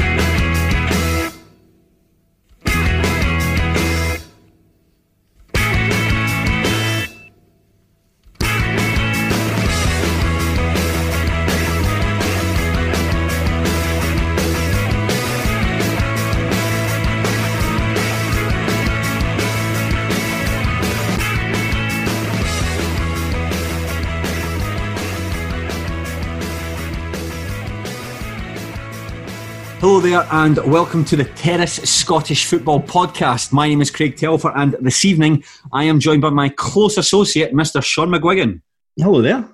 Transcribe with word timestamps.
Bye. 0.00 0.29
Hello 30.00 30.22
there, 30.22 30.28
and 30.32 30.56
welcome 30.72 31.04
to 31.04 31.14
the 31.14 31.26
Terrace 31.26 31.74
Scottish 31.74 32.46
Football 32.46 32.80
Podcast. 32.80 33.52
My 33.52 33.68
name 33.68 33.82
is 33.82 33.90
Craig 33.90 34.16
Telfer, 34.16 34.50
and 34.56 34.74
this 34.80 35.04
evening 35.04 35.44
I 35.74 35.84
am 35.84 36.00
joined 36.00 36.22
by 36.22 36.30
my 36.30 36.48
close 36.48 36.96
associate, 36.96 37.52
Mr. 37.52 37.84
Sean 37.84 38.08
McGuigan. 38.08 38.62
Hello 38.96 39.20
there. 39.20 39.46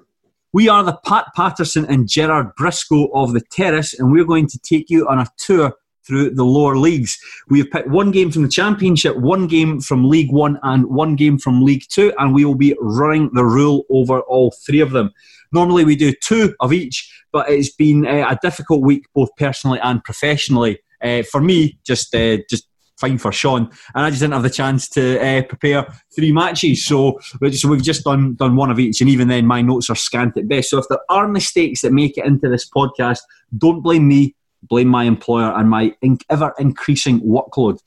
We 0.53 0.69
are 0.69 0.85
the 0.85 1.01
Pat 1.05 1.27
Patterson 1.35 1.85
and 1.87 2.09
Gerard 2.09 2.55
Briscoe 2.55 3.09
of 3.13 3.33
the 3.33 3.41
Terrace, 3.41 3.99
and 3.99 4.13
we're 4.13 4.25
going 4.25 4.47
to 4.47 4.59
take 4.61 4.89
you 4.89 5.09
on 5.09 5.19
a 5.19 5.27
tour 5.37 5.73
through 6.07 6.31
the 6.31 6.45
lower 6.45 6.77
leagues. 6.77 7.19
We 7.49 7.59
have 7.59 7.73
picked 7.73 7.89
one 7.89 8.13
game 8.13 8.31
from 8.31 8.43
the 8.43 8.49
Championship, 8.49 9.17
one 9.17 9.49
game 9.49 9.81
from 9.81 10.09
League 10.09 10.31
One, 10.31 10.61
and 10.63 10.87
one 10.87 11.17
game 11.17 11.41
from 11.41 11.65
League 11.65 11.87
Two, 11.91 12.13
and 12.19 12.33
we 12.33 12.45
will 12.45 12.55
be 12.55 12.77
running 12.81 13.31
the 13.35 13.45
rule 13.45 13.85
over 13.91 14.21
all 14.21 14.55
three 14.65 14.79
of 14.79 14.93
them. 14.93 15.11
Normally 15.51 15.85
we 15.85 15.97
do 15.97 16.13
two 16.23 16.55
of 16.61 16.73
each, 16.73 17.13
but 17.37 17.51
it's 17.51 17.75
been 17.75 18.07
uh, 18.07 18.27
a 18.31 18.39
difficult 18.41 18.81
week 18.81 19.05
both 19.15 19.29
personally 19.37 19.79
and 19.83 20.03
professionally. 20.03 20.79
Uh, 21.03 21.23
for 21.23 21.39
me, 21.39 21.79
just 21.85 22.15
uh, 22.15 22.39
just 22.49 22.67
fine 22.99 23.19
for 23.19 23.31
Sean, 23.31 23.69
and 23.95 24.07
I 24.07 24.09
just 24.09 24.23
didn't 24.23 24.33
have 24.33 24.43
the 24.43 24.49
chance 24.49 24.89
to 24.97 25.21
uh, 25.21 25.43
prepare 25.43 25.87
three 26.15 26.33
matches. 26.33 26.87
So, 26.87 27.21
so 27.53 27.69
we've 27.69 27.83
just 27.83 28.05
done 28.05 28.37
done 28.37 28.57
one 28.57 28.71
of 28.71 28.79
each, 28.81 29.03
and 29.03 29.11
even 29.11 29.29
then, 29.29 29.45
my 29.45 29.61
notes 29.61 29.91
are 29.91 29.95
scant 29.95 30.39
at 30.39 30.49
best. 30.49 30.71
So 30.71 30.79
if 30.79 30.87
there 30.89 31.05
are 31.11 31.29
mistakes 31.29 31.83
that 31.83 31.93
make 31.93 32.17
it 32.17 32.25
into 32.25 32.49
this 32.49 32.67
podcast, 32.71 33.21
don't 33.59 33.83
blame 33.83 34.09
me. 34.09 34.35
Blame 34.63 34.89
my 34.89 35.05
employer 35.05 35.53
and 35.53 35.69
my 35.69 35.95
ever 36.31 36.55
increasing 36.59 37.21
workload. 37.21 37.79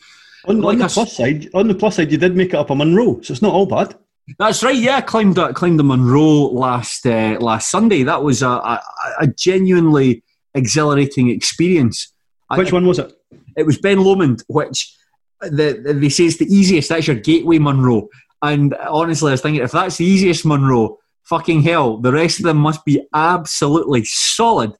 On, 0.46 0.62
like 0.62 0.74
on 0.74 0.80
the 0.80 0.88
plus 0.90 1.18
side, 1.18 1.50
on 1.56 1.68
the 1.68 1.74
plus 1.74 1.96
side, 1.96 2.12
you 2.12 2.20
did 2.20 2.36
make 2.36 2.50
it 2.50 2.56
up 2.56 2.70
a 2.70 2.76
Munro, 2.76 3.20
so 3.22 3.31
it's 3.31 3.42
not 3.42 3.54
all 3.54 3.66
bad. 3.66 3.96
That's 4.38 4.63
right. 4.63 4.75
Yeah, 4.75 4.97
I 4.97 5.01
climbed 5.01 5.40
uh, 5.40 5.53
climbed 5.53 5.79
the 5.79 5.84
Munro 5.84 6.50
last 6.51 7.06
uh, 7.06 7.38
last 7.40 7.72
Sunday. 7.72 8.03
That 8.03 8.23
was 8.23 8.41
a, 8.41 8.50
a, 8.50 8.81
a 9.22 9.28
genuinely 9.28 10.23
exhilarating 10.53 11.29
experience. 11.29 12.13
Which 12.56 12.72
I, 12.72 12.75
one 12.75 12.85
was 12.85 13.00
it? 13.00 13.13
It 13.57 13.66
was 13.66 13.78
Ben 13.78 14.03
Lomond, 14.03 14.44
which 14.47 14.95
the, 15.41 15.81
the, 15.84 15.94
they 15.94 16.09
say 16.09 16.25
it's 16.25 16.38
the 16.38 16.53
easiest. 16.53 16.89
That's 16.89 17.07
your 17.07 17.16
gateway 17.16 17.59
Munro. 17.59 18.09
And 18.41 18.73
honestly, 18.75 19.29
I 19.29 19.34
was 19.34 19.41
thinking 19.41 19.63
if 19.63 19.72
that's 19.72 19.97
the 19.97 20.06
easiest 20.06 20.45
Munro, 20.45 20.97
fucking 21.23 21.62
hell, 21.62 21.97
the 21.97 22.12
rest 22.12 22.39
of 22.39 22.45
them 22.45 22.57
must 22.57 22.85
be 22.85 23.06
absolutely 23.13 24.06
solid. 24.06 24.73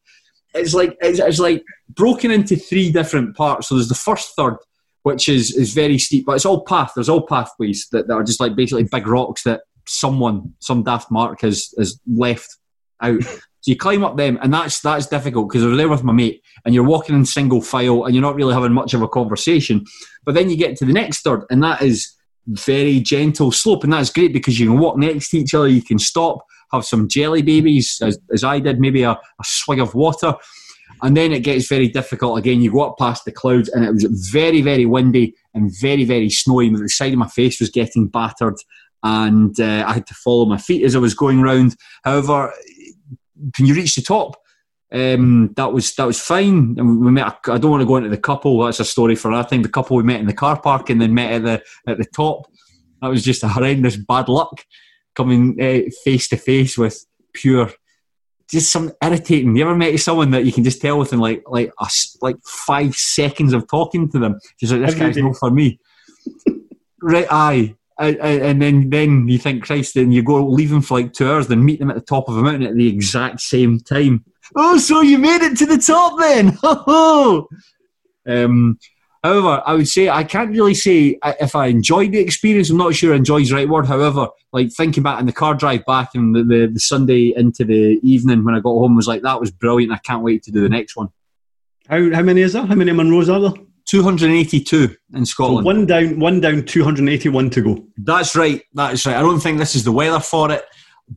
It's 0.54 0.74
like 0.74 0.98
it's, 1.02 1.20
it's 1.20 1.40
like 1.40 1.64
broken 1.90 2.32
into 2.32 2.56
three 2.56 2.92
different 2.92 3.36
parts. 3.36 3.68
So 3.68 3.76
there's 3.76 3.90
the 3.90 3.96
first 3.96 4.36
third, 4.36 4.58
which 5.04 5.30
is 5.30 5.56
is 5.56 5.74
very 5.74 5.98
steep, 5.98 6.26
but 6.26 6.36
it's 6.36 6.46
all 6.46 6.64
path. 6.64 6.92
There's 6.96 7.10
all 7.10 7.26
pathways 7.26 7.88
that, 7.92 8.08
that 8.08 8.14
are 8.14 8.24
just 8.24 8.40
like 8.40 8.56
basically 8.56 8.84
big 8.84 9.08
rocks 9.08 9.44
that 9.44 9.62
someone, 9.88 10.54
some 10.60 10.84
daft 10.84 11.12
mark 11.12 11.42
has 11.42 11.74
has 11.78 12.00
left 12.08 12.50
out. 13.02 13.22
So 13.62 13.72
you 13.72 13.76
climb 13.76 14.06
up 14.06 14.16
them, 14.16 14.40
and 14.42 14.54
that's 14.54 14.80
that's 14.80 15.08
difficult 15.08 15.50
because 15.50 15.66
I 15.66 15.68
was 15.68 15.78
there 15.78 15.90
with 15.90 16.02
my 16.02 16.14
mate, 16.14 16.42
and 16.64 16.74
you're 16.74 16.86
walking 16.86 17.14
in 17.14 17.26
single 17.26 17.62
file, 17.62 18.06
and 18.06 18.16
you're 18.16 18.22
not 18.22 18.36
really 18.36 18.54
having 18.54 18.72
much 18.72 18.94
of 18.94 19.02
a 19.02 19.08
conversation. 19.10 19.84
But 20.24 20.34
then 20.34 20.50
you 20.50 20.56
get 20.56 20.78
to 20.78 20.86
the 20.86 20.94
next 20.94 21.24
third, 21.24 21.44
and 21.50 21.62
that 21.62 21.82
is 21.82 22.10
very 22.48 23.02
gentle 23.02 23.52
slope, 23.52 23.84
and 23.84 23.92
that's 23.92 24.12
great 24.12 24.32
because 24.32 24.60
you 24.62 24.68
can 24.68 24.80
walk 24.80 24.98
next 24.98 25.32
to 25.32 25.40
each 25.40 25.54
other, 25.54 25.68
you 25.68 25.82
can 25.82 26.00
stop, 26.00 26.40
have 26.72 26.86
some 26.86 27.08
jelly 27.08 27.42
babies, 27.42 28.00
as, 28.02 28.18
as 28.34 28.44
I 28.44 28.60
did, 28.60 28.80
maybe 28.80 29.04
a, 29.04 29.12
a 29.12 29.44
swig 29.44 29.80
of 29.80 29.94
water, 29.94 30.34
and 31.02 31.16
then 31.16 31.32
it 31.32 31.44
gets 31.44 31.68
very 31.68 31.88
difficult 31.88 32.38
again. 32.38 32.62
You 32.62 32.72
go 32.72 32.82
up 32.82 32.98
past 32.98 33.26
the 33.26 33.32
clouds, 33.32 33.70
and 33.70 33.86
it 33.86 33.94
was 33.94 34.30
very, 34.32 34.62
very 34.62 34.86
windy 34.86 35.36
and 35.54 35.72
very, 35.80 36.04
very 36.04 36.30
snowy. 36.30 36.70
The 36.70 36.90
side 36.90 37.14
of 37.14 37.20
my 37.20 37.28
face 37.28 37.60
was 37.60 37.70
getting 37.70 38.08
battered, 38.08 38.58
and 39.04 39.60
uh, 39.60 39.86
I 39.88 39.94
had 39.94 40.08
to 40.08 40.14
follow 40.14 40.46
my 40.46 40.58
feet 40.58 40.84
as 40.84 40.96
I 40.96 41.00
was 41.00 41.14
going 41.14 41.42
round. 41.42 41.76
However, 42.04 42.54
when 43.58 43.68
you 43.68 43.74
reach 43.74 43.96
the 43.96 44.02
top, 44.02 44.36
um, 44.92 45.54
that 45.56 45.72
was 45.72 45.94
that 45.96 46.08
was 46.08 46.20
fine. 46.20 46.76
And 46.78 47.00
we 47.00 47.12
met. 47.12 47.40
I 47.48 47.58
don't 47.58 47.72
want 47.72 47.82
to 47.82 47.88
go 47.88 47.98
into 47.98 48.10
the 48.10 48.18
couple. 48.18 48.60
That's 48.60 48.80
a 48.80 48.86
story 48.86 49.16
for 49.16 49.30
another 49.30 49.50
time. 49.50 49.62
The 49.62 49.70
couple 49.70 49.98
we 49.98 50.04
met 50.04 50.20
in 50.20 50.28
the 50.28 50.34
car 50.34 50.60
park 50.60 50.90
and 50.90 51.02
then 51.02 51.14
met 51.14 51.34
at 51.34 51.44
the 51.44 51.92
at 51.92 51.98
the 51.98 52.06
top. 52.06 52.48
That 53.02 53.10
was 53.10 53.24
just 53.24 53.44
a 53.44 53.48
horrendous 53.50 53.96
bad 53.96 54.28
luck 54.28 54.66
coming 55.16 55.58
uh, 55.62 55.90
face 56.04 56.28
to 56.30 56.38
face 56.38 56.78
with 56.78 57.06
pure 57.34 57.72
just 58.50 58.72
some 58.72 58.92
irritating. 59.02 59.56
You 59.56 59.64
ever 59.64 59.76
met 59.76 60.00
someone 60.00 60.32
that 60.32 60.46
you 60.46 60.52
can 60.52 60.64
just 60.64 60.82
tell 60.82 60.98
within 60.98 61.20
like 61.20 61.44
like 61.48 61.72
a, 61.80 61.88
like 62.22 62.38
five 62.44 62.96
seconds 62.96 63.54
of 63.54 63.68
talking 63.68 64.10
to 64.12 64.20
them, 64.20 64.40
just 64.60 64.74
like 64.74 64.82
this 64.82 64.96
guy's 64.96 65.18
not 65.18 65.38
for 65.38 65.52
me. 65.52 65.80
right, 67.02 67.28
aye. 67.30 67.76
and 68.00 68.62
then, 68.62 68.90
then 68.90 69.28
you 69.28 69.38
think, 69.38 69.64
Christ, 69.64 69.94
then 69.94 70.12
you 70.12 70.24
go 70.24 70.46
leave 70.46 70.70
them 70.70 70.82
for 70.82 71.00
like 71.00 71.14
two 71.14 71.30
hours, 71.30 71.48
then 71.48 71.64
meet 71.64 71.80
them 71.80 71.90
at 71.90 71.96
the 71.96 72.02
top 72.02 72.30
of 72.30 72.38
a 72.38 72.42
mountain 72.42 72.64
at 72.64 72.76
the 72.76 72.88
exact 72.88 73.42
same 73.42 73.80
time. 73.80 74.26
Oh, 74.56 74.78
so 74.78 75.02
you 75.02 75.18
made 75.18 75.42
it 75.42 75.58
to 75.58 75.66
the 75.66 75.78
top 75.78 76.18
then? 76.20 76.58
um, 78.46 78.80
However, 79.24 79.62
I 79.66 79.74
would 79.74 79.88
say 79.88 80.10
I 80.10 80.24
can't 80.24 80.52
really 80.52 80.74
say 80.74 81.20
uh, 81.22 81.34
if 81.42 81.56
I 81.56 81.68
enjoyed 81.68 82.14
the 82.14 82.20
experience. 82.20 82.70
I'm 82.70 82.78
not 82.78 82.96
sure 82.96 83.14
enjoy 83.14 83.42
is 83.42 83.50
the 83.50 83.56
right 83.56 83.68
word. 83.68 83.86
However, 83.86 84.30
like 84.54 84.72
thinking 84.72 85.04
back 85.04 85.20
in 85.20 85.26
the 85.26 85.34
car 85.34 85.56
drive 85.56 85.86
back 85.86 86.12
and 86.16 86.34
the, 86.34 86.44
the, 86.44 86.68
the, 86.68 86.80
Sunday 86.80 87.34
into 87.36 87.66
the 87.66 88.00
evening 88.02 88.46
when 88.46 88.56
I 88.56 88.60
got 88.60 88.70
home 88.70 88.96
was 88.96 89.08
like 89.08 89.22
that 89.24 89.40
was 89.40 89.52
brilliant. 89.52 89.92
I 89.92 89.98
can't 89.98 90.24
wait 90.24 90.44
to 90.44 90.52
do 90.52 90.62
the 90.62 90.70
next 90.70 90.96
one. 90.96 91.10
How 91.90 92.14
how 92.14 92.22
many 92.22 92.42
is 92.42 92.54
there? 92.54 92.66
How 92.66 92.76
many 92.76 92.92
Munros 92.92 93.34
are 93.34 93.42
there? 93.42 93.66
282 93.90 94.96
in 95.16 95.26
Scotland. 95.26 95.64
So 95.64 95.66
one 95.66 95.86
down, 95.86 96.20
one 96.20 96.40
down, 96.40 96.64
281 96.64 97.50
to 97.50 97.62
go. 97.62 97.88
That's 97.98 98.36
right. 98.36 98.62
That's 98.74 99.06
right. 99.06 99.18
I 99.18 99.22
don't 99.22 99.40
think 99.40 99.58
this 99.58 99.76
is 99.76 99.84
the 99.84 99.92
weather 99.92 100.20
for 100.20 100.52
it, 100.52 100.64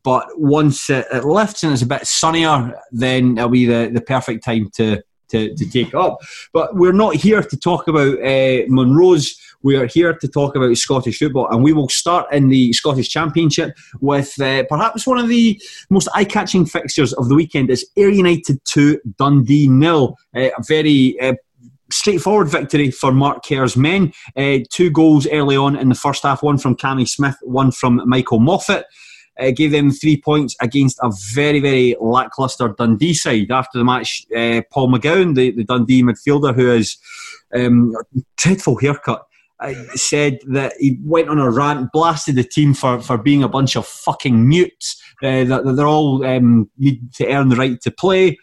but 0.02 0.26
once 0.38 0.88
it, 0.88 1.06
it 1.12 1.24
lifts 1.24 1.62
and 1.62 1.72
it's 1.72 1.82
a 1.82 1.86
bit 1.86 2.06
sunnier, 2.06 2.80
then 2.90 3.36
it'll 3.36 3.50
be 3.50 3.66
the, 3.66 3.90
the 3.92 4.00
perfect 4.00 4.42
time 4.42 4.70
to 4.76 5.02
to, 5.32 5.54
to 5.54 5.64
take 5.68 5.94
up. 5.94 6.18
But 6.52 6.76
we're 6.76 6.92
not 6.92 7.16
here 7.16 7.42
to 7.42 7.56
talk 7.56 7.88
about 7.88 8.14
uh, 8.18 8.64
Munros. 8.68 9.24
We 9.64 9.76
are 9.76 9.86
here 9.86 10.14
to 10.14 10.28
talk 10.28 10.56
about 10.56 10.76
Scottish 10.76 11.18
football, 11.18 11.48
and 11.50 11.62
we 11.62 11.72
will 11.72 11.88
start 11.88 12.32
in 12.32 12.48
the 12.48 12.72
Scottish 12.72 13.08
Championship 13.08 13.76
with 14.00 14.40
uh, 14.40 14.64
perhaps 14.68 15.06
one 15.06 15.18
of 15.18 15.28
the 15.28 15.60
most 15.88 16.08
eye-catching 16.14 16.66
fixtures 16.66 17.12
of 17.12 17.28
the 17.28 17.34
weekend. 17.34 17.70
Is 17.70 17.86
Ayr 17.96 18.10
United 18.10 18.58
two, 18.64 19.00
Dundee 19.18 19.68
nil. 19.68 20.16
Uh, 20.34 20.50
a 20.58 20.62
very 20.66 21.16
straightforward 21.90 22.48
victory 22.48 22.90
for 22.90 23.12
Mark 23.12 23.44
Kerr's 23.44 23.76
men. 23.76 24.12
Uh, 24.34 24.58
two 24.70 24.90
goals 24.90 25.26
early 25.30 25.56
on 25.56 25.76
in 25.76 25.90
the 25.90 25.94
first 25.94 26.22
half, 26.22 26.42
one 26.42 26.58
from 26.58 26.74
Cammy 26.74 27.06
Smith, 27.06 27.36
one 27.42 27.70
from 27.70 28.00
Michael 28.06 28.40
Moffat. 28.40 28.86
Uh, 29.40 29.50
gave 29.50 29.72
them 29.72 29.90
three 29.90 30.20
points 30.20 30.54
against 30.60 30.98
a 31.02 31.10
very, 31.32 31.58
very 31.58 31.96
lacklustre 32.00 32.74
Dundee 32.76 33.14
side. 33.14 33.50
After 33.50 33.78
the 33.78 33.84
match, 33.84 34.26
uh, 34.36 34.60
Paul 34.70 34.92
McGowan, 34.92 35.34
the, 35.34 35.52
the 35.52 35.64
Dundee 35.64 36.02
midfielder, 36.02 36.54
who 36.54 36.66
has 36.66 36.98
um, 37.54 37.94
a 38.14 38.20
dreadful 38.36 38.78
haircut, 38.78 39.26
uh, 39.60 39.72
said 39.94 40.40
that 40.48 40.74
he 40.78 40.98
went 41.02 41.28
on 41.28 41.38
a 41.38 41.50
rant, 41.50 41.90
blasted 41.92 42.34
the 42.34 42.44
team 42.44 42.74
for, 42.74 43.00
for 43.00 43.16
being 43.16 43.42
a 43.42 43.48
bunch 43.48 43.76
of 43.76 43.86
fucking 43.86 44.46
mutes, 44.46 45.00
uh, 45.22 45.44
that, 45.44 45.64
that 45.64 45.76
they're 45.76 45.86
all 45.86 46.24
um, 46.26 46.68
need 46.78 47.12
to 47.14 47.26
earn 47.28 47.48
the 47.48 47.56
right 47.56 47.80
to 47.80 47.90
play, 47.90 48.36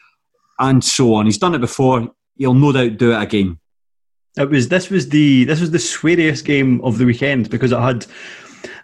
and 0.60 0.84
so 0.84 1.14
on. 1.14 1.26
He's 1.26 1.38
done 1.38 1.56
it 1.56 1.62
before. 1.62 2.10
He'll 2.38 2.54
no 2.54 2.72
doubt 2.72 2.98
do 2.98 3.12
it 3.12 3.22
again. 3.22 3.60
It 4.38 4.50
was 4.50 4.70
this 4.70 4.90
was 4.90 5.10
the 5.10 5.44
this 5.44 5.60
was 5.60 5.72
the 5.72 5.78
sweariest 5.78 6.46
game 6.46 6.80
of 6.82 6.98
the 6.98 7.06
weekend 7.06 7.50
because 7.50 7.72
it 7.72 7.80
had 7.80 8.06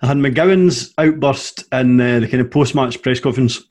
I 0.01 0.07
had 0.07 0.17
McGowan's 0.17 0.93
outburst 0.97 1.65
in 1.71 1.99
uh, 1.99 2.19
the 2.19 2.27
kind 2.27 2.41
of 2.41 2.51
post 2.51 2.75
match 2.75 3.01
press 3.01 3.19
conference. 3.19 3.63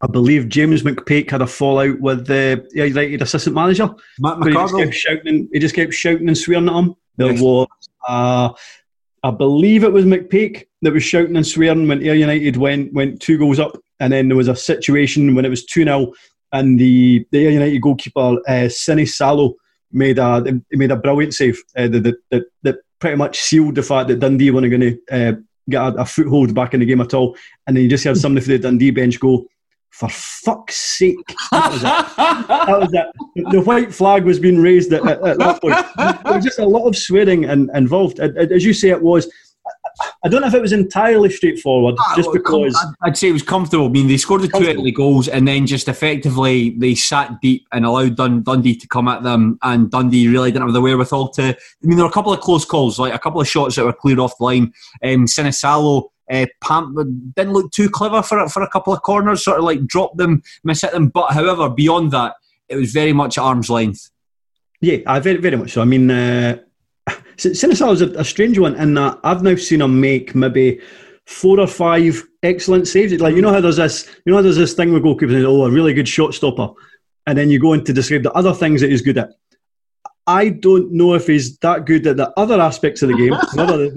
I 0.00 0.06
believe 0.06 0.48
James 0.48 0.82
McPake 0.82 1.30
had 1.30 1.42
a 1.42 1.46
fallout 1.46 2.00
with 2.00 2.26
the 2.26 2.66
United 2.74 3.22
assistant 3.22 3.54
manager. 3.54 3.94
Matt 4.18 4.38
He 4.44 4.52
just, 4.52 4.76
kept 4.76 4.94
shouting, 4.94 5.48
he 5.52 5.58
just 5.58 5.74
kept 5.74 5.94
shouting 5.94 6.28
and 6.28 6.36
swearing 6.36 6.68
at 6.68 6.74
him. 6.74 6.94
There 7.16 7.32
was, 7.32 7.68
uh, 8.06 8.50
I 9.22 9.30
believe 9.30 9.84
it 9.84 9.92
was 9.92 10.04
McPake 10.04 10.66
that 10.82 10.92
was 10.92 11.02
shouting 11.02 11.36
and 11.36 11.46
swearing 11.46 11.88
when 11.88 12.02
Ayr 12.02 12.14
United 12.14 12.56
went 12.56 12.92
went 12.92 13.20
two 13.20 13.38
goals 13.38 13.58
up, 13.58 13.78
and 14.00 14.12
then 14.12 14.28
there 14.28 14.36
was 14.36 14.48
a 14.48 14.56
situation 14.56 15.34
when 15.34 15.44
it 15.44 15.50
was 15.50 15.64
two 15.64 15.84
0 15.84 16.12
and 16.52 16.78
the, 16.78 17.26
the 17.30 17.46
Ayr 17.46 17.50
United 17.50 17.80
goalkeeper 17.80 18.36
uh, 18.48 18.68
Sinisalo 18.68 19.54
made 19.92 20.18
a 20.18 20.42
he 20.70 20.76
made 20.76 20.90
a 20.90 20.96
brilliant 20.96 21.34
save 21.34 21.62
uh, 21.76 21.88
that, 21.88 22.16
that 22.30 22.44
that 22.62 22.76
pretty 23.06 23.16
much 23.16 23.38
sealed 23.38 23.76
the 23.76 23.84
fact 23.84 24.08
that 24.08 24.18
Dundee 24.18 24.50
weren't 24.50 24.68
going 24.68 24.80
to 24.80 25.00
uh, 25.12 25.32
get 25.70 25.80
a, 25.80 25.94
a 25.98 26.04
foothold 26.04 26.52
back 26.52 26.74
in 26.74 26.80
the 26.80 26.86
game 26.86 27.00
at 27.00 27.14
all. 27.14 27.36
And 27.64 27.76
then 27.76 27.84
you 27.84 27.88
just 27.88 28.02
heard 28.02 28.16
somebody 28.16 28.44
for 28.44 28.50
the 28.50 28.58
Dundee 28.58 28.90
bench 28.90 29.20
go, 29.20 29.46
"For 29.90 30.08
fuck's 30.08 30.74
sake!" 30.74 31.14
That 31.52 31.70
was 31.70 31.82
it 31.82 31.86
that 31.86 32.80
was 32.80 32.92
it. 32.92 33.50
The 33.52 33.60
white 33.60 33.94
flag 33.94 34.24
was 34.24 34.40
being 34.40 34.60
raised 34.60 34.92
at, 34.92 35.06
at, 35.06 35.24
at 35.24 35.38
that 35.38 35.60
point. 35.60 35.76
There 36.24 36.34
was 36.34 36.44
just 36.44 36.58
a 36.58 36.66
lot 36.66 36.88
of 36.88 36.96
swearing 36.96 37.44
and, 37.44 37.70
involved. 37.76 38.18
As 38.18 38.64
you 38.64 38.72
say, 38.72 38.88
it 38.88 39.00
was. 39.00 39.32
I 40.24 40.28
don't 40.28 40.40
know 40.42 40.46
if 40.48 40.54
it 40.54 40.62
was 40.62 40.72
entirely 40.72 41.30
straightforward, 41.30 41.96
just 42.14 42.32
because. 42.32 42.76
I'd- 43.02 43.16
say 43.16 43.28
it 43.28 43.32
was 43.32 43.42
comfortable. 43.42 43.86
I 43.86 43.88
mean, 43.88 44.08
they 44.08 44.18
scored 44.18 44.42
the 44.42 44.48
two 44.48 44.66
early 44.66 44.90
goals 44.90 45.26
and 45.26 45.48
then 45.48 45.66
just 45.66 45.88
effectively 45.88 46.70
they 46.70 46.94
sat 46.94 47.40
deep 47.40 47.66
and 47.72 47.86
allowed 47.86 48.16
Dun- 48.16 48.42
Dundee 48.42 48.76
to 48.76 48.86
come 48.88 49.08
at 49.08 49.22
them. 49.22 49.58
And 49.62 49.90
Dundee 49.90 50.28
really 50.28 50.52
didn't 50.52 50.66
have 50.66 50.74
the 50.74 50.82
wherewithal 50.82 51.30
to. 51.30 51.42
I 51.42 51.56
mean, 51.82 51.96
there 51.96 52.04
were 52.04 52.10
a 52.10 52.12
couple 52.12 52.32
of 52.32 52.40
close 52.40 52.66
calls, 52.66 52.98
like 52.98 53.14
a 53.14 53.18
couple 53.18 53.40
of 53.40 53.48
shots 53.48 53.76
that 53.76 53.86
were 53.86 53.92
cleared 53.94 54.18
off 54.18 54.36
the 54.38 54.44
line. 54.44 54.72
Um, 55.02 55.24
Sinisalo 55.26 56.10
uh, 56.30 56.46
Pam 56.60 57.32
didn't 57.36 57.52
look 57.52 57.70
too 57.70 57.88
clever 57.88 58.22
for 58.22 58.48
for 58.48 58.62
a 58.62 58.68
couple 58.68 58.92
of 58.92 59.02
corners, 59.02 59.44
sort 59.44 59.58
of 59.58 59.64
like 59.64 59.86
dropped 59.86 60.16
them, 60.16 60.42
miss 60.64 60.82
hit 60.82 60.92
them. 60.92 61.08
But 61.08 61.32
however, 61.32 61.68
beyond 61.70 62.10
that, 62.12 62.34
it 62.68 62.76
was 62.76 62.92
very 62.92 63.12
much 63.12 63.38
at 63.38 63.44
arm's 63.44 63.70
length. 63.70 64.10
Yeah, 64.80 64.98
I 65.06 65.20
very, 65.20 65.38
very 65.38 65.56
much 65.56 65.72
so. 65.72 65.82
I 65.82 65.84
mean, 65.84 66.10
uh, 66.10 66.58
Sinisal 67.36 67.92
is 67.92 68.02
a, 68.02 68.10
a 68.12 68.24
strange 68.24 68.58
one 68.58 68.74
in 68.76 68.94
that 68.94 69.18
I've 69.24 69.42
now 69.42 69.56
seen 69.56 69.80
him 69.82 70.00
make 70.00 70.34
maybe 70.34 70.80
four 71.26 71.60
or 71.60 71.66
five 71.66 72.22
excellent 72.42 72.88
saves. 72.88 73.12
It's 73.12 73.22
Like 73.22 73.34
you 73.34 73.42
know 73.42 73.52
how 73.52 73.60
there's 73.60 73.76
this, 73.76 74.06
you 74.24 74.30
know 74.30 74.36
how 74.36 74.42
there's 74.42 74.56
this 74.56 74.74
thing 74.74 74.92
with 74.92 75.02
goalkeepers, 75.02 75.44
oh, 75.44 75.66
a 75.66 75.70
really 75.70 75.94
good 75.94 76.08
shot 76.08 76.34
stopper, 76.34 76.68
and 77.26 77.36
then 77.36 77.50
you 77.50 77.58
go 77.58 77.72
into 77.72 77.92
describe 77.92 78.22
the 78.22 78.32
other 78.32 78.54
things 78.54 78.80
that 78.80 78.90
he's 78.90 79.02
good 79.02 79.18
at. 79.18 79.30
I 80.26 80.48
don't 80.48 80.92
know 80.92 81.14
if 81.14 81.26
he's 81.28 81.56
that 81.58 81.86
good 81.86 82.06
at 82.06 82.16
the 82.16 82.32
other 82.36 82.60
aspects 82.60 83.02
of 83.02 83.08
the 83.10 83.16
game, 83.16 83.30
the, 83.54 83.92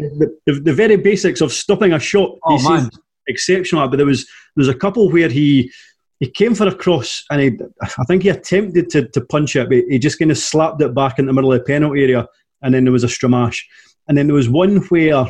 the, 0.45 0.53
the, 0.53 0.59
the 0.59 0.73
very 0.73 0.95
basics 0.95 1.41
of 1.41 1.51
stopping 1.51 1.93
a 1.93 1.99
shot. 1.99 2.37
Oh, 2.43 2.61
man. 2.69 2.89
exceptional. 3.27 3.87
But 3.87 3.97
there 3.97 4.05
was 4.05 4.25
there 4.25 4.61
was 4.61 4.67
a 4.67 4.75
couple 4.75 5.09
where 5.09 5.29
he 5.29 5.71
he 6.19 6.29
came 6.29 6.53
for 6.53 6.67
a 6.67 6.75
cross 6.75 7.23
and 7.31 7.41
he, 7.41 7.57
I 7.81 8.03
think 8.03 8.23
he 8.23 8.29
attempted 8.29 8.89
to, 8.89 9.07
to 9.07 9.21
punch 9.21 9.55
it, 9.55 9.69
but 9.69 9.85
he 9.89 9.97
just 9.99 10.19
kind 10.19 10.31
of 10.31 10.37
slapped 10.37 10.81
it 10.81 10.93
back 10.93 11.17
in 11.17 11.25
the 11.25 11.33
middle 11.33 11.53
of 11.53 11.59
the 11.59 11.63
penalty 11.63 12.03
area, 12.03 12.27
and 12.61 12.73
then 12.73 12.83
there 12.83 12.93
was 12.93 13.03
a 13.03 13.07
stramash. 13.07 13.61
And 14.07 14.17
then 14.17 14.27
there 14.27 14.35
was 14.35 14.49
one 14.49 14.77
where 14.87 15.27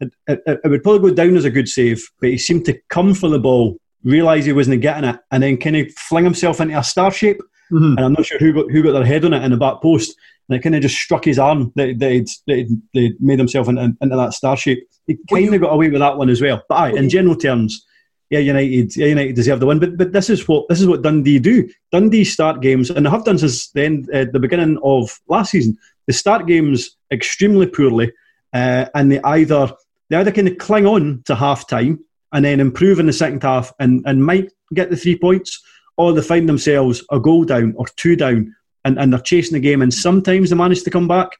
it, 0.00 0.12
it, 0.26 0.42
it 0.46 0.68
would 0.68 0.82
probably 0.82 1.10
go 1.10 1.14
down 1.14 1.36
as 1.36 1.44
a 1.44 1.50
good 1.50 1.68
save, 1.68 2.06
but 2.20 2.30
he 2.30 2.38
seemed 2.38 2.64
to 2.66 2.78
come 2.88 3.14
for 3.14 3.28
the 3.28 3.38
ball, 3.38 3.78
realise 4.04 4.44
he 4.44 4.52
wasn't 4.52 4.82
getting 4.82 5.08
it, 5.08 5.18
and 5.30 5.42
then 5.42 5.56
kind 5.56 5.76
of 5.76 5.92
fling 5.94 6.24
himself 6.24 6.60
into 6.60 6.78
a 6.78 6.84
star 6.84 7.10
shape. 7.10 7.40
Mhm. 7.72 7.96
And 7.96 8.00
I'm 8.00 8.12
not 8.12 8.26
sure 8.26 8.38
who 8.38 8.52
got 8.52 8.70
who 8.70 8.82
got 8.82 8.92
their 8.92 9.04
head 9.04 9.24
on 9.24 9.32
it 9.32 9.42
in 9.42 9.50
the 9.50 9.56
back 9.56 9.80
post, 9.80 10.14
and 10.48 10.56
it 10.58 10.62
kind 10.62 10.74
of 10.74 10.82
just 10.82 10.96
struck 10.96 11.24
his 11.24 11.38
arm 11.38 11.72
that 11.76 11.98
that 12.00 12.12
he'd, 12.12 12.28
that 12.46 12.68
he'd, 12.92 13.20
made 13.22 13.38
himself 13.38 13.68
into, 13.68 13.96
into 14.00 14.16
that 14.16 14.34
star 14.34 14.56
shape. 14.56 14.86
He 15.06 15.16
kind 15.30 15.54
of 15.54 15.60
got 15.60 15.72
away 15.72 15.88
with 15.88 16.00
that 16.00 16.18
one 16.18 16.28
as 16.28 16.42
well. 16.42 16.62
But 16.68 16.74
aye, 16.74 16.90
in 16.90 17.08
general 17.08 17.36
terms, 17.36 17.86
yeah, 18.28 18.40
United, 18.40 18.94
yeah, 18.96 19.06
United 19.06 19.36
deserve 19.36 19.60
the 19.60 19.66
win. 19.66 19.78
But 19.78 19.96
but 19.96 20.12
this 20.12 20.28
is 20.28 20.46
what 20.46 20.68
this 20.68 20.80
is 20.80 20.86
what 20.86 21.02
Dundee 21.02 21.38
do. 21.38 21.68
Dundee 21.92 22.24
start 22.24 22.60
games, 22.60 22.90
and 22.90 23.06
they 23.06 23.10
have 23.10 23.24
done 23.24 23.38
since 23.38 23.70
the 23.70 23.84
end, 23.84 24.10
uh, 24.12 24.26
the 24.30 24.40
beginning 24.40 24.78
of 24.82 25.18
last 25.28 25.52
season. 25.52 25.78
They 26.06 26.12
start 26.12 26.46
games 26.46 26.96
extremely 27.10 27.66
poorly, 27.66 28.12
uh, 28.52 28.86
and 28.94 29.12
they 29.12 29.20
either 29.20 29.72
they 30.10 30.16
either 30.16 30.32
kind 30.32 30.48
of 30.48 30.58
cling 30.58 30.86
on 30.86 31.22
to 31.26 31.34
half 31.34 31.66
time 31.66 32.04
and 32.32 32.44
then 32.44 32.60
improve 32.60 32.98
in 32.98 33.06
the 33.06 33.12
second 33.12 33.42
half 33.42 33.72
and, 33.78 34.02
and 34.06 34.24
might 34.24 34.50
get 34.74 34.90
the 34.90 34.96
three 34.96 35.18
points, 35.18 35.62
or 35.96 36.12
they 36.12 36.22
find 36.22 36.48
themselves 36.48 37.04
a 37.10 37.20
goal 37.20 37.44
down 37.44 37.74
or 37.76 37.86
two 37.96 38.16
down 38.16 38.54
and, 38.84 38.98
and 38.98 39.12
they're 39.12 39.20
chasing 39.20 39.54
the 39.54 39.60
game. 39.60 39.82
And 39.82 39.92
sometimes 39.92 40.50
they 40.50 40.56
manage 40.56 40.82
to 40.82 40.90
come 40.90 41.08
back. 41.08 41.30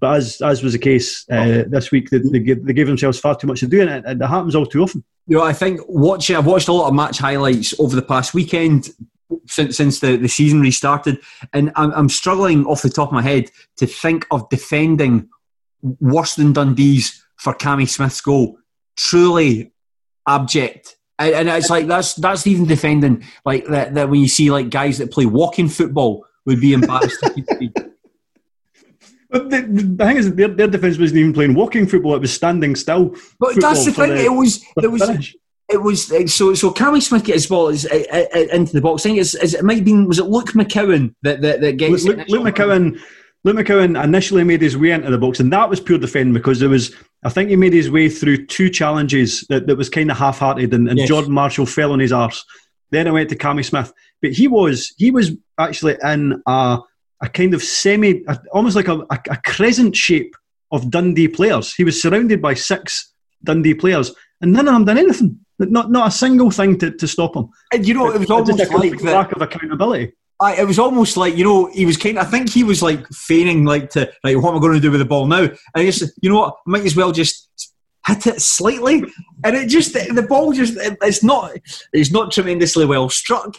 But 0.00 0.16
as 0.16 0.40
as 0.42 0.62
was 0.62 0.74
the 0.74 0.78
case 0.78 1.24
uh, 1.30 1.64
this 1.66 1.90
week, 1.90 2.10
they, 2.10 2.18
they, 2.18 2.40
give, 2.40 2.62
they 2.64 2.74
gave 2.74 2.86
themselves 2.86 3.18
far 3.18 3.34
too 3.34 3.46
much 3.46 3.60
to 3.60 3.66
do, 3.66 3.80
and 3.80 3.88
it, 3.88 4.04
it 4.06 4.26
happens 4.26 4.54
all 4.54 4.66
too 4.66 4.82
often. 4.82 5.02
You 5.26 5.38
know, 5.38 5.42
I 5.42 5.54
think 5.54 5.80
watching. 5.88 6.36
I've 6.36 6.44
watched 6.44 6.68
a 6.68 6.74
lot 6.74 6.88
of 6.88 6.94
match 6.94 7.16
highlights 7.16 7.72
over 7.80 7.96
the 7.96 8.02
past 8.02 8.34
weekend 8.34 8.90
since 9.46 9.76
since 9.76 10.00
the, 10.00 10.16
the 10.16 10.28
season 10.28 10.60
restarted, 10.60 11.18
and 11.52 11.72
I'm, 11.76 11.92
I'm 11.92 12.08
struggling 12.08 12.64
off 12.66 12.82
the 12.82 12.90
top 12.90 13.08
of 13.08 13.12
my 13.12 13.22
head 13.22 13.50
to 13.76 13.86
think 13.86 14.26
of 14.30 14.48
defending 14.48 15.28
worse 16.00 16.34
than 16.34 16.52
Dundee's 16.52 17.24
for 17.36 17.54
Cammy 17.54 17.88
Smith's 17.88 18.20
goal. 18.20 18.58
Truly 18.96 19.72
abject. 20.26 20.96
And, 21.18 21.34
and 21.34 21.48
it's 21.48 21.70
like 21.70 21.86
that's 21.86 22.14
that's 22.14 22.46
even 22.46 22.66
defending 22.66 23.24
like 23.44 23.66
that, 23.66 23.94
that 23.94 24.08
when 24.08 24.20
you 24.20 24.28
see 24.28 24.50
like 24.50 24.70
guys 24.70 24.98
that 24.98 25.10
play 25.10 25.26
walking 25.26 25.68
football 25.68 26.24
would 26.46 26.60
be 26.60 26.72
embarrassed. 26.72 27.22
But 29.30 29.50
the, 29.50 29.60
the 29.60 30.04
thing 30.04 30.16
is, 30.16 30.34
their, 30.34 30.48
their 30.48 30.68
defence 30.68 30.96
wasn't 30.96 31.18
even 31.18 31.34
playing 31.34 31.52
walking 31.52 31.86
football; 31.86 32.14
it 32.14 32.20
was 32.20 32.32
standing 32.32 32.74
still. 32.74 33.14
but 33.38 33.60
that's 33.60 33.84
the 33.84 33.92
thing. 33.92 34.12
It 34.12 34.32
was 34.32 34.64
it 34.82 34.90
was 34.90 35.04
finish. 35.04 35.36
It 35.68 35.82
was 35.82 36.10
uh, 36.10 36.26
so. 36.26 36.54
So 36.54 36.70
Cammy 36.70 37.02
Smith 37.02 37.24
gets 37.24 37.42
his 37.42 37.46
ball 37.46 37.68
uh, 37.68 37.72
uh, 38.12 38.38
into 38.52 38.72
the 38.72 38.80
box. 38.80 39.04
I 39.04 39.10
think 39.10 39.18
it's, 39.18 39.34
it 39.34 39.62
might 39.62 39.76
have 39.76 39.84
been 39.84 40.06
was 40.06 40.18
it 40.18 40.24
Luke 40.26 40.52
McCowan 40.52 41.14
that 41.22 41.42
that, 41.42 41.60
that 41.60 41.76
gets 41.76 42.04
Luke, 42.04 42.26
Luke 42.28 42.44
McCowan. 42.44 42.98
Luke 43.44 43.56
McCowan 43.56 44.02
initially 44.02 44.44
made 44.44 44.62
his 44.62 44.76
way 44.76 44.90
into 44.90 45.10
the 45.10 45.18
box, 45.18 45.40
and 45.40 45.52
that 45.52 45.68
was 45.70 45.78
pure 45.78 45.98
defending 45.98 46.32
because 46.34 46.58
there 46.58 46.68
was. 46.68 46.94
I 47.22 47.28
think 47.28 47.50
he 47.50 47.56
made 47.56 47.72
his 47.72 47.90
way 47.90 48.08
through 48.08 48.46
two 48.46 48.70
challenges 48.70 49.44
that, 49.48 49.66
that 49.66 49.76
was 49.76 49.88
kind 49.88 50.10
of 50.10 50.16
half-hearted, 50.16 50.72
and, 50.72 50.88
and 50.88 50.98
Yes. 50.98 51.08
Jordan 51.08 51.32
Marshall 51.32 51.66
fell 51.66 51.92
on 51.92 51.98
his 51.98 52.12
arse. 52.12 52.44
Then 52.90 53.06
I 53.06 53.10
went 53.10 53.28
to 53.30 53.36
Cammy 53.36 53.64
Smith, 53.64 53.92
but 54.22 54.32
he 54.32 54.48
was 54.48 54.94
he 54.96 55.10
was 55.10 55.32
actually 55.58 55.96
in 56.02 56.42
a 56.46 56.78
a 57.20 57.28
kind 57.28 57.52
of 57.54 57.62
semi, 57.62 58.22
a, 58.26 58.38
almost 58.52 58.76
like 58.76 58.88
a, 58.88 58.98
a, 59.10 59.18
a 59.30 59.36
crescent 59.44 59.96
shape 59.96 60.34
of 60.70 60.90
Dundee 60.90 61.28
players. 61.28 61.74
He 61.74 61.84
was 61.84 62.00
surrounded 62.00 62.40
by 62.40 62.54
six 62.54 63.12
Dundee 63.44 63.74
players, 63.74 64.14
and 64.40 64.52
none 64.52 64.68
of 64.68 64.74
them 64.74 64.84
done 64.84 64.98
anything. 64.98 65.40
Not 65.58 65.90
not 65.90 66.08
a 66.08 66.10
single 66.10 66.50
thing 66.50 66.78
to, 66.78 66.90
to 66.92 67.08
stop 67.08 67.34
him. 67.36 67.48
And 67.72 67.86
you 67.86 67.94
know, 67.94 68.06
it 68.10 68.18
was 68.18 68.28
Just 68.28 68.30
almost 68.30 68.60
a 68.72 68.76
like 68.76 68.98
that. 69.00 69.12
lack 69.12 69.32
of 69.32 69.42
accountability. 69.42 70.12
I, 70.40 70.54
it 70.60 70.66
was 70.68 70.78
almost 70.78 71.16
like 71.16 71.36
you 71.36 71.42
know 71.44 71.66
he 71.72 71.84
was 71.84 71.96
kind. 71.96 72.18
I 72.18 72.24
think 72.24 72.48
he 72.48 72.62
was 72.62 72.80
like 72.80 73.06
feigning 73.08 73.64
like 73.64 73.90
to 73.90 74.08
like 74.22 74.36
what 74.36 74.50
am 74.50 74.58
I 74.58 74.60
going 74.60 74.74
to 74.74 74.80
do 74.80 74.90
with 74.92 75.00
the 75.00 75.04
ball 75.04 75.26
now? 75.26 75.42
And 75.42 75.52
I 75.74 75.84
just 75.84 76.12
you 76.22 76.30
know 76.30 76.38
what 76.38 76.54
I 76.66 76.70
might 76.70 76.86
as 76.86 76.94
well 76.94 77.10
just 77.10 77.48
hit 78.06 78.26
it 78.28 78.40
slightly, 78.40 79.02
and 79.44 79.56
it 79.56 79.68
just 79.68 79.94
the 79.94 80.26
ball 80.28 80.52
just 80.52 80.76
it- 80.76 80.96
it's 81.02 81.24
not 81.24 81.50
it's 81.92 82.12
not 82.12 82.30
tremendously 82.30 82.84
well 82.86 83.08
struck. 83.08 83.56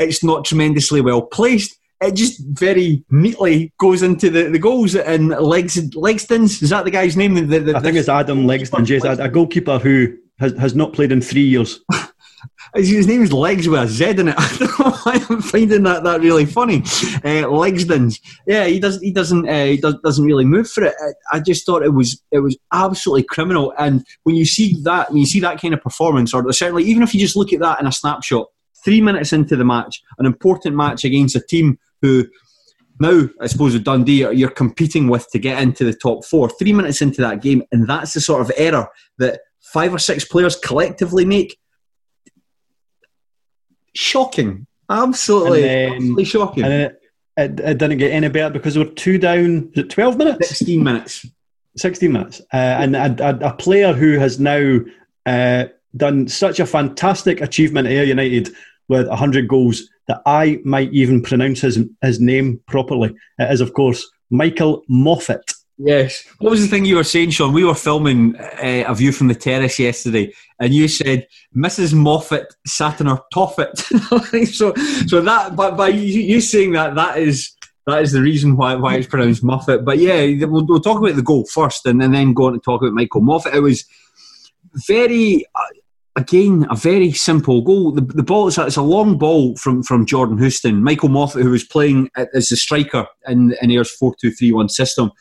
It's 0.00 0.24
not 0.24 0.44
tremendously 0.44 1.00
well 1.00 1.22
placed. 1.22 1.78
It 2.00 2.14
just 2.16 2.42
very 2.44 3.04
neatly 3.08 3.72
goes 3.78 4.02
into 4.02 4.28
the, 4.28 4.50
the 4.50 4.58
goals 4.58 4.94
and 4.96 5.28
Legs 5.28 5.76
Legzdins 5.92 6.60
is 6.62 6.70
that 6.70 6.84
the 6.84 6.90
guy's 6.90 7.16
name? 7.16 7.34
The, 7.34 7.58
the, 7.60 7.76
I 7.76 7.80
think 7.80 7.96
it's 7.96 8.08
Adam 8.08 8.46
Legzdins, 8.46 9.18
a, 9.18 9.22
a 9.22 9.28
goalkeeper 9.28 9.78
who 9.78 10.18
has, 10.38 10.52
has 10.58 10.74
not 10.74 10.92
played 10.92 11.12
in 11.12 11.20
three 11.20 11.46
years. 11.46 11.80
his 12.74 13.06
name's 13.06 13.32
Legs 13.32 13.68
with 13.68 13.80
a 13.80 13.86
Z 13.86 14.10
in 14.10 14.28
it. 14.28 14.34
I 14.38 14.56
don't 14.58 14.78
know 14.78 14.90
why 14.90 15.26
I'm 15.28 15.42
finding 15.42 15.82
that 15.84 16.04
that 16.04 16.20
really 16.20 16.46
funny. 16.46 16.78
Uh, 16.78 17.46
Legzdins, 17.48 18.20
yeah, 18.46 18.66
he 18.66 18.78
doesn't 18.78 19.02
he 19.02 19.12
doesn't 19.12 19.48
uh, 19.48 19.64
he 19.64 19.76
does, 19.76 19.94
doesn't 20.02 20.24
really 20.24 20.44
move 20.44 20.68
for 20.68 20.84
it. 20.84 20.94
I, 21.00 21.36
I 21.36 21.40
just 21.40 21.64
thought 21.64 21.82
it 21.82 21.94
was 21.94 22.22
it 22.30 22.40
was 22.40 22.56
absolutely 22.72 23.24
criminal. 23.24 23.72
And 23.78 24.04
when 24.24 24.36
you 24.36 24.44
see 24.44 24.76
that, 24.82 25.10
when 25.10 25.18
you 25.18 25.26
see 25.26 25.40
that 25.40 25.60
kind 25.60 25.74
of 25.74 25.82
performance, 25.82 26.34
or 26.34 26.50
certainly 26.52 26.84
even 26.84 27.02
if 27.02 27.14
you 27.14 27.20
just 27.20 27.36
look 27.36 27.52
at 27.52 27.60
that 27.60 27.80
in 27.80 27.86
a 27.86 27.92
snapshot, 27.92 28.46
three 28.84 29.00
minutes 29.00 29.32
into 29.32 29.56
the 29.56 29.64
match, 29.64 30.02
an 30.18 30.26
important 30.26 30.76
match 30.76 31.04
against 31.04 31.36
a 31.36 31.40
team 31.40 31.78
who 32.02 32.26
now, 32.98 33.28
I 33.40 33.46
suppose 33.46 33.74
with 33.74 33.84
Dundee, 33.84 34.26
you're 34.32 34.48
competing 34.48 35.08
with 35.08 35.30
to 35.30 35.38
get 35.38 35.62
into 35.62 35.84
the 35.84 35.92
top 35.92 36.24
four. 36.24 36.48
Three 36.48 36.72
minutes 36.72 37.02
into 37.02 37.20
that 37.20 37.42
game, 37.42 37.62
and 37.70 37.86
that's 37.86 38.14
the 38.14 38.22
sort 38.22 38.40
of 38.40 38.50
error 38.56 38.88
that 39.18 39.40
five 39.72 39.92
or 39.92 39.98
six 39.98 40.24
players 40.24 40.56
collectively 40.56 41.24
make. 41.24 41.58
Shocking, 43.94 44.66
absolutely, 44.90 45.62
then, 45.62 45.92
absolutely 45.92 46.24
shocking. 46.24 46.64
And 46.64 46.72
it, 46.72 47.00
it, 47.36 47.60
it, 47.60 47.78
didn't 47.78 47.98
get 47.98 48.12
any 48.12 48.28
better 48.28 48.52
because 48.52 48.76
we 48.76 48.84
were 48.84 48.90
two 48.90 49.18
down. 49.18 49.68
Was 49.70 49.84
it 49.84 49.90
twelve 49.90 50.16
minutes? 50.16 50.48
Sixteen 50.48 50.82
minutes. 50.82 51.26
Sixteen 51.76 52.12
minutes, 52.12 52.40
uh, 52.52 52.56
and 52.56 52.96
a, 52.96 53.16
a, 53.22 53.50
a, 53.50 53.54
player 53.54 53.92
who 53.92 54.18
has 54.18 54.40
now 54.40 54.78
uh, 55.26 55.64
done 55.94 56.26
such 56.26 56.58
a 56.58 56.66
fantastic 56.66 57.40
achievement 57.40 57.86
at 57.86 57.92
Ayr 57.92 58.04
United 58.04 58.50
with 58.88 59.08
hundred 59.08 59.48
goals 59.48 59.82
that 60.08 60.22
I 60.24 60.60
might 60.64 60.92
even 60.92 61.22
pronounce 61.22 61.60
his 61.60 61.78
his 62.02 62.20
name 62.20 62.60
properly. 62.66 63.14
It 63.38 63.52
is, 63.52 63.60
of 63.60 63.74
course, 63.74 64.08
Michael 64.30 64.82
Moffat. 64.88 65.52
Yes. 65.78 66.24
What 66.38 66.50
was 66.50 66.62
the 66.62 66.68
thing 66.68 66.86
you 66.86 66.96
were 66.96 67.04
saying, 67.04 67.30
Sean? 67.30 67.52
We 67.52 67.64
were 67.64 67.74
filming 67.74 68.34
uh, 68.36 68.84
a 68.86 68.94
view 68.94 69.12
from 69.12 69.28
the 69.28 69.34
terrace 69.34 69.78
yesterday, 69.78 70.32
and 70.58 70.72
you 70.72 70.88
said 70.88 71.26
Mrs. 71.54 71.92
Moffat 71.92 72.54
sat 72.66 73.00
in 73.00 73.08
her 73.08 73.20
toffet. 73.32 73.76
so, 74.46 74.74
so 75.06 75.20
that, 75.20 75.54
but 75.54 75.76
by 75.76 75.88
you, 75.88 76.40
saying 76.40 76.72
that, 76.72 76.94
that 76.94 77.18
is 77.18 77.52
that 77.86 78.02
is 78.02 78.12
the 78.12 78.22
reason 78.22 78.56
why 78.56 78.74
why 78.74 78.96
it's 78.96 79.06
pronounced 79.06 79.44
Moffat. 79.44 79.84
But 79.84 79.98
yeah, 79.98 80.46
we'll, 80.46 80.66
we'll 80.66 80.80
talk 80.80 80.98
about 80.98 81.14
the 81.14 81.22
goal 81.22 81.44
first, 81.52 81.84
and, 81.84 82.02
and 82.02 82.14
then 82.14 82.32
go 82.32 82.46
on 82.46 82.54
to 82.54 82.58
talk 82.60 82.80
about 82.80 82.94
Michael 82.94 83.20
Moffat. 83.20 83.54
It 83.54 83.60
was 83.60 83.84
very. 84.86 85.44
Uh, 85.54 85.64
again, 86.18 86.66
a 86.70 86.74
very 86.74 87.12
simple 87.12 87.60
goal. 87.60 87.92
The, 87.92 88.00
the 88.00 88.22
ball 88.22 88.46
is 88.46 88.56
a, 88.56 88.64
it's 88.64 88.76
a 88.76 88.82
long 88.82 89.18
ball 89.18 89.54
from, 89.56 89.82
from 89.82 90.06
Jordan 90.06 90.38
Houston. 90.38 90.82
Michael 90.82 91.10
Moffat, 91.10 91.42
who 91.42 91.50
was 91.50 91.62
playing 91.62 92.08
as 92.16 92.48
the 92.48 92.56
striker 92.56 93.06
in, 93.28 93.54
in 93.60 93.70
Ayr's 93.70 93.90
4 93.90 94.14
2 94.18 94.30
3 94.30 94.52
1 94.52 94.70
system, 94.70 95.12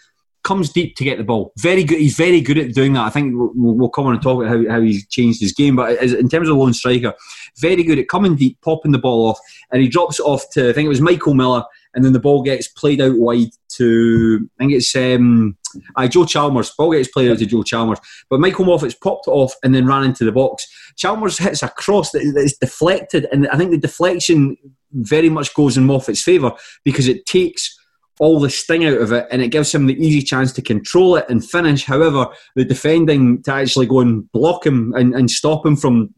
comes 0.46 0.72
deep 0.72 0.96
to 0.96 1.04
get 1.04 1.18
the 1.18 1.24
ball. 1.24 1.52
Very 1.58 1.84
good. 1.84 2.00
He's 2.00 2.16
very 2.16 2.40
good 2.40 2.58
at 2.58 2.74
doing 2.74 2.94
that. 2.94 3.06
I 3.06 3.10
think 3.10 3.34
we'll, 3.36 3.52
we'll 3.56 3.90
come 3.90 4.06
on 4.06 4.14
and 4.14 4.22
talk 4.22 4.42
about 4.42 4.50
how, 4.50 4.72
how 4.72 4.82
he's 4.82 5.06
changed 5.08 5.42
his 5.42 5.52
game. 5.52 5.76
But 5.76 6.02
in 6.02 6.30
terms 6.30 6.48
of 6.48 6.56
lone 6.56 6.74
striker, 6.74 7.14
very 7.58 7.84
good 7.84 8.00
at 8.00 8.08
coming 8.08 8.36
deep, 8.36 8.62
popping 8.62 8.92
the 8.94 9.00
ball 9.00 9.28
off, 9.28 9.40
and 9.72 9.82
he 9.82 9.90
drops 9.90 10.20
it 10.20 10.24
off 10.24 10.50
to 10.52 10.70
I 10.70 10.74
think 10.74 10.86
it 10.86 10.90
was 10.90 11.02
Michael 11.02 11.34
Miller, 11.34 11.66
and 11.94 12.06
then 12.06 12.14
the 12.14 12.20
ball 12.20 12.44
gets 12.44 12.68
played 12.68 13.02
out 13.02 13.18
wide 13.18 13.50
to 13.78 14.48
I 14.60 14.64
think 14.64 14.74
it's 14.74 14.96
um, 14.96 15.58
uh, 15.96 16.08
Joe 16.08 16.26
Chalmers. 16.26 16.72
Ball 16.72 16.94
gets 16.94 17.10
played 17.10 17.32
out 17.32 17.40
to 17.40 17.46
Joe 17.46 17.64
Chalmers, 17.64 18.00
but 18.30 18.40
Michael 18.40 18.66
Moffat's 18.66 18.96
popped 18.96 19.28
it 19.28 19.32
off 19.32 19.54
and 19.64 19.74
then 19.74 19.88
ran 19.88 20.04
into 20.04 20.24
the 20.24 20.32
box. 20.32 20.68
Chalmers 20.96 21.38
hits 21.40 21.64
a 21.64 21.70
cross 21.70 22.12
that 22.12 22.22
is 22.22 22.58
deflected, 22.58 23.28
and 23.32 23.48
I 23.50 23.58
think 23.58 23.72
the 23.72 23.78
deflection 23.78 24.58
very 24.92 25.30
much 25.30 25.54
goes 25.56 25.76
in 25.76 25.86
Moffat's 25.86 26.22
favour 26.22 26.54
because 26.84 27.08
it 27.08 27.26
takes 27.26 27.75
all 28.20 28.40
the 28.40 28.50
sting 28.50 28.86
out 28.86 28.98
of 28.98 29.12
it 29.12 29.28
and 29.32 29.42
it 29.42 29.50
gives 29.50 29.74
him 29.74 29.88
the 29.88 30.02
easy 30.02 30.22
chance 30.22 30.54
to 30.54 30.62
control 30.62 31.16
it 31.16 31.26
and 31.30 31.48
finish. 31.48 31.84
However, 31.84 32.28
the 32.56 32.66
defending 32.66 33.44
to 33.44 33.52
actually 33.52 33.88
go 33.88 34.00
and 34.00 34.32
block 34.32 34.66
him 34.66 34.94
and, 34.94 35.14
and 35.14 35.30
stop 35.30 35.66
him 35.66 35.76
from 35.76 36.14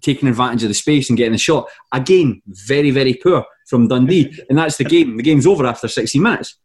taking 0.00 0.28
advantage 0.28 0.62
of 0.62 0.68
the 0.68 0.74
space 0.74 1.08
and 1.08 1.16
getting 1.16 1.32
the 1.32 1.38
shot, 1.38 1.68
again, 1.92 2.42
very, 2.46 2.90
very 2.90 3.14
poor 3.14 3.44
from 3.66 3.88
Dundee. 3.88 4.32
And 4.48 4.58
that's 4.58 4.76
the 4.76 4.84
game. 4.84 5.16
The 5.16 5.22
game's 5.22 5.46
over 5.46 5.66
after 5.66 5.88
60 5.88 6.18
minutes. 6.18 6.56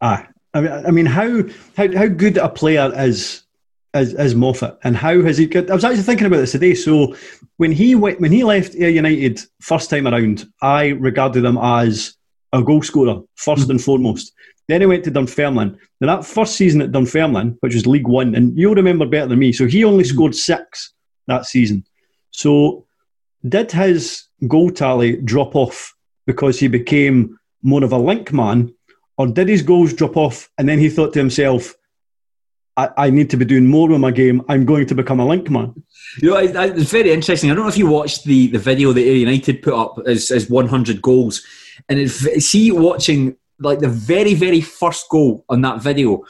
Ah, 0.00 0.26
I 0.54 0.60
mean, 0.60 0.72
I 0.72 0.90
mean 0.90 1.06
how, 1.06 1.42
how, 1.76 1.96
how 1.96 2.06
good 2.06 2.36
a 2.36 2.48
player 2.48 2.92
is 2.96 3.42
as, 3.94 4.12
as 4.14 4.34
Moffat, 4.34 4.78
and 4.82 4.96
how 4.96 5.22
has 5.22 5.38
he? 5.38 5.48
I 5.56 5.60
was 5.72 5.84
actually 5.84 6.02
thinking 6.02 6.26
about 6.26 6.38
this 6.38 6.52
today. 6.52 6.74
So 6.74 7.14
when 7.58 7.70
he 7.70 7.94
went, 7.94 8.20
when 8.20 8.32
he 8.32 8.42
left 8.42 8.74
Ayr 8.74 8.88
United 8.88 9.40
first 9.60 9.88
time 9.88 10.08
around, 10.08 10.46
I 10.60 10.88
regarded 10.88 11.44
him 11.44 11.58
as 11.58 12.16
a 12.54 12.62
goal 12.62 12.82
scorer, 12.82 13.20
1st 13.38 13.64
hmm. 13.64 13.70
and 13.72 13.82
foremost. 13.82 14.32
Then 14.68 14.80
he 14.80 14.86
went 14.86 15.04
to 15.04 15.10
Dunfermline. 15.10 15.78
Now, 16.00 16.16
that 16.16 16.24
first 16.24 16.56
season 16.56 16.80
at 16.80 16.92
Dunfermline, 16.92 17.58
which 17.60 17.74
was 17.74 17.86
League 17.86 18.08
One, 18.08 18.34
and 18.34 18.56
you'll 18.56 18.74
remember 18.74 19.06
better 19.06 19.26
than 19.26 19.38
me, 19.38 19.52
so 19.52 19.66
he 19.66 19.84
only 19.84 20.04
hmm. 20.04 20.14
scored 20.14 20.34
six 20.34 20.94
that 21.26 21.46
season. 21.46 21.84
So, 22.30 22.86
did 23.46 23.72
his 23.72 24.24
goal 24.48 24.70
tally 24.70 25.16
drop 25.16 25.54
off 25.54 25.94
because 26.26 26.58
he 26.58 26.68
became 26.68 27.38
more 27.62 27.84
of 27.84 27.92
a 27.92 27.98
link 27.98 28.32
man, 28.32 28.74
or 29.18 29.26
did 29.26 29.48
his 29.48 29.62
goals 29.62 29.92
drop 29.92 30.16
off 30.16 30.48
and 30.58 30.68
then 30.68 30.78
he 30.78 30.88
thought 30.88 31.12
to 31.12 31.18
himself, 31.18 31.74
I, 32.76 32.88
I 32.96 33.10
need 33.10 33.30
to 33.30 33.36
be 33.36 33.44
doing 33.44 33.66
more 33.66 33.88
with 33.88 34.00
my 34.00 34.10
game. 34.10 34.42
I'm 34.48 34.64
going 34.64 34.86
to 34.86 34.94
become 34.94 35.20
a 35.20 35.26
link 35.26 35.48
man. 35.50 35.74
You 36.18 36.30
know, 36.30 36.36
it's 36.38 36.90
very 36.90 37.12
interesting. 37.12 37.50
I 37.50 37.54
don't 37.54 37.64
know 37.64 37.70
if 37.70 37.78
you 37.78 37.86
watched 37.86 38.24
the, 38.24 38.48
the 38.48 38.58
video 38.58 38.92
that 38.92 39.00
United 39.00 39.62
put 39.62 39.74
up 39.74 39.98
as, 40.06 40.30
as 40.30 40.50
100 40.50 41.00
goals 41.00 41.44
and 41.88 41.98
it's, 41.98 42.20
see 42.46 42.70
watching 42.70 43.36
like 43.58 43.78
the 43.78 43.88
very 43.88 44.34
very 44.34 44.60
first 44.60 45.08
goal 45.10 45.44
on 45.48 45.62
that 45.62 45.80
video. 45.82 46.24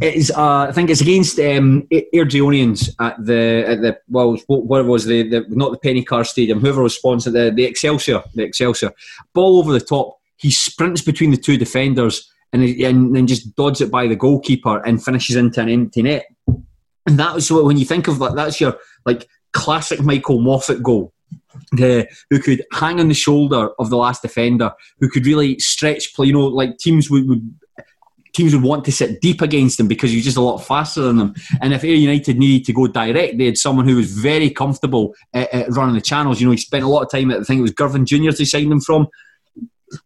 Is 0.00 0.30
uh, 0.30 0.66
I 0.68 0.72
think 0.72 0.90
it's 0.90 1.00
against 1.00 1.38
um, 1.38 1.86
Airdrieonians 1.92 2.90
at 3.00 3.16
the 3.24 3.64
at 3.66 3.80
the 3.80 3.98
well 4.08 4.36
what 4.46 4.80
it 4.80 4.86
was 4.86 5.04
the, 5.04 5.28
the 5.28 5.44
not 5.50 5.72
the 5.72 5.78
Penny 5.78 6.02
Car 6.02 6.24
Stadium 6.24 6.60
whoever 6.60 6.82
was 6.82 6.96
sponsored 6.96 7.34
the 7.34 7.52
the 7.54 7.64
Excelsior 7.64 8.22
the 8.34 8.44
Excelsior. 8.44 8.92
Ball 9.34 9.58
over 9.58 9.72
the 9.72 9.80
top. 9.80 10.18
He 10.36 10.50
sprints 10.50 11.02
between 11.02 11.30
the 11.30 11.36
two 11.36 11.56
defenders 11.56 12.32
and 12.52 12.62
and 12.62 13.14
then 13.14 13.26
just 13.26 13.54
dodges 13.56 13.82
it 13.82 13.90
by 13.90 14.06
the 14.06 14.16
goalkeeper 14.16 14.78
and 14.84 15.02
finishes 15.02 15.36
into 15.36 15.60
an 15.60 15.68
empty 15.68 16.02
net. 16.02 16.26
And 17.06 17.18
that 17.18 17.34
was 17.34 17.50
when 17.50 17.76
you 17.76 17.84
think 17.84 18.08
of 18.08 18.18
that 18.20 18.34
that's 18.34 18.60
your 18.60 18.78
like 19.04 19.28
classic 19.52 20.00
Michael 20.00 20.40
Moffat 20.40 20.82
goal 20.82 21.12
who 21.78 22.38
could 22.38 22.64
hang 22.72 23.00
on 23.00 23.08
the 23.08 23.14
shoulder 23.14 23.70
of 23.78 23.90
the 23.90 23.96
last 23.96 24.22
defender, 24.22 24.72
who 25.00 25.08
could 25.08 25.26
really 25.26 25.58
stretch 25.58 26.14
play. 26.14 26.26
You 26.26 26.32
know, 26.34 26.46
like 26.46 26.78
teams 26.78 27.10
would, 27.10 27.28
would 27.28 27.54
teams 28.34 28.52
would 28.52 28.64
want 28.64 28.84
to 28.84 28.92
sit 28.92 29.20
deep 29.20 29.40
against 29.40 29.78
him 29.78 29.86
because 29.86 30.10
he's 30.10 30.24
just 30.24 30.36
a 30.36 30.40
lot 30.40 30.58
faster 30.58 31.02
than 31.02 31.16
them. 31.16 31.34
And 31.62 31.72
if 31.72 31.84
Ayr 31.84 31.94
United 31.94 32.36
needed 32.36 32.66
to 32.66 32.72
go 32.72 32.88
direct, 32.88 33.38
they 33.38 33.46
had 33.46 33.56
someone 33.56 33.86
who 33.86 33.96
was 33.96 34.12
very 34.12 34.50
comfortable 34.50 35.14
at, 35.32 35.52
at 35.54 35.70
running 35.70 35.94
the 35.94 36.00
channels. 36.00 36.40
You 36.40 36.48
know, 36.48 36.52
he 36.52 36.58
spent 36.58 36.84
a 36.84 36.88
lot 36.88 37.02
of 37.02 37.10
time 37.10 37.30
at 37.30 37.40
I 37.40 37.44
think 37.44 37.60
it 37.60 37.62
was 37.62 37.70
Girvan 37.70 38.06
Juniors 38.06 38.38
they 38.38 38.44
signed 38.44 38.72
him 38.72 38.80
from. 38.80 39.08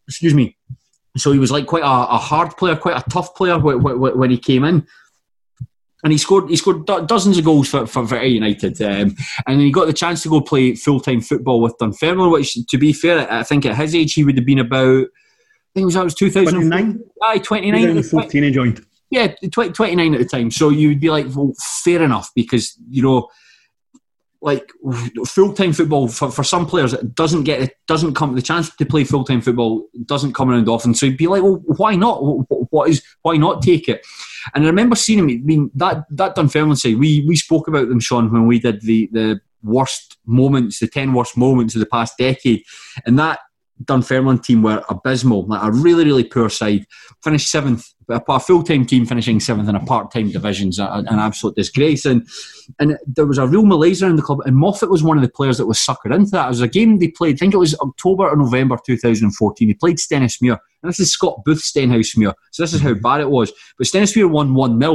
Excuse 0.07 0.35
me. 0.35 0.57
So 1.17 1.33
he 1.33 1.39
was 1.39 1.51
like 1.51 1.67
quite 1.67 1.83
a, 1.83 1.87
a 1.87 2.19
hard 2.19 2.57
player, 2.57 2.77
quite 2.77 2.97
a 2.97 3.11
tough 3.11 3.35
player 3.35 3.59
when 3.59 4.31
he 4.31 4.39
came 4.39 4.63
in 4.63 4.87
and 6.05 6.13
he 6.13 6.19
scored 6.19 6.49
he 6.49 6.57
scored 6.57 6.87
do- 6.87 7.07
dozens 7.07 7.39
of 7.39 7.45
goals 7.45 7.69
for, 7.69 7.87
for, 7.87 8.07
for 8.07 8.23
United, 8.23 8.81
um, 8.83 9.17
and 9.47 9.61
he 9.61 9.71
got 9.71 9.87
the 9.87 9.93
chance 9.93 10.23
to 10.23 10.29
go 10.29 10.41
play 10.41 10.75
full 10.75 11.01
time 11.01 11.21
football 11.21 11.61
with 11.61 11.77
Dunfermline. 11.79 12.31
Which, 12.31 12.55
to 12.69 12.79
be 12.79 12.93
fair, 12.93 13.31
I 13.31 13.43
think 13.43 13.67
at 13.67 13.77
his 13.77 13.95
age 13.95 14.15
he 14.15 14.25
would 14.25 14.37
have 14.37 14.47
been 14.47 14.61
about. 14.61 15.07
I 15.07 15.73
think 15.75 15.83
it 15.83 15.87
was 15.87 15.95
that 15.95 16.05
was 16.05 16.15
two 16.15 16.31
thousand 16.31 16.69
nine. 16.69 17.01
Aye, 17.23 17.39
twenty 17.39 17.71
nine. 17.71 18.03
Fourteen 18.03 18.45
he 18.45 18.51
joined. 18.51 18.85
Yeah, 19.11 19.33
20, 19.53 19.73
29 19.73 20.15
at 20.15 20.21
the 20.21 20.27
time. 20.27 20.51
So 20.51 20.69
you 20.69 20.89
would 20.89 21.01
be 21.01 21.09
like, 21.09 21.25
well, 21.35 21.55
fair 21.83 22.03
enough, 22.03 22.31
because 22.35 22.77
you 22.91 23.03
know 23.03 23.31
like 24.41 24.71
full 25.27 25.53
time 25.53 25.73
football 25.73 26.07
for, 26.07 26.31
for 26.31 26.45
some 26.45 26.65
players 26.65 26.93
it 26.93 27.15
doesn't 27.17 27.43
get 27.43 27.61
it 27.61 27.73
doesn't 27.89 28.15
come 28.15 28.37
the 28.37 28.43
chance 28.43 28.75
to 28.77 28.87
play 28.87 29.03
full 29.03 29.25
time 29.25 29.41
football 29.41 29.89
doesn't 30.05 30.33
come 30.33 30.51
around 30.51 30.69
often. 30.69 30.95
So 30.95 31.07
you'd 31.07 31.17
be 31.17 31.27
like, 31.27 31.43
well, 31.43 31.61
why 31.77 31.97
not? 31.97 32.23
What 32.71 32.91
is 32.91 33.03
why 33.23 33.37
not 33.37 33.63
take 33.63 33.89
it? 33.89 34.07
And 34.55 34.65
I 34.65 34.67
remember 34.69 34.97
seeing 34.97 35.19
him. 35.19 35.29
I 35.29 35.41
mean 35.45 35.71
that 35.75 36.05
that 36.11 36.35
Dunfermline 36.35 36.77
side. 36.77 36.99
We 36.99 37.25
we 37.27 37.37
spoke 37.37 37.69
about 37.69 37.89
them, 37.89 38.01
Sean, 38.01 38.33
when 38.33 38.47
we 38.47 38.59
did 38.59 38.83
the 38.83 39.09
the 39.13 39.41
worst 39.63 40.17
moments, 40.27 40.79
the 40.79 40.89
ten 40.89 41.13
worst 41.13 41.37
moments 41.37 41.75
of 41.75 41.81
the 41.81 41.87
past 41.87 42.17
decade, 42.19 42.63
and 43.07 43.19
that 43.19 43.41
Dunfermline 43.85 44.41
team 44.41 44.63
were 44.63 44.83
abysmal, 44.89 45.47
like 45.47 45.63
a 45.63 45.71
really, 45.71 46.05
really 46.05 46.25
poor 46.25 46.49
side. 46.49 46.87
Finished 47.23 47.51
seventh, 47.51 47.87
a 48.09 48.41
full 48.41 48.63
time 48.63 48.85
team 48.85 49.07
finishing 49.07 49.41
seventh 49.41 49.69
in 49.69 49.75
a 49.75 49.85
part 49.85 50.11
time 50.11 50.31
division's 50.31 50.79
an 50.79 51.07
absolute 51.09 51.57
disgrace. 51.57 52.05
And 52.05 52.27
and 52.79 52.99
there 53.07 53.27
was 53.27 53.39
a 53.39 53.47
real 53.47 53.65
malaise 53.65 54.03
around 54.03 54.17
the 54.17 54.23
club. 54.23 54.41
And 54.45 54.57
Moffat 54.57 54.91
was 54.91 55.03
one 55.03 55.17
of 55.17 55.23
the 55.23 55.31
players 55.31 55.59
that 55.59 55.67
was 55.67 55.79
suckered 55.79 56.15
into 56.15 56.31
that. 56.33 56.47
It 56.47 56.51
was 56.51 56.61
a 56.61 56.69
game 56.69 56.99
they 56.99 57.09
played, 57.09 57.37
I 57.37 57.39
think 57.39 57.55
it 57.55 57.59
was 57.59 57.79
October 57.79 58.29
or 58.29 58.37
November 58.37 58.79
2014. 58.85 59.69
They 59.69 59.75
played 59.75 59.99
Stenhousemuir. 59.99 60.59
And 60.83 60.89
this 60.89 61.01
is 61.01 61.13
Scott 61.13 61.45
Booth 61.45 61.63
Stenhousemuir. 61.63 62.35
So 62.53 62.63
this 62.63 62.75
is 62.75 62.81
how 62.81 62.91
mm-hmm. 62.91 63.03
bad 63.03 63.21
it 63.21 63.31
was. 63.31 63.53
But 63.77 63.87
Stenhousemuir 63.87 64.31
won 64.31 64.55
1 64.55 64.81
0. 64.81 64.93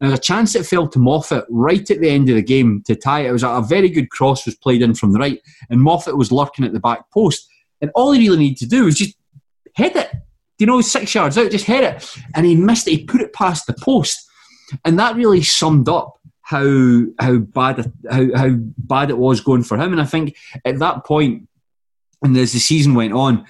And 0.00 0.10
there's 0.10 0.18
a 0.18 0.22
chance 0.22 0.54
it 0.54 0.66
fell 0.66 0.88
to 0.88 0.98
Moffat 0.98 1.44
right 1.48 1.88
at 1.90 2.00
the 2.00 2.10
end 2.10 2.28
of 2.28 2.34
the 2.34 2.42
game 2.42 2.82
to 2.86 2.96
tie 2.96 3.20
it. 3.20 3.28
It 3.28 3.32
was 3.32 3.42
a, 3.42 3.48
a 3.48 3.62
very 3.62 3.88
good 3.88 4.10
cross 4.10 4.44
was 4.44 4.56
played 4.56 4.82
in 4.82 4.94
from 4.94 5.12
the 5.12 5.18
right. 5.18 5.40
And 5.70 5.80
Moffat 5.80 6.18
was 6.18 6.32
lurking 6.32 6.64
at 6.64 6.72
the 6.72 6.80
back 6.80 7.10
post. 7.10 7.48
And 7.80 7.90
all 7.94 8.12
he 8.12 8.20
really 8.20 8.38
needed 8.38 8.58
to 8.58 8.66
do 8.66 8.84
was 8.84 8.96
just 8.96 9.16
hit 9.74 9.96
it. 9.96 10.10
You 10.58 10.66
know, 10.66 10.80
six 10.80 11.14
yards 11.14 11.36
out, 11.36 11.50
just 11.50 11.66
hit 11.66 11.84
it. 11.84 12.16
And 12.34 12.46
he 12.46 12.54
missed 12.54 12.86
it. 12.86 12.92
He 12.92 13.04
put 13.04 13.20
it 13.20 13.32
past 13.32 13.66
the 13.66 13.74
post. 13.74 14.24
And 14.84 14.98
that 14.98 15.16
really 15.16 15.42
summed 15.42 15.88
up 15.88 16.18
how 16.44 16.62
how 16.62 17.04
how 17.18 17.38
bad 17.38 17.92
how 18.10 18.36
how 18.36 18.50
bad 18.78 19.10
it 19.10 19.18
was 19.18 19.40
going 19.40 19.64
for 19.64 19.76
him. 19.76 19.92
And 19.92 20.00
I 20.00 20.04
think 20.04 20.36
at 20.64 20.78
that 20.78 21.04
point, 21.04 21.48
and 22.22 22.36
as 22.36 22.52
the 22.52 22.58
season 22.58 22.94
went 22.94 23.12
on, 23.12 23.46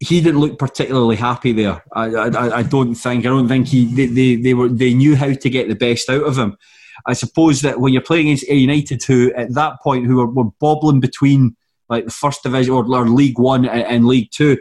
he 0.00 0.20
didn't 0.20 0.40
look 0.40 0.58
particularly 0.58 1.16
happy 1.16 1.52
there. 1.52 1.82
I, 1.92 2.06
I, 2.06 2.56
I 2.58 2.62
don't 2.62 2.94
think. 2.94 3.24
I 3.24 3.28
don't 3.28 3.48
think 3.48 3.68
he 3.68 3.86
they, 3.86 4.06
they, 4.06 4.36
they 4.36 4.54
were 4.54 4.68
they 4.68 4.94
knew 4.94 5.16
how 5.16 5.32
to 5.32 5.50
get 5.50 5.68
the 5.68 5.74
best 5.74 6.08
out 6.08 6.24
of 6.24 6.38
him. 6.38 6.56
I 7.06 7.12
suppose 7.12 7.62
that 7.62 7.80
when 7.80 7.92
you're 7.92 8.02
playing 8.02 8.28
against 8.28 8.48
United, 8.48 9.02
who 9.04 9.32
at 9.34 9.54
that 9.54 9.80
point 9.82 10.06
who 10.06 10.16
were, 10.16 10.26
were 10.26 10.50
bobbling 10.58 11.00
between 11.00 11.56
like 11.88 12.04
the 12.04 12.10
first 12.10 12.42
division 12.42 12.74
or, 12.74 12.84
League 13.08 13.38
One 13.38 13.66
and, 13.66 14.06
League 14.06 14.30
Two, 14.30 14.58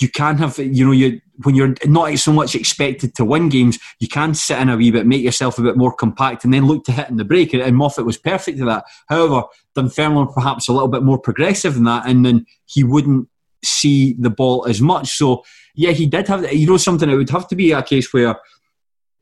you 0.00 0.08
can 0.08 0.36
have 0.38 0.58
you 0.58 0.84
know 0.84 0.92
you 0.92 1.20
when 1.44 1.54
you're 1.54 1.74
not 1.84 2.16
so 2.18 2.32
much 2.32 2.54
expected 2.54 3.14
to 3.14 3.24
win 3.24 3.48
games, 3.48 3.78
you 4.00 4.08
can 4.08 4.34
sit 4.34 4.58
in 4.58 4.70
a 4.70 4.76
wee 4.76 4.90
bit, 4.90 5.06
make 5.06 5.22
yourself 5.22 5.58
a 5.58 5.62
bit 5.62 5.76
more 5.76 5.92
compact, 5.92 6.44
and 6.44 6.54
then 6.54 6.66
look 6.66 6.84
to 6.84 6.92
hit 6.92 7.10
in 7.10 7.16
the 7.16 7.24
break. 7.24 7.52
And 7.52 7.76
Moffat 7.76 8.06
was 8.06 8.16
perfect 8.16 8.58
at 8.60 8.66
that. 8.66 8.84
However, 9.08 9.42
Dunfermline 9.74 10.32
perhaps 10.32 10.68
a 10.68 10.72
little 10.72 10.88
bit 10.88 11.02
more 11.02 11.18
progressive 11.18 11.74
than 11.74 11.84
that, 11.84 12.08
and 12.08 12.24
then 12.24 12.46
he 12.64 12.84
wouldn't 12.84 13.28
see 13.64 14.14
the 14.18 14.30
ball 14.30 14.66
as 14.66 14.80
much. 14.80 15.16
So 15.16 15.44
yeah, 15.74 15.90
he 15.90 16.06
did 16.06 16.28
have 16.28 16.50
you 16.52 16.66
know 16.66 16.76
something. 16.76 17.08
It 17.08 17.16
would 17.16 17.30
have 17.30 17.48
to 17.48 17.56
be 17.56 17.72
a 17.72 17.82
case 17.82 18.12
where 18.12 18.36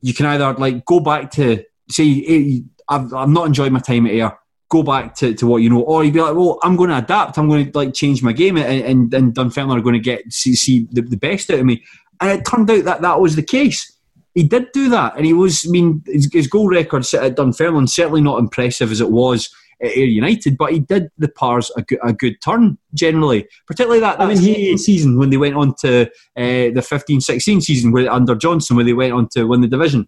you 0.01 0.13
can 0.13 0.25
either 0.27 0.53
like 0.53 0.85
go 0.85 0.99
back 0.99 1.31
to 1.31 1.63
say 1.89 2.23
eh, 2.27 2.59
I've, 2.87 3.13
I've 3.13 3.29
not 3.29 3.47
enjoyed 3.47 3.71
my 3.71 3.79
time 3.79 4.05
at 4.05 4.13
Ayr 4.13 4.37
go 4.69 4.83
back 4.83 5.15
to, 5.15 5.33
to 5.33 5.47
what 5.47 5.61
you 5.61 5.69
know, 5.69 5.81
or 5.81 6.03
you'd 6.03 6.13
be 6.13 6.21
like, 6.21 6.35
well, 6.35 6.59
I'm 6.63 6.75
going 6.75 6.89
to 6.89 6.97
adapt. 6.97 7.37
I'm 7.37 7.49
going 7.49 7.71
to 7.71 7.77
like 7.77 7.93
change 7.93 8.23
my 8.23 8.33
game, 8.33 8.57
and, 8.57 8.83
and, 8.83 9.13
and 9.13 9.33
Dunfermline 9.33 9.77
are 9.77 9.81
going 9.81 9.93
to 9.93 9.99
get 9.99 10.31
see, 10.31 10.55
see 10.55 10.87
the, 10.91 11.01
the 11.01 11.17
best 11.17 11.49
out 11.49 11.59
of 11.59 11.65
me. 11.65 11.83
And 12.21 12.31
it 12.31 12.45
turned 12.45 12.69
out 12.69 12.85
that 12.85 13.01
that 13.01 13.19
was 13.19 13.35
the 13.35 13.43
case. 13.43 13.91
He 14.33 14.43
did 14.43 14.71
do 14.73 14.89
that, 14.89 15.15
and 15.15 15.25
he 15.25 15.33
was. 15.33 15.65
I 15.65 15.69
mean, 15.69 16.03
his, 16.07 16.29
his 16.31 16.47
goal 16.47 16.67
record 16.67 17.05
at 17.13 17.35
Dunfermline 17.35 17.87
certainly 17.87 18.21
not 18.21 18.39
impressive 18.39 18.91
as 18.91 19.01
it 19.01 19.11
was 19.11 19.49
at 19.81 19.91
Ayr 19.95 20.05
United, 20.05 20.57
but 20.57 20.71
he 20.71 20.79
did 20.79 21.09
the 21.17 21.27
Pars 21.27 21.71
a 21.77 21.81
good, 21.81 21.99
a 22.03 22.13
good 22.13 22.35
turn 22.41 22.77
generally, 22.93 23.47
particularly 23.67 23.99
that, 23.99 24.17
that 24.17 24.25
I 24.25 24.33
mean, 24.33 24.37
he, 24.37 24.77
season 24.77 25.17
when 25.17 25.29
they 25.29 25.37
went 25.37 25.55
on 25.55 25.75
to 25.81 26.03
uh, 26.37 26.71
the 26.71 26.85
15-16 26.85 27.61
season 27.61 27.91
where, 27.91 28.11
under 28.11 28.35
Johnston, 28.35 28.75
where 28.75 28.85
they 28.85 28.93
went 28.93 29.13
on 29.13 29.27
to 29.29 29.45
win 29.45 29.61
the 29.61 29.67
division. 29.67 30.07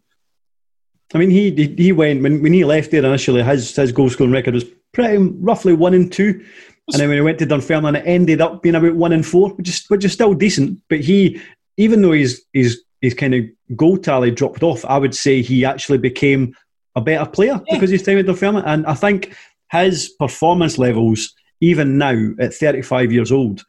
I 1.14 1.18
mean, 1.18 1.30
he 1.30 1.52
he 1.78 1.92
went 1.92 2.22
when, 2.22 2.42
when 2.42 2.54
he 2.54 2.66
left 2.66 2.92
there 2.92 3.06
initially. 3.06 3.44
His 3.44 3.76
his 3.76 3.92
goal 3.92 4.10
scoring 4.10 4.34
record 4.34 4.54
was 4.54 4.66
pretty 4.94 5.18
roughly 5.18 5.74
one 5.74 5.94
and 5.94 6.12
two, 6.12 6.44
and 6.92 7.00
then 7.00 7.08
when 7.10 7.18
he 7.18 7.22
went 7.22 7.40
to 7.40 7.46
Dunfermline, 7.46 7.96
it 7.96 8.04
ended 8.06 8.42
up 8.42 8.62
being 8.62 8.76
about 8.76 8.96
one 8.96 9.14
and 9.14 9.26
four, 9.26 9.50
which 9.52 9.70
is 9.70 9.86
which 9.88 10.06
is 10.06 10.14
still 10.14 10.34
decent. 10.34 10.80
But 10.90 11.00
he, 11.00 11.42
even 11.78 12.02
though 12.02 12.12
his 12.12 12.44
his 12.54 12.84
his 13.02 13.14
kind 13.14 13.36
of 13.36 13.46
goal 13.76 13.98
tally 13.98 14.32
dropped 14.32 14.64
off, 14.64 14.84
I 14.86 14.98
would 14.98 15.16
say 15.16 15.42
he 15.42 15.64
actually 15.64 16.00
became 16.00 16.56
a 16.96 17.02
better 17.02 17.30
player 17.30 17.62
yeah. 17.68 17.76
because 17.76 17.90
his 17.90 18.04
time 18.04 18.18
at 18.18 18.26
Dunfermline, 18.26 18.66
and 18.66 18.86
I 18.86 18.94
think 18.94 19.36
his 19.72 20.10
performance 20.20 20.78
levels, 20.78 21.34
even 21.62 21.98
now 21.98 22.32
at 22.40 22.54
35 22.54 23.12
years 23.12 23.32
old, 23.32 23.64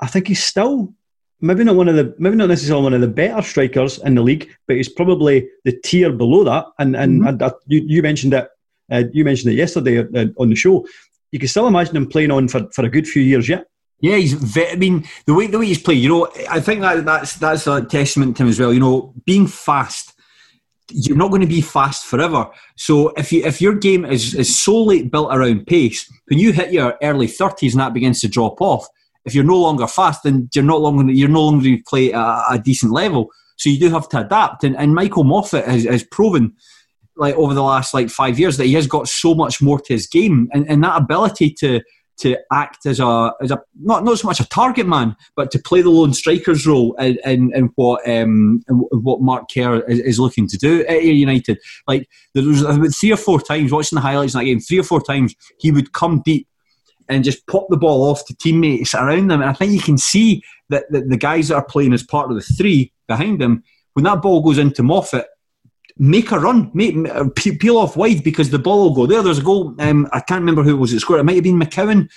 I 0.00 0.06
think 0.06 0.28
he's 0.28 0.42
still 0.42 0.94
maybe 1.42 1.64
not 1.64 1.76
one 1.76 1.88
of 1.88 1.96
the 1.96 2.14
maybe 2.18 2.36
not 2.36 2.48
necessarily 2.48 2.84
one 2.84 2.94
of 2.94 3.02
the 3.02 3.08
better 3.08 3.42
strikers 3.42 3.98
in 3.98 4.14
the 4.14 4.22
league, 4.22 4.48
but 4.66 4.76
he's 4.76 4.88
probably 4.88 5.48
the 5.64 5.72
tier 5.84 6.10
below 6.10 6.44
that. 6.44 6.66
And 6.78 6.96
and, 6.96 7.22
mm-hmm. 7.22 7.56
you, 7.66 7.82
you 7.86 8.02
mentioned 8.02 8.32
it. 8.32 8.48
Uh, 8.90 9.04
you 9.12 9.24
mentioned 9.24 9.52
it 9.52 9.56
yesterday 9.56 9.98
uh, 9.98 10.26
on 10.38 10.48
the 10.48 10.56
show. 10.56 10.86
You 11.32 11.38
can 11.38 11.48
still 11.48 11.66
imagine 11.66 11.96
him 11.96 12.08
playing 12.08 12.30
on 12.30 12.48
for, 12.48 12.68
for 12.72 12.84
a 12.84 12.90
good 12.90 13.06
few 13.06 13.22
years 13.22 13.48
yet. 13.48 13.66
Yeah, 14.00 14.16
he's. 14.16 14.32
Very, 14.34 14.70
I 14.70 14.76
mean, 14.76 15.04
the 15.26 15.34
way 15.34 15.46
the 15.46 15.58
way 15.58 15.66
he's 15.66 15.82
played, 15.82 16.02
you 16.02 16.08
know, 16.08 16.28
I 16.50 16.60
think 16.60 16.80
that 16.80 17.04
that's 17.04 17.34
that's 17.36 17.66
a 17.66 17.84
testament 17.84 18.36
to 18.36 18.44
him 18.44 18.48
as 18.48 18.60
well. 18.60 18.72
You 18.72 18.80
know, 18.80 19.14
being 19.26 19.46
fast. 19.46 20.14
You're 20.94 21.16
not 21.16 21.30
going 21.30 21.40
to 21.40 21.46
be 21.46 21.62
fast 21.62 22.04
forever. 22.04 22.50
So 22.76 23.10
if 23.16 23.32
you 23.32 23.46
if 23.46 23.62
your 23.62 23.74
game 23.74 24.04
is, 24.04 24.34
is 24.34 24.58
solely 24.58 25.04
built 25.04 25.32
around 25.32 25.66
pace, 25.66 26.12
when 26.26 26.38
you 26.38 26.52
hit 26.52 26.72
your 26.72 26.98
early 27.02 27.28
thirties 27.28 27.72
and 27.72 27.80
that 27.80 27.94
begins 27.94 28.20
to 28.20 28.28
drop 28.28 28.60
off, 28.60 28.86
if 29.24 29.34
you're 29.34 29.44
no 29.44 29.58
longer 29.58 29.86
fast, 29.86 30.22
then 30.24 30.48
you're 30.54 30.64
not 30.64 30.80
longer 30.80 31.10
you're 31.12 31.28
no 31.28 31.44
longer 31.44 31.64
going 31.64 31.78
to 31.78 31.84
play 31.84 32.12
at 32.12 32.44
a 32.50 32.58
decent 32.58 32.92
level. 32.92 33.30
So 33.56 33.70
you 33.70 33.78
do 33.78 33.90
have 33.90 34.08
to 34.10 34.20
adapt. 34.20 34.64
And, 34.64 34.76
and 34.76 34.94
Michael 34.94 35.24
Moffat 35.24 35.66
has, 35.66 35.84
has 35.84 36.02
proven, 36.02 36.54
like 37.16 37.36
over 37.36 37.54
the 37.54 37.62
last 37.62 37.94
like 37.94 38.10
five 38.10 38.38
years, 38.38 38.56
that 38.56 38.66
he 38.66 38.74
has 38.74 38.86
got 38.86 39.08
so 39.08 39.34
much 39.34 39.62
more 39.62 39.78
to 39.78 39.92
his 39.92 40.06
game, 40.06 40.48
and, 40.52 40.68
and 40.68 40.82
that 40.82 41.00
ability 41.00 41.50
to 41.60 41.80
to 42.18 42.36
act 42.52 42.86
as 42.86 43.00
a 43.00 43.32
as 43.40 43.50
a 43.50 43.60
not 43.80 44.04
not 44.04 44.18
so 44.18 44.28
much 44.28 44.40
a 44.40 44.48
target 44.48 44.86
man, 44.86 45.16
but 45.34 45.50
to 45.50 45.58
play 45.58 45.82
the 45.82 45.90
lone 45.90 46.12
striker's 46.12 46.66
role 46.66 46.94
in, 46.94 47.18
in, 47.24 47.54
in 47.54 47.64
what 47.76 48.06
um 48.08 48.62
in 48.68 48.76
what 49.02 49.20
Mark 49.20 49.46
Kerr 49.52 49.80
is, 49.88 49.98
is, 50.00 50.18
looking 50.20 50.46
to 50.48 50.58
do 50.58 50.84
at 50.86 51.02
United. 51.02 51.58
Like 51.86 52.08
there 52.34 52.44
was 52.44 52.62
about 52.62 52.94
three 52.94 53.12
or 53.12 53.16
four 53.16 53.40
times 53.40 53.72
watching 53.72 53.96
the 53.96 54.02
highlights 54.02 54.34
in 54.34 54.40
that 54.40 54.44
game, 54.44 54.60
three 54.60 54.78
or 54.78 54.84
four 54.84 55.02
times 55.02 55.34
he 55.58 55.70
would 55.70 55.92
come 55.92 56.22
deep 56.24 56.46
and 57.08 57.24
just 57.24 57.46
pop 57.46 57.66
the 57.68 57.76
ball 57.76 58.04
off 58.04 58.24
to 58.26 58.36
teammates 58.36 58.94
around 58.94 59.28
them. 59.28 59.40
And 59.40 59.50
I 59.50 59.52
think 59.52 59.72
you 59.72 59.80
can 59.80 59.98
see 59.98 60.42
that, 60.68 60.84
that 60.90 61.08
the 61.08 61.16
guys 61.16 61.48
that 61.48 61.56
are 61.56 61.64
playing 61.64 61.92
as 61.92 62.02
part 62.02 62.30
of 62.30 62.36
the 62.36 62.42
three 62.42 62.92
behind 63.08 63.40
them, 63.40 63.62
when 63.94 64.04
that 64.04 64.22
ball 64.22 64.42
goes 64.42 64.58
into 64.58 64.82
Moffat, 64.82 65.26
make 65.98 66.30
a 66.30 66.38
run, 66.38 66.70
make, 66.74 66.94
peel 67.34 67.78
off 67.78 67.96
wide 67.96 68.24
because 68.24 68.50
the 68.50 68.58
ball 68.58 68.84
will 68.84 68.94
go 68.94 69.06
there. 69.06 69.22
There's 69.22 69.38
a 69.38 69.42
goal. 69.42 69.74
Um, 69.78 70.08
I 70.12 70.20
can't 70.20 70.40
remember 70.40 70.62
who 70.62 70.76
it 70.76 70.80
was 70.80 70.92
that 70.92 71.00
scored. 71.00 71.20
It 71.20 71.24
might 71.24 71.34
have 71.34 71.44
been 71.44 71.60
McCowan 71.60 72.08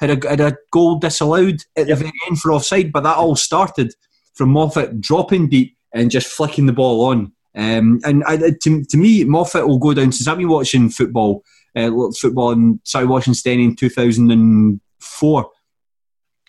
had 0.00 0.24
a, 0.24 0.28
had 0.28 0.40
a 0.40 0.56
goal 0.72 0.98
disallowed 0.98 1.60
at 1.76 1.86
the 1.86 1.94
very 1.94 2.12
end 2.28 2.40
for 2.40 2.52
offside, 2.52 2.92
but 2.92 3.04
that 3.04 3.16
all 3.16 3.36
started 3.36 3.94
from 4.34 4.50
Moffat 4.50 5.00
dropping 5.00 5.48
deep 5.48 5.76
and 5.94 6.10
just 6.10 6.26
flicking 6.26 6.66
the 6.66 6.72
ball 6.72 7.04
on. 7.06 7.32
Um, 7.54 8.00
and 8.04 8.24
I, 8.24 8.36
to, 8.36 8.84
to 8.84 8.96
me, 8.96 9.24
Moffat 9.24 9.66
will 9.66 9.78
go 9.78 9.94
down 9.94 10.10
since 10.10 10.26
I've 10.26 10.38
been 10.38 10.48
watching 10.48 10.88
football 10.88 11.44
uh, 11.76 11.90
football 12.18 12.78
started 12.84 13.08
watching 13.08 13.34
Steny 13.34 13.64
in 13.64 13.76
2004. 13.76 15.50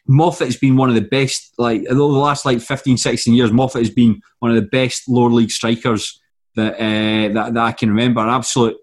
Moffat 0.05 0.47
has 0.47 0.57
been 0.57 0.75
one 0.75 0.89
of 0.89 0.95
the 0.95 1.01
best, 1.01 1.53
like, 1.57 1.81
over 1.85 1.95
the 1.95 2.03
last 2.03 2.45
like 2.45 2.59
15, 2.59 2.97
16 2.97 3.33
years, 3.33 3.51
Moffat 3.51 3.81
has 3.81 3.89
been 3.89 4.21
one 4.39 4.51
of 4.51 4.55
the 4.55 4.69
best 4.69 5.07
lower 5.07 5.29
league 5.29 5.51
strikers 5.51 6.21
that, 6.55 6.73
uh, 6.75 7.33
that, 7.33 7.53
that 7.53 7.63
I 7.63 7.71
can 7.71 7.89
remember. 7.89 8.21
An 8.21 8.29
absolute 8.29 8.77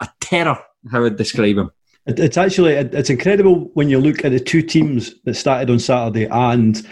a 0.00 0.08
terror, 0.20 0.58
how 0.90 0.98
I 0.98 1.00
would 1.00 1.16
describe 1.16 1.56
him. 1.56 1.70
It's 2.06 2.36
actually 2.36 2.74
it's 2.74 3.08
incredible 3.08 3.70
when 3.72 3.88
you 3.88 3.98
look 3.98 4.24
at 4.24 4.32
the 4.32 4.40
two 4.40 4.60
teams 4.60 5.14
that 5.24 5.34
started 5.34 5.70
on 5.70 5.78
Saturday, 5.78 6.26
and 6.26 6.86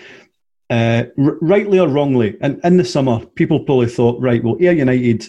uh, 0.70 1.05
r- 1.18 1.37
rightly 1.42 1.79
or 1.79 1.88
wrongly, 1.88 2.38
and 2.40 2.59
in 2.64 2.79
the 2.79 2.85
summer, 2.85 3.25
people 3.27 3.61
probably 3.61 3.88
thought, 3.88 4.20
right, 4.22 4.42
well, 4.42 4.57
Ayr 4.59 4.72
United, 4.72 5.27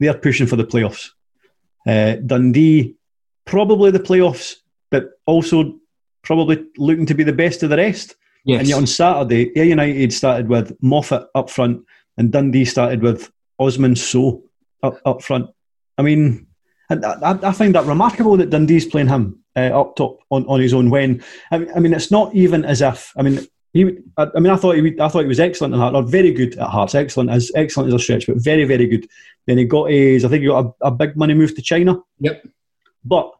they're 0.00 0.16
pushing 0.16 0.46
for 0.46 0.56
the 0.56 0.64
playoffs. 0.64 1.10
Uh, 1.86 2.16
Dundee, 2.16 2.96
probably 3.44 3.90
the 3.90 4.00
playoffs, 4.00 4.56
but 4.90 5.12
also 5.26 5.78
probably 6.22 6.64
looking 6.76 7.06
to 7.06 7.14
be 7.14 7.22
the 7.22 7.32
best 7.32 7.62
of 7.62 7.70
the 7.70 7.76
rest. 7.76 8.16
Yes. 8.44 8.60
And 8.60 8.68
yet 8.68 8.76
on 8.76 8.86
Saturday, 8.86 9.52
Ayr 9.56 9.64
United 9.64 10.12
started 10.12 10.48
with 10.48 10.76
Moffat 10.82 11.28
up 11.34 11.50
front, 11.50 11.84
and 12.16 12.32
Dundee 12.32 12.64
started 12.64 13.02
with 13.02 13.30
Osman 13.58 13.96
Sow 13.96 14.42
up, 14.82 15.00
up 15.04 15.22
front. 15.22 15.50
I 15.98 16.02
mean, 16.02 16.46
I, 16.90 16.94
I, 16.94 17.48
I 17.48 17.52
find 17.52 17.74
that 17.74 17.86
remarkable 17.86 18.36
that 18.36 18.50
Dundee's 18.50 18.86
playing 18.86 19.08
him 19.08 19.40
uh, 19.56 19.80
up 19.80 19.96
top 19.96 20.20
on, 20.30 20.46
on 20.46 20.60
his 20.60 20.74
own. 20.74 20.90
When 20.90 21.22
I 21.50 21.66
I 21.74 21.78
mean, 21.80 21.92
it's 21.92 22.10
not 22.10 22.34
even 22.34 22.64
as 22.64 22.82
if 22.82 23.12
I 23.16 23.22
mean. 23.22 23.46
He, 23.76 23.98
I, 24.16 24.26
I 24.34 24.40
mean, 24.40 24.52
I 24.52 24.56
thought 24.56 24.76
he, 24.76 25.00
I 25.00 25.08
thought 25.08 25.22
he 25.22 25.28
was 25.28 25.40
excellent 25.40 25.74
at 25.74 25.80
heart, 25.80 25.94
or 25.94 26.02
very 26.02 26.32
good 26.32 26.56
at 26.56 26.68
Hearts. 26.68 26.94
Excellent 26.94 27.30
as 27.30 27.52
excellent 27.54 27.88
as 27.88 27.94
a 27.94 27.98
stretch, 27.98 28.26
but 28.26 28.42
very, 28.42 28.64
very 28.64 28.86
good. 28.86 29.06
Then 29.46 29.58
he 29.58 29.64
got 29.64 29.90
his, 29.90 30.24
I 30.24 30.28
think 30.28 30.42
he 30.42 30.48
got 30.48 30.64
a, 30.64 30.86
a 30.86 30.90
big 30.90 31.16
money 31.16 31.34
move 31.34 31.54
to 31.54 31.62
China. 31.62 31.98
Yep. 32.20 32.46
But 33.04 33.30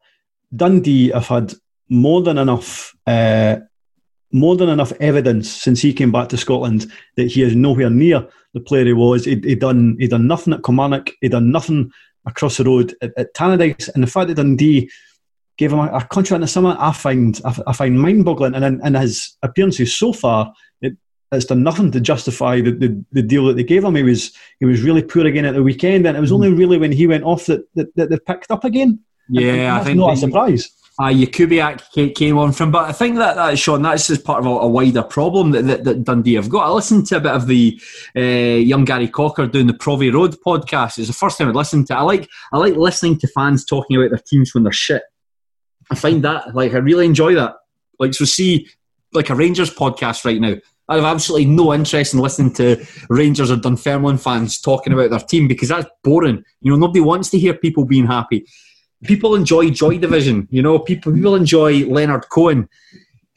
Dundee 0.54 1.10
have 1.10 1.26
had 1.26 1.54
more 1.88 2.20
than 2.20 2.36
enough, 2.38 2.94
uh, 3.06 3.56
more 4.30 4.56
than 4.56 4.68
enough 4.68 4.92
evidence 5.00 5.50
since 5.50 5.80
he 5.80 5.94
came 5.94 6.12
back 6.12 6.28
to 6.28 6.36
Scotland 6.36 6.92
that 7.16 7.28
he 7.32 7.42
is 7.42 7.56
nowhere 7.56 7.90
near 7.90 8.28
the 8.52 8.60
player 8.60 8.84
he 8.84 8.92
was. 8.92 9.24
He 9.24 9.40
he 9.42 9.54
done 9.54 9.96
he 9.98 10.06
done 10.06 10.26
nothing 10.26 10.52
at 10.52 10.62
Kilmarnock. 10.62 11.10
He 11.20 11.28
done 11.28 11.50
nothing 11.50 11.90
across 12.26 12.58
the 12.58 12.64
road 12.64 12.94
at, 13.00 13.12
at 13.16 13.34
Tannadice, 13.34 13.88
and 13.94 14.02
the 14.02 14.08
fact 14.08 14.28
that 14.28 14.34
Dundee 14.34 14.90
gave 15.58 15.72
him 15.72 15.78
a, 15.78 15.86
a 15.86 16.04
contract 16.04 16.36
in 16.36 16.40
the 16.42 16.48
summer, 16.48 16.76
I 16.78 16.92
find 16.92 17.40
I, 17.44 17.56
I 17.66 17.72
find 17.72 18.00
mind-boggling. 18.00 18.54
And 18.54 18.64
in, 18.64 18.86
in 18.86 18.94
his 18.94 19.36
appearances 19.42 19.96
so 19.96 20.12
far, 20.12 20.52
it, 20.80 20.94
it's 21.32 21.46
done 21.46 21.62
nothing 21.62 21.90
to 21.92 22.00
justify 22.00 22.60
the, 22.60 22.72
the, 22.72 23.04
the, 23.12 23.22
deal 23.22 23.46
that 23.46 23.56
they 23.56 23.64
gave 23.64 23.84
him. 23.84 23.94
He 23.94 24.02
was 24.02 24.32
he 24.60 24.66
was 24.66 24.82
really 24.82 25.02
poor 25.02 25.26
again 25.26 25.44
at 25.44 25.54
the 25.54 25.62
weekend, 25.62 26.06
and 26.06 26.16
it 26.16 26.20
was 26.20 26.32
only 26.32 26.50
mm. 26.50 26.58
really 26.58 26.78
when 26.78 26.92
he 26.92 27.06
went 27.06 27.24
off 27.24 27.46
that, 27.46 27.66
that, 27.74 27.94
that 27.96 28.10
they 28.10 28.18
picked 28.18 28.50
up 28.50 28.64
again. 28.64 29.00
Yeah, 29.28 29.76
I 29.76 29.84
think 29.84 29.98
not 29.98 30.14
a 30.14 30.16
surprise. 30.16 30.70
Uh, 30.98 31.08
Jakubiak 31.08 32.14
came 32.14 32.38
on 32.38 32.52
from, 32.52 32.70
but 32.70 32.88
I 32.88 32.92
think 32.92 33.16
that, 33.16 33.36
that 33.36 33.58
Sean, 33.58 33.82
that's 33.82 34.06
just 34.06 34.24
part 34.24 34.40
of 34.40 34.46
a, 34.46 34.50
a 34.50 34.66
wider 34.66 35.02
problem 35.02 35.50
that, 35.50 35.66
that, 35.66 35.84
that, 35.84 36.04
Dundee 36.04 36.34
have 36.34 36.48
got. 36.48 36.66
I 36.66 36.70
listened 36.70 37.06
to 37.08 37.18
a 37.18 37.20
bit 37.20 37.32
of 37.32 37.46
the 37.46 37.78
uh, 38.16 38.20
young 38.20 38.86
Gary 38.86 39.08
Cocker 39.08 39.46
doing 39.46 39.66
the 39.66 39.74
Provy 39.74 40.10
Road 40.10 40.36
podcast. 40.44 40.96
It's 40.96 41.08
the 41.08 41.12
first 41.12 41.36
time 41.36 41.48
I'd 41.48 41.54
listened 41.54 41.88
to. 41.88 41.92
It. 41.92 41.96
I 41.96 42.02
like 42.02 42.28
I 42.52 42.56
like 42.56 42.76
listening 42.76 43.18
to 43.18 43.28
fans 43.28 43.66
talking 43.66 43.96
about 43.96 44.08
their 44.08 44.22
teams 44.26 44.54
when 44.54 44.64
they're 44.64 44.72
shit. 44.72 45.02
I 45.90 45.94
find 45.94 46.22
that 46.24 46.54
like 46.54 46.74
I 46.74 46.78
really 46.78 47.06
enjoy 47.06 47.34
that. 47.34 47.56
Like 47.98 48.14
so, 48.14 48.24
see 48.24 48.68
like 49.12 49.30
a 49.30 49.34
Rangers 49.34 49.72
podcast 49.74 50.24
right 50.24 50.40
now 50.40 50.56
I 50.88 50.96
have 50.96 51.04
absolutely 51.04 51.46
no 51.46 51.74
interest 51.74 52.14
in 52.14 52.20
listening 52.20 52.52
to 52.54 52.84
Rangers 53.08 53.50
or 53.50 53.56
Dunfermline 53.56 54.18
fans 54.18 54.60
talking 54.60 54.92
about 54.92 55.10
their 55.10 55.18
team 55.18 55.48
because 55.48 55.68
that's 55.70 55.88
boring. 56.04 56.44
You 56.60 56.70
know, 56.70 56.76
nobody 56.76 57.00
wants 57.00 57.28
to 57.30 57.38
hear 57.38 57.54
people 57.54 57.84
being 57.84 58.06
happy. 58.06 58.46
People 59.02 59.34
enjoy 59.34 59.70
Joy 59.70 59.98
Division. 59.98 60.46
You 60.50 60.62
know, 60.62 60.78
people 60.78 61.12
people 61.12 61.34
enjoy 61.34 61.84
Leonard 61.86 62.28
Cohen. 62.28 62.68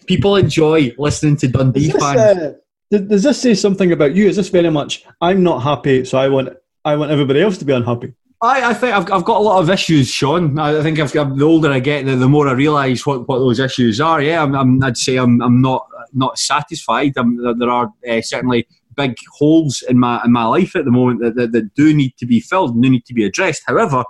People 0.05 0.35
enjoy 0.35 0.93
listening 0.97 1.37
to 1.37 1.47
Dundee 1.47 1.91
this, 1.91 2.01
fans. 2.01 2.19
uh, 2.19 2.53
does- 2.91 3.01
does 3.01 3.23
this 3.23 3.41
say 3.41 3.53
something 3.55 3.91
about 3.91 4.15
you? 4.15 4.27
Is 4.27 4.35
this 4.35 4.49
very 4.49 4.69
much 4.69 5.03
I'm 5.19 5.43
not 5.43 5.59
happy, 5.59 6.05
so 6.05 6.17
I 6.17 6.29
want 6.29 6.49
I 6.85 6.95
want 6.95 7.11
everybody 7.11 7.41
else 7.41 7.57
to 7.59 7.65
be 7.65 7.73
unhappy? 7.73 8.13
I, 8.41 8.69
I 8.69 8.73
think 8.73 8.95
I've, 8.95 9.11
I've 9.11 9.25
got 9.25 9.37
a 9.37 9.43
lot 9.43 9.59
of 9.59 9.69
issues, 9.69 10.09
Sean. 10.09 10.57
I 10.57 10.81
think 10.81 10.97
I've, 10.97 11.11
the 11.11 11.43
older 11.43 11.71
I 11.71 11.79
get, 11.79 12.05
the, 12.05 12.15
the 12.15 12.29
more 12.29 12.47
I 12.47 12.53
realise 12.53 13.05
what, 13.05 13.27
what 13.27 13.39
those 13.39 13.59
issues 13.59 13.99
are. 13.99 14.21
Yeah, 14.21 14.41
I'm, 14.41 14.55
I'm, 14.55 14.81
I'd 14.81 14.97
say 14.97 15.17
I'm, 15.17 15.41
I'm 15.41 15.61
not 15.61 15.87
not 16.13 16.39
satisfied. 16.39 17.13
I'm, 17.17 17.59
there 17.59 17.69
are 17.69 17.91
uh, 18.09 18.21
certainly 18.21 18.67
big 18.95 19.15
holes 19.37 19.83
in 19.89 19.99
my 19.99 20.23
in 20.23 20.31
my 20.31 20.45
life 20.45 20.75
at 20.75 20.85
the 20.85 20.91
moment 20.91 21.21
that, 21.21 21.35
that, 21.35 21.51
that 21.51 21.73
do 21.75 21.93
need 21.93 22.15
to 22.17 22.25
be 22.25 22.39
filled 22.39 22.73
and 22.73 22.81
do 22.81 22.89
need 22.89 23.05
to 23.05 23.13
be 23.13 23.25
addressed. 23.25 23.63
However, 23.65 24.05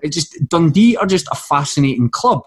it 0.00 0.12
just 0.12 0.36
Dundee 0.48 0.96
are 0.96 1.06
just 1.06 1.28
a 1.30 1.36
fascinating 1.36 2.10
club. 2.10 2.42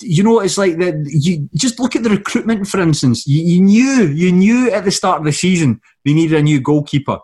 You 0.00 0.22
know, 0.22 0.38
it's 0.38 0.56
like 0.56 0.78
that. 0.78 1.04
You 1.08 1.48
just 1.54 1.80
look 1.80 1.96
at 1.96 2.04
the 2.04 2.10
recruitment, 2.10 2.68
for 2.68 2.80
instance. 2.80 3.26
You, 3.26 3.42
you 3.42 3.60
knew, 3.60 4.06
you 4.06 4.30
knew 4.30 4.70
at 4.70 4.84
the 4.84 4.90
start 4.92 5.18
of 5.18 5.24
the 5.24 5.32
season 5.32 5.80
they 6.04 6.14
needed 6.14 6.38
a 6.38 6.42
new 6.42 6.60
goalkeeper 6.60 7.18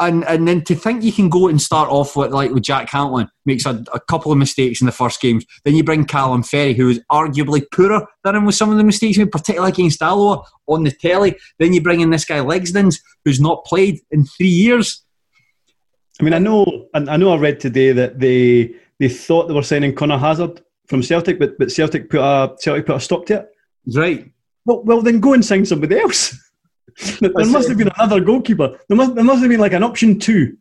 and 0.00 0.24
and 0.24 0.48
then 0.48 0.62
to 0.64 0.74
think 0.74 1.02
you 1.02 1.12
can 1.12 1.28
go 1.28 1.48
and 1.48 1.60
start 1.60 1.88
off 1.88 2.16
with 2.16 2.32
like 2.32 2.50
with 2.50 2.64
Jack 2.64 2.90
Hamilton 2.90 3.28
makes 3.44 3.64
a, 3.66 3.84
a 3.92 4.00
couple 4.00 4.32
of 4.32 4.38
mistakes 4.38 4.80
in 4.80 4.86
the 4.86 4.92
first 4.92 5.20
games. 5.20 5.44
Then 5.64 5.74
you 5.74 5.84
bring 5.84 6.04
Calum 6.04 6.42
Ferrie, 6.42 6.74
who 6.74 6.88
is 6.90 7.00
arguably 7.12 7.64
poorer 7.72 8.06
than 8.24 8.36
him 8.36 8.44
with 8.44 8.54
some 8.54 8.70
of 8.70 8.76
the 8.76 8.84
mistakes, 8.84 9.18
made, 9.18 9.30
particularly 9.30 9.72
against 9.72 10.02
Alloa 10.02 10.44
on 10.66 10.84
the 10.84 10.90
telly. 10.90 11.36
Then 11.58 11.72
you 11.72 11.80
bring 11.80 12.00
in 12.00 12.10
this 12.10 12.24
guy 12.24 12.38
Legzdins, 12.38 13.00
who's 13.24 13.40
not 13.40 13.64
played 13.64 14.00
in 14.10 14.24
three 14.24 14.48
years. 14.48 15.04
I 16.20 16.24
mean, 16.24 16.34
I 16.34 16.38
know, 16.38 16.86
and 16.94 17.08
I 17.08 17.16
know. 17.16 17.32
I 17.32 17.38
read 17.38 17.60
today 17.60 17.92
that 17.92 18.18
they 18.18 18.74
they 18.98 19.08
thought 19.08 19.48
they 19.48 19.54
were 19.54 19.62
signing 19.62 19.94
Conor 19.94 20.18
Hazard 20.18 20.62
from 20.86 21.02
Celtic, 21.02 21.38
but 21.38 21.58
but 21.58 21.70
Celtic 21.70 22.10
put 22.10 22.20
a 22.20 22.54
Celtic 22.58 22.86
put 22.86 22.96
a 22.96 23.00
stop 23.00 23.26
to 23.26 23.40
it. 23.40 23.50
Right. 23.94 24.30
Well, 24.64 24.82
well, 24.84 25.02
then 25.02 25.20
go 25.20 25.34
and 25.34 25.44
sign 25.44 25.66
somebody 25.66 25.98
else. 25.98 26.36
there 27.20 27.46
must 27.46 27.68
have 27.68 27.78
been 27.78 27.90
another 27.96 28.20
goalkeeper. 28.20 28.78
There 28.88 28.96
must 28.96 29.14
there 29.14 29.24
must 29.24 29.40
have 29.40 29.50
been 29.50 29.60
like 29.60 29.72
an 29.72 29.82
option 29.82 30.18
two. 30.18 30.56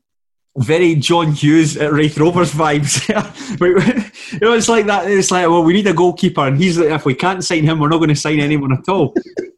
Very 0.58 0.96
John 0.96 1.32
Hughes 1.32 1.78
at 1.78 1.92
Raith 1.92 2.18
Rovers 2.18 2.52
vibes. 2.52 3.10
you 4.34 4.40
know, 4.40 4.54
it's 4.54 4.70
like 4.70 4.86
that. 4.86 5.10
It's 5.10 5.32
like, 5.32 5.48
well, 5.48 5.64
we 5.64 5.74
need 5.74 5.88
a 5.88 5.94
goalkeeper, 5.94 6.46
and 6.46 6.58
he's 6.58 6.78
like, 6.78 6.90
if 6.90 7.06
we 7.06 7.16
can't 7.16 7.44
sign 7.44 7.64
him, 7.64 7.80
we're 7.80 7.90
not 7.90 7.98
going 7.98 8.10
to 8.10 8.16
sign 8.16 8.40
anyone 8.40 8.72
at 8.72 8.88
all. 8.88 9.16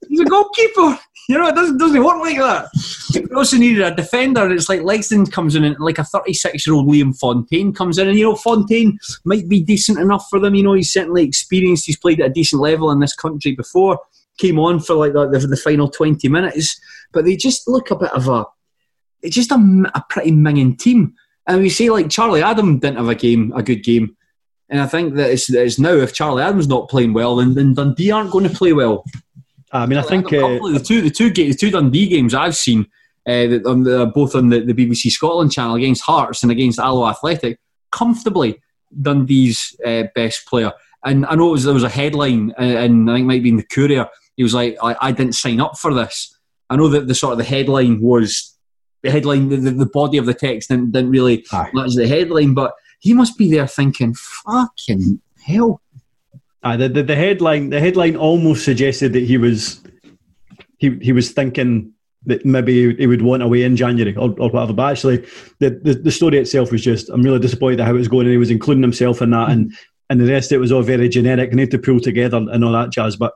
he's 0.08 0.20
a 0.20 0.26
goalkeeper. 0.26 1.00
You 1.28 1.40
know, 1.40 1.48
it 1.48 1.56
doesn't 1.56 1.80
doesn't 1.80 2.04
work 2.04 2.20
like 2.20 2.38
that. 2.38 2.70
We 3.16 3.36
also 3.36 3.58
needed 3.58 3.82
a 3.82 3.96
defender. 3.96 4.52
It's 4.52 4.70
like 4.70 4.84
Lexington 4.84 5.32
comes 5.32 5.56
in, 5.56 5.64
and 5.64 5.76
like 5.80 5.98
a 5.98 6.04
36 6.04 6.68
year 6.68 6.76
old 6.76 6.88
Liam 6.88 7.18
Fontaine 7.18 7.74
comes 7.74 7.98
in, 7.98 8.08
and 8.08 8.16
you 8.16 8.26
know 8.26 8.36
Fontaine 8.36 9.00
might 9.24 9.50
be 9.50 9.64
decent 9.64 9.98
enough 9.98 10.28
for 10.30 10.40
them. 10.40 10.54
You 10.54 10.62
know, 10.62 10.74
he's 10.74 10.94
certainly 10.94 11.24
experienced. 11.24 11.88
He's 11.88 11.98
played 11.98 12.22
at 12.22 12.28
a 12.28 12.32
decent 12.32 12.62
level 12.62 12.92
in 12.92 13.00
this 13.00 13.16
country 13.16 13.56
before. 13.56 13.98
Came 14.38 14.60
on 14.60 14.80
for 14.80 14.96
like 14.96 15.14
the, 15.14 15.28
the, 15.28 15.48
the 15.48 15.58
final 15.58 15.90
20 15.90 16.28
minutes, 16.30 16.80
but 17.14 17.26
they 17.26 17.36
just 17.36 17.68
look 17.68 17.92
a 17.92 17.96
bit 17.96 18.12
of 18.12 18.28
a. 18.28 18.46
It's 19.22 19.36
just 19.36 19.52
a, 19.52 19.92
a 19.96 20.04
pretty 20.10 20.32
minging 20.32 20.78
team. 20.78 21.16
And 21.48 21.62
we 21.62 21.70
see 21.70 21.90
like 21.90 22.10
Charlie 22.10 22.44
Adam 22.44 22.80
didn't 22.80 22.98
have 22.98 23.10
a 23.10 23.16
game, 23.16 23.54
a 23.56 23.64
good 23.64 23.84
game. 23.84 24.16
And 24.70 24.82
I 24.82 24.88
think 24.88 25.16
that 25.16 25.30
it's, 25.30 25.50
it's 25.52 25.80
now 25.80 25.94
if 25.94 26.14
Charlie 26.14 26.42
Adam's 26.42 26.68
not 26.68 26.90
playing 26.90 27.14
well, 27.14 27.36
then, 27.36 27.54
then 27.54 27.74
Dundee 27.74 28.12
aren't 28.12 28.32
going 28.32 28.48
to 28.48 28.56
play 28.56 28.74
well. 28.74 29.06
I 29.72 29.86
mean, 29.86 30.00
I 30.00 30.02
think 30.02 30.28
uh, 30.28 30.58
the 30.72 30.82
two 30.84 31.02
the 31.02 31.10
two 31.10 31.30
the 31.32 31.54
two 31.54 31.70
Dundee 31.70 32.08
games 32.08 32.34
I've 32.34 32.56
seen, 32.56 32.88
uh, 33.28 33.48
that 33.48 33.66
on 33.66 33.84
the, 33.84 34.06
both 34.08 34.36
on 34.36 34.50
the, 34.50 34.62
the 34.62 34.74
BBC 34.74 35.12
Scotland 35.12 35.52
channel 35.52 35.76
against 35.76 36.04
Hearts 36.04 36.44
and 36.44 36.52
against 36.52 36.80
Alloa 36.80 37.10
Athletic, 37.10 37.60
comfortably 37.92 38.62
Dundee's 39.02 39.76
uh, 39.86 40.04
best 40.16 40.46
player. 40.46 40.72
And 41.04 41.26
I 41.26 41.36
know 41.36 41.50
it 41.50 41.54
was, 41.54 41.64
there 41.66 41.74
was 41.74 41.84
a 41.84 41.90
headline, 41.90 42.52
uh, 42.52 42.64
and 42.64 43.10
I 43.10 43.16
think 43.16 43.24
it 43.24 43.28
might 43.28 43.44
be 43.44 43.50
in 43.50 43.58
the 43.58 43.64
Courier. 43.64 44.08
He 44.38 44.44
was 44.44 44.54
like, 44.54 44.78
I, 44.82 44.96
"I 45.02 45.12
didn't 45.12 45.34
sign 45.34 45.60
up 45.60 45.78
for 45.78 45.94
this." 45.94 46.38
I 46.70 46.76
know 46.76 46.88
that 46.90 47.08
the 47.08 47.16
sort 47.16 47.34
of 47.34 47.38
the 47.38 47.44
headline 47.44 48.02
was 48.02 48.56
the 49.04 49.12
headline, 49.12 49.50
the, 49.50 49.58
the, 49.58 49.86
body 49.86 50.18
of 50.18 50.26
the 50.26 50.34
text 50.34 50.70
didn't, 50.70 50.92
didn't 50.92 51.12
really 51.12 51.46
Aye. 51.52 51.70
match 51.74 51.94
the 51.94 52.08
headline, 52.08 52.56
but 52.56 52.74
he 53.00 53.14
must 53.14 53.38
be 53.38 53.52
there 53.52 53.68
thinking, 53.68 54.14
"Fucking 54.16 55.22
hell." 55.46 55.82
aye, 56.64 56.78
the, 56.78 56.90
the 56.90 57.04
the 57.04 57.16
headline 57.16 57.70
the 57.70 57.80
headline 57.80 58.16
almost 58.16 58.66
suggested 58.66 59.14
that 59.14 59.24
he 59.24 59.38
was 59.38 59.82
he 60.78 60.98
he 61.02 61.12
was 61.12 61.32
thinking 61.32 61.92
that 62.26 62.44
maybe 62.44 62.96
he 62.96 63.06
would 63.06 63.22
want 63.22 63.44
away 63.44 63.62
in 63.62 63.76
January 63.76 64.16
or, 64.16 64.34
or 64.40 64.50
whatever. 64.50 64.74
But 64.74 64.92
actually, 64.94 65.18
the, 65.60 65.80
the 65.84 65.94
the 65.94 66.12
story 66.12 66.40
itself 66.40 66.72
was 66.72 66.84
just 66.84 67.10
I'm 67.10 67.22
really 67.22 67.40
disappointed 67.40 67.80
at 67.80 67.86
how 67.86 67.94
it 67.94 68.00
was 68.00 68.08
going, 68.08 68.26
and 68.26 68.32
he 68.32 68.38
was 68.38 68.52
including 68.52 68.82
himself 68.82 69.22
in 69.22 69.30
that, 69.30 69.50
and 69.50 69.72
and 70.10 70.20
the 70.20 70.32
rest 70.32 70.52
of 70.52 70.58
it 70.58 70.60
was 70.60 70.72
all 70.72 70.82
very 70.82 71.08
generic. 71.08 71.50
and 71.50 71.58
need 71.58 71.72
to 71.72 71.80
pull 71.80 72.00
together 72.00 72.38
and 72.38 72.66
all 72.66 72.72
that 72.74 72.92
jazz. 72.92 73.16
But 73.16 73.34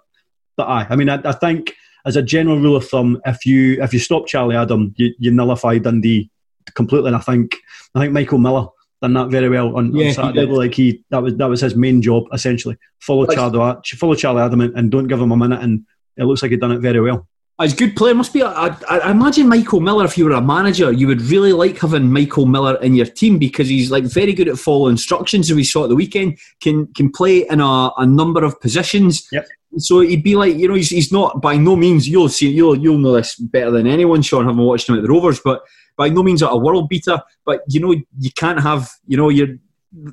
but 0.60 0.67
aye, 0.67 0.86
I 0.89 0.95
mean, 0.98 1.08
I, 1.10 1.22
I 1.24 1.32
think 1.32 1.74
as 2.06 2.15
a 2.17 2.22
general 2.22 2.60
rule 2.60 2.76
of 2.76 2.86
thumb, 2.88 3.19
if 3.26 3.45
you 3.45 3.82
if 3.82 3.93
you 3.93 4.00
stop 4.00 4.28
Charlie 4.28 4.58
Adam, 4.58 4.93
you, 4.98 5.13
you 5.17 5.32
nullify 5.32 5.78
Dundee 5.78 6.30
completely. 6.76 7.08
And 7.08 7.15
I 7.15 7.19
think 7.22 7.56
I 7.95 8.00
think 8.02 8.12
Michael 8.13 8.39
Miller 8.39 8.67
done 9.02 9.13
that 9.13 9.30
very 9.30 9.48
well 9.48 9.78
on, 9.78 9.95
Yeah, 9.95 10.04
he 10.04 10.10
on 10.10 10.13
Saturday. 10.15 10.45
did. 10.48 10.50
Like 10.63 10.74
he 10.74 11.02
that 11.12 11.22
was 11.24 11.36
that 11.38 11.50
was 11.50 11.62
his 11.62 11.76
main 11.76 12.02
job 12.02 12.24
essentially. 12.34 12.76
Follow 13.00 13.24
Like- 13.24 13.38
Charlie 13.38 13.76
follow 14.02 14.15
Charlie 14.15 14.41
Adam 14.41 14.60
and, 14.62 14.74
and 14.78 14.91
don't 14.91 15.08
give 15.08 15.22
him 15.22 15.32
a 15.32 15.38
minute, 15.38 15.62
and 15.62 15.86
it 16.17 16.26
looks 16.26 16.41
like 16.41 16.52
he 16.52 16.58
done 16.58 16.74
it 16.74 16.80
very 16.80 17.00
well. 17.00 17.26
Ah, 17.58 17.63
as 17.65 17.74
a 17.74 17.76
good 17.76 17.95
player 17.95 18.13
must 18.15 18.34
be. 18.34 18.41
I, 18.41 18.67
I, 18.67 19.00
I 19.08 19.12
imagine 19.12 19.48
Michael 19.50 19.82
Miller. 19.82 20.06
If 20.06 20.17
you 20.17 20.24
were 20.26 20.32
a 20.32 20.41
manager, 20.41 20.91
you 20.93 21.08
would 21.08 21.22
really 21.24 21.52
like 21.54 21.78
having 21.78 22.10
Michael 22.12 22.45
Miller 22.45 22.76
in 22.82 22.95
your 22.95 23.06
team 23.22 23.38
because 23.38 23.67
he's 23.67 23.91
like 23.91 24.06
very 24.06 24.34
good 24.34 24.48
at 24.48 24.58
following 24.58 24.91
instructions. 24.93 25.50
As 25.52 25.56
we 25.56 25.63
saw 25.65 25.84
at 25.84 25.89
the 25.89 25.95
weekend, 26.04 26.38
can 26.62 26.88
can 26.98 27.12
play 27.12 27.45
in 27.50 27.60
a, 27.60 27.91
a 27.98 28.06
number 28.06 28.43
of 28.45 28.60
positions. 28.62 29.28
Yep. 29.34 29.45
So 29.77 29.99
he'd 30.01 30.23
be 30.23 30.36
like, 30.36 30.55
you 30.55 30.67
know, 30.67 30.73
he's, 30.73 30.89
he's 30.89 31.12
not 31.12 31.41
by 31.41 31.55
no 31.55 31.75
means. 31.75 32.08
You'll 32.10 32.29
see, 32.29 32.49
you'll 32.49 32.77
you'll 32.77 32.97
know 32.97 33.13
this 33.13 33.36
better 33.36 33.71
than 33.71 33.88
anyone, 33.88 34.21
Sean, 34.21 34.45
having 34.45 34.63
watched 34.63 34.89
him 34.89 34.95
at 34.95 35.03
the 35.03 35.10
Rovers. 35.10 35.39
But 35.43 35.62
by 35.95 36.10
no 36.10 36.23
means 36.23 36.41
a 36.41 36.58
world 36.58 36.89
beater. 36.89 37.21
But 37.45 37.62
you 37.67 37.79
know, 37.79 37.91
you 37.91 38.32
can't 38.36 38.62
have, 38.62 38.89
you 39.08 39.17
know, 39.17 39.29
you're. 39.29 39.58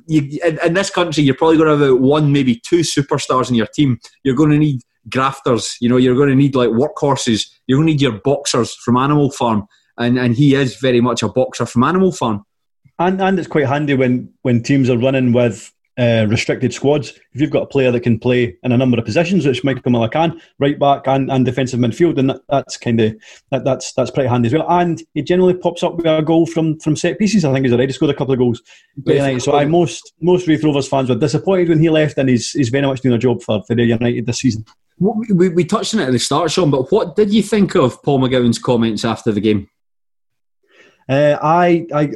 You, 0.07 0.39
in, 0.43 0.57
in 0.65 0.73
this 0.73 0.89
country, 0.89 1.23
you're 1.23 1.35
probably 1.35 1.57
going 1.57 1.79
to 1.79 1.85
have 1.85 1.99
one, 1.99 2.31
maybe 2.31 2.59
two 2.65 2.79
superstars 2.79 3.49
in 3.49 3.53
your 3.53 3.67
team. 3.67 3.99
You're 4.23 4.35
going 4.35 4.49
to 4.49 4.57
need 4.57 4.81
grafters. 5.07 5.77
You 5.79 5.87
know, 5.87 5.97
you're 5.97 6.15
going 6.15 6.29
to 6.29 6.35
need 6.35 6.55
like 6.55 6.69
workhorses. 6.69 7.47
You're 7.67 7.77
going 7.77 7.87
to 7.87 7.93
need 7.93 8.01
your 8.01 8.19
boxers 8.23 8.73
from 8.73 8.97
Animal 8.97 9.29
Farm, 9.29 9.67
and 9.97 10.17
and 10.17 10.35
he 10.35 10.55
is 10.55 10.77
very 10.77 10.99
much 10.99 11.21
a 11.21 11.29
boxer 11.29 11.67
from 11.67 11.83
Animal 11.83 12.11
Farm. 12.11 12.43
And 12.99 13.21
and 13.21 13.37
it's 13.37 13.47
quite 13.47 13.67
handy 13.67 13.93
when 13.93 14.33
when 14.41 14.63
teams 14.63 14.89
are 14.89 14.97
running 14.97 15.31
with 15.31 15.71
uh, 15.97 16.27
restricted 16.29 16.73
squads. 16.73 17.09
If 17.33 17.41
you've 17.41 17.51
got 17.51 17.63
a 17.63 17.67
player 17.67 17.91
that 17.91 18.01
can 18.01 18.19
play 18.19 18.57
in 18.63 18.71
a 18.71 18.77
number 18.77 18.99
of 18.99 19.05
positions, 19.05 19.45
which 19.45 19.63
Michael 19.63 19.91
Miller 19.91 20.09
can, 20.09 20.41
right 20.59 20.77
back 20.77 21.07
and, 21.07 21.31
and 21.31 21.45
defensive 21.45 21.79
midfield, 21.79 22.15
then 22.15 22.27
that, 22.27 22.41
that's 22.49 22.77
kind 22.77 23.01
of 23.01 23.15
that, 23.51 23.63
that's 23.65 23.93
that's 23.93 24.11
pretty 24.11 24.29
handy 24.29 24.47
as 24.47 24.53
well. 24.53 24.69
And 24.69 25.01
he 25.13 25.21
generally 25.21 25.55
pops 25.55 25.83
up 25.83 25.95
with 25.95 26.05
a 26.05 26.21
goal 26.21 26.45
from 26.45 26.79
from 26.79 26.95
set 26.95 27.17
pieces. 27.17 27.45
I 27.45 27.53
think 27.53 27.65
he's 27.65 27.73
already 27.73 27.93
scored 27.93 28.11
a 28.11 28.17
couple 28.17 28.33
of 28.33 28.39
goals. 28.39 28.61
So 29.39 29.55
I 29.55 29.65
most 29.65 30.13
most 30.21 30.47
Raith 30.47 30.63
Rovers 30.63 30.87
fans 30.87 31.09
were 31.09 31.15
disappointed 31.15 31.69
when 31.69 31.79
he 31.79 31.89
left, 31.89 32.17
and 32.17 32.29
he's 32.29 32.51
he's 32.51 32.69
very 32.69 32.85
much 32.85 33.01
doing 33.01 33.15
a 33.15 33.19
job 33.19 33.41
for 33.41 33.63
for 33.63 33.75
the 33.75 33.83
United 33.83 34.25
this 34.25 34.39
season. 34.39 34.65
We, 34.99 35.49
we 35.49 35.63
touched 35.63 35.93
on 35.93 36.01
it 36.01 36.07
at 36.07 36.11
the 36.11 36.17
start, 36.17 36.49
Sean, 36.49 36.71
but 36.71 36.91
what 36.91 37.15
did 37.15 37.31
you 37.31 37.43
think 37.43 37.75
of 37.75 38.01
Paul 38.01 38.19
McGowan's 38.19 38.57
comments 38.57 39.05
after 39.05 39.31
the 39.31 39.41
game? 39.41 39.69
Uh, 41.07 41.37
I 41.41 41.85
I 41.93 42.09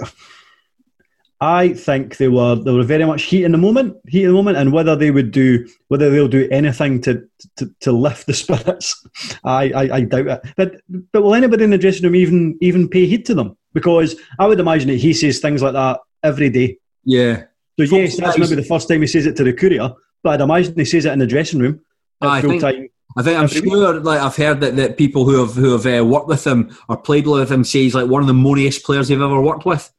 I 1.43 1.73
think 1.73 2.17
they 2.17 2.27
were 2.27 2.56
they 2.56 2.71
were 2.71 2.84
very 2.84 3.04
much 3.04 3.23
heat 3.23 3.43
in 3.45 3.51
the 3.51 3.58
moment, 3.58 3.97
heat 4.08 4.23
in 4.23 4.27
the 4.30 4.34
moment, 4.36 4.58
and 4.58 4.71
whether 4.71 4.95
they 4.95 5.10
would 5.10 5.32
do 5.32 5.67
whether 5.88 6.12
they'll 6.12 6.27
do 6.27 6.47
anything 6.51 7.01
to 7.01 7.27
to, 7.58 7.69
to 7.82 7.91
lift 7.91 8.27
the 8.27 8.34
spirits, 8.43 9.04
I, 9.43 9.71
I, 9.71 9.95
I 9.95 10.01
doubt 10.01 10.27
it. 10.27 10.41
But 10.56 10.82
but 11.12 11.23
will 11.23 11.34
anybody 11.34 11.63
in 11.63 11.71
the 11.71 11.80
dressing 11.80 12.04
room 12.04 12.15
even 12.15 12.58
even 12.62 12.88
pay 12.88 13.08
heed 13.08 13.25
to 13.25 13.34
them? 13.34 13.58
Because 13.73 14.15
I 14.38 14.45
would 14.45 14.60
imagine 14.60 14.89
that 14.89 14.97
he 14.97 15.13
says 15.13 15.39
things 15.39 15.63
like 15.63 15.73
that 15.73 15.99
every 16.23 16.49
day. 16.51 16.77
Yeah, 17.06 17.43
So 17.80 17.84
yes, 17.86 18.17
that's 18.17 18.38
maybe 18.38 18.54
the 18.56 18.63
first 18.63 18.88
time 18.88 19.01
he 19.01 19.08
says 19.08 19.25
it 19.25 19.36
to 19.38 19.43
the 19.43 19.54
courier, 19.54 19.91
but 20.21 20.34
I'd 20.34 20.41
imagine 20.41 20.75
he 20.75 20.86
says 20.86 21.06
it 21.06 21.13
in 21.13 21.19
the 21.19 21.25
dressing 21.25 21.60
room 21.60 21.82
I 22.21 22.41
full 22.41 22.51
think- 22.51 22.62
time. 22.62 22.88
I 23.17 23.23
think 23.23 23.38
I'm 23.38 23.47
sure, 23.47 23.99
like 23.99 24.21
I've 24.21 24.38
heard 24.38 24.62
that, 24.62 24.77
that 24.77 24.97
people 24.97 25.25
who 25.25 25.43
have 25.43 25.54
who 25.56 25.71
have 25.77 25.86
uh, 25.86 26.06
worked 26.06 26.27
with 26.27 26.45
him 26.47 26.73
or 26.88 26.95
played 26.95 27.27
with 27.27 27.51
him 27.51 27.63
say 27.65 27.80
he's 27.82 27.95
like 27.95 28.08
one 28.08 28.21
of 28.21 28.27
the 28.27 28.34
moaniest 28.34 28.84
players 28.84 29.08
they've 29.10 29.19
ever 29.19 29.41
worked 29.41 29.65
with. 29.65 29.91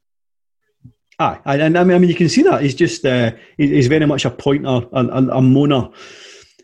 Aye, 1.19 1.39
and, 1.45 1.79
I 1.79 1.85
mean, 1.85 2.05
I 2.05 2.07
you 2.07 2.15
can 2.15 2.29
see 2.29 2.43
that 2.43 2.63
he's 2.63 2.75
just 2.75 3.05
uh, 3.05 3.33
he's 3.57 3.87
very 3.87 4.07
much 4.07 4.25
a 4.25 4.31
pointer 4.31 4.87
and, 4.93 5.31
a 5.31 5.41
moaner. 5.41 5.93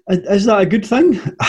Is 0.08 0.46
that 0.46 0.60
a 0.60 0.66
good 0.66 0.86
thing? 0.86 1.20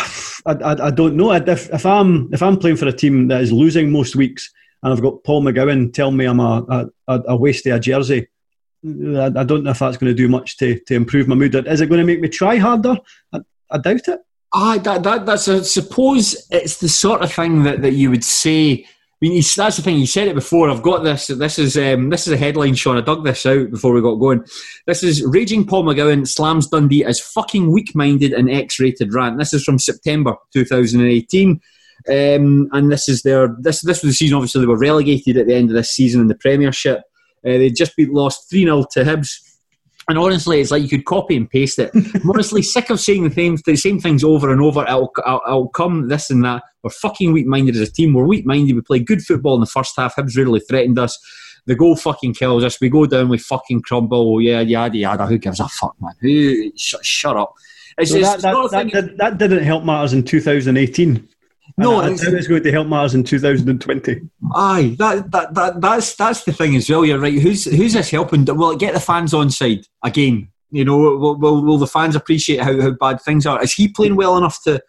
I, 0.45 0.53
I, 0.53 0.87
I 0.87 0.91
don't 0.91 1.15
know. 1.15 1.31
If, 1.31 1.73
if 1.73 1.85
I'm 1.85 2.29
if 2.33 2.43
I'm 2.43 2.57
playing 2.57 2.77
for 2.77 2.87
a 2.87 2.93
team 2.93 3.27
that 3.29 3.41
is 3.41 3.51
losing 3.51 3.91
most 3.91 4.15
weeks, 4.15 4.51
and 4.83 4.93
I've 4.93 5.01
got 5.01 5.23
Paul 5.23 5.43
McGowan 5.43 5.93
telling 5.93 6.17
me 6.17 6.25
I'm 6.25 6.39
a 6.39 6.89
a, 7.07 7.21
a 7.27 7.35
waste 7.35 7.65
of 7.65 7.75
a 7.75 7.79
jersey, 7.79 8.27
I, 8.85 9.31
I 9.35 9.43
don't 9.43 9.63
know 9.63 9.71
if 9.71 9.79
that's 9.79 9.97
going 9.97 10.11
to 10.11 10.13
do 10.13 10.29
much 10.29 10.57
to, 10.57 10.79
to 10.79 10.95
improve 10.95 11.27
my 11.27 11.35
mood. 11.35 11.55
Is 11.55 11.81
it 11.81 11.87
going 11.87 11.99
to 11.99 12.05
make 12.05 12.21
me 12.21 12.29
try 12.29 12.57
harder? 12.57 12.97
I, 13.33 13.39
I 13.71 13.77
doubt 13.77 14.07
it. 14.07 14.19
Ah, 14.53 14.77
that, 14.77 15.03
that 15.03 15.25
that's 15.25 15.47
a, 15.47 15.63
suppose 15.63 16.47
it's 16.49 16.79
the 16.79 16.89
sort 16.89 17.21
of 17.21 17.31
thing 17.31 17.63
that, 17.63 17.81
that 17.81 17.93
you 17.93 18.09
would 18.09 18.23
say. 18.23 18.85
I 19.21 19.25
mean, 19.25 19.33
he's, 19.33 19.53
that's 19.53 19.75
the 19.75 19.83
thing. 19.83 19.97
You 19.97 20.05
said 20.05 20.29
it 20.29 20.35
before. 20.35 20.69
I've 20.69 20.81
got 20.81 21.03
this. 21.03 21.27
This 21.27 21.59
is 21.59 21.77
um, 21.77 22.09
this 22.09 22.25
is 22.25 22.31
a 22.31 22.37
headline, 22.37 22.75
Sean. 22.75 22.95
I 22.95 23.01
dug 23.01 23.25
this 23.25 23.45
out 23.45 23.69
before 23.69 23.91
we 23.91 24.01
got 24.01 24.15
going. 24.15 24.45
This 24.87 25.03
is 25.03 25.25
raging 25.25 25.67
Paul 25.67 25.83
McGowan 25.83 26.25
slams 26.25 26.67
Dundee 26.67 27.03
as 27.03 27.19
fucking 27.19 27.69
weak-minded 27.69 28.31
and 28.31 28.49
X-rated 28.49 29.13
rant. 29.13 29.37
This 29.37 29.53
is 29.53 29.65
from 29.65 29.77
September 29.77 30.35
2018, 30.53 31.49
um, 32.07 32.69
and 32.71 32.89
this 32.89 33.09
is 33.09 33.23
their 33.23 33.53
this 33.59 33.81
this 33.81 34.03
was 34.03 34.11
the 34.11 34.15
season. 34.15 34.37
Obviously, 34.37 34.61
they 34.61 34.67
were 34.67 34.77
relegated 34.77 35.35
at 35.35 35.47
the 35.47 35.55
end 35.55 35.69
of 35.69 35.75
this 35.75 35.91
season 35.91 36.21
in 36.21 36.27
the 36.29 36.35
Premiership. 36.35 36.99
Uh, 37.45 37.57
they'd 37.57 37.75
just 37.75 37.97
been 37.97 38.13
lost 38.13 38.49
three 38.49 38.63
0 38.63 38.85
to 38.91 39.03
Hibs. 39.03 39.48
And 40.09 40.17
honestly, 40.17 40.59
it's 40.59 40.71
like 40.71 40.81
you 40.81 40.89
could 40.89 41.05
copy 41.05 41.37
and 41.37 41.47
paste 41.47 41.77
it. 41.77 41.91
I'm 41.93 42.29
honestly 42.31 42.63
sick 42.63 42.89
of 42.89 42.99
saying 42.99 43.29
the 43.29 43.33
same, 43.33 43.57
the 43.63 43.75
same 43.75 43.99
things 43.99 44.23
over 44.23 44.51
and 44.51 44.59
over. 44.59 44.83
It'll, 44.83 45.13
it'll, 45.19 45.41
it'll 45.47 45.69
come 45.69 46.07
this 46.07 46.31
and 46.31 46.43
that. 46.43 46.63
We're 46.81 46.89
fucking 46.89 47.31
weak 47.31 47.45
minded 47.45 47.75
as 47.75 47.87
a 47.87 47.91
team. 47.91 48.13
We're 48.13 48.25
weak 48.25 48.43
minded. 48.43 48.75
We 48.75 48.81
play 48.81 48.99
good 48.99 49.21
football 49.21 49.53
in 49.53 49.61
the 49.61 49.67
first 49.67 49.93
half. 49.95 50.15
Hibs 50.15 50.35
really 50.35 50.61
threatened 50.61 50.97
us. 50.97 51.17
The 51.67 51.75
goal 51.75 51.95
fucking 51.95 52.33
kills 52.33 52.63
us. 52.63 52.81
We 52.81 52.89
go 52.89 53.05
down, 53.05 53.29
we 53.29 53.37
fucking 53.37 53.83
crumble. 53.83 54.35
Oh, 54.35 54.39
yeah, 54.39 54.61
yada 54.61 54.97
yada. 54.97 55.27
Who 55.27 55.37
gives 55.37 55.59
a 55.59 55.67
fuck, 55.67 55.95
man? 56.01 56.13
Who? 56.21 56.71
Sh- 56.75 56.95
shut 57.03 57.37
up. 57.37 57.53
It's, 57.99 58.09
so 58.09 58.17
it's 58.17 58.41
that, 58.41 58.41
that, 58.41 58.71
that, 58.71 58.87
did, 58.91 59.17
that 59.19 59.37
didn't 59.37 59.63
help 59.63 59.83
matters 59.83 60.13
in 60.13 60.23
2018. 60.23 61.29
No, 61.79 62.01
it's, 62.01 62.23
it's 62.23 62.47
going 62.47 62.63
to 62.63 62.71
help 62.71 62.87
matters 62.87 63.15
in 63.15 63.23
2020. 63.23 64.21
Aye, 64.53 64.95
that, 64.99 65.31
that, 65.31 65.53
that 65.53 65.81
that's 65.81 66.15
that's 66.15 66.43
the 66.43 66.53
thing 66.53 66.75
as 66.75 66.89
well. 66.89 67.05
You're 67.05 67.19
right. 67.19 67.33
Who's 67.33 67.65
who's 67.65 67.93
this 67.93 68.09
helping? 68.09 68.45
Will 68.45 68.71
it 68.71 68.79
get 68.79 68.93
the 68.93 68.99
fans 68.99 69.33
on 69.33 69.49
side 69.49 69.85
again? 70.03 70.49
You 70.71 70.85
know, 70.85 70.97
will, 70.97 71.35
will, 71.35 71.63
will 71.63 71.77
the 71.77 71.87
fans 71.87 72.15
appreciate 72.15 72.61
how, 72.61 72.79
how 72.79 72.91
bad 72.91 73.21
things 73.21 73.45
are? 73.45 73.63
Is 73.63 73.73
he 73.73 73.87
playing 73.87 74.15
well 74.15 74.37
enough 74.37 74.61
to? 74.63 74.81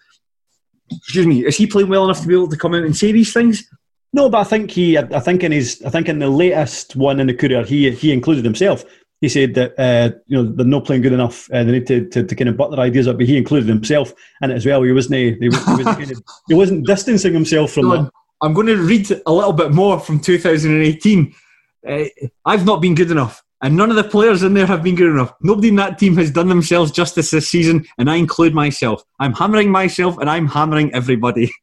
Excuse 0.90 1.26
me. 1.26 1.46
Is 1.46 1.56
he 1.56 1.66
playing 1.66 1.88
well 1.88 2.04
enough 2.04 2.20
to 2.22 2.26
be 2.28 2.34
able 2.34 2.48
to 2.48 2.56
come 2.56 2.74
out 2.74 2.82
and 2.82 2.96
say 2.96 3.12
these 3.12 3.32
things? 3.32 3.64
No, 4.12 4.28
but 4.28 4.38
I 4.38 4.44
think 4.44 4.72
he. 4.72 4.98
I 4.98 5.20
think 5.20 5.44
in 5.44 5.52
his. 5.52 5.82
I 5.86 5.90
think 5.90 6.08
in 6.08 6.18
the 6.18 6.28
latest 6.28 6.96
one 6.96 7.20
in 7.20 7.28
the 7.28 7.34
courier, 7.34 7.64
he 7.64 7.90
he 7.92 8.12
included 8.12 8.44
himself 8.44 8.84
he 9.20 9.28
said 9.28 9.54
that 9.54 9.78
uh, 9.78 10.16
you 10.26 10.36
know 10.36 10.50
they're 10.50 10.66
not 10.66 10.84
playing 10.84 11.02
good 11.02 11.12
enough. 11.12 11.50
Uh, 11.52 11.62
they 11.64 11.72
need 11.72 11.86
to, 11.86 12.06
to, 12.08 12.24
to, 12.24 12.34
kind 12.34 12.48
of 12.48 12.56
butt 12.56 12.70
their 12.70 12.80
ideas 12.80 13.06
up. 13.06 13.18
But 13.18 13.26
he 13.26 13.36
included 13.36 13.68
himself 13.68 14.12
in 14.42 14.50
it 14.50 14.54
as 14.54 14.64
well. 14.64 14.82
He 14.82 14.92
wasn't 14.92 15.16
he, 15.16 15.34
he, 15.34 15.48
wasn't, 15.48 15.86
kind 15.86 16.10
of, 16.10 16.22
he 16.48 16.54
wasn't 16.54 16.86
distancing 16.86 17.34
himself 17.34 17.72
from 17.72 17.88
no, 17.88 18.02
that. 18.02 18.10
I'm 18.42 18.54
going 18.54 18.68
to 18.68 18.76
read 18.76 19.10
a 19.26 19.32
little 19.32 19.52
bit 19.52 19.72
more 19.72 20.00
from 20.00 20.20
2018. 20.20 21.34
Uh, 21.86 22.04
I've 22.46 22.64
not 22.64 22.80
been 22.80 22.94
good 22.94 23.10
enough, 23.10 23.42
and 23.62 23.76
none 23.76 23.90
of 23.90 23.96
the 23.96 24.04
players 24.04 24.42
in 24.42 24.54
there 24.54 24.66
have 24.66 24.82
been 24.82 24.94
good 24.94 25.10
enough. 25.10 25.34
Nobody 25.42 25.68
in 25.68 25.76
that 25.76 25.98
team 25.98 26.16
has 26.16 26.30
done 26.30 26.48
themselves 26.48 26.90
justice 26.90 27.30
this 27.30 27.48
season, 27.48 27.86
and 27.98 28.10
I 28.10 28.16
include 28.16 28.54
myself. 28.54 29.02
I'm 29.18 29.34
hammering 29.34 29.70
myself, 29.70 30.16
and 30.18 30.30
I'm 30.30 30.46
hammering 30.46 30.94
everybody. 30.94 31.50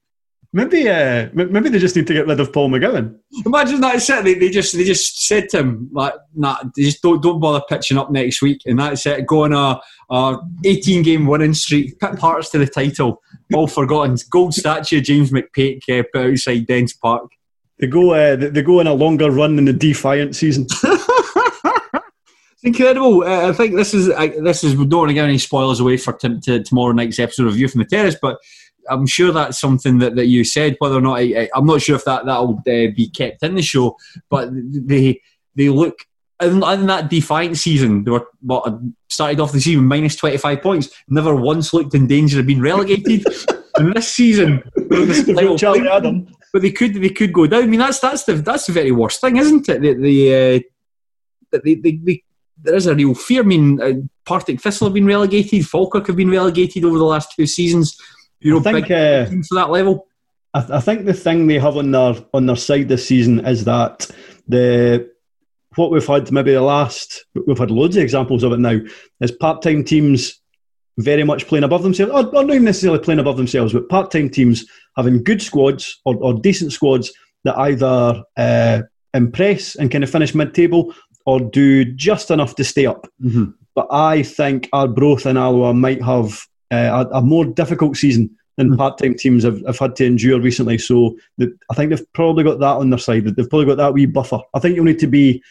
Maybe, 0.58 0.90
uh, 0.90 1.30
maybe 1.36 1.70
they 1.70 1.78
just 1.78 1.96
need 1.96 2.08
to 2.08 2.16
get 2.16 2.26
rid 2.26 2.40
of 2.40 2.52
Paul 2.52 2.72
McGowan. 2.72 3.16
Imagine 3.46 3.80
that's 3.80 4.10
it. 4.10 4.24
They, 4.24 4.34
they 4.34 4.50
just 4.50 4.76
they 4.76 4.84
just 4.84 5.28
said 5.28 5.50
to 5.50 5.60
him 5.60 5.88
like, 5.94 6.16
"Nah, 6.34 6.58
just 6.76 7.04
don't 7.04 7.22
don't 7.22 7.40
bother 7.40 7.64
pitching 7.70 8.00
up 8.00 8.10
next 8.10 8.42
week," 8.42 8.64
and 8.66 8.80
that's 8.80 9.06
it. 9.06 9.28
Go 9.28 9.44
on 9.44 9.54
a, 9.54 9.80
a 10.10 10.40
18 10.66 11.04
game 11.04 11.28
winning 11.28 11.54
streak, 11.54 12.00
Pip 12.00 12.18
parts 12.18 12.50
to 12.50 12.58
the 12.58 12.66
title, 12.66 13.22
all 13.54 13.68
forgotten. 13.68 14.18
Gold 14.32 14.56
statue 14.56 15.00
James 15.00 15.30
McPake 15.30 15.88
uh, 15.92 16.02
put 16.12 16.32
outside 16.32 16.66
Dens 16.66 16.94
Park. 16.94 17.30
They 17.78 17.86
go 17.86 18.16
uh, 18.16 18.36
they 18.36 18.64
go 18.64 18.80
on 18.80 18.88
a 18.88 18.96
longer 18.96 19.30
run 19.30 19.58
than 19.58 19.66
the 19.66 19.74
Defiant 19.74 20.36
season. 20.36 20.66
It's 22.58 22.64
incredible. 22.64 23.22
Uh, 23.22 23.50
I 23.50 23.54
think 23.54 23.76
this 23.76 23.94
is 23.94 24.08
this 24.08 24.64
is. 24.64 24.76
We 24.76 24.88
don't 24.88 25.02
want 25.02 25.10
to 25.10 25.14
give 25.14 25.26
any 25.26 25.38
spoilers 25.38 25.80
away 25.80 25.96
for 25.98 26.14
t- 26.14 26.40
t- 26.40 26.64
tomorrow 26.64 26.92
night's 26.92 27.20
episode 27.20 27.46
of 27.46 27.54
View 27.54 27.68
from 27.68 27.84
the 27.84 27.86
Terrace, 27.86 28.16
but 28.20 28.40
I'm 28.90 29.06
sure 29.06 29.32
that's 29.32 29.60
something 29.60 30.00
that, 30.00 30.16
that 30.16 30.28
you 30.28 30.44
said. 30.44 30.76
Whether 30.80 30.96
or 30.96 31.02
not 31.02 31.20
I, 31.20 31.50
am 31.56 31.66
not 31.66 31.82
sure 31.82 31.96
if 31.96 32.06
that 32.06 32.26
that'll 32.26 32.58
uh, 32.60 32.62
be 32.96 33.10
kept 33.14 33.44
in 33.44 33.56
the 33.56 33.62
show, 33.62 33.98
but 34.30 34.50
they 34.52 35.22
they 35.56 35.70
look 35.70 36.06
in, 36.42 36.64
in, 36.64 36.88
that 36.88 37.10
defiant 37.10 37.58
season. 37.58 38.04
They 38.04 38.12
were 38.12 38.28
what 38.42 38.80
started 39.10 39.40
off 39.40 39.52
the 39.52 39.62
season 39.62 39.86
minus 39.86 40.16
25 40.16 40.62
points. 40.62 40.90
Never 41.08 41.36
once 41.36 41.74
looked 41.74 41.96
in 41.96 42.08
danger 42.08 42.40
of 42.40 42.48
being 42.48 42.62
relegated. 42.62 43.26
and 43.76 43.94
this 43.94 44.10
season, 44.10 44.64
Charlie 45.58 45.88
Adam. 45.88 46.28
But 46.54 46.62
they 46.62 46.72
could 46.72 46.96
they 46.96 47.10
could 47.10 47.34
go 47.34 47.48
down. 47.48 47.64
I 47.64 47.68
mean 47.68 47.80
that's 47.80 48.00
that's 48.00 48.24
the 48.24 48.34
that's 48.36 48.68
the 48.68 48.74
very 48.74 48.92
worst 48.92 49.22
thing, 49.22 49.38
isn't 49.38 49.68
it? 49.70 49.82
The 49.82 49.94
the, 49.94 50.64
uh, 51.54 51.60
the 51.64 52.24
there 52.64 52.76
is 52.76 52.88
a 52.88 52.96
real 52.96 53.14
fear. 53.14 53.42
I 53.42 53.46
mean, 53.46 53.82
uh, 53.82 53.94
Partick 54.26 54.62
Thistle 54.62 54.88
have 54.88 54.94
been 54.94 55.06
relegated. 55.06 55.66
Falkirk 55.68 56.08
have 56.08 56.16
been 56.16 56.30
relegated 56.30 56.84
over 56.86 56.98
the 56.98 57.04
last 57.04 57.34
two 57.36 57.46
seasons. 57.46 58.00
You 58.40 58.54
know, 58.54 58.60
think, 58.60 58.88
big 58.88 58.92
uh, 58.92 59.30
teams 59.30 59.50
to 59.50 59.56
that 59.56 59.70
level. 59.70 60.08
I, 60.54 60.60
th- 60.62 60.72
I, 60.72 60.80
think 60.80 61.06
the 61.06 61.14
thing 61.14 61.48
they 61.48 61.60
have 61.60 61.78
on 61.78 61.92
their 61.92 62.16
on 62.34 62.46
their 62.46 62.56
side 62.56 62.88
this 62.88 63.08
season 63.08 63.46
is 63.46 63.66
that 63.66 64.10
the 64.48 65.12
what 65.76 65.92
we've 65.92 66.06
had 66.06 66.32
maybe 66.32 66.54
the 66.54 66.62
last 66.62 67.26
we've 67.46 67.58
had 67.58 67.72
loads 67.72 67.98
of 67.98 68.04
examples 68.04 68.44
of 68.44 68.52
it 68.54 68.60
now 68.60 68.80
is 69.22 69.32
part 69.32 69.62
time 69.62 69.84
teams 69.84 70.40
very 70.98 71.24
much 71.24 71.48
playing 71.48 71.64
above 71.64 71.84
themselves, 71.84 72.12
or, 72.12 72.26
or, 72.36 72.44
not 72.44 72.50
even 72.50 72.64
necessarily 72.64 73.00
playing 73.00 73.20
above 73.20 73.38
themselves, 73.38 73.72
but 73.72 73.90
part 73.90 74.12
time 74.12 74.30
teams 74.30 74.66
having 74.96 75.24
good 75.24 75.42
squads 75.42 76.00
or, 76.06 76.16
or 76.18 76.34
decent 76.34 76.74
squads 76.74 77.12
that 77.44 77.58
either 77.58 78.24
uh, 78.36 78.82
impress 79.14 79.76
and 79.76 79.92
kind 79.92 80.04
of 80.04 80.10
finish 80.10 80.34
mid 80.34 80.54
table 80.54 80.94
or 81.26 81.40
do 81.40 81.86
just 81.86 82.32
enough 82.32 82.56
to 82.56 82.64
stay 82.64 82.86
up. 82.86 83.08
Mm-hmm. 83.24 83.52
But 83.76 83.88
I 83.92 84.24
think 84.24 84.70
Arbroath 84.74 85.26
and 85.26 85.38
Alloa 85.38 85.74
might 85.74 86.02
have 86.02 86.42
uh, 86.72 87.06
a, 87.12 87.18
a, 87.18 87.22
more 87.22 87.46
difficult 87.46 87.96
season 87.98 88.36
than 88.58 88.72
mm. 88.72 88.78
part-time 88.78 89.16
teams 89.16 89.44
have, 89.44 89.62
have 89.66 89.80
had 89.80 89.96
to 89.96 90.06
endure 90.06 90.40
recently. 90.40 90.78
So 90.78 91.18
the, 91.38 91.56
I 91.72 91.76
think 91.76 91.90
they've 91.90 92.14
probably 92.14 92.44
got 92.44 92.60
that 92.60 92.78
on 92.78 92.90
their 92.90 93.00
side. 93.00 93.26
They've 93.26 93.50
probably 93.50 93.66
got 93.66 93.78
that 93.78 93.94
wee 93.94 94.06
buffer. 94.06 94.40
I 94.54 94.60
think 94.60 94.76
you'll 94.76 94.86
need 94.86 95.00
to 95.00 95.08
be. 95.08 95.42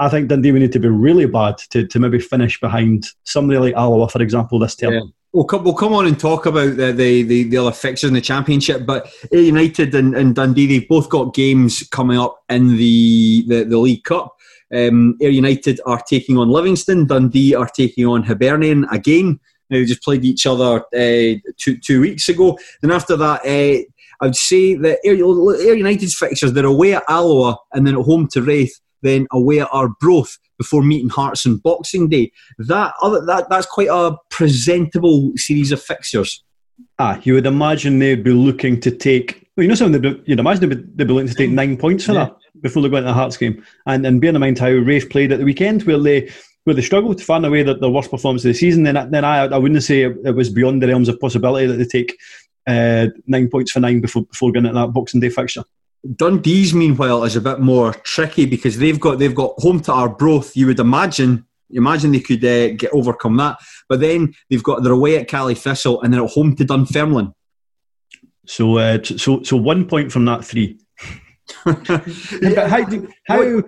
I 0.00 0.08
think 0.08 0.28
Dundee 0.28 0.52
will 0.52 0.60
need 0.60 0.72
to 0.72 0.78
be 0.78 0.88
really 0.88 1.26
bad 1.26 1.58
to, 1.70 1.84
to 1.84 1.98
maybe 1.98 2.20
finish 2.20 2.60
behind 2.60 3.04
somebody 3.24 3.58
like 3.58 3.74
Alloa, 3.74 4.08
for 4.08 4.22
example, 4.22 4.60
this 4.60 4.76
term. 4.76 4.92
Yeah. 4.92 5.00
We'll 5.32 5.44
come, 5.44 5.64
we'll 5.64 5.74
come 5.74 5.92
on 5.92 6.06
and 6.06 6.18
talk 6.18 6.46
about 6.46 6.76
the, 6.76 6.92
the, 6.92 7.22
the, 7.22 7.42
the 7.42 7.56
other 7.56 7.72
fixtures 7.72 8.08
in 8.08 8.14
the 8.14 8.20
Championship, 8.20 8.86
but 8.86 9.12
United 9.32 9.94
and, 9.96 10.16
and 10.16 10.36
Dundee, 10.36 10.66
they've 10.66 10.88
both 10.88 11.10
got 11.10 11.34
games 11.34 11.86
coming 11.90 12.16
up 12.16 12.38
in 12.48 12.76
the, 12.76 13.44
the, 13.48 13.64
the 13.64 13.76
League 13.76 14.04
Cup. 14.04 14.36
Um, 14.72 15.16
Ayr 15.20 15.30
United 15.30 15.80
are 15.84 16.02
taking 16.08 16.38
on 16.38 16.48
Livingston, 16.48 17.06
Dundee 17.06 17.54
are 17.54 17.68
taking 17.68 18.06
on 18.06 18.22
Hibernian 18.22 18.84
again. 18.92 19.40
They 19.70 19.84
just 19.84 20.02
played 20.02 20.24
each 20.24 20.46
other 20.46 20.80
uh, 20.80 21.38
two, 21.58 21.78
two 21.78 22.00
weeks 22.00 22.28
ago. 22.28 22.58
Then 22.80 22.90
after 22.90 23.16
that, 23.16 23.44
uh, 23.44 23.82
I'd 24.20 24.36
say 24.36 24.74
that 24.74 24.98
Ayr 25.04 25.74
United's 25.74 26.14
fixtures, 26.14 26.52
they're 26.52 26.66
away 26.66 26.94
at 26.94 27.04
Alloa 27.08 27.56
and 27.72 27.86
then 27.86 27.96
at 27.96 28.04
home 28.04 28.28
to 28.32 28.42
Raith, 28.42 28.80
then 29.02 29.26
away 29.32 29.60
at 29.60 29.68
Arbroath 29.72 30.38
before 30.58 30.82
meeting 30.82 31.08
Hearts 31.08 31.46
on 31.46 31.58
Boxing 31.58 32.08
Day. 32.08 32.32
That, 32.58 32.94
other, 33.00 33.24
that 33.26 33.48
That's 33.48 33.66
quite 33.66 33.88
a 33.88 34.16
presentable 34.30 35.32
series 35.36 35.72
of 35.72 35.80
fixtures. 35.80 36.42
Ah, 36.98 37.20
you 37.22 37.34
would 37.34 37.46
imagine 37.46 37.98
they'd 37.98 38.24
be 38.24 38.32
looking 38.32 38.80
to 38.80 38.90
take. 38.90 39.48
Well, 39.56 39.62
you 39.62 39.68
know 39.68 39.74
something. 39.74 40.22
You'd 40.26 40.40
imagine 40.40 40.68
they'd 40.68 40.76
be, 40.76 40.90
they'd 40.94 41.06
be 41.06 41.12
looking 41.12 41.28
to 41.28 41.34
take 41.34 41.50
nine 41.50 41.76
points 41.76 42.04
for 42.04 42.12
yeah. 42.12 42.24
that 42.26 42.36
before 42.60 42.82
they 42.82 42.88
go 42.88 42.96
into 42.96 43.08
the 43.08 43.14
Hearts 43.14 43.36
game, 43.36 43.64
and 43.86 44.06
and 44.06 44.20
bearing 44.20 44.36
in 44.36 44.40
mind 44.40 44.58
how 44.58 44.70
Raith 44.70 45.10
played 45.10 45.32
at 45.32 45.38
the 45.38 45.44
weekend, 45.44 45.82
where 45.82 45.98
they 45.98 46.30
where 46.68 46.74
they 46.74 46.82
struggled 46.82 47.16
to 47.16 47.24
find 47.24 47.46
a 47.46 47.50
way 47.50 47.62
that 47.62 47.80
their 47.80 47.88
worst 47.88 48.10
performance 48.10 48.44
of 48.44 48.50
the 48.50 48.54
season, 48.54 48.82
then 48.82 49.10
then 49.10 49.24
I 49.24 49.46
I 49.46 49.56
wouldn't 49.56 49.82
say 49.82 50.02
it 50.02 50.34
was 50.34 50.50
beyond 50.50 50.82
the 50.82 50.86
realms 50.86 51.08
of 51.08 51.18
possibility 51.18 51.66
that 51.66 51.76
they 51.76 51.86
take 51.86 52.18
uh, 52.66 53.06
nine 53.26 53.48
points 53.48 53.72
for 53.72 53.80
nine 53.80 54.02
before 54.02 54.24
before 54.24 54.52
getting 54.52 54.68
into 54.68 54.78
that 54.78 54.92
Boxing 54.92 55.20
Day 55.20 55.30
fixture. 55.30 55.64
Dundee's 56.16 56.74
meanwhile 56.74 57.24
is 57.24 57.36
a 57.36 57.40
bit 57.40 57.60
more 57.60 57.94
tricky 57.94 58.44
because 58.44 58.78
they've 58.78 59.00
got 59.00 59.18
they've 59.18 59.34
got 59.34 59.54
home 59.58 59.80
to 59.80 59.92
Arbroath. 59.92 60.54
You 60.54 60.66
would 60.66 60.78
imagine 60.78 61.46
imagine 61.70 62.12
they 62.12 62.20
could 62.20 62.44
uh, 62.44 62.74
get 62.74 62.92
overcome 62.92 63.38
that, 63.38 63.58
but 63.88 64.00
then 64.00 64.34
they've 64.50 64.62
got 64.62 64.82
their 64.82 64.92
away 64.92 65.16
at 65.18 65.28
Caley 65.28 65.54
Thistle 65.54 66.02
and 66.02 66.12
they're 66.12 66.24
at 66.24 66.30
home 66.30 66.54
to 66.56 66.64
Dunfermline. 66.64 67.32
So 68.46 68.76
uh, 68.76 69.02
so 69.02 69.42
so 69.42 69.56
one 69.56 69.86
point 69.86 70.12
from 70.12 70.26
that 70.26 70.44
three. 70.44 70.78
yeah. 72.42 72.68
how 72.68 72.84
how 73.26 73.62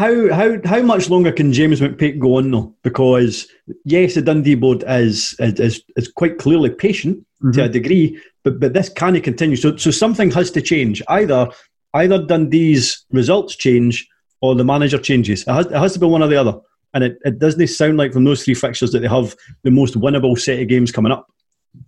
how 0.00 0.32
how 0.32 0.56
how 0.64 0.80
much 0.80 1.10
longer 1.10 1.30
can 1.30 1.52
James 1.52 1.80
McPake 1.80 2.18
go 2.18 2.36
on 2.36 2.50
though? 2.50 2.74
Because 2.82 3.46
yes, 3.84 4.14
the 4.14 4.22
Dundee 4.22 4.54
board 4.54 4.82
is 4.88 5.36
is 5.38 5.82
is 5.96 6.08
quite 6.08 6.38
clearly 6.38 6.70
patient 6.70 7.18
mm-hmm. 7.18 7.50
to 7.52 7.64
a 7.64 7.68
degree, 7.68 8.18
but 8.42 8.58
but 8.58 8.72
this 8.72 8.88
can't 8.88 9.22
continue. 9.22 9.56
So 9.56 9.76
so 9.76 9.90
something 9.90 10.30
has 10.30 10.50
to 10.52 10.62
change. 10.62 11.02
Either 11.08 11.50
either 11.92 12.24
Dundee's 12.24 13.04
results 13.10 13.56
change 13.56 14.08
or 14.40 14.54
the 14.54 14.64
manager 14.64 14.98
changes. 14.98 15.42
It 15.42 15.52
has, 15.52 15.66
it 15.66 15.74
has 15.74 15.92
to 15.92 15.98
be 15.98 16.06
one 16.06 16.22
or 16.22 16.28
the 16.28 16.40
other. 16.40 16.58
And 16.94 17.04
it, 17.04 17.18
it 17.24 17.38
doesn't 17.38 17.66
sound 17.66 17.98
like 17.98 18.14
from 18.14 18.24
those 18.24 18.42
three 18.42 18.54
fixtures 18.54 18.92
that 18.92 19.00
they 19.00 19.08
have 19.08 19.36
the 19.64 19.70
most 19.70 19.94
winnable 19.94 20.38
set 20.38 20.60
of 20.60 20.68
games 20.68 20.90
coming 20.90 21.12
up. 21.12 21.26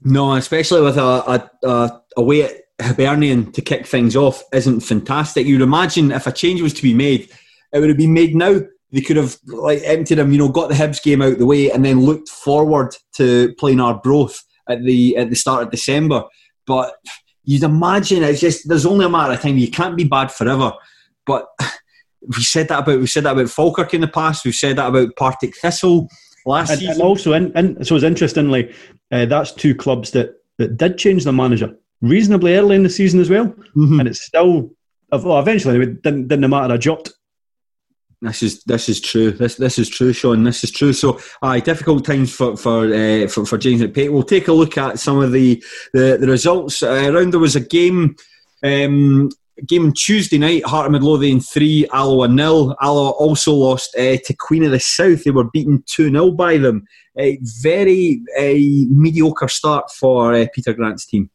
No, 0.02 0.34
especially 0.34 0.82
with 0.82 0.98
a, 0.98 1.50
a, 1.62 1.66
a 1.66 2.02
away 2.18 2.42
at 2.42 2.56
Hibernian 2.80 3.52
to 3.52 3.62
kick 3.62 3.86
things 3.86 4.16
off 4.16 4.42
isn't 4.52 4.80
fantastic. 4.80 5.46
You'd 5.46 5.62
imagine 5.62 6.12
if 6.12 6.26
a 6.26 6.32
change 6.32 6.60
was 6.60 6.74
to 6.74 6.82
be 6.82 6.94
made 6.94 7.30
it 7.72 7.80
would 7.80 7.88
have 7.88 7.98
been 7.98 8.12
made 8.12 8.34
now. 8.34 8.60
They 8.90 9.00
could 9.00 9.16
have 9.16 9.36
like 9.46 9.80
emptied 9.84 10.18
him, 10.18 10.32
you 10.32 10.38
know, 10.38 10.48
got 10.48 10.68
the 10.68 10.74
Hibs 10.74 11.02
game 11.02 11.22
out 11.22 11.38
the 11.38 11.46
way, 11.46 11.70
and 11.70 11.84
then 11.84 12.00
looked 12.00 12.28
forward 12.28 12.94
to 13.14 13.54
playing 13.58 13.80
Arbroath 13.80 14.42
at 14.68 14.82
the 14.82 15.16
at 15.16 15.30
the 15.30 15.36
start 15.36 15.62
of 15.62 15.70
December. 15.70 16.24
But 16.66 16.94
you'd 17.44 17.62
imagine 17.62 18.22
it's 18.22 18.40
just 18.40 18.68
there's 18.68 18.86
only 18.86 19.06
a 19.06 19.08
matter 19.08 19.32
of 19.32 19.40
time. 19.40 19.56
You 19.56 19.70
can't 19.70 19.96
be 19.96 20.04
bad 20.04 20.30
forever. 20.30 20.72
But 21.24 21.46
we 22.20 22.42
said 22.42 22.68
that 22.68 22.80
about 22.80 23.00
we 23.00 23.06
said 23.06 23.24
that 23.24 23.32
about 23.32 23.48
Falkirk 23.48 23.94
in 23.94 24.02
the 24.02 24.08
past. 24.08 24.44
We've 24.44 24.54
said 24.54 24.76
that 24.76 24.88
about 24.88 25.16
Partick 25.16 25.56
Thistle 25.56 26.08
last 26.44 26.70
and, 26.70 26.80
season. 26.80 26.94
And 26.94 27.02
also, 27.02 27.32
in, 27.32 27.56
in, 27.56 27.84
so 27.84 27.94
it's 27.94 28.04
interestingly, 28.04 28.74
uh, 29.10 29.26
that's 29.26 29.52
two 29.52 29.74
clubs 29.74 30.10
that, 30.12 30.34
that 30.58 30.76
did 30.76 30.98
change 30.98 31.24
the 31.24 31.32
manager 31.32 31.74
reasonably 32.00 32.56
early 32.56 32.76
in 32.76 32.82
the 32.82 32.90
season 32.90 33.20
as 33.20 33.30
well, 33.30 33.46
mm-hmm. 33.46 34.00
and 34.00 34.08
it's 34.08 34.22
still 34.22 34.70
well, 35.12 35.38
eventually 35.38 35.78
it 35.78 36.02
didn't, 36.02 36.28
didn't 36.28 36.48
matter 36.50 36.74
a 36.74 36.78
jot. 36.78 37.08
This 38.22 38.40
is 38.44 38.62
this 38.62 38.88
is 38.88 39.00
true. 39.00 39.32
This 39.32 39.56
this 39.56 39.80
is 39.80 39.88
true, 39.88 40.12
Sean. 40.12 40.44
This 40.44 40.62
is 40.62 40.70
true. 40.70 40.92
So, 40.92 41.18
aye, 41.42 41.58
difficult 41.58 42.04
times 42.04 42.32
for 42.32 42.56
for 42.56 42.84
uh, 42.86 43.26
for, 43.26 43.44
for 43.44 43.58
James 43.58 43.82
McPake. 43.82 44.12
We'll 44.12 44.22
take 44.22 44.46
a 44.46 44.52
look 44.52 44.78
at 44.78 45.00
some 45.00 45.20
of 45.20 45.32
the 45.32 45.62
the, 45.92 46.18
the 46.20 46.28
results 46.28 46.84
uh, 46.84 47.10
around. 47.12 47.32
There 47.32 47.40
was 47.40 47.56
a 47.56 47.60
game. 47.60 48.14
Um, 48.62 49.30
game 49.66 49.92
Tuesday 49.92 50.38
night, 50.38 50.64
Heart 50.64 50.86
of 50.86 50.92
Midlothian 50.92 51.38
3, 51.40 51.88
Alloa 51.92 52.28
nil. 52.28 52.74
Alloa 52.80 53.10
also 53.10 53.52
lost 53.52 53.94
uh, 53.96 54.16
to 54.16 54.34
Queen 54.38 54.64
of 54.64 54.70
the 54.70 54.80
South. 54.80 55.24
They 55.24 55.30
were 55.30 55.50
beaten 55.50 55.82
2 55.86 56.10
0 56.10 56.30
by 56.30 56.58
them. 56.58 56.84
A 57.18 57.38
very 57.60 58.22
uh, 58.38 58.88
mediocre 58.88 59.48
start 59.48 59.90
for 59.90 60.32
uh, 60.32 60.46
Peter 60.54 60.72
Grant's 60.72 61.06
team. 61.06 61.28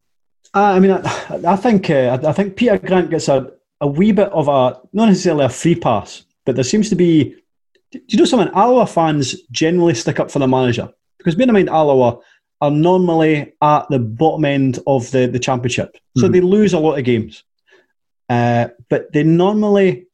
Uh, 0.53 0.71
I 0.71 0.79
mean, 0.79 0.91
I, 0.91 1.01
I 1.45 1.55
think 1.57 1.89
I 1.89 2.31
think 2.31 2.55
Peter 2.55 2.77
Grant 2.77 3.09
gets 3.09 3.27
a, 3.27 3.51
a 3.81 3.87
wee 3.87 4.13
bit 4.13 4.29
of 4.31 4.47
a, 4.47 4.79
not 4.93 5.07
necessarily 5.07 5.45
a 5.45 5.49
free 5.49 5.75
pass, 5.75 6.23
but 6.47 6.55
there 6.55 6.63
seems 6.63 6.89
to 6.89 6.95
be. 6.95 7.35
Do 7.91 7.99
you 8.07 8.17
know 8.17 8.25
something? 8.25 8.53
Alloa 8.55 8.87
fans 8.87 9.39
generally 9.51 9.93
stick 9.93 10.19
up 10.19 10.31
for 10.31 10.39
the 10.39 10.47
manager 10.47 10.89
because, 11.19 11.35
bear 11.35 11.47
in 11.47 11.53
mind, 11.53 11.69
Alloa 11.69 12.19
are 12.61 12.71
normally 12.71 13.53
at 13.61 13.87
the 13.89 13.99
bottom 13.99 14.45
end 14.45 14.79
of 14.87 15.11
the, 15.11 15.27
the 15.27 15.39
championship, 15.39 15.95
so 16.17 16.23
mm-hmm. 16.23 16.33
they 16.33 16.41
lose 16.41 16.73
a 16.73 16.79
lot 16.79 16.97
of 16.97 17.05
games. 17.05 17.43
Uh, 18.29 18.69
but 18.89 19.11
they 19.13 19.23
normally 19.23 20.07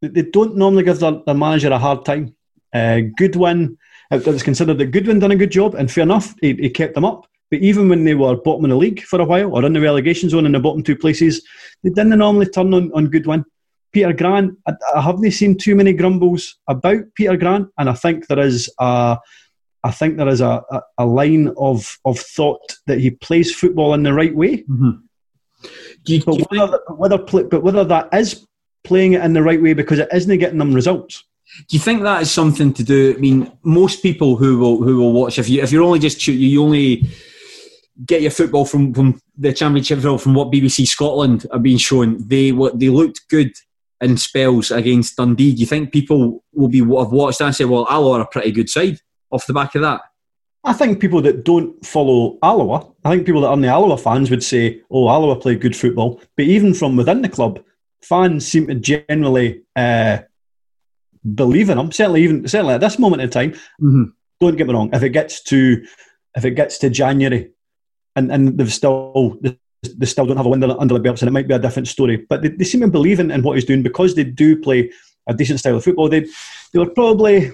they 0.00 0.22
don't 0.22 0.56
normally 0.56 0.84
give 0.84 1.00
their, 1.00 1.20
their 1.26 1.34
manager 1.34 1.70
a 1.70 1.78
hard 1.78 2.04
time. 2.04 2.36
Uh, 2.72 3.00
Goodwin, 3.16 3.76
it 4.10 4.26
was 4.26 4.42
considered 4.42 4.78
that 4.78 4.92
Goodwin 4.92 5.18
done 5.18 5.32
a 5.32 5.36
good 5.36 5.50
job, 5.50 5.74
and 5.74 5.90
fair 5.90 6.02
enough, 6.02 6.34
he, 6.40 6.54
he 6.54 6.70
kept 6.70 6.94
them 6.94 7.04
up. 7.04 7.26
But 7.50 7.60
even 7.60 7.88
when 7.88 8.04
they 8.04 8.14
were 8.14 8.36
bottom 8.36 8.66
of 8.66 8.70
the 8.70 8.76
league 8.76 9.02
for 9.02 9.20
a 9.20 9.24
while, 9.24 9.54
or 9.54 9.64
in 9.64 9.72
the 9.72 9.80
relegation 9.80 10.28
zone 10.28 10.44
in 10.44 10.52
the 10.52 10.60
bottom 10.60 10.82
two 10.82 10.96
places, 10.96 11.42
they 11.82 11.90
didn't 11.90 12.18
normally 12.18 12.46
turn 12.46 12.74
on, 12.74 12.92
on 12.92 13.06
Goodwin. 13.06 13.44
Peter 13.92 14.12
Grant, 14.12 14.56
I, 14.66 14.72
I 14.94 15.00
haven't 15.00 15.30
seen 15.32 15.56
too 15.56 15.74
many 15.74 15.92
grumbles 15.92 16.56
about 16.68 17.02
Peter 17.14 17.36
Grant, 17.36 17.68
and 17.78 17.88
I 17.88 17.94
think 17.94 18.26
there 18.26 18.38
is 18.38 18.72
a, 18.78 19.18
I 19.84 19.90
think 19.90 20.16
there 20.16 20.28
is 20.28 20.40
a, 20.40 20.62
a, 20.70 20.82
a 20.98 21.06
line 21.06 21.52
of, 21.56 21.98
of 22.04 22.18
thought 22.18 22.76
that 22.86 23.00
he 23.00 23.10
plays 23.10 23.54
football 23.54 23.94
in 23.94 24.02
the 24.02 24.12
right 24.12 24.34
way. 24.34 24.58
Mm-hmm. 24.64 24.90
You, 26.06 26.22
but, 26.24 26.50
whether, 26.50 26.80
whether, 26.88 27.18
but 27.18 27.62
whether 27.62 27.84
that 27.84 28.08
is 28.12 28.46
playing 28.84 29.14
it 29.14 29.24
in 29.24 29.32
the 29.32 29.42
right 29.42 29.60
way 29.60 29.74
because 29.74 29.98
it 29.98 30.08
isn't 30.12 30.38
getting 30.38 30.58
them 30.58 30.74
results. 30.74 31.24
Do 31.68 31.76
you 31.76 31.80
think 31.80 32.02
that 32.02 32.22
is 32.22 32.30
something 32.30 32.72
to 32.74 32.84
do? 32.84 33.14
I 33.16 33.20
mean, 33.20 33.50
most 33.62 34.02
people 34.02 34.36
who 34.36 34.58
will 34.58 34.82
who 34.82 34.98
will 34.98 35.12
watch 35.12 35.38
if 35.38 35.48
you 35.48 35.62
if 35.62 35.72
you're 35.72 35.82
only 35.82 35.98
just 35.98 36.26
you 36.26 36.62
only 36.62 37.08
get 38.04 38.22
your 38.22 38.30
football 38.30 38.64
from, 38.64 38.94
from 38.94 39.20
the 39.36 39.52
championship 39.52 40.00
from 40.00 40.34
what 40.34 40.52
BBC 40.52 40.86
Scotland 40.86 41.46
have 41.50 41.62
been 41.62 41.78
showing. 41.78 42.18
They 42.28 42.50
they 42.50 42.90
looked 42.90 43.28
good 43.28 43.52
in 44.00 44.16
spells 44.16 44.70
against 44.70 45.16
Dundee. 45.16 45.54
Do 45.54 45.60
you 45.60 45.66
think 45.66 45.92
people 45.92 46.44
will 46.52 46.68
be 46.68 46.82
what 46.82 47.04
have 47.04 47.12
watched 47.12 47.38
that 47.38 47.46
and 47.46 47.54
say, 47.54 47.64
"Well, 47.64 47.86
Alloa 47.90 48.18
are 48.18 48.22
a 48.22 48.26
pretty 48.26 48.52
good 48.52 48.68
side" 48.68 49.00
off 49.30 49.46
the 49.46 49.54
back 49.54 49.74
of 49.74 49.82
that? 49.82 50.02
I 50.64 50.72
think 50.72 51.00
people 51.00 51.22
that 51.22 51.44
don't 51.44 51.84
follow 51.84 52.38
Alloa, 52.42 52.92
I 53.04 53.10
think 53.10 53.26
people 53.26 53.40
that 53.42 53.48
aren't 53.48 53.62
the 53.62 53.68
Alloa 53.68 53.96
fans 53.96 54.30
would 54.30 54.42
say, 54.42 54.82
"Oh, 54.90 55.08
Alloa 55.08 55.36
play 55.36 55.56
good 55.56 55.76
football." 55.76 56.20
But 56.36 56.46
even 56.46 56.74
from 56.74 56.96
within 56.96 57.22
the 57.22 57.28
club, 57.28 57.60
fans 58.02 58.46
seem 58.46 58.66
to 58.66 58.74
generally 58.74 59.62
uh, 59.76 60.18
believe 61.34 61.70
in 61.70 61.78
them. 61.78 61.92
Certainly, 61.92 62.22
even 62.22 62.48
certainly 62.48 62.74
at 62.74 62.80
this 62.80 62.98
moment 62.98 63.22
in 63.22 63.30
time. 63.30 63.52
Mm-hmm. 63.52 64.04
Don't 64.40 64.56
get 64.56 64.68
me 64.68 64.74
wrong. 64.74 64.90
If 64.92 65.02
it 65.02 65.10
gets 65.10 65.42
to 65.44 65.84
if 66.36 66.44
it 66.44 66.52
gets 66.52 66.78
to 66.78 66.90
January 66.90 67.50
and, 68.14 68.30
and 68.30 68.58
they've 68.58 68.72
still 68.72 69.38
they 69.82 70.06
still 70.06 70.26
don't 70.26 70.36
have 70.36 70.46
a 70.46 70.48
win 70.48 70.62
under 70.62 70.94
the 70.94 71.00
belts, 71.00 71.22
and 71.22 71.28
it 71.28 71.32
might 71.32 71.48
be 71.48 71.54
a 71.54 71.58
different 71.58 71.88
story. 71.88 72.26
But 72.28 72.42
they, 72.42 72.48
they 72.48 72.64
seem 72.64 72.80
to 72.80 72.88
believe 72.88 73.20
in, 73.20 73.30
in 73.30 73.42
what 73.42 73.56
he's 73.56 73.64
doing 73.64 73.82
because 73.82 74.14
they 74.14 74.24
do 74.24 74.60
play 74.60 74.90
a 75.28 75.34
decent 75.34 75.60
style 75.60 75.76
of 75.76 75.84
football. 75.84 76.08
They 76.08 76.26
they 76.72 76.78
were 76.78 76.90
probably 76.90 77.52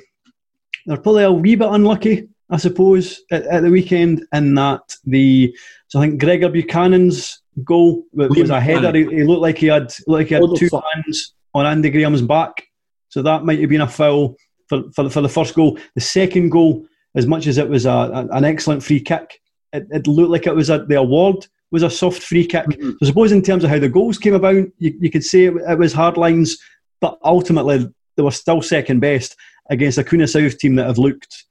they're 0.86 0.96
probably 0.96 1.24
a 1.24 1.32
wee 1.32 1.56
bit 1.56 1.68
unlucky, 1.68 2.28
I 2.50 2.56
suppose, 2.56 3.22
at, 3.30 3.44
at, 3.46 3.62
the 3.62 3.70
weekend 3.70 4.26
in 4.32 4.54
that 4.54 4.96
the 5.04 5.56
so 5.88 6.00
I 6.00 6.02
think 6.06 6.20
Gregor 6.20 6.48
Buchanan's 6.48 7.42
goal 7.62 8.04
was 8.12 8.50
a 8.50 8.60
header. 8.60 8.96
He, 8.96 9.04
he, 9.04 9.24
looked 9.24 9.42
like 9.42 9.58
he 9.58 9.66
had 9.66 9.92
like 10.06 10.28
he 10.28 10.34
had 10.34 10.42
two 10.56 10.70
hands 10.94 11.34
on 11.54 11.66
Andy 11.66 11.90
Graham's 11.90 12.22
back, 12.22 12.66
so 13.08 13.22
that 13.22 13.44
might 13.44 13.60
have 13.60 13.70
been 13.70 13.80
a 13.82 13.88
foul 13.88 14.36
for, 14.68 14.84
for, 14.94 15.10
for 15.10 15.20
the 15.20 15.28
first 15.28 15.54
goal. 15.54 15.78
The 15.94 16.00
second 16.00 16.50
goal, 16.50 16.86
as 17.14 17.26
much 17.26 17.46
as 17.46 17.58
it 17.58 17.68
was 17.68 17.86
a, 17.86 17.90
a, 17.90 18.28
an 18.32 18.44
excellent 18.44 18.82
free 18.82 19.00
kick, 19.00 19.40
it, 19.72 19.86
it 19.90 20.06
looked 20.06 20.30
like 20.30 20.46
it 20.46 20.54
was 20.54 20.70
a, 20.70 20.84
the 20.84 20.96
award 20.96 21.46
was 21.74 21.82
a 21.82 21.90
soft 21.90 22.22
free 22.22 22.46
kick. 22.46 22.64
Mm-hmm. 22.66 22.90
So 22.90 22.96
I 23.02 23.06
suppose 23.06 23.32
in 23.32 23.42
terms 23.42 23.64
of 23.64 23.70
how 23.70 23.80
the 23.80 23.88
goals 23.88 24.16
came 24.16 24.34
about, 24.34 24.54
you, 24.78 24.96
you 25.00 25.10
could 25.10 25.24
say 25.24 25.46
it, 25.46 25.54
it, 25.68 25.78
was 25.78 25.92
hard 25.92 26.16
lines, 26.16 26.56
but 27.00 27.18
ultimately 27.24 27.88
they 28.16 28.22
were 28.22 28.30
still 28.30 28.62
second 28.62 29.00
best 29.00 29.36
against 29.68 29.98
a 29.98 30.04
Queen 30.04 30.22
of 30.22 30.30
South 30.30 30.56
team 30.56 30.76
that 30.76 30.86
have 30.86 30.98
looked 30.98 31.44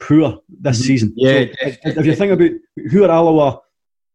poor 0.00 0.40
this 0.48 0.78
mm-hmm. 0.78 0.86
season. 0.86 1.12
Yeah. 1.14 1.30
So 1.30 1.66
if, 1.66 1.78
if, 1.84 2.06
you 2.06 2.14
think 2.16 2.32
about 2.32 2.50
who 2.90 3.04
are 3.04 3.10
Alloa, 3.10 3.60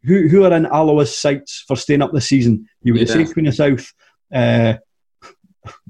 who 0.03 0.27
who 0.27 0.43
are 0.45 0.53
in 0.53 0.65
Alloa's 0.65 1.15
sights 1.15 1.63
for 1.67 1.77
staying 1.77 2.01
up 2.01 2.11
this 2.11 2.27
season, 2.27 2.67
you 2.81 2.93
would 2.93 3.07
yeah. 3.07 3.13
say 3.13 3.31
Queen 3.31 3.45
of 3.45 3.53
South, 3.53 3.93
uh, 4.33 4.73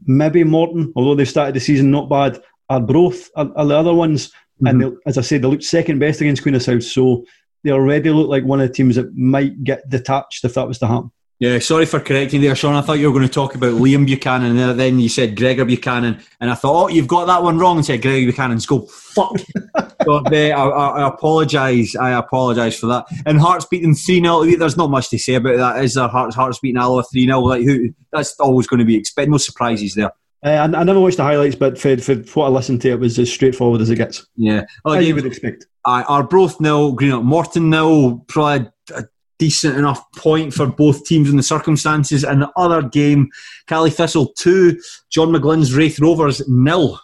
maybe 0.06 0.44
Morton, 0.44 0.92
although 0.98 1.16
they've 1.16 1.30
started 1.30 1.56
the 1.56 1.62
season 1.62 1.90
not 1.90 2.10
bad. 2.10 2.42
Arbroath 2.70 3.30
are, 3.36 3.50
are 3.56 3.66
the 3.66 3.78
other 3.78 3.94
ones, 3.94 4.28
mm-hmm. 4.28 4.68
and 4.68 4.82
they, 4.82 4.98
as 5.06 5.18
I 5.18 5.22
said, 5.22 5.42
they 5.42 5.48
looked 5.48 5.64
second 5.64 6.00
best 6.00 6.20
against 6.20 6.44
Queen 6.44 6.56
of 6.56 6.64
South. 6.64 6.84
So 6.84 7.24
they 7.64 7.72
already 7.72 8.10
look 8.10 8.30
like 8.30 8.44
one 8.44 8.62
of 8.62 8.68
the 8.68 8.74
teams 8.74 8.96
that 8.96 9.16
might 9.16 9.64
get 9.64 9.90
detached 9.90 10.44
if 10.44 10.54
that 10.56 10.68
was 10.68 10.80
to 10.80 10.88
happen. 10.88 11.12
Yeah, 11.42 11.58
sorry 11.58 11.88
for 11.88 12.00
correcting 12.00 12.42
there, 12.42 12.56
Sean. 12.56 12.76
I 12.76 12.82
thought 12.82 13.00
you 13.00 13.08
were 13.08 13.18
going 13.18 13.28
to 13.28 13.34
talk 13.34 13.56
about 13.56 13.74
Liam 13.74 14.06
Buchanan, 14.06 14.56
and 14.56 14.80
then 14.80 15.00
you 15.00 15.10
said 15.10 15.36
Gregor 15.36 15.66
Buchanan, 15.66 16.22
and 16.40 16.52
I 16.52 16.54
thought, 16.54 16.84
oh, 16.84 16.88
you've 16.88 17.08
got 17.08 17.26
that 17.26 17.42
one 17.42 17.58
wrong, 17.58 17.78
and 17.78 17.86
said 17.86 18.04
Gregor 18.04 18.32
Buchanan's 18.32 18.68
goal. 18.68 18.88
Fuck. 18.88 19.40
so, 20.04 20.18
uh, 20.18 20.30
I, 20.32 20.52
I, 20.52 20.88
I 21.02 21.08
apologise. 21.08 21.96
I 21.96 22.12
apologise 22.12 22.78
for 22.78 22.86
that. 22.86 23.06
And 23.26 23.40
Hearts 23.40 23.66
beating 23.66 23.96
3 23.96 24.22
0. 24.22 24.46
There's 24.56 24.78
not 24.78 24.92
much 24.92 25.10
to 25.10 25.18
say 25.18 25.34
about 25.34 25.58
that. 25.58 25.84
Is 25.84 25.96
there 25.96 26.08
Hearts, 26.08 26.36
Hearts 26.36 26.60
beating 26.60 26.80
Alloa 26.80 27.04
3 27.12 27.26
0? 27.26 27.40
Like, 27.40 27.64
who, 27.64 27.90
that's 28.14 28.40
always 28.40 28.68
going 28.68 28.78
to 28.78 28.86
be 28.86 28.96
expected. 28.96 29.32
No 29.32 29.38
surprises 29.38 29.96
there. 29.96 30.12
Uh, 30.44 30.50
I, 30.50 30.64
I, 30.64 30.84
never 30.84 31.00
watched 31.00 31.18
the 31.18 31.24
highlights, 31.24 31.56
but 31.56 31.80
for, 31.80 31.98
for 31.98 32.14
what 32.14 32.46
I 32.46 32.50
listened 32.50 32.82
to, 32.82 32.90
it 32.90 33.00
was 33.00 33.20
as 33.20 33.32
straightforward 33.32 33.82
as 33.82 33.90
it 33.92 33.98
gets. 33.98 34.26
Yeah, 34.36 34.64
as 34.88 35.08
you 35.08 35.14
would 35.16 35.26
expect. 35.26 35.68
I, 35.86 36.04
Arbroath 36.04 36.60
nil, 36.60 36.94
Greenock 36.94 37.24
Morton 37.24 37.70
nil. 37.70 38.26
Probably 38.28 38.70
a 38.96 39.04
decent 39.38 39.78
enough 39.78 40.04
point 40.14 40.54
for 40.54 40.68
both 40.68 41.06
teams 41.06 41.30
in 41.30 41.38
the 41.38 41.44
circumstances. 41.44 42.24
And 42.24 42.42
the 42.42 42.52
other 42.56 42.82
game, 42.82 43.30
Caley 43.68 43.90
Thistle 43.90 44.28
two, 44.28 44.80
John 45.12 45.30
McGlynn's 45.30 45.76
Raith 45.76 46.00
Rovers 46.00 46.48
nil. 46.48 47.00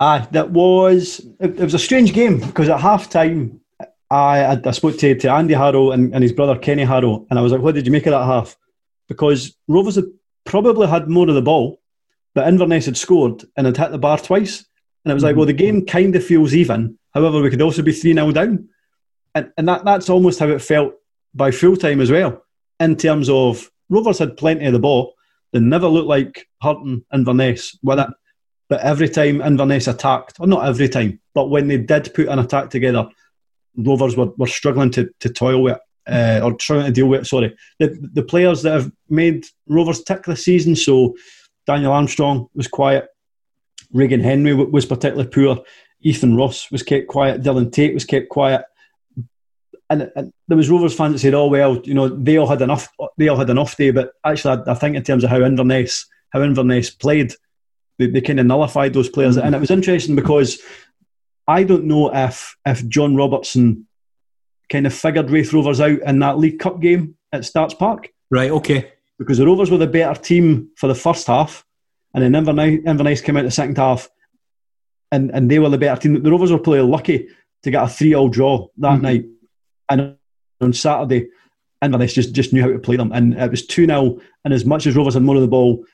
Aye, 0.00 0.26
that 0.32 0.50
was 0.50 1.20
it, 1.40 1.58
it 1.58 1.64
was 1.64 1.74
a 1.74 1.78
strange 1.78 2.12
game 2.12 2.40
because 2.40 2.68
at 2.68 2.80
half 2.80 3.08
time 3.08 3.60
I, 4.10 4.60
I 4.64 4.70
spoke 4.70 4.98
to, 4.98 5.14
to 5.14 5.30
Andy 5.30 5.54
Harrow 5.54 5.90
and, 5.92 6.14
and 6.14 6.22
his 6.22 6.32
brother 6.32 6.58
Kenny 6.58 6.84
Harrow, 6.84 7.26
and 7.30 7.38
I 7.38 7.42
was 7.42 7.52
like, 7.52 7.60
"What 7.62 7.74
did 7.74 7.86
you 7.86 7.92
make 7.92 8.06
of 8.06 8.12
that 8.12 8.24
half?" 8.24 8.56
Because 9.08 9.56
Rovers 9.68 9.96
had 9.96 10.04
probably 10.44 10.86
had 10.86 11.08
more 11.08 11.28
of 11.28 11.34
the 11.34 11.42
ball, 11.42 11.80
but 12.34 12.48
Inverness 12.48 12.86
had 12.86 12.96
scored 12.96 13.44
and 13.56 13.66
had 13.66 13.76
hit 13.76 13.90
the 13.90 13.98
bar 13.98 14.18
twice. 14.18 14.64
And 15.04 15.10
it 15.10 15.14
was 15.14 15.22
like, 15.22 15.32
mm-hmm. 15.32 15.38
well, 15.38 15.46
the 15.46 15.52
game 15.52 15.86
kind 15.86 16.14
of 16.16 16.24
feels 16.24 16.54
even. 16.54 16.98
However, 17.12 17.40
we 17.40 17.50
could 17.50 17.62
also 17.62 17.82
be 17.82 17.92
3 17.92 18.14
0 18.14 18.32
down. 18.32 18.68
And, 19.34 19.52
and 19.56 19.68
that, 19.68 19.84
that's 19.84 20.10
almost 20.10 20.38
how 20.38 20.48
it 20.48 20.62
felt 20.62 20.94
by 21.34 21.50
full 21.50 21.76
time 21.76 22.00
as 22.00 22.10
well, 22.10 22.44
in 22.80 22.96
terms 22.96 23.28
of 23.28 23.70
Rovers 23.88 24.18
had 24.18 24.36
plenty 24.36 24.66
of 24.66 24.72
the 24.72 24.78
ball. 24.78 25.14
They 25.52 25.60
never 25.60 25.86
looked 25.86 26.08
like 26.08 26.48
hurting 26.60 27.04
Inverness 27.12 27.78
with 27.82 28.00
it. 28.00 28.08
But 28.68 28.80
every 28.80 29.08
time 29.08 29.42
Inverness 29.42 29.86
attacked, 29.86 30.36
or 30.40 30.46
not 30.46 30.66
every 30.66 30.88
time, 30.88 31.20
but 31.34 31.50
when 31.50 31.68
they 31.68 31.78
did 31.78 32.12
put 32.14 32.28
an 32.28 32.38
attack 32.38 32.70
together, 32.70 33.08
Rovers 33.76 34.16
were, 34.16 34.30
were 34.38 34.46
struggling 34.46 34.90
to, 34.92 35.10
to 35.20 35.28
toil 35.28 35.62
with 35.62 35.76
it. 35.76 35.80
Uh, 36.06 36.38
or 36.44 36.52
trying 36.52 36.84
to 36.84 36.92
deal 36.92 37.06
with 37.06 37.22
it, 37.22 37.24
sorry. 37.24 37.56
The, 37.78 37.96
the 38.12 38.22
players 38.22 38.62
that 38.62 38.72
have 38.72 38.92
made 39.08 39.46
Rovers 39.66 40.02
tick 40.02 40.24
this 40.24 40.44
season, 40.44 40.76
so 40.76 41.14
Daniel 41.66 41.92
Armstrong 41.92 42.48
was 42.54 42.68
quiet. 42.68 43.08
Regan 43.92 44.20
Henry 44.20 44.54
was 44.54 44.86
particularly 44.86 45.28
poor. 45.28 45.64
Ethan 46.00 46.36
Ross 46.36 46.70
was 46.70 46.82
kept 46.82 47.08
quiet. 47.08 47.42
Dylan 47.42 47.72
Tate 47.72 47.94
was 47.94 48.04
kept 48.04 48.28
quiet. 48.28 48.62
And, 49.90 50.10
and, 50.16 50.32
there 50.48 50.56
was 50.56 50.68
Rovers 50.68 50.94
fans 50.94 51.12
that 51.12 51.18
said, 51.20 51.34
"Oh 51.34 51.46
well, 51.46 51.80
you 51.84 51.94
know, 51.94 52.08
they 52.08 52.36
all 52.36 52.46
had 52.46 52.62
enough. 52.62 52.88
They 53.16 53.28
all 53.28 53.36
had 53.36 53.50
an 53.50 53.58
off 53.58 53.76
day." 53.76 53.90
But 53.90 54.12
actually, 54.24 54.62
I, 54.66 54.72
I 54.72 54.74
think 54.74 54.96
in 54.96 55.02
terms 55.02 55.24
of 55.24 55.30
how 55.30 55.42
Inverness, 55.42 56.06
how 56.30 56.42
Inverness 56.42 56.90
played, 56.90 57.32
they, 57.98 58.08
they 58.08 58.20
kind 58.20 58.40
of 58.40 58.46
nullified 58.46 58.92
those 58.92 59.08
players. 59.08 59.36
Mm-hmm. 59.36 59.46
And 59.46 59.54
it 59.54 59.60
was 59.60 59.70
interesting 59.70 60.16
because 60.16 60.58
I 61.46 61.64
don't 61.64 61.84
know 61.84 62.14
if 62.14 62.56
if 62.66 62.86
John 62.88 63.14
Robertson 63.14 63.86
kind 64.70 64.86
of 64.86 64.94
figured 64.94 65.30
Raith 65.30 65.52
Rovers 65.52 65.80
out 65.80 66.00
in 66.00 66.18
that 66.18 66.38
League 66.38 66.58
Cup 66.58 66.80
game 66.80 67.16
at 67.32 67.44
Stark's 67.44 67.74
Park 67.74 68.10
Right, 68.34 68.50
okay. 68.50 68.93
Because 69.18 69.38
the 69.38 69.46
Rovers 69.46 69.70
were 69.70 69.78
the 69.78 69.86
better 69.86 70.18
team 70.20 70.70
for 70.76 70.86
the 70.86 70.94
first 70.94 71.26
half, 71.26 71.64
and 72.14 72.22
then 72.22 72.34
Inverness, 72.34 72.80
Inverness 72.86 73.20
came 73.20 73.36
out 73.36 73.44
the 73.44 73.50
second 73.50 73.76
half, 73.78 74.08
and, 75.12 75.30
and 75.30 75.50
they 75.50 75.58
were 75.58 75.68
the 75.68 75.78
better 75.78 76.00
team. 76.00 76.22
The 76.22 76.30
Rovers 76.30 76.50
were 76.52 76.58
probably 76.58 76.80
lucky 76.82 77.28
to 77.62 77.70
get 77.70 77.82
a 77.84 77.88
3 77.88 78.14
all 78.14 78.28
draw 78.28 78.68
that 78.78 78.98
Mhm. 78.98 79.02
night, 79.02 79.24
and 79.88 80.16
on 80.60 80.72
Saturday, 80.72 81.28
Inverness 81.82 82.14
just, 82.14 82.34
just 82.34 82.52
knew 82.52 82.62
how 82.62 82.68
to 82.72 82.78
play 82.78 82.96
them, 82.96 83.12
and 83.12 83.34
it 83.34 83.50
was 83.50 83.66
2 83.66 83.86
0. 83.86 84.18
And 84.44 84.54
as 84.54 84.64
much 84.64 84.86
as 84.86 84.96
Rovers 84.96 85.14
had 85.14 85.22
more 85.22 85.36
of 85.36 85.42
the 85.42 85.48
ball, 85.48 85.84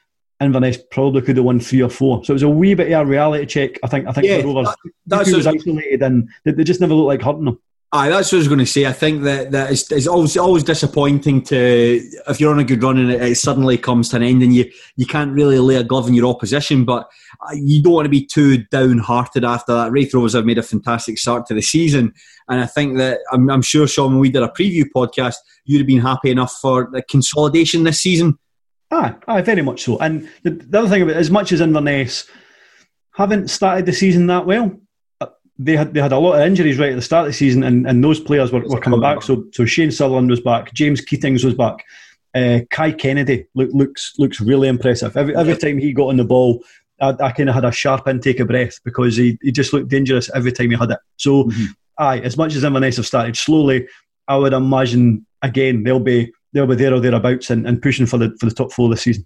Inverness 0.40 0.78
probably 0.90 1.20
could 1.20 1.36
have 1.36 1.44
won 1.44 1.60
three 1.60 1.82
or 1.82 1.90
four. 1.90 2.24
So 2.24 2.32
it 2.32 2.34
was 2.34 2.42
a 2.42 2.48
wee 2.48 2.74
bit 2.74 2.90
of 2.92 3.06
a 3.06 3.10
reality 3.10 3.44
check. 3.44 3.78
I 3.82 3.88
think. 3.88 4.06
I 4.08 4.12
think 4.12 4.26
Yeah, 4.26 4.38
the 4.38 4.46
Rovers. 4.46 4.68
that- 4.68 4.92
that's 5.06 5.28
he 5.28 5.34
was 5.36 5.46
isolated, 5.46 6.02
and 6.02 6.28
they, 6.44 6.52
they 6.52 6.64
just 6.64 6.80
never 6.80 6.94
looked 6.94 7.08
like 7.08 7.22
hurting 7.22 7.44
them. 7.44 7.60
Aye, 7.92 8.08
that's 8.08 8.30
what 8.30 8.36
I 8.36 8.38
was 8.38 8.46
going 8.48 8.60
to 8.60 8.66
say. 8.66 8.86
I 8.86 8.92
think 8.92 9.24
that, 9.24 9.50
that 9.50 9.72
it's, 9.72 9.90
it's 9.90 10.06
always 10.06 10.36
always 10.36 10.62
disappointing 10.62 11.42
to 11.42 12.00
if 12.28 12.38
you're 12.38 12.52
on 12.52 12.60
a 12.60 12.64
good 12.64 12.80
run 12.84 12.98
and 12.98 13.10
it, 13.10 13.20
it 13.20 13.34
suddenly 13.34 13.76
comes 13.76 14.10
to 14.10 14.16
an 14.16 14.22
end 14.22 14.44
and 14.44 14.54
you 14.54 14.70
you 14.94 15.06
can't 15.06 15.32
really 15.32 15.58
lay 15.58 15.74
a 15.74 15.82
glove 15.82 16.06
in 16.06 16.14
your 16.14 16.26
opposition. 16.26 16.84
But 16.84 17.10
uh, 17.40 17.54
you 17.54 17.82
don't 17.82 17.94
want 17.94 18.04
to 18.04 18.10
be 18.10 18.24
too 18.24 18.58
downhearted 18.58 19.44
after 19.44 19.74
that. 19.74 19.90
Raith 19.90 20.14
Rovers 20.14 20.34
have 20.34 20.44
made 20.44 20.58
a 20.58 20.62
fantastic 20.62 21.18
start 21.18 21.46
to 21.46 21.54
the 21.54 21.62
season, 21.62 22.14
and 22.48 22.60
I 22.60 22.66
think 22.66 22.96
that 22.98 23.18
I'm, 23.32 23.50
I'm 23.50 23.62
sure 23.62 23.88
Sean, 23.88 24.12
when 24.12 24.20
we 24.20 24.30
did 24.30 24.44
a 24.44 24.48
preview 24.48 24.84
podcast, 24.94 25.36
you'd 25.64 25.78
have 25.78 25.86
been 25.88 26.00
happy 26.00 26.30
enough 26.30 26.52
for 26.62 26.88
the 26.92 27.02
consolidation 27.02 27.82
this 27.82 28.00
season. 28.00 28.38
Aye, 28.92 29.14
aye, 29.26 29.42
very 29.42 29.62
much 29.62 29.82
so. 29.82 29.98
And 29.98 30.28
the, 30.44 30.50
the 30.50 30.78
other 30.78 30.88
thing 30.88 31.02
about 31.02 31.16
it, 31.16 31.20
as 31.20 31.30
much 31.30 31.50
as 31.50 31.60
Inverness 31.60 32.30
haven't 33.14 33.50
started 33.50 33.86
the 33.86 33.92
season 33.92 34.28
that 34.28 34.46
well, 34.46 34.78
they 35.62 35.76
had 35.76 35.92
they 35.92 36.00
had 36.00 36.12
a 36.12 36.18
lot 36.18 36.40
of 36.40 36.46
injuries 36.46 36.78
right 36.78 36.92
at 36.92 36.96
the 36.96 37.02
start 37.02 37.26
of 37.26 37.32
the 37.32 37.36
season, 37.36 37.62
and, 37.62 37.86
and 37.86 38.02
those 38.02 38.18
players 38.18 38.50
were, 38.50 38.62
were 38.66 38.80
coming 38.80 39.00
back. 39.00 39.22
So 39.22 39.44
so 39.52 39.66
Shane 39.66 39.90
Sutherland 39.90 40.30
was 40.30 40.40
back, 40.40 40.72
James 40.72 41.04
Keatings 41.04 41.44
was 41.44 41.54
back, 41.54 41.84
uh, 42.34 42.60
Kai 42.70 42.92
Kennedy 42.92 43.46
look, 43.54 43.68
looks 43.72 44.14
looks 44.18 44.40
really 44.40 44.68
impressive. 44.68 45.16
Every 45.16 45.36
every 45.36 45.56
time 45.56 45.76
he 45.78 45.92
got 45.92 46.08
on 46.08 46.16
the 46.16 46.24
ball, 46.24 46.64
I, 47.00 47.10
I 47.20 47.32
kind 47.32 47.50
of 47.50 47.54
had 47.54 47.66
a 47.66 47.72
sharp 47.72 48.08
intake 48.08 48.40
of 48.40 48.48
breath 48.48 48.80
because 48.84 49.16
he, 49.16 49.38
he 49.42 49.52
just 49.52 49.74
looked 49.74 49.88
dangerous 49.88 50.30
every 50.34 50.52
time 50.52 50.70
he 50.70 50.76
had 50.76 50.92
it. 50.92 50.98
So 51.16 51.50
aye, 51.98 52.20
as 52.20 52.38
much 52.38 52.54
as 52.54 52.64
Inverness 52.64 52.96
have 52.96 53.06
started 53.06 53.36
slowly, 53.36 53.86
I 54.28 54.36
would 54.38 54.54
imagine 54.54 55.26
again 55.42 55.82
they'll 55.82 56.00
be 56.00 56.32
they'll 56.54 56.66
be 56.66 56.74
there 56.74 56.94
or 56.94 57.00
thereabouts 57.00 57.50
and, 57.50 57.66
and 57.66 57.82
pushing 57.82 58.06
for 58.06 58.16
the 58.16 58.34
for 58.40 58.46
the 58.46 58.54
top 58.54 58.72
four 58.72 58.88
this 58.88 59.02
season. 59.02 59.24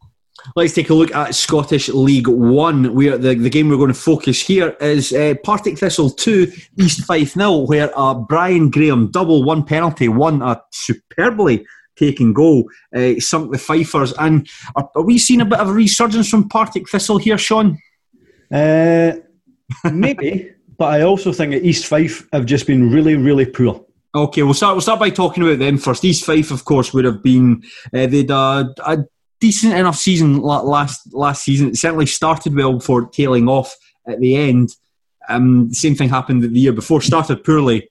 Let's 0.57 0.75
take 0.75 0.91
a 0.91 0.95
look 0.95 1.15
at 1.15 1.35
Scottish 1.35 1.89
League 1.89 2.29
One. 2.29 2.95
Where 2.95 3.17
the, 3.17 3.35
the 3.35 3.51
game 3.51 3.69
we're 3.69 3.77
going 3.77 3.89
to 3.89 3.95
focus 3.95 4.41
here 4.41 4.77
is 4.81 5.13
uh, 5.13 5.35
Partick 5.43 5.79
Thistle 5.79 6.11
two, 6.11 6.53
East 6.79 7.05
Fife 7.05 7.37
nil, 7.37 7.67
where 7.67 7.97
uh, 7.99 8.15
Brian 8.15 8.71
Graham 8.71 9.11
double 9.11 9.45
one 9.45 9.65
penalty, 9.65 10.09
won 10.09 10.43
a 10.43 10.61
superbly 10.73 11.65
taken 11.97 12.33
goal, 12.33 12.69
uh, 12.95 13.15
sunk 13.19 13.53
the 13.53 13.59
Fifers. 13.59 14.13
And 14.19 14.49
are, 14.77 14.91
are 14.95 15.03
we 15.03 15.19
seeing 15.19 15.41
a 15.41 15.45
bit 15.45 15.61
of 15.61 15.69
a 15.69 15.73
resurgence 15.73 16.29
from 16.29 16.49
Partick 16.49 16.89
Thistle 16.89 17.19
here, 17.19 17.39
Sean? 17.39 17.79
Uh, 18.53 19.13
maybe, 19.93 20.53
but 20.77 20.93
I 20.93 21.03
also 21.03 21.33
think 21.33 21.53
that 21.53 21.65
East 21.65 21.87
Fife 21.87 22.27
have 22.33 22.47
just 22.47 22.67
been 22.67 22.91
really, 22.91 23.17
really 23.17 23.47
poor. 23.47 23.85
Okay, 24.15 24.43
we'll 24.45 24.55
start. 24.55 24.75
We'll 24.75 24.81
start 24.81 25.01
by 25.01 25.11
talking 25.11 25.43
about 25.43 25.59
them 25.59 25.79
first. 25.79 26.05
East 26.05 26.25
Fife, 26.25 26.51
of 26.51 26.65
course, 26.65 26.95
would 26.95 27.05
have 27.05 27.23
been 27.23 27.65
uh, 27.93 28.07
they'd 28.07 28.31
uh, 28.31 28.67
a 28.87 29.05
decent 29.45 29.75
enough 29.75 29.97
season 29.97 30.41
last 30.41 31.13
last 31.13 31.45
season. 31.45 31.69
It 31.69 31.77
certainly 31.77 32.07
started 32.07 32.57
well 32.57 32.73
before 32.79 33.07
tailing 33.09 33.47
off 33.47 33.77
at 34.09 34.19
the 34.19 34.37
end. 34.37 34.71
Um, 35.29 35.71
same 35.75 35.95
thing 35.95 36.09
happened 36.09 36.43
the 36.43 36.49
year 36.49 36.73
before. 36.73 37.03
Started 37.03 37.45
poorly, 37.45 37.91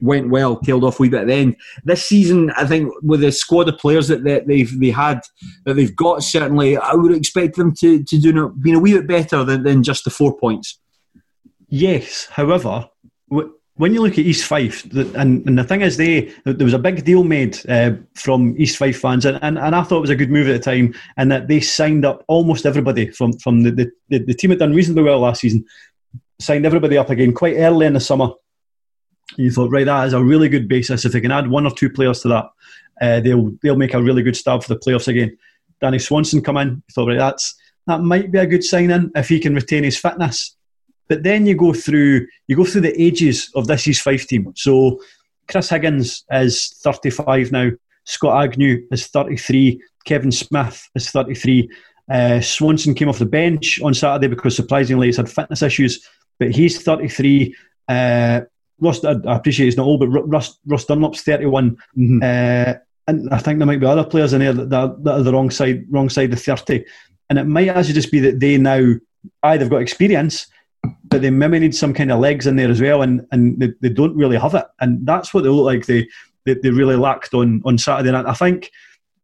went 0.00 0.30
well, 0.30 0.56
tailed 0.56 0.82
off 0.82 0.98
a 0.98 1.02
wee 1.02 1.10
bit 1.10 1.20
at 1.20 1.26
the 1.26 1.34
end. 1.34 1.56
This 1.84 2.06
season, 2.06 2.50
I 2.52 2.66
think, 2.66 2.90
with 3.02 3.20
the 3.20 3.32
squad 3.32 3.68
of 3.68 3.78
players 3.78 4.08
that, 4.08 4.24
they've 4.24 4.80
they 4.80 4.90
had 4.90 5.20
that 5.66 5.74
they've 5.74 5.94
got, 5.94 6.22
certainly, 6.22 6.78
I 6.78 6.94
would 6.94 7.14
expect 7.14 7.56
them 7.56 7.74
to 7.80 8.02
to 8.02 8.18
do 8.18 8.48
being 8.62 8.76
a 8.76 8.80
wee 8.80 8.94
bit 8.94 9.06
better 9.06 9.44
than, 9.44 9.62
than 9.62 9.82
just 9.82 10.04
the 10.04 10.10
four 10.10 10.38
points. 10.38 10.80
Yes, 11.68 12.28
however, 12.30 12.88
when 13.76 13.92
you 13.92 14.02
look 14.02 14.12
at 14.12 14.20
East 14.20 14.46
Fife, 14.46 14.84
and, 14.94 15.46
and 15.46 15.58
the 15.58 15.64
thing 15.64 15.80
is, 15.80 15.96
they 15.96 16.32
there 16.44 16.64
was 16.64 16.74
a 16.74 16.78
big 16.78 17.04
deal 17.04 17.24
made 17.24 17.58
uh, 17.68 17.92
from 18.14 18.54
East 18.56 18.76
Fife 18.76 19.00
fans, 19.00 19.24
and, 19.24 19.38
and, 19.42 19.58
and 19.58 19.74
I 19.74 19.82
thought 19.82 19.98
it 19.98 20.02
was 20.02 20.10
a 20.10 20.16
good 20.16 20.30
move 20.30 20.48
at 20.48 20.52
the 20.52 20.58
time, 20.70 20.94
and 21.16 21.30
that 21.32 21.48
they 21.48 21.60
signed 21.60 22.04
up 22.04 22.24
almost 22.28 22.66
everybody 22.66 23.10
from 23.10 23.32
from 23.38 23.62
the, 23.62 23.72
the, 23.72 23.90
the, 24.10 24.18
the 24.18 24.34
team 24.34 24.50
had 24.50 24.60
done 24.60 24.74
reasonably 24.74 25.02
well 25.02 25.20
last 25.20 25.40
season, 25.40 25.64
signed 26.40 26.66
everybody 26.66 26.96
up 26.96 27.10
again 27.10 27.32
quite 27.32 27.56
early 27.56 27.86
in 27.86 27.94
the 27.94 28.00
summer. 28.00 28.30
And 29.36 29.44
you 29.44 29.50
thought, 29.50 29.72
right, 29.72 29.86
that 29.86 30.06
is 30.06 30.12
a 30.12 30.22
really 30.22 30.48
good 30.48 30.68
basis. 30.68 31.04
If 31.04 31.12
they 31.12 31.20
can 31.20 31.32
add 31.32 31.48
one 31.48 31.66
or 31.66 31.72
two 31.72 31.90
players 31.90 32.20
to 32.20 32.28
that, 32.28 32.44
uh, 33.00 33.20
they'll 33.20 33.50
they'll 33.60 33.76
make 33.76 33.94
a 33.94 34.02
really 34.02 34.22
good 34.22 34.36
start 34.36 34.62
for 34.62 34.72
the 34.72 34.78
playoffs 34.78 35.08
again. 35.08 35.36
Danny 35.80 35.98
Swanson 35.98 36.42
come 36.42 36.58
in, 36.58 36.68
you 36.68 36.92
thought, 36.94 37.08
right, 37.08 37.18
that's 37.18 37.56
that 37.88 38.02
might 38.02 38.30
be 38.30 38.38
a 38.38 38.46
good 38.46 38.62
sign 38.62 38.92
in 38.92 39.10
if 39.16 39.28
he 39.28 39.40
can 39.40 39.54
retain 39.54 39.82
his 39.82 39.98
fitness. 39.98 40.56
But 41.14 41.22
then 41.22 41.46
you 41.46 41.54
go 41.54 41.72
through 41.72 42.26
you 42.48 42.56
go 42.56 42.64
through 42.64 42.80
the 42.80 43.00
ages 43.00 43.48
of 43.54 43.68
this 43.68 43.86
East 43.86 44.02
Fife 44.02 44.26
team. 44.26 44.52
So 44.56 45.00
Chris 45.46 45.68
Higgins 45.68 46.24
is 46.32 46.76
35 46.82 47.52
now. 47.52 47.70
Scott 48.02 48.42
Agnew 48.42 48.84
is 48.90 49.06
33. 49.06 49.80
Kevin 50.04 50.32
Smith 50.32 50.88
is 50.96 51.08
33. 51.10 51.70
Uh, 52.10 52.40
Swanson 52.40 52.94
came 52.94 53.08
off 53.08 53.20
the 53.20 53.26
bench 53.26 53.80
on 53.80 53.94
Saturday 53.94 54.26
because 54.26 54.56
surprisingly 54.56 55.06
he's 55.06 55.18
had 55.18 55.30
fitness 55.30 55.62
issues, 55.62 56.04
but 56.40 56.50
he's 56.50 56.82
33. 56.82 57.54
Uh, 57.86 58.40
Russ, 58.80 59.04
I 59.04 59.12
I 59.12 59.36
appreciate 59.36 59.66
he's 59.66 59.76
not 59.76 59.86
old, 59.86 60.00
but 60.00 60.08
Ru- 60.08 60.26
Russ, 60.26 60.58
Russ 60.66 60.84
Dunlop's 60.84 61.22
31. 61.22 61.76
Uh, 62.24 62.74
and 63.06 63.30
I 63.30 63.38
think 63.38 63.58
there 63.58 63.66
might 63.68 63.78
be 63.78 63.86
other 63.86 64.02
players 64.02 64.32
in 64.32 64.40
there 64.40 64.52
that, 64.52 64.70
that, 64.70 65.04
that 65.04 65.12
are 65.12 65.22
the 65.22 65.32
wrong 65.32 65.50
side, 65.50 65.84
wrong 65.90 66.08
side 66.08 66.32
of 66.32 66.42
30. 66.42 66.84
And 67.30 67.38
it 67.38 67.44
might 67.44 67.68
actually 67.68 67.94
just 67.94 68.10
be 68.10 68.18
that 68.18 68.40
they 68.40 68.58
now, 68.58 68.94
aye, 69.44 69.58
they've 69.58 69.70
got 69.70 69.80
experience, 69.80 70.48
but 71.04 71.22
they 71.22 71.30
maybe 71.30 71.58
need 71.58 71.74
some 71.74 71.94
kind 71.94 72.10
of 72.12 72.20
legs 72.20 72.46
in 72.46 72.56
there 72.56 72.70
as 72.70 72.80
well, 72.80 73.02
and, 73.02 73.26
and 73.32 73.58
they, 73.60 73.72
they 73.80 73.88
don't 73.88 74.16
really 74.16 74.36
have 74.38 74.54
it. 74.54 74.66
And 74.80 75.06
that's 75.06 75.32
what 75.32 75.44
they 75.44 75.50
look 75.50 75.64
like 75.66 75.86
they, 75.86 76.08
they, 76.44 76.54
they 76.54 76.70
really 76.70 76.96
lacked 76.96 77.34
on, 77.34 77.62
on 77.64 77.78
Saturday 77.78 78.10
night. 78.10 78.26
I 78.26 78.34
think 78.34 78.70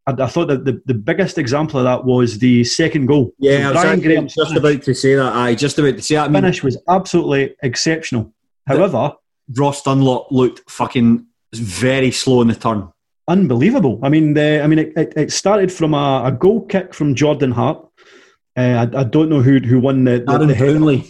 I, 0.06 0.12
I 0.12 0.26
thought 0.26 0.48
that 0.48 0.64
the, 0.64 0.80
the 0.86 0.94
biggest 0.94 1.38
example 1.38 1.78
of 1.80 1.84
that 1.84 2.04
was 2.04 2.38
the 2.38 2.64
second 2.64 3.06
goal. 3.06 3.32
Yeah, 3.38 3.72
So 3.72 3.78
I 3.78 3.94
was 3.94 4.02
Graham's 4.02 4.34
just 4.34 4.56
about 4.56 4.82
to 4.82 4.94
say 4.94 5.14
that. 5.16 5.34
I 5.34 5.54
just 5.54 5.78
about 5.78 5.96
to 5.96 6.02
say 6.02 6.14
that. 6.14 6.24
I 6.24 6.28
mean, 6.28 6.42
finish 6.42 6.62
was 6.62 6.78
absolutely 6.88 7.56
exceptional. 7.62 8.32
However, 8.66 9.14
Ross 9.56 9.82
Dunlop 9.82 10.28
looked 10.30 10.70
fucking 10.70 11.26
very 11.52 12.10
slow 12.10 12.40
in 12.42 12.48
the 12.48 12.54
turn. 12.54 12.88
unbelievable. 13.30 14.00
I 14.02 14.08
mean, 14.08 14.34
the, 14.34 14.62
I 14.62 14.66
mean, 14.66 14.78
it, 14.80 14.92
it, 14.96 15.12
it 15.16 15.32
started 15.32 15.72
from 15.72 15.94
a, 15.94 16.22
a 16.26 16.32
goal 16.32 16.66
kick 16.66 16.92
from 16.92 17.14
Jordan 17.14 17.52
Hart. 17.52 17.86
Uh, 18.56 18.86
I, 18.92 19.00
I 19.00 19.04
don't 19.04 19.28
know 19.28 19.40
who 19.40 19.60
who 19.60 19.78
won 19.78 20.04
the, 20.04 20.24
the, 20.26 20.32
Aaron 20.32 20.48
the. 20.48 20.54
Brownlee. 20.54 21.08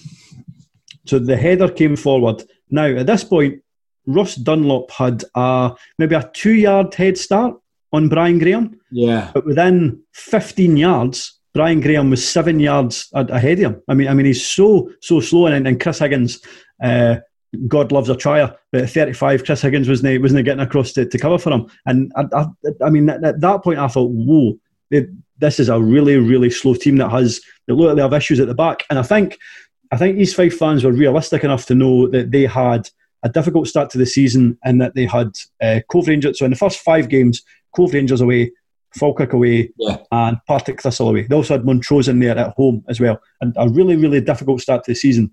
So 1.06 1.18
the 1.18 1.36
header 1.36 1.68
came 1.68 1.96
forward. 1.96 2.42
Now 2.70 2.86
at 2.86 3.06
this 3.06 3.24
point, 3.24 3.62
Ross 4.06 4.34
Dunlop 4.34 4.90
had 4.90 5.24
a, 5.34 5.72
maybe 5.98 6.14
a 6.14 6.30
two 6.32 6.52
yard 6.54 6.94
head 6.94 7.16
start 7.18 7.56
on 7.92 8.08
Brian 8.08 8.38
Graham, 8.38 8.78
Yeah. 8.90 9.30
but 9.34 9.44
within 9.46 10.02
15 10.14 10.76
yards, 10.76 11.38
Brian 11.52 11.80
Graham 11.80 12.10
was 12.10 12.26
seven 12.26 12.60
yards 12.60 13.08
ahead 13.12 13.58
of 13.58 13.72
him. 13.72 13.82
I 13.88 13.94
mean, 13.94 14.08
I 14.08 14.14
mean, 14.14 14.26
he's 14.26 14.46
so 14.46 14.90
so 15.00 15.20
slow, 15.20 15.46
and, 15.46 15.66
and 15.66 15.80
Chris 15.80 15.98
Higgins. 15.98 16.40
Uh, 16.82 17.16
God 17.66 17.90
loves 17.90 18.08
a 18.08 18.14
trier, 18.14 18.54
but 18.70 18.82
at 18.82 18.90
35, 18.90 19.44
Chris 19.44 19.60
Higgins 19.62 19.88
wasn't 19.88 20.22
wasn't 20.22 20.44
getting 20.44 20.62
across 20.62 20.92
to, 20.92 21.04
to 21.04 21.18
cover 21.18 21.38
for 21.38 21.50
him. 21.50 21.66
And 21.86 22.12
I, 22.14 22.26
I, 22.32 22.46
I 22.84 22.90
mean, 22.90 23.10
at, 23.10 23.24
at 23.24 23.40
that 23.40 23.64
point, 23.64 23.80
I 23.80 23.88
thought, 23.88 24.12
whoa, 24.12 24.54
they, 24.92 25.08
this 25.38 25.58
is 25.58 25.68
a 25.68 25.80
really, 25.80 26.16
really 26.18 26.50
slow 26.50 26.74
team 26.74 26.98
that 26.98 27.10
has 27.10 27.40
they 27.66 27.74
look 27.74 27.88
like 27.88 27.96
they 27.96 28.02
have 28.02 28.12
issues 28.12 28.38
at 28.38 28.46
the 28.46 28.54
back. 28.54 28.84
And 28.88 29.00
I 29.00 29.02
think, 29.02 29.36
I 29.90 29.96
think 29.96 30.18
East 30.18 30.36
Fife 30.36 30.56
fans 30.56 30.84
were 30.84 30.92
realistic 30.92 31.42
enough 31.44 31.66
to 31.66 31.74
know 31.74 32.08
that 32.08 32.30
they 32.30 32.46
had 32.46 32.88
a 33.22 33.28
difficult 33.28 33.66
start 33.68 33.90
to 33.90 33.98
the 33.98 34.06
season 34.06 34.56
and 34.64 34.80
that 34.80 34.94
they 34.94 35.04
had 35.06 35.32
uh, 35.62 35.80
Cove 35.90 36.08
Rangers. 36.08 36.38
So 36.38 36.44
in 36.44 36.50
the 36.52 36.56
first 36.56 36.78
five 36.80 37.08
games, 37.08 37.42
Cove 37.74 37.92
Rangers 37.92 38.20
away, 38.20 38.52
Falkirk 38.98 39.32
away, 39.32 39.70
Yeah. 39.78 39.98
and 40.12 40.38
Partick 40.46 40.80
Thistle 40.80 41.08
away. 41.10 41.22
They 41.24 41.34
also 41.34 41.54
had 41.54 41.64
Montrose 41.66 42.08
in 42.08 42.18
there 42.20 42.38
at 42.38 42.54
home 42.56 42.84
as 42.88 42.98
well, 43.00 43.20
and 43.40 43.52
a 43.56 43.68
really, 43.68 43.96
really 43.96 44.20
difficult 44.20 44.60
start 44.60 44.84
to 44.84 44.92
the 44.92 44.94
season. 44.94 45.32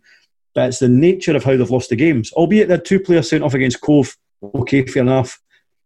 But 0.54 0.70
it's 0.70 0.80
the 0.80 0.90
nature 0.90 1.36
of 1.36 1.44
how 1.44 1.56
they've 1.56 1.70
lost 1.70 1.90
the 1.90 1.96
games. 1.96 2.32
Albeit 2.34 2.68
they 2.68 2.74
had 2.74 2.86
two 2.86 3.00
players 3.00 3.30
sent 3.30 3.44
off 3.44 3.54
against 3.54 3.80
Cove. 3.82 4.16
Okay, 4.56 4.86
fair 4.86 5.04
enough. 5.04 5.40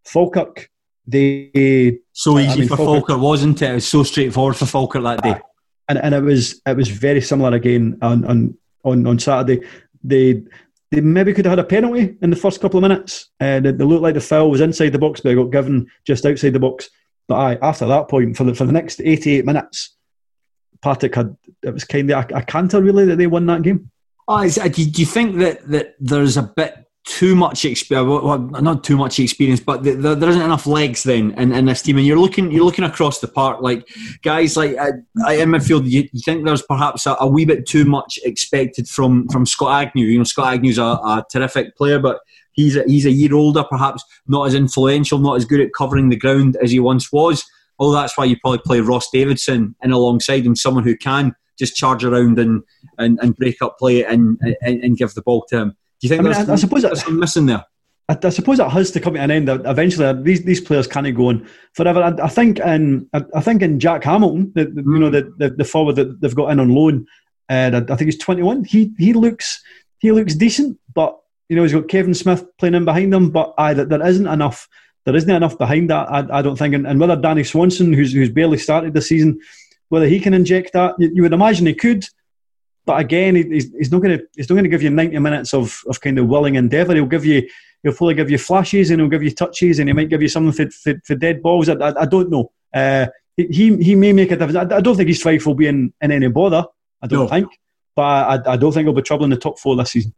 Falkirk, 0.05 0.69
they 1.05 1.99
So 2.13 2.37
I 2.37 2.41
easy 2.43 2.59
mean, 2.61 2.69
for 2.69 2.77
Falkirk- 2.77 3.07
Falkirk, 3.07 3.21
wasn't 3.21 3.61
it? 3.61 3.69
It 3.69 3.73
was 3.75 3.87
so 3.87 4.03
straightforward 4.03 4.55
for 4.55 4.65
Falkirk 4.65 5.03
that 5.03 5.21
day. 5.23 5.39
And, 5.91 5.99
and 5.99 6.15
it 6.15 6.21
was 6.21 6.61
it 6.65 6.77
was 6.77 6.87
very 6.87 7.21
similar 7.21 7.55
again 7.55 7.97
on 8.01 8.25
on 8.25 8.57
on, 8.83 9.05
on 9.05 9.19
Saturday. 9.19 9.65
They 10.03 10.43
they 10.91 11.01
maybe 11.01 11.33
could 11.33 11.45
have 11.45 11.57
had 11.57 11.65
a 11.65 11.67
penalty 11.67 12.17
in 12.21 12.29
the 12.29 12.35
first 12.35 12.61
couple 12.61 12.77
of 12.77 12.81
minutes, 12.81 13.29
and 13.39 13.65
it, 13.65 13.79
it 13.79 13.85
looked 13.85 14.03
like 14.03 14.13
the 14.13 14.21
foul 14.21 14.49
was 14.49 14.61
inside 14.61 14.89
the 14.89 14.99
box, 14.99 15.21
but 15.21 15.31
it 15.31 15.35
got 15.35 15.51
given 15.51 15.87
just 16.05 16.25
outside 16.25 16.53
the 16.53 16.59
box. 16.59 16.89
But 17.27 17.35
aye, 17.35 17.57
after 17.61 17.85
that 17.87 18.07
point, 18.09 18.37
for 18.37 18.43
the 18.45 18.55
for 18.55 18.65
the 18.65 18.71
next 18.71 19.01
eighty 19.01 19.37
eight 19.37 19.45
minutes, 19.45 19.95
Partick 20.81 21.15
had 21.15 21.35
it 21.61 21.73
was 21.73 21.83
kind 21.83 22.09
of 22.09 22.31
a, 22.31 22.35
a 22.37 22.43
canter 22.43 22.81
really 22.81 23.05
that 23.05 23.17
they 23.17 23.27
won 23.27 23.45
that 23.47 23.61
game. 23.61 23.91
Oh, 24.27 24.41
is, 24.41 24.57
uh, 24.57 24.67
do 24.67 24.83
you 24.83 25.05
think 25.05 25.37
that, 25.39 25.67
that 25.69 25.95
there's 25.99 26.37
a 26.37 26.43
bit 26.43 26.85
too 27.05 27.35
much 27.35 27.65
experience. 27.65 28.23
Well, 28.23 28.37
not 28.39 28.83
too 28.83 28.97
much 28.97 29.19
experience, 29.19 29.59
but 29.59 29.83
the, 29.83 29.93
the, 29.93 30.15
there 30.15 30.29
isn't 30.29 30.41
enough 30.41 30.67
legs 30.67 31.03
then 31.03 31.31
in, 31.31 31.51
in 31.51 31.65
this 31.65 31.81
team. 31.81 31.97
And 31.97 32.05
you're 32.05 32.19
looking 32.19 32.51
you're 32.51 32.65
looking 32.65 32.85
across 32.85 33.19
the 33.19 33.27
park, 33.27 33.61
like 33.61 33.87
guys 34.21 34.55
like 34.55 34.77
uh, 34.77 34.91
in 35.31 35.49
midfield. 35.49 35.89
You, 35.89 36.07
you, 36.11 36.21
think 36.23 36.45
there's 36.45 36.61
perhaps 36.61 37.05
a, 37.05 37.15
a, 37.19 37.27
wee 37.27 37.45
bit 37.45 37.67
too 37.67 37.85
much 37.85 38.19
expected 38.23 38.87
from 38.87 39.27
from 39.29 39.45
Scott 39.45 39.81
Agnew. 39.83 40.05
You 40.05 40.19
know, 40.19 40.23
Scott 40.23 40.53
Agnew's 40.53 40.77
a, 40.77 40.83
a 40.83 41.25
terrific 41.31 41.75
player, 41.75 41.99
but 41.99 42.19
he's 42.53 42.75
a, 42.75 42.83
he's 42.83 43.05
a 43.05 43.11
year 43.11 43.33
older, 43.33 43.63
perhaps 43.63 44.03
not 44.27 44.47
as 44.47 44.53
influential, 44.53 45.19
not 45.19 45.37
as 45.37 45.45
good 45.45 45.61
at 45.61 45.73
covering 45.75 46.09
the 46.09 46.15
ground 46.15 46.57
as 46.61 46.71
he 46.71 46.79
once 46.79 47.11
was. 47.11 47.43
Oh, 47.79 47.91
that's 47.91 48.15
why 48.15 48.25
you 48.25 48.37
probably 48.39 48.59
play 48.59 48.79
Ross 48.79 49.09
Davidson 49.09 49.75
in 49.81 49.91
alongside 49.91 50.45
him, 50.45 50.55
someone 50.55 50.83
who 50.83 50.95
can 50.95 51.35
just 51.57 51.75
charge 51.75 52.03
around 52.03 52.39
and, 52.39 52.63
and, 52.97 53.19
and 53.21 53.35
break 53.35 53.61
up 53.61 53.77
play 53.77 54.03
and, 54.03 54.39
and, 54.61 54.83
and 54.83 54.97
give 54.97 55.13
the 55.13 55.21
ball 55.21 55.45
to 55.49 55.57
him. 55.57 55.77
Do 56.01 56.07
you 56.07 56.09
think 56.09 56.21
I 56.21 56.23
mean, 56.23 56.49
I, 56.49 56.53
I 56.53 56.55
suppose 56.55 56.81
there's 56.81 57.01
something 57.01 57.19
missing 57.19 57.45
there? 57.45 57.63
I, 58.09 58.17
I, 58.23 58.29
suppose 58.29 58.59
it 58.59 58.67
has 58.67 58.91
to 58.91 58.99
come 58.99 59.13
to 59.13 59.19
an 59.19 59.31
end. 59.31 59.47
Eventually, 59.49 60.21
these 60.23 60.43
these 60.43 60.59
players 60.59 60.87
can't 60.87 61.15
go 61.15 61.29
on 61.29 61.47
forever. 61.73 62.01
I, 62.01 62.25
I 62.25 62.27
think 62.27 62.59
in 62.59 63.07
I, 63.13 63.41
think 63.41 63.61
in 63.61 63.79
Jack 63.79 64.03
Hamilton, 64.03 64.51
the, 64.55 64.65
mm. 64.65 64.75
you 64.77 64.99
know 64.99 65.09
the, 65.09 65.33
the, 65.37 65.51
the 65.51 65.63
forward 65.63 65.95
that 65.97 66.19
they've 66.19 66.35
got 66.35 66.51
in 66.51 66.59
on 66.59 66.69
loan, 66.69 67.05
and 67.47 67.75
I, 67.75 67.95
think 67.95 68.01
he's 68.01 68.17
21. 68.17 68.65
He 68.65 68.93
he 68.97 69.13
looks 69.13 69.61
he 69.99 70.11
looks 70.11 70.35
decent, 70.35 70.77
but 70.93 71.17
you 71.47 71.55
know 71.55 71.63
he's 71.63 71.73
got 71.73 71.87
Kevin 71.87 72.13
Smith 72.13 72.45
playing 72.57 72.75
in 72.75 72.85
behind 72.85 73.13
him. 73.13 73.29
But 73.29 73.53
I 73.57 73.73
that 73.73 73.89
there 73.89 74.05
isn't 74.05 74.27
enough. 74.27 74.67
There 75.05 75.15
isn't 75.15 75.29
enough 75.29 75.57
behind 75.57 75.89
that. 75.89 76.11
I, 76.11 76.39
I 76.39 76.41
don't 76.41 76.57
think. 76.57 76.75
And, 76.75 76.85
and 76.85 76.99
whether 76.99 77.15
Danny 77.15 77.43
Swanson, 77.43 77.93
who's 77.93 78.13
who's 78.13 78.29
barely 78.29 78.57
started 78.57 78.93
the 78.93 79.01
season, 79.01 79.39
whether 79.89 80.07
he 80.07 80.19
can 80.19 80.33
inject 80.33 80.73
that, 80.73 80.95
you, 80.99 81.11
you 81.13 81.21
would 81.21 81.33
imagine 81.33 81.65
he 81.65 81.73
could. 81.73 82.03
But 82.85 82.99
again, 82.99 83.35
he's, 83.35 83.71
he's 83.77 83.91
not 83.91 84.01
going 84.01 84.17
to 84.17 84.25
he's 84.35 84.49
not 84.49 84.55
going 84.55 84.63
to 84.63 84.69
give 84.69 84.81
you 84.81 84.89
ninety 84.89 85.19
minutes 85.19 85.53
of, 85.53 85.81
of 85.87 86.01
kind 86.01 86.17
of 86.17 86.27
willing 86.27 86.55
endeavour. 86.55 86.95
He'll 86.95 87.05
give 87.05 87.25
you 87.25 87.47
he'll 87.83 87.93
probably 87.93 88.15
give 88.15 88.29
you 88.29 88.37
flashes 88.37 88.89
and 88.89 88.99
he'll 88.99 89.09
give 89.09 89.23
you 89.23 89.31
touches 89.31 89.79
and 89.79 89.87
he 89.89 89.93
might 89.93 90.09
give 90.09 90.21
you 90.21 90.27
something 90.27 90.51
for, 90.51 90.71
for, 90.71 90.99
for 91.05 91.15
dead 91.15 91.41
balls. 91.41 91.69
I, 91.69 91.73
I, 91.73 92.01
I 92.01 92.05
don't 92.05 92.29
know. 92.29 92.51
Uh, 92.73 93.07
he 93.37 93.75
he 93.77 93.95
may 93.95 94.13
make 94.13 94.31
a 94.31 94.35
difference. 94.35 94.71
I, 94.71 94.77
I 94.77 94.81
don't 94.81 94.95
think 94.95 95.09
East 95.09 95.23
Fife 95.23 95.45
will 95.45 95.55
be 95.55 95.67
in, 95.67 95.93
in 96.01 96.11
any 96.11 96.27
bother. 96.27 96.65
I 97.01 97.07
don't 97.07 97.25
no. 97.25 97.27
think, 97.27 97.49
but 97.95 98.01
I, 98.01 98.53
I 98.53 98.57
don't 98.57 98.71
think 98.71 98.85
he'll 98.85 98.93
be 98.93 99.01
troubling 99.01 99.29
the 99.29 99.37
top 99.37 99.59
four 99.59 99.75
this 99.75 99.91
season. 99.91 100.13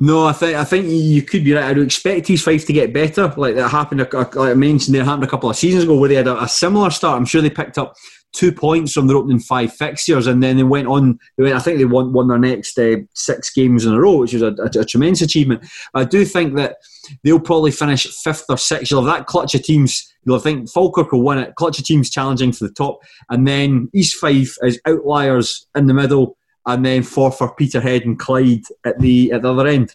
No, 0.00 0.26
I 0.26 0.32
think 0.32 0.56
I 0.56 0.64
think 0.64 0.86
you 0.88 1.22
could 1.22 1.42
be 1.42 1.54
right. 1.54 1.64
I 1.64 1.72
would 1.72 1.86
expect 1.86 2.30
East 2.30 2.44
Fife 2.44 2.66
to 2.66 2.72
get 2.72 2.92
better, 2.92 3.32
like 3.36 3.56
that 3.56 3.68
happened. 3.68 4.06
Like 4.12 4.36
I 4.36 4.54
mentioned, 4.54 4.94
there 4.94 5.04
happened 5.04 5.24
a 5.24 5.28
couple 5.28 5.50
of 5.50 5.56
seasons 5.56 5.84
ago 5.84 5.96
where 5.96 6.08
they 6.08 6.14
had 6.14 6.28
a, 6.28 6.40
a 6.42 6.48
similar 6.48 6.90
start. 6.90 7.16
I'm 7.16 7.26
sure 7.26 7.42
they 7.42 7.50
picked 7.50 7.78
up 7.78 7.96
two 8.32 8.52
points 8.52 8.92
from 8.92 9.06
their 9.06 9.16
opening 9.16 9.40
five 9.40 9.72
fixtures, 9.72 10.26
and 10.26 10.42
then 10.42 10.56
they 10.56 10.62
went 10.62 10.86
on. 10.86 11.18
They 11.36 11.44
went, 11.44 11.56
I 11.56 11.60
think 11.60 11.78
they 11.78 11.84
won, 11.84 12.12
won 12.12 12.28
their 12.28 12.38
next 12.38 12.78
uh, 12.78 12.96
six 13.14 13.50
games 13.50 13.84
in 13.84 13.92
a 13.92 14.00
row, 14.00 14.18
which 14.18 14.32
was 14.32 14.42
a, 14.42 14.54
a, 14.58 14.80
a, 14.80 14.84
tremendous 14.84 15.22
achievement. 15.22 15.66
I 15.94 16.04
do 16.04 16.24
think 16.24 16.54
that 16.56 16.76
they'll 17.24 17.40
probably 17.40 17.70
finish 17.70 18.06
fifth 18.06 18.44
or 18.48 18.58
sixth. 18.58 18.90
You'll 18.90 19.04
have 19.04 19.18
that 19.18 19.26
clutch 19.26 19.54
of 19.54 19.62
teams. 19.62 20.12
You'll 20.24 20.38
think 20.38 20.70
Falkirk 20.70 21.12
will 21.12 21.22
win 21.22 21.38
it. 21.38 21.54
Clutch 21.56 21.78
of 21.78 21.84
teams 21.84 22.10
challenging 22.10 22.52
for 22.52 22.66
the 22.66 22.74
top, 22.74 23.00
and 23.30 23.46
then 23.46 23.90
East 23.94 24.16
Fife 24.16 24.56
as 24.62 24.78
outliers 24.86 25.66
in 25.74 25.86
the 25.86 25.94
middle, 25.94 26.36
and 26.66 26.84
then 26.84 27.02
Forfar 27.02 27.56
Peterhead 27.56 28.02
and 28.02 28.18
Clyde 28.18 28.64
at 28.84 28.98
the 29.00 29.32
at 29.32 29.42
the 29.42 29.52
other 29.52 29.66
end. 29.66 29.94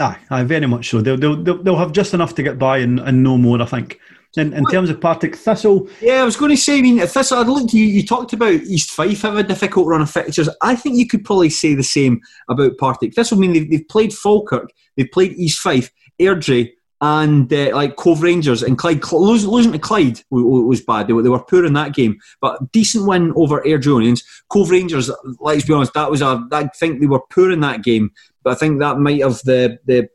Aye, 0.00 0.18
aye, 0.30 0.44
very 0.44 0.66
much 0.66 0.88
so. 0.88 1.00
They'll, 1.00 1.16
they'll, 1.16 1.62
they'll 1.62 1.76
have 1.76 1.92
just 1.92 2.14
enough 2.14 2.34
to 2.36 2.42
get 2.42 2.58
by 2.58 2.78
and, 2.78 2.98
and 2.98 3.22
no 3.22 3.36
more, 3.36 3.60
I 3.60 3.66
think. 3.66 4.00
In, 4.34 4.54
in 4.54 4.64
terms 4.64 4.88
of 4.88 4.98
Partick 4.98 5.36
Thistle, 5.36 5.88
yeah, 6.00 6.22
I 6.22 6.24
was 6.24 6.36
going 6.36 6.50
to 6.52 6.56
say. 6.56 6.78
I 6.78 6.82
mean, 6.82 6.98
Thistle. 7.06 7.38
I 7.38 7.42
looked. 7.42 7.74
You, 7.74 7.84
you 7.84 8.02
talked 8.02 8.32
about 8.32 8.54
East 8.54 8.90
Fife 8.90 9.20
have 9.22 9.36
a 9.36 9.42
difficult 9.42 9.86
run 9.86 10.00
of 10.00 10.10
fixtures. 10.10 10.48
I 10.62 10.74
think 10.74 10.96
you 10.96 11.06
could 11.06 11.22
probably 11.22 11.50
say 11.50 11.74
the 11.74 11.82
same 11.82 12.22
about 12.48 12.78
Partick 12.78 13.14
Thistle. 13.14 13.36
I 13.36 13.40
mean, 13.42 13.52
they've, 13.52 13.70
they've 13.70 13.88
played 13.88 14.14
Falkirk, 14.14 14.70
they've 14.96 15.10
played 15.10 15.34
East 15.34 15.58
Fife, 15.58 15.90
Airdrie, 16.18 16.70
and 17.02 17.52
uh, 17.52 17.74
like 17.74 17.96
Cove 17.96 18.22
Rangers 18.22 18.62
and 18.62 18.78
Clyde. 18.78 19.02
Losing, 19.12 19.50
losing 19.50 19.72
to 19.72 19.78
Clyde 19.78 20.20
was 20.30 20.80
bad. 20.80 21.08
They 21.08 21.12
were, 21.12 21.22
they 21.22 21.28
were 21.28 21.44
poor 21.44 21.66
in 21.66 21.74
that 21.74 21.94
game, 21.94 22.18
but 22.40 22.72
decent 22.72 23.06
win 23.06 23.34
over 23.36 23.60
Airdrieonians. 23.60 24.24
Cove 24.48 24.70
Rangers. 24.70 25.10
Let's 25.40 25.66
be 25.66 25.74
honest, 25.74 25.92
that 25.92 26.10
was 26.10 26.22
a. 26.22 26.42
I 26.52 26.68
think 26.68 27.00
they 27.00 27.06
were 27.06 27.20
poor 27.28 27.50
in 27.50 27.60
that 27.60 27.82
game, 27.82 28.12
but 28.42 28.52
I 28.52 28.54
think 28.54 28.78
that 28.78 28.98
might 28.98 29.20
have 29.20 29.40
the 29.44 29.78
the 29.84 30.08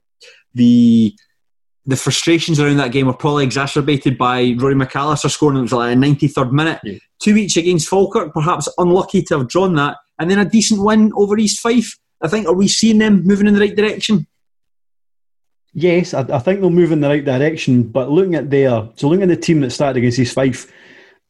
the 0.56 1.14
the 1.88 1.96
frustrations 1.96 2.60
around 2.60 2.78
that 2.78 2.92
game 2.92 3.08
were 3.08 3.14
probably 3.14 3.46
exacerbated 3.46 4.18
by 4.18 4.54
Rory 4.58 4.76
McAllister 4.76 5.32
scoring 5.32 5.58
it 5.58 5.62
was 5.62 5.72
like 5.72 5.96
a 5.96 6.00
93rd 6.00 6.52
minute. 6.52 6.80
Yeah. 6.84 7.00
Two 7.20 7.38
each 7.38 7.56
against 7.56 7.88
Falkirk, 7.88 8.34
perhaps 8.34 8.68
unlucky 8.78 9.24
to 9.24 9.38
have 9.40 9.48
drawn 9.48 9.74
that, 9.76 9.96
and 10.20 10.30
then 10.30 10.38
a 10.38 10.46
decent 10.46 10.84
win 10.84 11.12
over 11.16 11.38
East 11.38 11.60
Fife. 11.60 11.98
I 12.22 12.28
think, 12.28 12.46
are 12.48 12.54
we 12.54 12.68
seeing 12.68 12.98
them 12.98 13.24
moving 13.24 13.48
in 13.48 13.54
the 13.54 13.60
right 13.60 13.76
direction? 13.76 14.28
Yes, 15.74 16.14
I, 16.14 16.22
I 16.22 16.40
think 16.40 16.60
they'll 16.60 16.70
move 16.70 16.92
in 16.92 17.00
the 17.00 17.08
right 17.08 17.24
direction. 17.24 17.84
But 17.84 18.10
looking 18.10 18.36
at 18.36 18.50
their, 18.50 18.90
so 18.96 19.08
looking 19.08 19.24
at 19.24 19.30
the 19.30 19.38
team 19.38 19.62
that 19.62 19.70
started 19.70 19.98
against 19.98 20.20
East 20.20 20.34
Fife, 20.34 20.72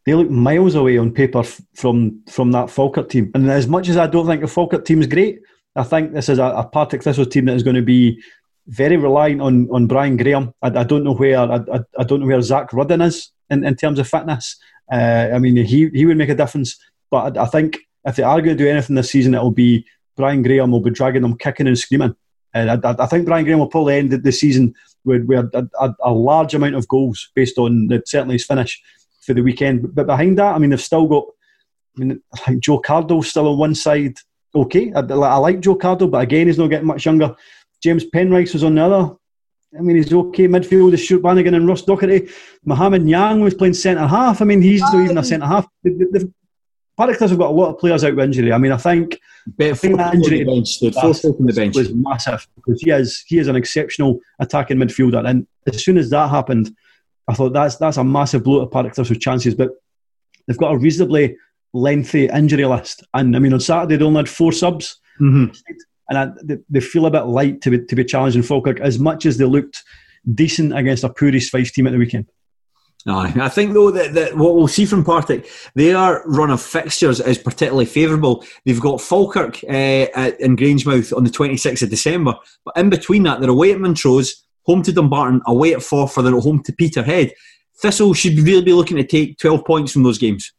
they 0.06 0.14
look 0.14 0.30
miles 0.30 0.74
away 0.74 0.98
on 0.98 1.12
paper 1.12 1.44
from 1.44 2.24
from 2.30 2.52
that 2.54 2.70
Falkirk 2.70 3.10
team. 3.10 3.30
And 3.36 3.50
as 3.52 3.68
much 3.68 3.90
as 3.90 3.98
I 3.98 4.08
don't 4.08 4.26
think 4.26 4.42
the 4.42 4.48
Falkirk 4.48 4.86
team 4.86 5.02
is 5.02 5.08
great, 5.08 5.42
I 5.76 5.84
think 5.84 6.14
this 6.14 6.30
is 6.30 6.40
a, 6.40 6.46
a 6.46 6.64
Partick 6.64 7.04
Thistle 7.04 7.26
team 7.26 7.46
that 7.46 7.56
is 7.56 7.64
going 7.64 7.76
to 7.76 7.82
be 7.82 8.22
very 8.68 8.98
reliant 8.98 9.42
on 9.42 9.68
on 9.72 9.88
Brian 9.88 10.18
Graham. 10.18 10.54
I, 10.62 10.68
I 10.68 10.84
don't 10.84 11.04
know 11.04 11.16
where 11.16 11.40
I, 11.40 11.60
I, 11.98 12.04
don't 12.04 12.20
know 12.20 12.28
where 12.28 12.42
Zak 12.42 12.74
Rudden 12.74 13.02
is 13.02 13.32
in, 13.50 13.66
in 13.66 13.76
terms 13.76 14.00
of 14.00 14.08
fitness. 14.08 14.58
Uh, 14.92 15.30
I 15.34 15.40
mean, 15.40 15.56
he 15.56 15.90
he 15.90 16.06
would 16.06 16.18
make 16.18 16.30
a 16.30 16.36
difference, 16.36 16.78
but 17.10 17.38
I, 17.38 17.46
think 17.46 17.78
if 18.06 18.16
they 18.16 18.24
are 18.24 18.42
going 18.42 18.58
to 18.58 18.64
do 18.64 18.70
anything 18.70 18.96
this 18.96 19.12
season, 19.12 19.36
it 19.36 19.42
will 19.42 19.52
be 19.52 19.86
Brian 20.16 20.42
Graham 20.42 20.72
will 20.72 20.82
be 20.82 20.92
dragging 20.92 21.22
them 21.22 21.38
kicking 21.38 21.68
and 21.68 21.78
screaming. 21.78 22.16
And 22.54 22.86
I, 22.86 23.06
think 23.06 23.26
Brian 23.26 23.46
Graham 23.46 23.60
will 23.60 23.68
probably 23.68 23.98
end 23.98 24.12
the 24.12 24.32
season 24.32 24.74
with, 25.06 25.26
with 25.26 25.46
a, 25.54 25.70
a, 25.80 25.94
a, 26.02 26.12
large 26.12 26.56
amount 26.56 26.76
of 26.76 26.88
goals 26.88 27.30
based 27.36 27.58
on 27.58 27.88
the, 27.88 28.02
certainly 28.06 28.36
his 28.36 28.46
finish 28.46 28.82
for 29.22 29.34
the 29.34 29.42
weekend. 29.42 29.94
But 29.94 30.08
behind 30.08 30.40
that, 30.40 30.56
I 30.56 30.58
mean, 30.58 30.72
they've 30.72 30.82
still 30.82 31.08
got. 31.08 31.26
I 31.98 32.00
mean, 32.00 32.22
Joe 32.60 32.80
Cardle 32.80 33.24
still 33.24 33.48
on 33.48 33.58
one 33.58 33.76
side. 33.76 34.18
Okay, 34.56 34.92
I, 34.94 35.00
I 35.00 35.38
like 35.38 35.60
Joe 35.60 35.76
Cardle, 35.76 36.10
but 36.10 36.22
again, 36.22 36.48
he's 36.48 36.58
not 36.58 36.70
getting 36.70 36.88
much 36.88 37.06
younger. 37.06 37.36
James 37.84 38.06
Penrice 38.06 38.54
was 38.54 38.64
on 38.64 38.76
the 38.76 38.82
other. 38.84 39.16
I 39.78 39.82
mean, 39.82 39.98
he's 39.98 40.14
okay 40.14 40.48
midfield. 40.48 40.92
The 40.92 40.98
Stuart 40.98 41.24
Bannigan 41.24 41.54
and 41.54 41.68
Ross 41.68 41.84
Docherty. 41.84 42.32
Mohamed 42.66 43.04
Nyang 43.04 43.44
was 43.44 43.54
playing 43.54 43.74
centre 43.74 44.08
half. 44.08 44.42
I 44.42 44.46
mean, 44.46 44.62
he's 44.62 44.82
not 44.82 44.96
even 44.96 45.18
a 45.18 45.24
centre 45.24 45.46
half. 45.46 45.68
The, 45.84 45.92
the, 45.92 46.20
the 46.20 46.34
Paddingtons 47.00 47.30
have 47.30 47.38
got 47.38 47.52
a 47.52 47.54
lot 47.54 47.70
of 47.70 47.80
players 47.80 48.04
out 48.04 48.16
with 48.16 48.26
injury. 48.26 48.52
I 48.52 48.58
mean, 48.58 48.72
I 48.72 48.78
think, 48.78 49.20
I 49.60 49.74
think 49.74 49.98
that 49.98 50.16
injury 50.16 50.40
the 50.40 50.46
bench, 50.46 50.80
the 50.80 51.54
bench. 51.56 51.76
was 51.76 51.94
massive 51.94 52.48
because 52.56 52.82
he 52.82 52.90
is 52.90 53.24
he 53.28 53.38
is 53.38 53.48
an 53.48 53.56
exceptional 53.56 54.20
attacking 54.40 54.78
midfielder. 54.78 55.28
And 55.28 55.46
as 55.68 55.84
soon 55.84 55.98
as 55.98 56.10
that 56.10 56.30
happened, 56.30 56.76
I 57.28 57.34
thought 57.34 57.54
that's 57.54 57.76
that's 57.76 57.98
a 57.98 58.04
massive 58.04 58.44
blow 58.44 58.62
to 58.62 58.68
Paddington's 58.68 59.16
chances. 59.20 59.54
But 59.54 59.72
they've 60.48 60.58
got 60.58 60.74
a 60.74 60.78
reasonably 60.78 61.38
lengthy 61.74 62.30
injury 62.30 62.66
list. 62.66 63.04
And 63.14 63.36
I 63.36 63.40
mean, 63.40 63.54
on 63.54 63.60
Saturday 63.60 63.98
they 63.98 64.06
only 64.06 64.20
had 64.20 64.30
four 64.30 64.52
subs. 64.52 65.00
Mm-hmm 65.22 65.54
and 66.10 66.18
I, 66.18 66.30
they, 66.44 66.58
they, 66.70 66.80
feel 66.80 67.06
a 67.06 67.12
bit 67.12 67.26
light 67.26 67.62
to 67.62 67.72
be, 67.72 67.86
to 67.86 67.96
be 67.96 68.06
challenging 68.06 68.44
Falkirk 68.44 68.80
as 68.80 69.00
much 69.00 69.26
as 69.26 69.38
they 69.38 69.46
looked 69.46 69.84
decent 70.34 70.78
against 70.78 71.04
a 71.04 71.10
poor 71.10 71.30
East 71.30 71.52
Fife 71.52 71.72
team 71.72 71.88
at 71.88 71.92
the 71.92 71.98
weekend. 71.98 72.26
I 73.46 73.50
think 73.50 73.74
though 73.74 73.90
that, 73.92 74.14
that 74.16 74.36
what 74.36 74.56
we'll 74.56 74.68
see 74.68 74.86
from 74.86 75.06
Partick, 75.06 75.48
their 75.76 76.22
run 76.26 76.50
of 76.50 76.62
fixtures 76.62 77.22
is 77.22 77.38
particularly 77.38 77.86
favourable. 77.86 78.44
They've 78.66 78.82
got 78.82 79.00
Falkirk 79.00 79.64
uh, 79.64 80.08
at, 80.14 80.40
in 80.42 80.58
Grangemouth 80.58 81.16
on 81.16 81.24
the 81.24 81.30
26th 81.30 81.84
of 81.84 81.90
December, 81.90 82.36
but 82.66 82.76
in 82.76 82.90
between 82.90 83.24
that, 83.24 83.40
they're 83.40 83.50
away 83.50 83.72
at 83.72 83.80
Montrose, 83.80 84.44
home 84.64 84.84
to 84.84 84.92
Dumbarton, 84.92 85.42
away 85.48 85.74
at 85.74 85.80
Forfar, 85.80 86.24
then 86.24 86.34
home 86.34 86.62
to 86.64 86.74
Peterhead. 86.74 87.32
Thistle 87.82 88.14
should 88.14 88.40
really 88.40 88.64
be 88.64 88.74
looking 88.74 88.98
to 88.98 89.06
take 89.06 89.38
12 89.38 89.64
points 89.64 89.94
from 89.94 90.04
those 90.04 90.18
games. 90.18 90.52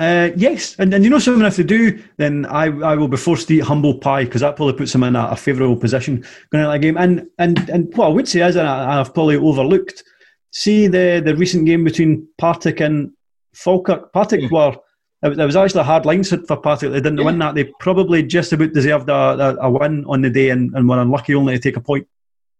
Uh, 0.00 0.30
yes, 0.36 0.76
and, 0.78 0.94
and 0.94 1.02
you 1.02 1.10
know 1.10 1.18
something, 1.18 1.44
if 1.44 1.56
they 1.56 1.64
do, 1.64 2.00
then 2.18 2.46
I, 2.46 2.66
I 2.66 2.94
will 2.94 3.08
be 3.08 3.16
forced 3.16 3.48
to 3.48 3.54
eat 3.54 3.64
humble 3.64 3.98
pie 3.98 4.24
because 4.24 4.42
that 4.42 4.54
probably 4.54 4.74
puts 4.74 4.92
them 4.92 5.02
in 5.02 5.16
a, 5.16 5.28
a 5.30 5.36
favourable 5.36 5.76
position 5.76 6.24
going 6.50 6.62
into 6.62 6.72
that 6.72 6.78
game. 6.78 6.96
And, 6.96 7.26
and, 7.38 7.68
and 7.68 7.96
what 7.96 8.06
I 8.06 8.10
would 8.10 8.28
say 8.28 8.46
is, 8.46 8.54
and 8.54 8.68
I, 8.68 9.00
I've 9.00 9.12
probably 9.12 9.36
overlooked, 9.36 10.04
see 10.52 10.86
the, 10.86 11.20
the 11.24 11.34
recent 11.34 11.66
game 11.66 11.82
between 11.82 12.28
Partick 12.38 12.80
and 12.80 13.10
Falkirk. 13.54 14.12
Partick 14.12 14.42
yeah. 14.42 14.48
were, 14.52 14.76
it 15.24 15.36
was 15.36 15.56
actually 15.56 15.80
a 15.80 15.84
hard 15.84 16.06
line 16.06 16.22
set 16.22 16.46
for 16.46 16.56
Partick. 16.56 16.92
They 16.92 17.00
didn't 17.00 17.18
yeah. 17.18 17.24
win 17.24 17.38
that. 17.40 17.56
They 17.56 17.64
probably 17.80 18.22
just 18.22 18.52
about 18.52 18.72
deserved 18.72 19.08
a, 19.08 19.14
a, 19.14 19.56
a 19.62 19.70
win 19.70 20.04
on 20.06 20.22
the 20.22 20.30
day 20.30 20.50
and, 20.50 20.72
and 20.74 20.88
were 20.88 21.00
unlucky 21.00 21.34
only 21.34 21.54
to 21.54 21.60
take 21.60 21.76
a 21.76 21.80
point. 21.80 22.06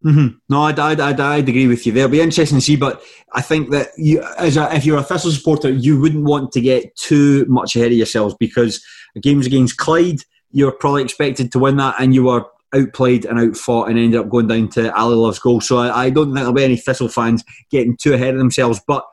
Mm-hmm. 0.05 0.37
No, 0.49 0.63
I'd, 0.63 0.79
I'd, 0.79 1.01
I'd, 1.01 1.21
I'd, 1.21 1.49
agree 1.49 1.67
with 1.67 1.85
you. 1.85 1.93
There'll 1.93 2.11
be 2.11 2.21
interesting 2.21 2.59
to 2.59 2.65
see, 2.65 2.77
but 2.77 3.03
I 3.33 3.43
think 3.43 3.71
that 3.71 3.89
you, 3.97 4.23
as 4.39 4.57
a, 4.57 4.73
if 4.75 4.87
you're 4.87 4.99
a 4.99 5.03
Thistle 5.03 5.33
supporter, 5.33 5.71
you 5.71 6.01
wouldn't 6.01 6.25
want 6.25 6.53
to 6.53 6.61
get 6.61 6.95
too 6.97 7.45
much 7.49 7.75
ahead 7.75 7.91
of 7.91 7.99
yourselves 7.99 8.37
because 8.39 8.85
the 9.15 9.21
games 9.21 9.47
against 9.47 9.77
Clyde, 9.77 10.21
you're 10.53 10.71
probably 10.71 11.03
expected 11.03 11.51
to 11.51 11.59
win 11.59 11.77
that, 11.79 11.97
and 11.99 12.15
you 12.15 12.25
were 12.25 12.45
outplayed 12.73 13.25
and 13.25 13.41
outfought 13.41 13.89
and 13.89 13.99
ended 13.99 14.21
up 14.21 14.29
going 14.29 14.47
down 14.47 14.69
to 14.69 14.97
Ally 14.97 15.15
Love's 15.15 15.41
goal. 15.41 15.61
So 15.61 15.79
I, 15.79 16.05
I, 16.05 16.11
don't 16.11 16.27
think 16.27 16.37
there'll 16.37 16.53
be 16.53 16.65
any 16.65 16.77
Thistle 16.77 17.09
fans 17.09 17.43
getting 17.71 17.97
too 17.97 18.15
ahead 18.15 18.35
of 18.35 18.39
themselves, 18.39 18.81
but. 18.87 19.05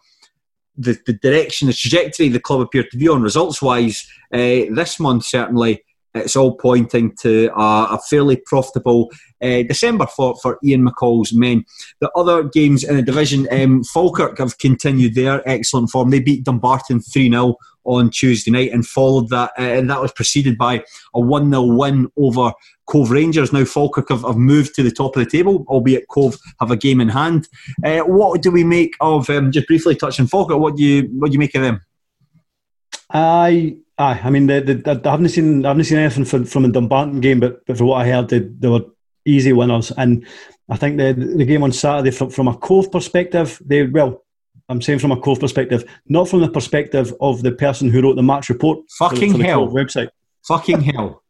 The, 0.77 0.99
the 1.05 1.13
direction, 1.13 1.69
the 1.69 1.73
trajectory 1.73 2.27
the 2.27 2.37
club 2.37 2.59
appeared 2.59 2.91
to 2.91 2.97
be 2.97 3.07
on 3.07 3.21
results 3.21 3.61
wise 3.61 4.05
uh, 4.33 4.67
this 4.75 4.99
month 4.99 5.23
certainly 5.23 5.84
it's 6.15 6.35
all 6.35 6.55
pointing 6.55 7.15
to 7.17 7.49
a, 7.55 7.87
a 7.91 7.99
fairly 8.09 8.37
profitable 8.37 9.11
uh, 9.41 9.63
December 9.63 10.07
for, 10.07 10.35
for 10.41 10.57
Ian 10.63 10.87
McCall's 10.87 11.33
men. 11.33 11.65
The 11.99 12.09
other 12.15 12.43
games 12.43 12.83
in 12.83 12.95
the 12.95 13.01
division, 13.01 13.47
um, 13.51 13.83
Falkirk 13.83 14.37
have 14.39 14.57
continued 14.57 15.15
their 15.15 15.47
excellent 15.47 15.89
form. 15.89 16.09
They 16.09 16.21
beat 16.21 16.45
Dumbarton 16.45 17.01
3 17.01 17.29
0 17.29 17.55
on 17.83 18.09
Tuesday 18.09 18.49
night 18.49 18.71
and 18.71 18.85
followed 18.85 19.29
that, 19.29 19.51
uh, 19.59 19.61
and 19.61 19.89
that 19.89 20.01
was 20.01 20.11
preceded 20.11 20.57
by 20.57 20.83
a 21.13 21.19
1 21.19 21.49
0 21.51 21.63
win 21.75 22.09
over 22.17 22.51
Cove 22.87 23.11
Rangers. 23.11 23.51
Now, 23.51 23.65
Falkirk 23.65 24.09
have, 24.09 24.23
have, 24.23 24.37
moved 24.37 24.75
to 24.75 24.83
the 24.83 24.91
top 24.91 25.15
of 25.15 25.23
the 25.23 25.29
table, 25.29 25.65
albeit 25.67 26.07
Cove 26.07 26.37
have 26.59 26.71
a 26.71 26.77
game 26.77 27.01
in 27.01 27.09
hand. 27.09 27.47
Uh, 27.83 27.99
what 27.99 28.41
do 28.41 28.51
we 28.51 28.63
make 28.63 28.95
of, 29.01 29.29
um, 29.29 29.51
just 29.51 29.67
briefly 29.67 29.95
touching 29.95 30.27
Falkirk, 30.27 30.59
what 30.59 30.75
do 30.75 30.83
you, 30.83 31.09
what 31.17 31.27
do 31.27 31.33
you 31.33 31.39
make 31.39 31.55
of 31.55 31.61
them? 31.61 31.81
I 33.11 33.77
Aye, 33.97 34.19
I 34.23 34.29
mean, 34.29 34.47
the, 34.47 34.59
the, 34.59 35.01
I 35.05 35.11
haven't 35.11 35.29
seen 35.29 35.65
I 35.65 35.69
haven't 35.69 35.85
seen 35.85 35.97
anything 35.97 36.25
from, 36.25 36.45
from 36.45 36.63
the 36.63 36.69
Dumbarton 36.69 37.21
game, 37.21 37.39
but, 37.39 37.65
but 37.65 37.77
for 37.77 37.85
what 37.85 38.01
I 38.01 38.09
heard, 38.09 38.29
they, 38.29 38.39
they 38.39 38.67
were 38.67 38.85
easy 39.23 39.53
winners. 39.53 39.91
And 39.97 40.27
I 40.69 40.75
think 40.75 40.97
the 40.97 41.13
the 41.13 41.45
game 41.45 41.63
on 41.63 41.71
Saturday, 41.71 42.11
from, 42.11 42.29
from 42.29 42.47
a 42.49 42.57
Cove 42.57 42.91
perspective, 42.91 43.61
they 43.65 43.85
well, 43.85 44.25
I'm 44.67 44.81
saying 44.81 44.99
from 44.99 45.11
a 45.11 45.19
Cove 45.19 45.39
perspective, 45.39 45.85
not 46.07 46.27
from 46.27 46.41
the 46.41 46.49
perspective 46.49 47.13
of 47.21 47.41
the 47.41 47.53
person 47.53 47.89
who 47.89 48.01
wrote 48.01 48.15
the 48.15 48.23
match 48.23 48.49
report. 48.49 48.79
Fucking 48.97 49.31
for, 49.31 49.37
for 49.37 49.43
hell! 49.43 49.67
website. 49.67 50.09
Fucking 50.45 50.81
hell! 50.93 51.23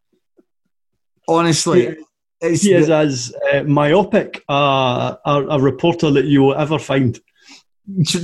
Honestly, 1.27 1.95
he 2.41 2.73
is 2.73 2.87
the, 2.87 2.95
as 2.95 3.33
uh, 3.53 3.63
myopic 3.63 4.43
uh, 4.49 5.15
a, 5.23 5.45
a 5.51 5.59
reporter 5.59 6.09
that 6.11 6.25
you 6.25 6.41
will 6.41 6.55
ever 6.55 6.79
find 6.79 7.19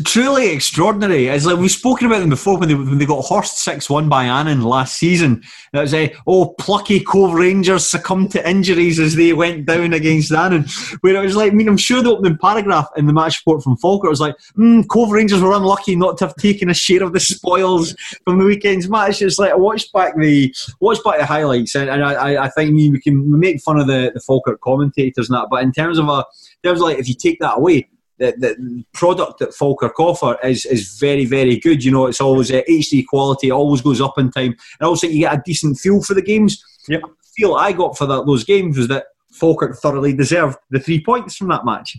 truly 0.05 0.49
extraordinary. 0.49 1.27
It's 1.27 1.45
like 1.45 1.57
we've 1.57 1.71
spoken 1.71 2.07
about 2.07 2.19
them 2.19 2.29
before 2.29 2.57
when 2.57 2.69
they, 2.69 2.75
when 2.75 2.97
they 2.97 3.05
got 3.05 3.21
horsed 3.21 3.59
6 3.59 3.89
1 3.89 4.09
by 4.09 4.25
Annan 4.25 4.61
last 4.61 4.97
season. 4.97 5.43
That 5.71 5.81
was 5.81 5.93
a, 5.93 6.15
oh, 6.25 6.55
plucky 6.59 6.99
Cove 6.99 7.33
Rangers 7.33 7.85
succumbed 7.85 8.31
to 8.31 8.49
injuries 8.49 8.99
as 8.99 9.15
they 9.15 9.33
went 9.33 9.65
down 9.65 9.93
against 9.93 10.31
Annan. 10.31 10.65
Where 11.01 11.15
it 11.15 11.25
was 11.25 11.35
like, 11.35 11.51
I 11.51 11.55
mean, 11.55 11.67
I'm 11.67 11.77
sure 11.77 12.01
the 12.01 12.11
opening 12.11 12.37
paragraph 12.37 12.87
in 12.97 13.05
the 13.05 13.13
match 13.13 13.41
report 13.41 13.63
from 13.63 13.77
Falkirk 13.77 14.09
was 14.09 14.21
like, 14.21 14.35
mm, 14.57 14.87
Cove 14.87 15.11
Rangers 15.11 15.41
were 15.41 15.53
unlucky 15.53 15.95
not 15.95 16.17
to 16.17 16.27
have 16.27 16.35
taken 16.35 16.69
a 16.69 16.73
share 16.73 17.03
of 17.03 17.13
the 17.13 17.19
spoils 17.19 17.95
from 18.23 18.39
the 18.39 18.45
weekend's 18.45 18.89
match. 18.89 19.21
It's 19.21 19.37
like, 19.37 19.51
I 19.51 19.55
watched 19.55 19.93
back 19.93 20.15
the 20.17 20.53
watched 20.79 21.03
back 21.03 21.19
the 21.19 21.25
highlights 21.25 21.75
and, 21.75 21.89
and 21.89 22.03
I, 22.03 22.45
I 22.45 22.49
think 22.49 22.71
we 22.71 22.99
can 22.99 23.39
make 23.39 23.61
fun 23.61 23.79
of 23.79 23.87
the, 23.87 24.11
the 24.13 24.19
Falkirk 24.21 24.59
commentators 24.61 25.29
and 25.29 25.37
that, 25.37 25.47
but 25.51 25.63
in 25.63 25.71
terms 25.71 25.99
of 25.99 26.09
a, 26.09 26.25
terms 26.63 26.79
like, 26.79 26.97
if 26.97 27.07
you 27.07 27.15
take 27.15 27.39
that 27.39 27.57
away, 27.57 27.87
the, 28.21 28.33
the 28.37 28.85
product 28.93 29.39
that 29.39 29.53
Falkirk 29.53 29.99
offer 29.99 30.37
is, 30.43 30.65
is 30.65 30.97
very, 30.99 31.25
very 31.25 31.57
good. 31.57 31.83
You 31.83 31.91
know, 31.91 32.05
it's 32.05 32.21
always 32.21 32.51
uh, 32.51 32.61
HD 32.69 33.05
quality, 33.05 33.47
it 33.47 33.51
always 33.51 33.81
goes 33.81 33.99
up 33.99 34.17
in 34.17 34.29
time. 34.31 34.55
And 34.79 34.87
also 34.87 35.07
you 35.07 35.21
get 35.21 35.33
a 35.33 35.41
decent 35.43 35.79
feel 35.79 36.01
for 36.03 36.13
the 36.13 36.21
games. 36.21 36.63
Yep. 36.87 37.01
The 37.01 37.29
feel 37.35 37.55
I 37.55 37.71
got 37.71 37.97
for 37.97 38.05
that, 38.05 38.25
those 38.25 38.43
games 38.43 38.77
was 38.77 38.87
that 38.89 39.05
Falkirk 39.31 39.77
thoroughly 39.77 40.13
deserved 40.13 40.57
the 40.69 40.79
three 40.79 41.03
points 41.03 41.35
from 41.35 41.47
that 41.49 41.65
match. 41.65 41.97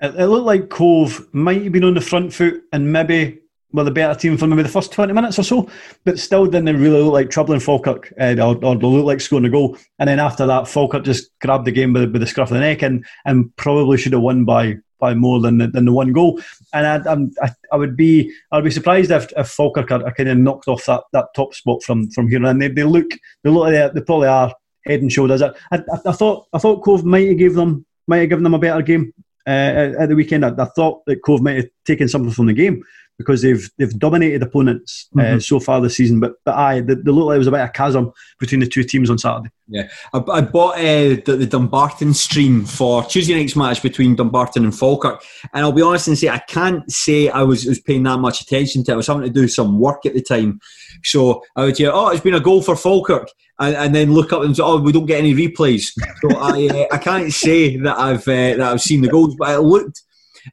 It, 0.00 0.14
it 0.14 0.26
looked 0.26 0.46
like 0.46 0.70
Cove 0.70 1.26
might 1.32 1.62
have 1.62 1.72
been 1.72 1.84
on 1.84 1.94
the 1.94 2.00
front 2.00 2.32
foot 2.32 2.62
and 2.72 2.92
maybe 2.92 3.40
were 3.72 3.84
the 3.84 3.90
better 3.90 4.18
team 4.18 4.36
for 4.38 4.46
maybe 4.46 4.62
the 4.62 4.68
first 4.68 4.92
20 4.92 5.12
minutes 5.12 5.38
or 5.38 5.42
so, 5.42 5.68
but 6.04 6.18
still 6.18 6.46
didn't 6.46 6.80
really 6.80 7.02
look 7.02 7.12
like 7.12 7.30
troubling 7.30 7.60
Falkirk 7.60 8.12
uh, 8.18 8.34
or, 8.38 8.64
or 8.64 8.76
look 8.76 9.04
like 9.04 9.20
scoring 9.20 9.44
a 9.44 9.50
goal. 9.50 9.76
And 9.98 10.08
then 10.08 10.20
after 10.20 10.46
that, 10.46 10.68
Falkirk 10.68 11.04
just 11.04 11.36
grabbed 11.40 11.66
the 11.66 11.72
game 11.72 11.92
by, 11.92 12.06
by 12.06 12.18
the 12.18 12.26
scruff 12.26 12.50
of 12.50 12.54
the 12.54 12.60
neck 12.60 12.82
and, 12.82 13.04
and 13.26 13.54
probably 13.56 13.98
should 13.98 14.12
have 14.12 14.22
won 14.22 14.44
by 14.44 14.76
by 14.98 15.14
more 15.14 15.40
than 15.40 15.58
than 15.58 15.84
the 15.84 15.92
one 15.92 16.12
goal. 16.12 16.40
And 16.72 16.86
I, 16.86 17.44
I, 17.44 17.50
I 17.72 17.76
would 17.76 17.96
be 17.96 18.32
I'd 18.52 18.64
be 18.64 18.70
surprised 18.70 19.10
if, 19.10 19.32
if 19.36 19.48
Falkirk 19.48 19.90
are, 19.90 20.04
are 20.04 20.14
kind 20.14 20.28
of 20.28 20.38
knocked 20.38 20.68
off 20.68 20.84
that, 20.86 21.04
that 21.12 21.28
top 21.34 21.54
spot 21.54 21.82
from 21.82 22.10
from 22.10 22.28
here. 22.28 22.44
And 22.44 22.60
they, 22.60 22.68
they 22.68 22.84
look 22.84 23.10
they 23.42 23.50
look 23.50 23.68
they, 23.68 23.90
they 23.94 24.04
probably 24.04 24.28
are 24.28 24.54
head 24.84 25.02
and 25.02 25.12
shoulders. 25.12 25.42
I, 25.42 25.52
I, 25.72 25.82
I, 26.06 26.12
thought 26.12 26.46
I 26.52 26.58
thought 26.58 26.82
Cove 26.82 27.04
might 27.04 27.28
have 27.28 27.38
give 27.38 27.54
them 27.54 27.84
might 28.06 28.18
have 28.18 28.28
given 28.30 28.44
them 28.44 28.54
a 28.54 28.58
better 28.58 28.82
game 28.82 29.12
uh, 29.46 29.50
at, 29.50 29.94
at, 29.94 30.08
the 30.08 30.16
weekend. 30.16 30.44
I, 30.44 30.52
I, 30.58 30.64
thought 30.64 31.04
that 31.06 31.22
Cove 31.22 31.42
might 31.42 31.56
have 31.56 31.68
taken 31.84 32.08
something 32.08 32.32
from 32.32 32.46
the 32.46 32.54
game 32.54 32.82
because 33.18 33.42
they've 33.42 33.68
they've 33.78 33.98
dominated 33.98 34.42
opponents 34.42 35.08
uh, 35.16 35.20
mm-hmm. 35.20 35.38
so 35.40 35.58
far 35.60 35.80
this 35.80 35.96
season. 35.96 36.20
But 36.20 36.34
but 36.44 36.54
aye, 36.54 36.80
they, 36.80 36.94
they 36.94 37.10
look 37.10 37.26
like 37.26 37.32
there 37.32 37.38
was 37.38 37.46
a 37.48 37.50
bit 37.50 37.60
of 37.60 37.68
a 37.68 37.72
chasm 37.72 38.12
between 38.38 38.60
the 38.60 38.66
two 38.66 38.84
teams 38.84 39.10
on 39.10 39.18
Saturday. 39.18 39.50
Yeah, 39.66 39.88
I, 40.14 40.22
I 40.30 40.40
bought 40.40 40.78
uh, 40.78 41.20
the, 41.26 41.36
the, 41.38 41.46
Dumbarton 41.46 42.14
stream 42.14 42.64
for 42.64 43.04
Tuesday 43.04 43.34
night's 43.34 43.56
match 43.56 43.82
between 43.82 44.14
Dumbarton 44.14 44.64
and 44.64 44.74
Falkirk, 44.74 45.22
and 45.52 45.62
I'll 45.62 45.72
be 45.72 45.82
honest 45.82 46.08
and 46.08 46.16
say 46.16 46.28
I 46.28 46.38
can't 46.38 46.90
say 46.90 47.28
I 47.28 47.42
was, 47.42 47.66
was 47.66 47.80
paying 47.80 48.04
that 48.04 48.18
much 48.18 48.40
attention 48.40 48.84
to 48.84 48.92
it. 48.92 48.94
I 48.94 48.96
was 48.96 49.08
having 49.08 49.24
to 49.24 49.30
do 49.30 49.48
some 49.48 49.78
work 49.78 50.06
at 50.06 50.14
the 50.14 50.22
time, 50.22 50.60
so 51.04 51.42
I 51.56 51.64
would 51.64 51.76
hear, 51.76 51.90
"Oh, 51.92 52.08
it's 52.08 52.22
been 52.22 52.34
a 52.34 52.40
goal 52.40 52.62
for 52.62 52.76
Falkirk," 52.76 53.28
and, 53.58 53.76
and 53.76 53.94
then 53.94 54.12
look 54.12 54.32
up 54.32 54.42
and 54.42 54.56
say, 54.56 54.62
"Oh, 54.62 54.80
we 54.80 54.92
don't 54.92 55.06
get 55.06 55.18
any 55.18 55.34
replays." 55.34 55.90
So 56.22 56.38
I 56.38 56.68
uh, 56.90 56.94
I 56.94 56.98
can't 56.98 57.32
say 57.32 57.76
that 57.78 57.98
I've 57.98 58.26
uh, 58.28 58.56
that 58.56 58.72
I've 58.72 58.80
seen 58.80 59.02
the 59.02 59.08
goals, 59.08 59.34
but 59.36 59.50
it 59.50 59.60
looked 59.60 60.02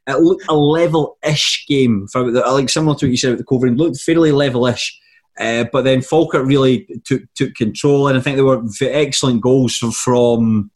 it 0.06 0.20
looked 0.20 0.44
a 0.48 0.54
level-ish 0.54 1.66
game 1.68 2.06
for 2.08 2.30
like 2.30 2.68
similar 2.68 2.96
to 2.96 3.06
what 3.06 3.10
you 3.10 3.16
said 3.16 3.32
at 3.32 3.38
the 3.38 3.44
cover. 3.44 3.70
Looked 3.70 4.00
fairly 4.00 4.32
level-ish. 4.32 5.00
Uh, 5.38 5.64
but 5.70 5.82
then 5.82 6.00
Falkirk 6.00 6.46
really 6.46 6.86
took 7.04 7.22
took 7.34 7.54
control, 7.54 8.08
and 8.08 8.16
I 8.16 8.22
think 8.22 8.36
there 8.36 8.44
were 8.44 8.62
excellent 8.80 9.42
goals 9.42 9.76
from, 9.76 9.92
from 9.92 10.70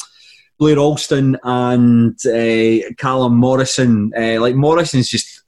Blair 0.59 0.79
Alston 0.79 1.39
and 1.43 2.15
uh, 2.27 2.93
Callum 2.99 3.37
Morrison. 3.37 4.13
Uh, 4.15 4.39
like 4.39 4.55
Morrison's 4.55 5.09
just 5.09 5.41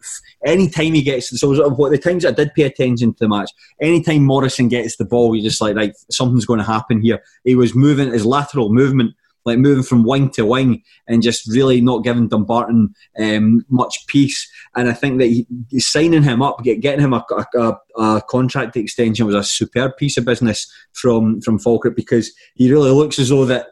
any 0.45 0.69
time 0.69 0.95
he 0.95 1.03
gets 1.03 1.39
so 1.39 1.69
what 1.71 1.91
the 1.91 1.99
times 1.99 2.25
I 2.25 2.33
did 2.33 2.55
pay 2.55 2.63
attention 2.63 3.13
to 3.13 3.19
the 3.21 3.29
match, 3.29 3.51
Any 3.81 4.03
time 4.03 4.25
Morrison 4.25 4.69
gets 4.69 4.97
the 4.97 5.05
ball, 5.05 5.37
you're 5.37 5.45
just 5.45 5.61
like, 5.61 5.77
like 5.77 5.95
something's 6.11 6.47
going 6.47 6.59
to 6.59 6.65
happen 6.65 7.01
here. 7.01 7.23
He 7.45 7.55
was 7.55 7.75
moving 7.75 8.13
his 8.13 8.27
lateral 8.27 8.73
movement 8.73 9.15
like 9.45 9.59
moving 9.59 9.83
from 9.83 10.05
wing 10.05 10.31
to 10.31 10.45
wing 10.45 10.83
and 11.07 11.23
just 11.23 11.47
really 11.49 11.81
not 11.81 12.05
giving 12.05 12.29
Dumbarton 12.29 12.95
um, 13.19 13.65
much 13.69 14.07
peace. 14.07 14.49
And 14.75 14.89
I 14.89 14.93
think 14.93 15.19
that 15.19 15.27
he, 15.27 15.47
signing 15.81 16.23
him 16.23 16.43
up, 16.43 16.63
get, 16.63 16.81
getting 16.81 17.05
him 17.05 17.13
a, 17.13 17.25
a, 17.55 17.77
a, 17.97 18.23
contract 18.29 18.77
extension 18.77 19.27
was 19.27 19.35
a 19.35 19.45
superb 19.45 19.97
piece 19.97 20.17
of 20.17 20.25
business 20.25 20.71
from 20.93 21.41
from 21.41 21.59
Falkirk 21.59 21.97
because 21.97 22.33
he 22.55 22.71
really 22.71 22.91
looks 22.91 23.19
as 23.19 23.29
though 23.29 23.45
that 23.47 23.69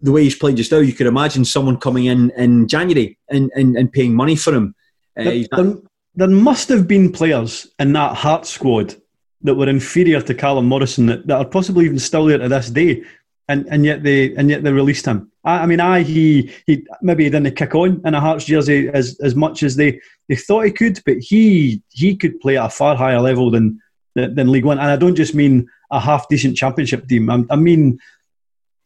the 0.00 0.12
way 0.12 0.24
he's 0.24 0.36
played 0.36 0.56
just 0.56 0.70
now, 0.70 0.78
you 0.78 0.92
could 0.92 1.06
imagine 1.06 1.44
someone 1.44 1.78
coming 1.78 2.04
in 2.04 2.30
in 2.36 2.68
January 2.68 3.18
and, 3.30 3.50
and, 3.54 3.74
and 3.76 3.90
paying 3.90 4.14
money 4.14 4.36
for 4.36 4.52
him. 4.52 4.74
Uh, 5.16 5.24
there, 5.24 5.44
there, 5.52 5.74
there 6.14 6.28
must 6.28 6.68
have 6.68 6.86
been 6.86 7.10
players 7.10 7.66
in 7.78 7.94
that 7.94 8.14
Heart 8.14 8.44
squad 8.46 8.96
that 9.42 9.54
were 9.54 9.68
inferior 9.68 10.20
to 10.20 10.34
Callum 10.34 10.66
Morrison 10.66 11.06
that, 11.06 11.26
that 11.26 11.36
are 11.36 11.44
possibly 11.44 11.86
even 11.86 11.98
still 11.98 12.26
there 12.26 12.38
to 12.38 12.48
this 12.48 12.70
day 12.70 13.02
and, 13.48 13.66
and 13.70 13.84
yet 13.84 14.02
they 14.02 14.34
and 14.36 14.48
yet 14.48 14.62
they 14.62 14.72
released 14.72 15.06
him. 15.06 15.30
I, 15.44 15.60
I 15.60 15.66
mean, 15.66 15.80
I 15.80 16.02
he 16.02 16.52
he 16.66 16.86
maybe 17.02 17.24
he 17.24 17.30
didn't 17.30 17.56
kick 17.56 17.74
on 17.74 18.00
in 18.04 18.14
a 18.14 18.20
Hearts 18.20 18.44
jersey 18.44 18.88
as, 18.88 19.18
as 19.20 19.34
much 19.34 19.62
as 19.62 19.76
they, 19.76 20.00
they 20.28 20.36
thought 20.36 20.64
he 20.64 20.70
could, 20.70 21.00
but 21.04 21.18
he 21.18 21.82
he 21.90 22.16
could 22.16 22.40
play 22.40 22.56
at 22.56 22.66
a 22.66 22.70
far 22.70 22.96
higher 22.96 23.20
level 23.20 23.50
than 23.50 23.80
than 24.14 24.50
League 24.50 24.64
One. 24.64 24.78
And 24.78 24.88
I 24.88 24.96
don't 24.96 25.16
just 25.16 25.34
mean 25.34 25.68
a 25.90 26.00
half 26.00 26.28
decent 26.28 26.56
Championship 26.56 27.06
team. 27.06 27.28
I, 27.30 27.44
I 27.50 27.56
mean 27.56 27.98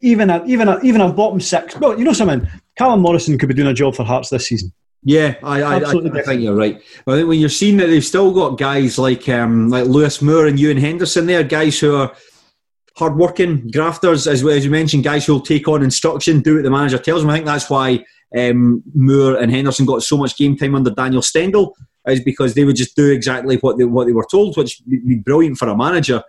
even 0.00 0.30
a, 0.30 0.44
even 0.46 0.68
a, 0.68 0.78
even 0.82 1.00
a 1.00 1.12
bottom 1.12 1.40
six. 1.40 1.76
Well, 1.76 1.98
you 1.98 2.04
know 2.04 2.12
something. 2.12 2.48
Callum 2.76 3.00
Morrison 3.00 3.36
could 3.38 3.48
be 3.48 3.54
doing 3.54 3.68
a 3.68 3.74
job 3.74 3.94
for 3.94 4.04
Hearts 4.04 4.30
this 4.30 4.46
season. 4.46 4.72
Yeah, 5.04 5.36
I, 5.44 5.62
I, 5.62 5.78
I, 5.78 5.90
I 5.90 6.22
think 6.22 6.42
you're 6.42 6.56
right. 6.56 6.82
I 7.06 7.12
think 7.12 7.28
when 7.28 7.38
you're 7.38 7.48
seeing 7.48 7.76
that 7.76 7.86
they've 7.86 8.04
still 8.04 8.32
got 8.32 8.58
guys 8.58 8.98
like 8.98 9.28
um, 9.28 9.70
like 9.70 9.86
Lewis 9.86 10.20
Moore 10.20 10.46
and 10.46 10.58
Ewan 10.58 10.76
Henderson 10.76 11.26
there, 11.26 11.44
guys 11.44 11.78
who 11.78 11.94
are 11.94 12.12
hardworking 12.98 13.70
grafters, 13.70 14.26
as, 14.26 14.42
well 14.42 14.56
as 14.56 14.64
you 14.64 14.70
mentioned, 14.70 15.04
guys 15.04 15.24
who'll 15.24 15.40
take 15.40 15.68
on 15.68 15.82
instruction, 15.82 16.40
do 16.40 16.56
what 16.56 16.64
the 16.64 16.70
manager 16.70 16.98
tells 16.98 17.22
them. 17.22 17.30
I 17.30 17.34
think 17.34 17.46
that's 17.46 17.70
why 17.70 18.04
um, 18.36 18.82
Moore 18.94 19.36
and 19.36 19.50
Henderson 19.50 19.86
got 19.86 20.02
so 20.02 20.16
much 20.16 20.36
game 20.36 20.56
time 20.56 20.74
under 20.74 20.90
Daniel 20.90 21.22
Stendel, 21.22 21.76
is 22.06 22.20
because 22.22 22.54
they 22.54 22.64
would 22.64 22.76
just 22.76 22.96
do 22.96 23.10
exactly 23.10 23.56
what 23.58 23.78
they 23.78 23.84
what 23.84 24.06
they 24.06 24.12
were 24.12 24.26
told, 24.30 24.56
which 24.56 24.80
would 24.86 25.06
be 25.06 25.16
brilliant 25.16 25.58
for 25.58 25.68
a 25.68 25.76
manager. 25.76 26.22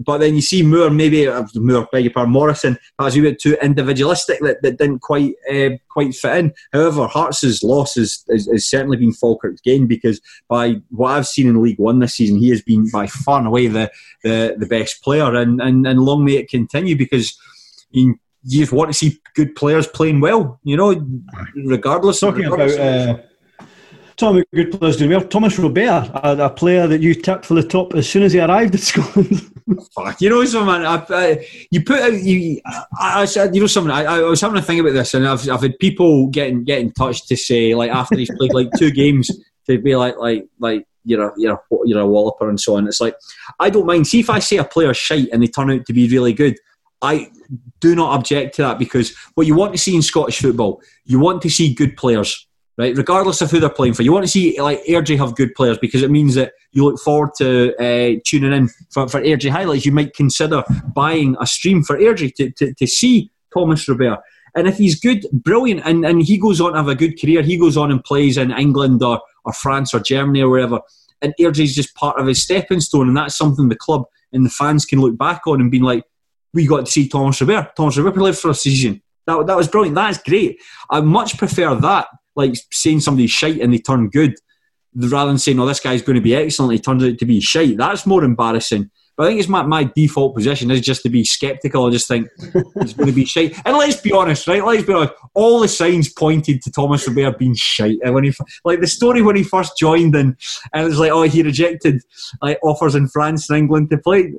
But 0.00 0.18
then 0.18 0.34
you 0.34 0.40
see 0.40 0.62
Moore, 0.62 0.90
maybe 0.90 1.26
uh, 1.26 1.44
Moore, 1.54 1.88
beg 1.92 2.04
your 2.04 2.12
pardon, 2.12 2.32
Morrison, 2.32 2.78
as 3.00 3.16
a 3.16 3.20
bit 3.20 3.40
too 3.40 3.56
individualistic 3.62 4.40
that, 4.40 4.62
that 4.62 4.78
didn't 4.78 5.00
quite 5.00 5.34
uh, 5.50 5.70
quite 5.88 6.14
fit 6.14 6.36
in. 6.36 6.54
However, 6.72 7.06
Hearts' 7.06 7.62
loss 7.62 7.94
has, 7.94 8.24
has, 8.30 8.46
has, 8.46 8.68
certainly 8.68 8.96
been 8.96 9.12
Falkirk's 9.12 9.60
gain 9.60 9.86
because 9.86 10.20
by 10.48 10.76
what 10.90 11.12
I've 11.12 11.28
seen 11.28 11.48
in 11.48 11.62
League 11.62 11.78
One 11.78 12.00
this 12.00 12.14
season, 12.14 12.38
he 12.38 12.50
has 12.50 12.62
been 12.62 12.90
by 12.90 13.06
far 13.06 13.38
and 13.38 13.46
away 13.46 13.68
the 13.68 13.90
the, 14.22 14.56
the 14.58 14.66
best 14.66 15.02
player, 15.02 15.34
and, 15.34 15.60
and 15.60 15.86
and 15.86 16.00
long 16.00 16.24
may 16.24 16.36
it 16.36 16.48
continue 16.48 16.96
because. 16.96 17.38
you 17.90 18.18
just 18.46 18.72
want 18.72 18.90
to 18.90 18.92
see 18.92 19.18
good 19.34 19.54
players 19.56 19.86
playing 19.86 20.20
well, 20.20 20.60
you 20.64 20.76
know, 20.76 21.02
regardless. 21.64 22.22
Of 22.22 22.34
talking 22.34 22.50
regardless 22.50 22.74
about 22.74 23.20
uh, 23.20 23.22
Tommy, 24.16 24.44
good 24.54 24.78
players 24.78 24.96
doing 24.96 25.10
well. 25.10 25.22
Thomas 25.22 25.58
Robert, 25.58 26.10
a, 26.14 26.44
a, 26.44 26.50
player 26.50 26.86
that 26.86 27.00
you 27.00 27.14
tipped 27.14 27.46
for 27.46 27.54
the 27.54 27.62
top 27.62 27.94
as 27.94 28.08
soon 28.08 28.22
as 28.22 28.32
he 28.32 28.40
arrived 28.40 28.74
at 28.74 28.80
Scotland. 28.80 29.50
Fuck, 29.94 30.20
you 30.20 30.28
know 30.28 30.44
something. 30.44 30.84
I, 30.84 31.04
I, 31.08 31.48
you 31.70 31.82
put 31.82 32.00
out, 32.00 32.12
you, 32.12 32.60
I, 32.98 33.26
I, 33.36 33.44
you 33.50 33.60
know 33.60 33.66
something. 33.66 33.90
I, 33.90 34.04
I 34.04 34.20
was 34.20 34.40
having 34.40 34.58
a 34.58 34.62
thing 34.62 34.80
about 34.80 34.92
this, 34.92 35.14
and 35.14 35.26
I've, 35.26 35.48
I've 35.48 35.62
had 35.62 35.78
people 35.78 36.26
getting 36.28 36.64
get 36.64 36.80
in 36.80 36.92
touch 36.92 37.26
to 37.28 37.36
say 37.36 37.74
like 37.74 37.90
after 37.90 38.16
he's 38.16 38.30
played 38.36 38.52
like 38.52 38.68
two 38.76 38.90
games 38.90 39.30
to 39.66 39.78
be 39.78 39.96
like 39.96 40.18
like 40.18 40.46
like 40.58 40.86
you're 41.04 41.28
a 41.28 41.32
you're 41.38 41.54
a, 41.54 41.76
you're 41.86 42.00
a 42.00 42.06
walloper 42.06 42.48
and 42.48 42.60
so 42.60 42.76
on. 42.76 42.86
It's 42.86 43.00
like 43.00 43.16
I 43.58 43.70
don't 43.70 43.86
mind. 43.86 44.06
See 44.06 44.20
if 44.20 44.28
I 44.28 44.38
say 44.38 44.58
a 44.58 44.64
player's 44.64 44.98
shite 44.98 45.28
and 45.32 45.42
they 45.42 45.46
turn 45.46 45.70
out 45.70 45.86
to 45.86 45.92
be 45.94 46.08
really 46.08 46.34
good. 46.34 46.56
I 47.00 47.30
do 47.80 47.94
not 47.94 48.18
object 48.18 48.56
to 48.56 48.62
that 48.62 48.78
because 48.78 49.14
what 49.34 49.46
you 49.46 49.54
want 49.54 49.72
to 49.72 49.78
see 49.78 49.94
in 49.94 50.02
Scottish 50.02 50.40
football, 50.40 50.82
you 51.04 51.18
want 51.18 51.42
to 51.42 51.50
see 51.50 51.74
good 51.74 51.96
players, 51.96 52.46
right? 52.76 52.96
Regardless 52.96 53.40
of 53.40 53.50
who 53.50 53.60
they're 53.60 53.70
playing 53.70 53.94
for, 53.94 54.02
you 54.02 54.12
want 54.12 54.24
to 54.24 54.30
see 54.30 54.60
like 54.60 54.84
Airdrie 54.84 55.18
have 55.18 55.36
good 55.36 55.54
players 55.54 55.78
because 55.78 56.02
it 56.02 56.10
means 56.10 56.34
that 56.34 56.52
you 56.72 56.84
look 56.84 56.98
forward 57.00 57.30
to 57.38 57.74
uh, 57.76 58.20
tuning 58.24 58.52
in 58.52 58.68
for, 58.90 59.08
for 59.08 59.20
Airdrie 59.20 59.50
highlights. 59.50 59.86
You 59.86 59.92
might 59.92 60.14
consider 60.14 60.62
buying 60.94 61.36
a 61.40 61.46
stream 61.46 61.82
for 61.82 61.98
Airdrie 61.98 62.34
to, 62.36 62.50
to, 62.52 62.74
to 62.74 62.86
see 62.86 63.30
Thomas 63.52 63.88
Robert. 63.88 64.20
And 64.56 64.68
if 64.68 64.76
he's 64.76 65.00
good, 65.00 65.26
brilliant, 65.32 65.82
and, 65.84 66.04
and 66.04 66.22
he 66.22 66.38
goes 66.38 66.60
on 66.60 66.72
to 66.72 66.78
have 66.78 66.88
a 66.88 66.94
good 66.94 67.20
career, 67.20 67.42
he 67.42 67.56
goes 67.56 67.76
on 67.76 67.90
and 67.90 68.02
plays 68.04 68.36
in 68.36 68.52
England 68.52 69.02
or, 69.02 69.20
or 69.44 69.52
France 69.52 69.92
or 69.92 70.00
Germany 70.00 70.42
or 70.42 70.48
wherever, 70.48 70.80
and 71.22 71.34
Airdrie's 71.40 71.74
just 71.74 71.94
part 71.94 72.20
of 72.20 72.26
his 72.26 72.42
stepping 72.42 72.80
stone, 72.80 73.08
and 73.08 73.16
that's 73.16 73.36
something 73.36 73.68
the 73.68 73.76
club 73.76 74.04
and 74.32 74.44
the 74.44 74.50
fans 74.50 74.84
can 74.84 75.00
look 75.00 75.16
back 75.16 75.46
on 75.46 75.60
and 75.60 75.70
be 75.70 75.80
like, 75.80 76.04
we 76.52 76.66
got 76.66 76.86
to 76.86 76.92
see 76.92 77.08
Thomas 77.08 77.40
Robert. 77.40 77.74
Thomas 77.76 77.96
Robert 77.96 78.14
played 78.16 78.36
for 78.36 78.50
a 78.50 78.54
season. 78.54 79.02
That, 79.26 79.46
that 79.46 79.56
was 79.56 79.68
brilliant. 79.68 79.96
That's 79.96 80.18
great. 80.18 80.60
I 80.90 81.00
much 81.00 81.38
prefer 81.38 81.74
that, 81.74 82.08
like 82.36 82.54
saying 82.72 83.00
somebody's 83.00 83.30
shite 83.30 83.60
and 83.60 83.72
they 83.72 83.78
turn 83.78 84.08
good, 84.08 84.34
rather 84.94 85.30
than 85.30 85.38
saying, 85.38 85.58
oh, 85.58 85.66
this 85.66 85.80
guy's 85.80 86.02
going 86.02 86.16
to 86.16 86.22
be 86.22 86.34
excellent, 86.34 86.72
he 86.72 86.78
turns 86.78 87.04
out 87.04 87.18
to 87.18 87.26
be 87.26 87.40
shite. 87.40 87.76
That's 87.76 88.06
more 88.06 88.24
embarrassing. 88.24 88.90
But 89.16 89.24
I 89.24 89.26
think 89.28 89.40
it's 89.40 89.48
my, 89.48 89.62
my 89.62 89.84
default 89.94 90.34
position 90.34 90.72
is 90.72 90.80
just 90.80 91.02
to 91.02 91.08
be 91.08 91.24
sceptical. 91.24 91.86
I 91.86 91.90
just 91.90 92.08
think 92.08 92.28
it's 92.76 92.94
going 92.94 93.06
to 93.06 93.12
be 93.12 93.24
shite. 93.24 93.54
And 93.64 93.76
let's 93.76 94.00
be 94.00 94.10
honest, 94.10 94.48
right? 94.48 94.64
Let's 94.64 94.82
be 94.82 94.92
honest. 94.92 95.12
All 95.34 95.60
the 95.60 95.68
signs 95.68 96.12
pointed 96.12 96.62
to 96.62 96.72
Thomas 96.72 97.06
Robert 97.06 97.38
being 97.38 97.54
shite. 97.54 97.98
And 98.02 98.12
when 98.12 98.24
he, 98.24 98.32
like 98.64 98.80
the 98.80 98.88
story 98.88 99.22
when 99.22 99.36
he 99.36 99.44
first 99.44 99.78
joined, 99.78 100.16
and, 100.16 100.36
and 100.72 100.84
it 100.84 100.88
was 100.88 100.98
like, 100.98 101.12
oh, 101.12 101.22
he 101.22 101.44
rejected 101.44 102.02
like 102.42 102.58
offers 102.64 102.96
in 102.96 103.06
France 103.06 103.48
and 103.48 103.58
England 103.58 103.90
to 103.90 103.98
play. 103.98 104.32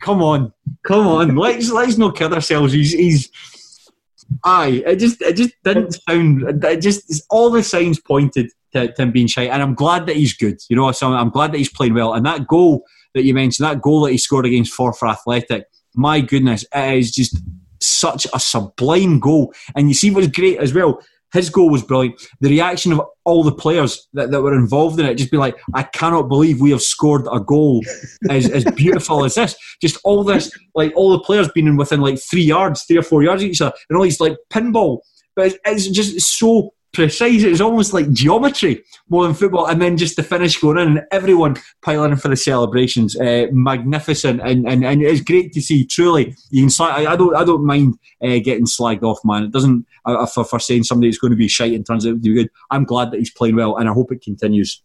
Come 0.00 0.22
on, 0.22 0.52
come 0.82 1.06
on. 1.06 1.36
let's 1.36 1.70
let's 1.70 1.96
not 1.96 2.16
kid 2.16 2.32
ourselves. 2.32 2.72
He's 2.72 2.92
he's. 2.92 3.30
Aye, 4.44 4.82
it 4.86 4.96
just 4.96 5.20
it 5.22 5.36
just 5.36 5.54
didn't 5.64 5.98
sound. 6.08 6.64
It 6.64 6.80
just 6.80 7.24
all 7.30 7.50
the 7.50 7.62
signs 7.62 8.00
pointed 8.00 8.50
to, 8.72 8.92
to 8.92 9.02
him 9.02 9.12
being 9.12 9.26
shy, 9.26 9.44
and 9.44 9.62
I'm 9.62 9.74
glad 9.74 10.06
that 10.06 10.16
he's 10.16 10.36
good. 10.36 10.58
You 10.68 10.76
know, 10.76 10.92
so 10.92 11.12
I'm 11.12 11.30
glad 11.30 11.52
that 11.52 11.58
he's 11.58 11.72
playing 11.72 11.94
well. 11.94 12.14
And 12.14 12.24
that 12.26 12.46
goal 12.46 12.84
that 13.14 13.24
you 13.24 13.34
mentioned, 13.34 13.68
that 13.68 13.82
goal 13.82 14.02
that 14.02 14.12
he 14.12 14.18
scored 14.18 14.46
against 14.46 14.76
Forfar 14.76 15.10
Athletic, 15.10 15.64
my 15.94 16.20
goodness, 16.20 16.64
it 16.74 16.98
is 16.98 17.10
just 17.10 17.36
such 17.80 18.26
a 18.32 18.40
sublime 18.40 19.18
goal. 19.18 19.52
And 19.74 19.88
you 19.88 19.94
see 19.94 20.10
what's 20.10 20.28
great 20.28 20.58
as 20.58 20.72
well. 20.72 21.00
His 21.32 21.50
goal 21.50 21.70
was 21.70 21.82
brilliant. 21.82 22.20
The 22.40 22.50
reaction 22.50 22.92
of 22.92 23.02
all 23.24 23.44
the 23.44 23.52
players 23.52 24.08
that, 24.14 24.30
that 24.30 24.42
were 24.42 24.54
involved 24.54 24.98
in 24.98 25.06
it, 25.06 25.14
just 25.14 25.30
be 25.30 25.36
like, 25.36 25.56
I 25.74 25.84
cannot 25.84 26.28
believe 26.28 26.60
we 26.60 26.70
have 26.72 26.82
scored 26.82 27.26
a 27.32 27.40
goal 27.40 27.82
as, 28.30 28.50
as 28.50 28.64
beautiful 28.76 29.24
as 29.24 29.34
this. 29.34 29.54
Just 29.80 29.98
all 30.04 30.24
this, 30.24 30.50
like 30.74 30.92
all 30.96 31.12
the 31.12 31.20
players 31.20 31.48
being 31.52 31.76
within 31.76 32.00
like 32.00 32.18
three 32.20 32.42
yards, 32.42 32.82
three 32.84 32.98
or 32.98 33.02
four 33.02 33.22
yards 33.22 33.42
of 33.42 33.48
each 33.48 33.60
other, 33.60 33.74
and 33.88 33.96
all 33.96 34.04
these 34.04 34.20
like 34.20 34.36
pinball. 34.52 35.00
But 35.36 35.46
it's, 35.46 35.58
it's 35.64 35.88
just 35.88 36.38
so 36.38 36.72
precise. 36.92 37.42
It 37.42 37.50
was 37.50 37.60
almost 37.60 37.92
like 37.92 38.10
geometry 38.12 38.84
more 39.08 39.24
than 39.24 39.34
football. 39.34 39.66
And 39.66 39.80
then 39.80 39.96
just 39.96 40.16
the 40.16 40.22
finish 40.22 40.58
going 40.58 40.78
in 40.78 40.88
and 40.88 41.06
everyone 41.12 41.56
piling 41.82 42.12
in 42.12 42.16
for 42.16 42.28
the 42.28 42.36
celebrations. 42.36 43.18
Uh, 43.18 43.46
magnificent. 43.52 44.40
And, 44.40 44.68
and, 44.68 44.84
and 44.84 45.02
it's 45.02 45.20
great 45.20 45.52
to 45.52 45.62
see, 45.62 45.86
truly. 45.86 46.34
You 46.50 46.66
can 46.66 46.86
I, 46.86 47.12
I 47.12 47.16
don't 47.16 47.34
I 47.34 47.44
don't 47.44 47.64
mind 47.64 47.94
uh, 48.22 48.38
getting 48.42 48.66
slagged 48.66 49.02
off, 49.02 49.18
man. 49.24 49.44
It 49.44 49.52
doesn't, 49.52 49.86
uh, 50.04 50.26
for, 50.26 50.44
for 50.44 50.58
saying 50.58 50.84
somebody 50.84 51.08
is 51.08 51.18
going 51.18 51.32
to 51.32 51.36
be 51.36 51.48
shite 51.48 51.72
and 51.72 51.86
turns 51.86 52.06
out 52.06 52.10
to 52.10 52.16
be 52.16 52.34
good. 52.34 52.50
I'm 52.70 52.84
glad 52.84 53.10
that 53.10 53.18
he's 53.18 53.30
playing 53.30 53.56
well 53.56 53.76
and 53.76 53.88
I 53.88 53.92
hope 53.92 54.12
it 54.12 54.22
continues. 54.22 54.82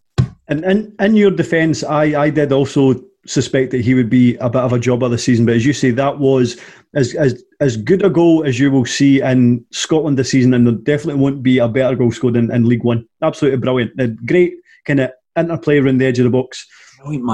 And 0.48 0.64
in, 0.64 0.94
in 1.00 1.16
your 1.16 1.32
defence, 1.32 1.82
I, 1.82 2.04
I 2.22 2.30
did 2.30 2.52
also 2.52 3.02
suspect 3.26 3.72
that 3.72 3.80
he 3.80 3.94
would 3.94 4.08
be 4.08 4.36
a 4.36 4.48
bit 4.48 4.62
of 4.62 4.72
a 4.72 4.78
jobber 4.78 5.08
this 5.08 5.24
season. 5.24 5.46
But 5.46 5.56
as 5.56 5.66
you 5.66 5.72
say, 5.72 5.90
that 5.90 6.18
was 6.18 6.60
as 6.96 7.14
as 7.14 7.44
as 7.60 7.76
good 7.76 8.04
a 8.04 8.10
goal 8.10 8.44
as 8.44 8.58
you 8.58 8.70
will 8.70 8.86
see 8.86 9.20
in 9.20 9.64
Scotland 9.70 10.18
this 10.18 10.30
season, 10.30 10.54
and 10.54 10.66
there 10.66 10.74
definitely 10.74 11.20
won't 11.22 11.42
be 11.42 11.58
a 11.58 11.68
better 11.68 11.94
goal 11.94 12.10
scored 12.10 12.36
in, 12.36 12.50
in 12.50 12.68
League 12.68 12.82
One. 12.82 13.06
Absolutely 13.22 13.58
brilliant. 13.58 13.92
A 14.00 14.08
great 14.08 14.54
kind 14.84 15.00
of 15.00 15.10
interplay 15.36 15.78
around 15.78 15.98
the 15.98 16.06
edge 16.06 16.18
of 16.18 16.24
the 16.24 16.30
box. 16.30 16.66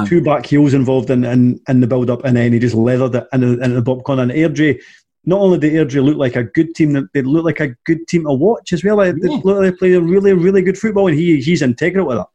Two 0.06 0.22
back 0.22 0.44
heels 0.44 0.74
involved 0.74 1.08
in, 1.08 1.24
in, 1.24 1.58
in 1.68 1.80
the 1.80 1.86
build 1.86 2.10
up, 2.10 2.24
and 2.24 2.36
then 2.36 2.52
he 2.52 2.58
just 2.58 2.74
leathered 2.74 3.14
it 3.14 3.26
into, 3.32 3.52
into 3.52 3.76
the 3.76 3.80
bottom 3.80 4.02
corner. 4.02 4.22
And 4.22 4.32
Airdrie, 4.32 4.82
not 5.24 5.40
only 5.40 5.58
did 5.58 5.72
Airdrie 5.72 6.04
look 6.04 6.18
like 6.18 6.36
a 6.36 6.44
good 6.44 6.74
team, 6.74 7.08
they 7.14 7.22
look 7.22 7.44
like 7.44 7.60
a 7.60 7.74
good 7.86 8.06
team 8.08 8.24
to 8.24 8.34
watch 8.34 8.72
as 8.72 8.84
well. 8.84 8.98
They 8.98 9.06
yeah. 9.06 9.40
look 9.42 9.44
like 9.44 9.70
they 9.70 9.76
play 9.78 9.92
a 9.94 10.00
really, 10.00 10.34
really 10.34 10.62
good 10.62 10.76
football, 10.76 11.06
and 11.06 11.16
he 11.16 11.40
he's 11.40 11.62
integral 11.62 12.08
with 12.08 12.18
that. 12.18 12.26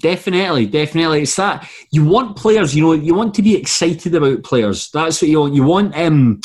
Definitely, 0.00 0.66
definitely. 0.66 1.22
It's 1.22 1.36
that 1.36 1.66
you 1.90 2.04
want 2.04 2.36
players. 2.36 2.74
You 2.74 2.82
know, 2.82 2.92
you 2.92 3.14
want 3.14 3.32
to 3.34 3.42
be 3.42 3.56
excited 3.56 4.14
about 4.14 4.42
players. 4.42 4.90
That's 4.90 5.22
what 5.22 5.30
you 5.30 5.40
want. 5.40 5.54
You 5.54 5.62
want. 5.62 5.96
Um, 5.96 6.40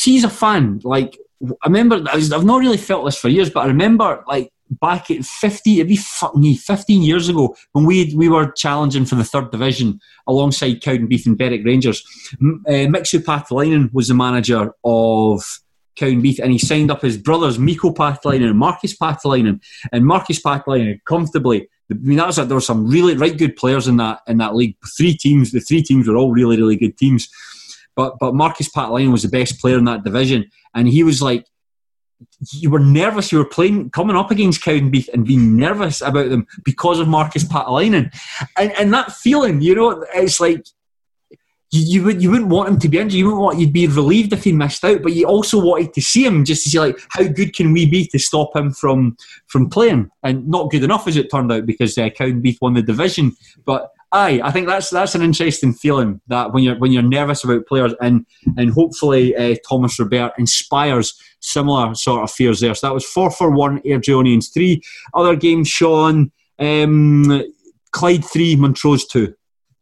see, 0.00 0.16
as 0.16 0.24
a 0.24 0.30
fan, 0.30 0.80
like 0.82 1.18
I 1.44 1.66
remember, 1.66 2.02
I've 2.10 2.44
not 2.44 2.60
really 2.60 2.76
felt 2.76 3.04
this 3.04 3.18
for 3.18 3.28
years, 3.28 3.50
but 3.50 3.60
I 3.60 3.66
remember 3.66 4.22
like 4.26 4.50
back 4.70 5.10
at 5.10 5.24
50, 5.24 5.74
it'd 5.74 5.88
be 5.88 5.96
fucking 5.96 6.40
me, 6.40 6.56
15 6.56 7.02
years 7.02 7.28
ago 7.28 7.54
when 7.72 7.84
we 7.84 8.14
we 8.14 8.28
were 8.28 8.52
challenging 8.52 9.04
for 9.04 9.16
the 9.16 9.24
third 9.24 9.50
division 9.50 10.00
alongside 10.26 10.80
Cowdenbeath 10.80 11.26
and 11.26 11.36
Berwick 11.36 11.64
Rangers. 11.64 12.02
Uh, 12.40 12.88
Mixu 12.88 13.20
Paatelainen 13.20 13.92
was 13.92 14.08
the 14.08 14.14
manager 14.14 14.72
of 14.84 15.42
Cowdenbeath 15.96 16.40
and 16.40 16.52
he 16.52 16.58
signed 16.58 16.90
up 16.90 17.02
his 17.02 17.18
brothers 17.18 17.58
Mikko 17.58 17.92
Paatelainen 17.92 18.50
and 18.50 18.58
Markus 18.58 18.96
Paatelainen. 18.96 19.60
And 19.92 20.06
Markus 20.06 20.40
Paatelainen 20.40 21.00
comfortably 21.04 21.68
I 21.90 21.94
mean, 21.94 22.18
that 22.18 22.28
was 22.28 22.36
there 22.36 22.46
were 22.46 22.60
some 22.60 22.86
really 22.86 23.16
right 23.16 23.36
good 23.36 23.56
players 23.56 23.88
in 23.88 23.96
that 23.96 24.20
in 24.28 24.38
that 24.38 24.54
league. 24.54 24.76
Three 24.96 25.14
teams, 25.14 25.50
the 25.50 25.60
three 25.60 25.82
teams 25.82 26.06
were 26.06 26.16
all 26.16 26.30
really 26.30 26.56
really 26.56 26.76
good 26.76 26.96
teams. 26.96 27.28
But 28.00 28.18
but 28.18 28.34
Markus 28.34 28.70
Paatelainen 28.70 29.12
was 29.12 29.24
the 29.24 29.28
best 29.28 29.60
player 29.60 29.76
in 29.76 29.84
that 29.84 30.04
division, 30.04 30.50
and 30.74 30.88
he 30.88 31.02
was 31.02 31.20
like, 31.20 31.44
you 32.50 32.70
were 32.70 32.80
nervous. 32.80 33.30
You 33.30 33.36
were 33.36 33.44
playing 33.44 33.90
coming 33.90 34.16
up 34.16 34.30
against 34.30 34.62
Cowdenbeath 34.62 35.10
and 35.12 35.26
being 35.26 35.54
nervous 35.54 36.00
about 36.00 36.30
them 36.30 36.46
because 36.64 36.98
of 36.98 37.08
Markus 37.08 37.44
Paatelainen, 37.44 38.10
and 38.56 38.72
and 38.72 38.94
that 38.94 39.12
feeling, 39.12 39.60
you 39.60 39.74
know, 39.74 40.02
it's 40.14 40.40
like 40.40 40.64
you, 41.72 41.82
you 41.82 42.04
would 42.04 42.22
you 42.22 42.30
wouldn't 42.30 42.48
want 42.48 42.70
him 42.70 42.78
to 42.78 42.88
be 42.88 42.96
injured. 42.96 43.18
You 43.18 43.26
wouldn't 43.26 43.42
want 43.42 43.58
you'd 43.58 43.74
be 43.74 43.86
relieved 43.86 44.32
if 44.32 44.44
he 44.44 44.52
missed 44.52 44.82
out, 44.82 45.02
but 45.02 45.12
you 45.12 45.26
also 45.26 45.62
wanted 45.62 45.92
to 45.92 46.00
see 46.00 46.24
him 46.24 46.46
just 46.46 46.64
to 46.64 46.70
see 46.70 46.80
like 46.80 46.98
how 47.10 47.24
good 47.24 47.54
can 47.54 47.74
we 47.74 47.84
be 47.84 48.06
to 48.06 48.18
stop 48.18 48.56
him 48.56 48.72
from 48.72 49.18
from 49.46 49.68
playing, 49.68 50.10
and 50.22 50.48
not 50.48 50.70
good 50.70 50.84
enough 50.84 51.06
as 51.06 51.18
it 51.18 51.30
turned 51.30 51.52
out 51.52 51.66
because 51.66 51.98
uh, 51.98 52.08
Cowdenbeath 52.08 52.62
won 52.62 52.72
the 52.72 52.82
division. 52.82 53.36
But 53.66 53.90
aye, 54.12 54.40
I 54.42 54.50
think 54.50 54.66
that's 54.66 54.90
that's 54.90 55.14
an 55.14 55.22
interesting 55.22 55.72
feeling 55.72 56.20
that 56.28 56.52
when 56.52 56.62
you're 56.62 56.78
when 56.78 56.92
you're 56.92 57.02
nervous 57.02 57.44
about 57.44 57.66
players, 57.66 57.94
and 58.00 58.26
and 58.56 58.72
hopefully 58.72 59.34
uh, 59.36 59.56
Thomas 59.68 59.98
Robert 59.98 60.32
inspires 60.38 61.18
similar 61.40 61.94
sort 61.94 62.22
of 62.22 62.30
fears 62.30 62.60
there. 62.60 62.74
So 62.74 62.86
that 62.86 62.94
was 62.94 63.06
Forfar 63.06 63.54
one 63.54 63.80
Air 63.84 63.98
Airdrieonians 63.98 64.52
three. 64.52 64.82
Other 65.14 65.36
games, 65.36 65.68
Sean. 65.68 66.30
Um, 66.58 67.42
Clyde 67.92 68.24
three, 68.24 68.54
Montrose 68.54 69.06
two 69.06 69.34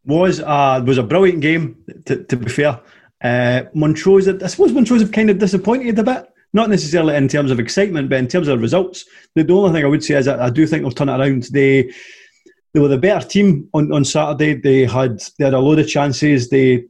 was 0.05 0.39
a 0.39 0.83
was 0.85 0.97
a 0.97 1.03
brilliant 1.03 1.41
game. 1.41 1.83
To, 2.05 2.23
to 2.23 2.37
be 2.37 2.49
fair, 2.49 2.79
uh, 3.23 3.63
Montrose. 3.73 4.27
I 4.27 4.47
suppose 4.47 4.73
Montrose 4.73 5.01
have 5.01 5.11
kind 5.11 5.29
of 5.29 5.37
disappointed 5.37 5.99
a 5.99 6.03
bit. 6.03 6.25
Not 6.51 6.69
necessarily 6.69 7.15
in 7.15 7.27
terms 7.27 7.51
of 7.51 7.59
excitement, 7.59 8.09
but 8.09 8.17
in 8.17 8.27
terms 8.27 8.47
of 8.47 8.59
results. 8.59 9.05
The, 9.35 9.47
only 9.53 9.71
thing 9.71 9.85
I 9.85 9.87
would 9.87 10.03
say 10.03 10.15
is 10.15 10.25
that 10.25 10.41
I 10.41 10.49
do 10.49 10.65
think 10.65 10.81
they'll 10.81 10.91
turn 10.91 11.09
it 11.09 11.19
around. 11.19 11.43
They 11.51 11.93
they 12.73 12.79
were 12.79 12.87
the 12.87 12.97
better 12.97 13.27
team 13.27 13.69
on, 13.73 13.91
on 13.91 14.05
Saturday. 14.05 14.53
They 14.53 14.85
had 14.85 15.21
they 15.37 15.45
had 15.45 15.53
a 15.53 15.59
load 15.59 15.79
of 15.79 15.87
chances. 15.87 16.49
They 16.49 16.85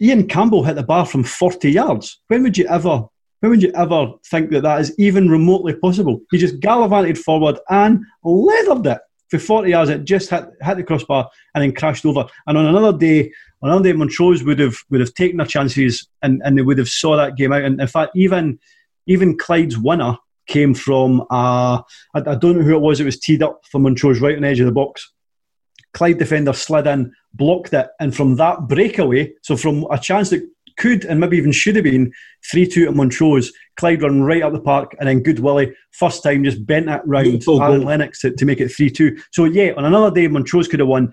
Ian 0.00 0.26
Campbell 0.26 0.64
hit 0.64 0.76
the 0.76 0.82
bar 0.82 1.06
from 1.06 1.24
forty 1.24 1.70
yards. 1.72 2.20
When 2.28 2.42
would 2.42 2.58
you 2.58 2.66
ever 2.66 3.04
when 3.40 3.50
would 3.50 3.62
you 3.62 3.72
ever 3.74 4.12
think 4.26 4.50
that 4.50 4.62
that 4.62 4.80
is 4.80 4.94
even 4.98 5.30
remotely 5.30 5.74
possible? 5.74 6.20
He 6.30 6.38
just 6.38 6.60
gallivanted 6.60 7.18
forward 7.18 7.58
and 7.68 8.04
leathered 8.22 8.86
it 8.86 9.00
for 9.30 9.38
40 9.38 9.70
yards, 9.70 9.90
it 9.90 10.04
just 10.04 10.28
hit, 10.28 10.44
hit 10.60 10.76
the 10.76 10.82
crossbar 10.82 11.30
and 11.54 11.62
then 11.62 11.72
crashed 11.72 12.04
over. 12.04 12.26
And 12.46 12.58
on 12.58 12.66
another 12.66 12.96
day, 12.96 13.32
on 13.62 13.70
another 13.70 13.84
day, 13.84 13.92
Montrose 13.92 14.42
would 14.42 14.58
have 14.58 14.76
would 14.90 15.00
have 15.00 15.14
taken 15.14 15.38
their 15.38 15.46
chances 15.46 16.08
and, 16.22 16.42
and 16.44 16.58
they 16.58 16.62
would 16.62 16.78
have 16.78 16.88
saw 16.88 17.16
that 17.16 17.36
game 17.36 17.52
out. 17.52 17.62
And 17.62 17.80
in 17.80 17.86
fact, 17.86 18.12
even 18.16 18.58
even 19.06 19.38
Clyde's 19.38 19.78
winner 19.78 20.16
came 20.46 20.74
from 20.74 21.20
uh, 21.30 21.80
I, 22.14 22.18
I 22.18 22.34
don't 22.34 22.58
know 22.58 22.64
who 22.64 22.74
it 22.74 22.80
was. 22.80 23.00
It 23.00 23.04
was 23.04 23.20
teed 23.20 23.42
up 23.42 23.60
for 23.70 23.78
Montrose 23.78 24.20
right 24.20 24.34
on 24.34 24.42
the 24.42 24.48
edge 24.48 24.60
of 24.60 24.66
the 24.66 24.72
box. 24.72 25.12
Clyde 25.92 26.18
defender 26.18 26.52
slid 26.52 26.86
in, 26.86 27.12
blocked 27.34 27.72
it, 27.72 27.88
and 27.98 28.14
from 28.14 28.36
that 28.36 28.68
breakaway, 28.68 29.32
so 29.42 29.56
from 29.56 29.86
a 29.90 29.98
chance 29.98 30.30
that 30.30 30.48
could 30.80 31.04
and 31.04 31.20
maybe 31.20 31.36
even 31.36 31.52
should 31.52 31.76
have 31.76 31.84
been 31.84 32.12
3 32.50 32.66
2 32.66 32.88
at 32.88 32.94
Montrose. 32.94 33.52
Clyde 33.76 34.02
run 34.02 34.22
right 34.22 34.42
up 34.42 34.52
the 34.52 34.60
park 34.60 34.96
and 34.98 35.08
then 35.08 35.22
Goodwillie, 35.22 35.74
first 35.92 36.22
time, 36.22 36.42
just 36.42 36.64
bent 36.66 36.88
it 36.88 37.02
round 37.04 37.42
Aaron 37.46 37.84
Lennox 37.84 38.20
to, 38.22 38.30
to 38.30 38.44
make 38.44 38.60
it 38.60 38.70
3 38.70 38.90
2. 38.90 39.18
So, 39.30 39.44
yeah, 39.44 39.72
on 39.76 39.84
another 39.84 40.14
day, 40.14 40.26
Montrose 40.26 40.68
could 40.68 40.80
have 40.80 40.88
won. 40.88 41.12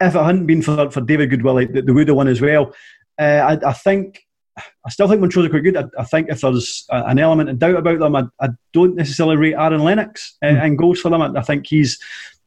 If 0.00 0.14
it 0.14 0.22
hadn't 0.22 0.46
been 0.46 0.62
for, 0.62 0.90
for 0.90 1.00
David 1.02 1.30
Goodwillie, 1.30 1.72
they, 1.72 1.82
they 1.82 1.92
would 1.92 2.08
have 2.08 2.16
won 2.16 2.28
as 2.28 2.40
well. 2.40 2.74
Uh, 3.18 3.58
I, 3.62 3.68
I, 3.68 3.72
think. 3.72 4.24
I 4.56 4.90
still 4.90 5.08
think 5.08 5.20
Montrose 5.20 5.46
are 5.46 5.50
quite 5.50 5.64
good. 5.64 5.76
I, 5.76 5.84
I 5.98 6.04
think 6.04 6.28
if 6.30 6.40
there's 6.40 6.84
a, 6.90 7.04
an 7.04 7.18
element 7.18 7.50
of 7.50 7.58
doubt 7.58 7.76
about 7.76 7.98
them, 7.98 8.16
I, 8.16 8.24
I 8.40 8.48
don't 8.72 8.96
necessarily 8.96 9.36
rate 9.36 9.54
Aaron 9.54 9.84
Lennox 9.84 10.36
uh, 10.42 10.46
mm. 10.46 10.62
and 10.62 10.78
goals 10.78 11.00
for 11.00 11.10
them. 11.10 11.22
I, 11.22 11.38
I 11.38 11.42
think 11.42 11.66
he's 11.66 11.98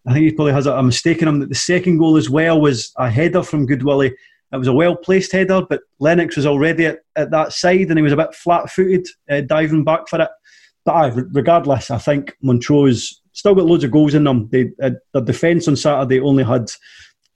I 0.08 0.14
think 0.14 0.26
he 0.26 0.32
probably 0.32 0.54
has 0.54 0.68
a, 0.68 0.74
a 0.74 0.84
mistake 0.84 1.22
in 1.22 1.28
him 1.28 1.40
that 1.40 1.50
the 1.50 1.56
second 1.56 1.98
goal 1.98 2.16
as 2.18 2.30
well 2.30 2.62
was 2.62 2.92
a 2.98 3.10
header 3.10 3.44
from 3.44 3.68
Goodwillie 3.68 4.14
It 4.54 4.58
was 4.58 4.68
a 4.68 4.74
well 4.74 4.96
placed 4.96 5.34
header, 5.34 5.62
but 5.70 5.82
Lennox 6.00 6.38
was 6.38 6.46
already 6.46 6.86
at, 6.86 7.00
at 7.18 7.32
that 7.32 7.52
side 7.52 7.90
and 7.90 7.98
he 7.98 8.02
was 8.02 8.14
a 8.14 8.18
bit 8.18 8.34
flat 8.34 8.70
footed, 8.72 9.06
uh, 9.30 9.42
diving 9.42 9.84
back 9.84 10.08
for 10.08 10.22
it. 10.22 10.30
But 10.86 11.14
regardless, 11.34 11.92
I 11.92 11.98
think 11.98 12.36
Montrose 12.42 13.22
still 13.34 13.54
got 13.54 13.66
loads 13.66 13.84
of 13.84 13.92
goals 13.92 14.14
in 14.14 14.24
them. 14.24 14.48
They, 14.50 14.72
uh, 14.82 14.92
the 15.14 15.20
defence 15.20 15.68
on 15.68 15.76
Saturday 15.76 16.22
only 16.22 16.46
had 16.46 16.72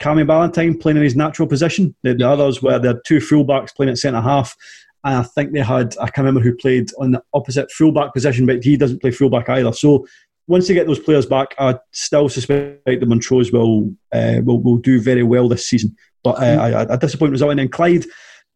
Cammy 0.02 0.26
Ballantyne 0.26 0.78
playing 0.78 0.98
in 0.98 1.04
his 1.04 1.18
natural 1.18 1.50
position. 1.50 1.94
The, 2.04 2.14
the 2.14 2.28
others 2.28 2.64
were 2.64 2.80
there 2.80 3.02
two 3.06 3.20
fullbacks 3.20 3.76
playing 3.76 3.90
at 3.90 3.98
centre 3.98 4.22
half. 4.22 4.56
And 5.04 5.16
I 5.16 5.24
think 5.24 5.52
they 5.52 5.60
had, 5.60 5.96
I 5.98 6.06
can't 6.06 6.26
remember 6.26 6.40
who 6.40 6.56
played 6.56 6.92
on 7.00 7.12
the 7.12 7.24
opposite 7.34 7.72
fullback 7.72 8.14
position, 8.14 8.46
but 8.46 8.64
he 8.64 8.78
doesn't 8.78 9.02
play 9.02 9.12
fullback 9.12 9.50
either. 9.50 9.74
So 9.74 10.08
once 10.48 10.68
they 10.68 10.74
get 10.74 10.88
those 10.88 11.00
players 11.00 11.26
back, 11.26 11.56
I 11.58 11.80
still 11.92 12.30
suspect 12.30 12.86
the 12.86 13.06
Montrose 13.06 13.52
will, 13.52 13.94
uh, 14.12 14.42
will 14.44 14.62
will 14.62 14.78
do 14.78 15.00
very 15.00 15.24
well 15.24 15.48
this 15.48 15.68
season. 15.68 15.96
But 16.24 16.32
uh, 16.32 16.86
a 16.90 16.98
disappointing 16.98 17.32
result. 17.32 17.52
And 17.52 17.60
then 17.60 17.70
Clyde, 17.70 18.06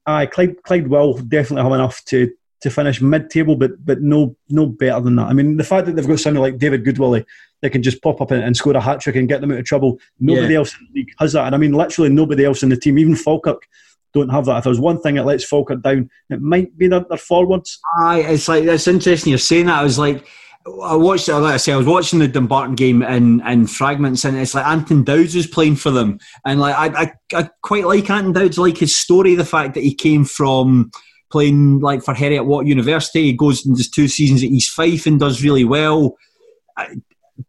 uh, 0.05 0.25
Clyde, 0.31 0.61
Clyde 0.63 0.87
will 0.87 1.13
definitely 1.13 1.63
have 1.63 1.73
enough 1.73 2.03
to 2.05 2.31
to 2.61 2.69
finish 2.69 3.01
mid-table, 3.01 3.55
but 3.55 3.85
but 3.85 4.01
no 4.01 4.35
no 4.49 4.65
better 4.65 5.01
than 5.01 5.15
that. 5.17 5.27
I 5.27 5.33
mean, 5.33 5.57
the 5.57 5.63
fact 5.63 5.85
that 5.85 5.95
they've 5.95 6.07
got 6.07 6.19
somebody 6.19 6.51
like 6.51 6.59
David 6.59 6.83
Goodwillie 6.83 7.25
that 7.61 7.69
can 7.71 7.83
just 7.83 8.01
pop 8.01 8.21
up 8.21 8.31
and, 8.31 8.43
and 8.43 8.55
score 8.55 8.75
a 8.75 8.81
hat 8.81 8.99
trick 8.99 9.15
and 9.15 9.27
get 9.27 9.41
them 9.41 9.51
out 9.51 9.59
of 9.59 9.65
trouble. 9.65 9.99
Nobody 10.19 10.53
yeah. 10.53 10.59
else 10.59 10.75
in 10.77 10.87
the 10.87 10.99
league 10.99 11.13
has 11.19 11.33
that, 11.33 11.45
and 11.45 11.55
I 11.55 11.57
mean, 11.57 11.73
literally 11.73 12.09
nobody 12.09 12.45
else 12.45 12.63
in 12.63 12.69
the 12.69 12.77
team, 12.77 12.97
even 12.99 13.15
Falkirk, 13.15 13.67
don't 14.13 14.29
have 14.29 14.45
that. 14.45 14.57
If 14.57 14.63
there's 14.65 14.79
one 14.79 14.99
thing 14.99 15.15
that 15.15 15.25
lets 15.25 15.43
Falkirk 15.43 15.81
down, 15.81 16.09
it 16.29 16.41
might 16.41 16.77
be 16.77 16.87
their, 16.87 17.05
their 17.07 17.17
forwards. 17.17 17.79
Aye, 17.99 18.21
it's 18.21 18.47
like 18.47 18.63
it's 18.63 18.87
interesting 18.87 19.31
you're 19.31 19.37
saying 19.37 19.67
that. 19.67 19.79
I 19.79 19.83
was 19.83 19.99
like. 19.99 20.27
I 20.67 20.95
watched, 20.95 21.27
like 21.27 21.43
I 21.43 21.57
say, 21.57 21.73
I 21.73 21.77
was 21.77 21.85
watching 21.85 22.17
the 22.17 22.27
Dumbarton 22.27 22.73
game 22.73 23.03
in, 23.03 23.45
in 23.47 23.67
fragments, 23.67 24.25
and 24.25 24.35
it's 24.35 24.55
like 24.55 24.65
Anton 24.65 25.03
Dowds 25.03 25.35
was 25.35 25.45
playing 25.45 25.75
for 25.75 25.91
them, 25.91 26.17
and 26.43 26.59
like 26.59 26.75
I, 26.75 27.03
I, 27.03 27.13
I 27.33 27.49
quite 27.61 27.85
like 27.85 28.09
Anton 28.09 28.33
Dowds, 28.33 28.57
like 28.57 28.77
his 28.77 28.97
story, 28.97 29.35
the 29.35 29.45
fact 29.45 29.75
that 29.75 29.83
he 29.83 29.93
came 29.93 30.25
from 30.25 30.89
playing 31.31 31.81
like 31.81 32.03
for 32.03 32.15
Heriot 32.15 32.45
Watt 32.45 32.65
University, 32.65 33.23
he 33.23 33.33
goes 33.33 33.63
and 33.65 33.77
does 33.77 33.89
two 33.89 34.07
seasons 34.07 34.43
at 34.43 34.49
East 34.49 34.71
Fife 34.71 35.05
and 35.05 35.19
does 35.19 35.43
really 35.43 35.65
well. 35.65 36.15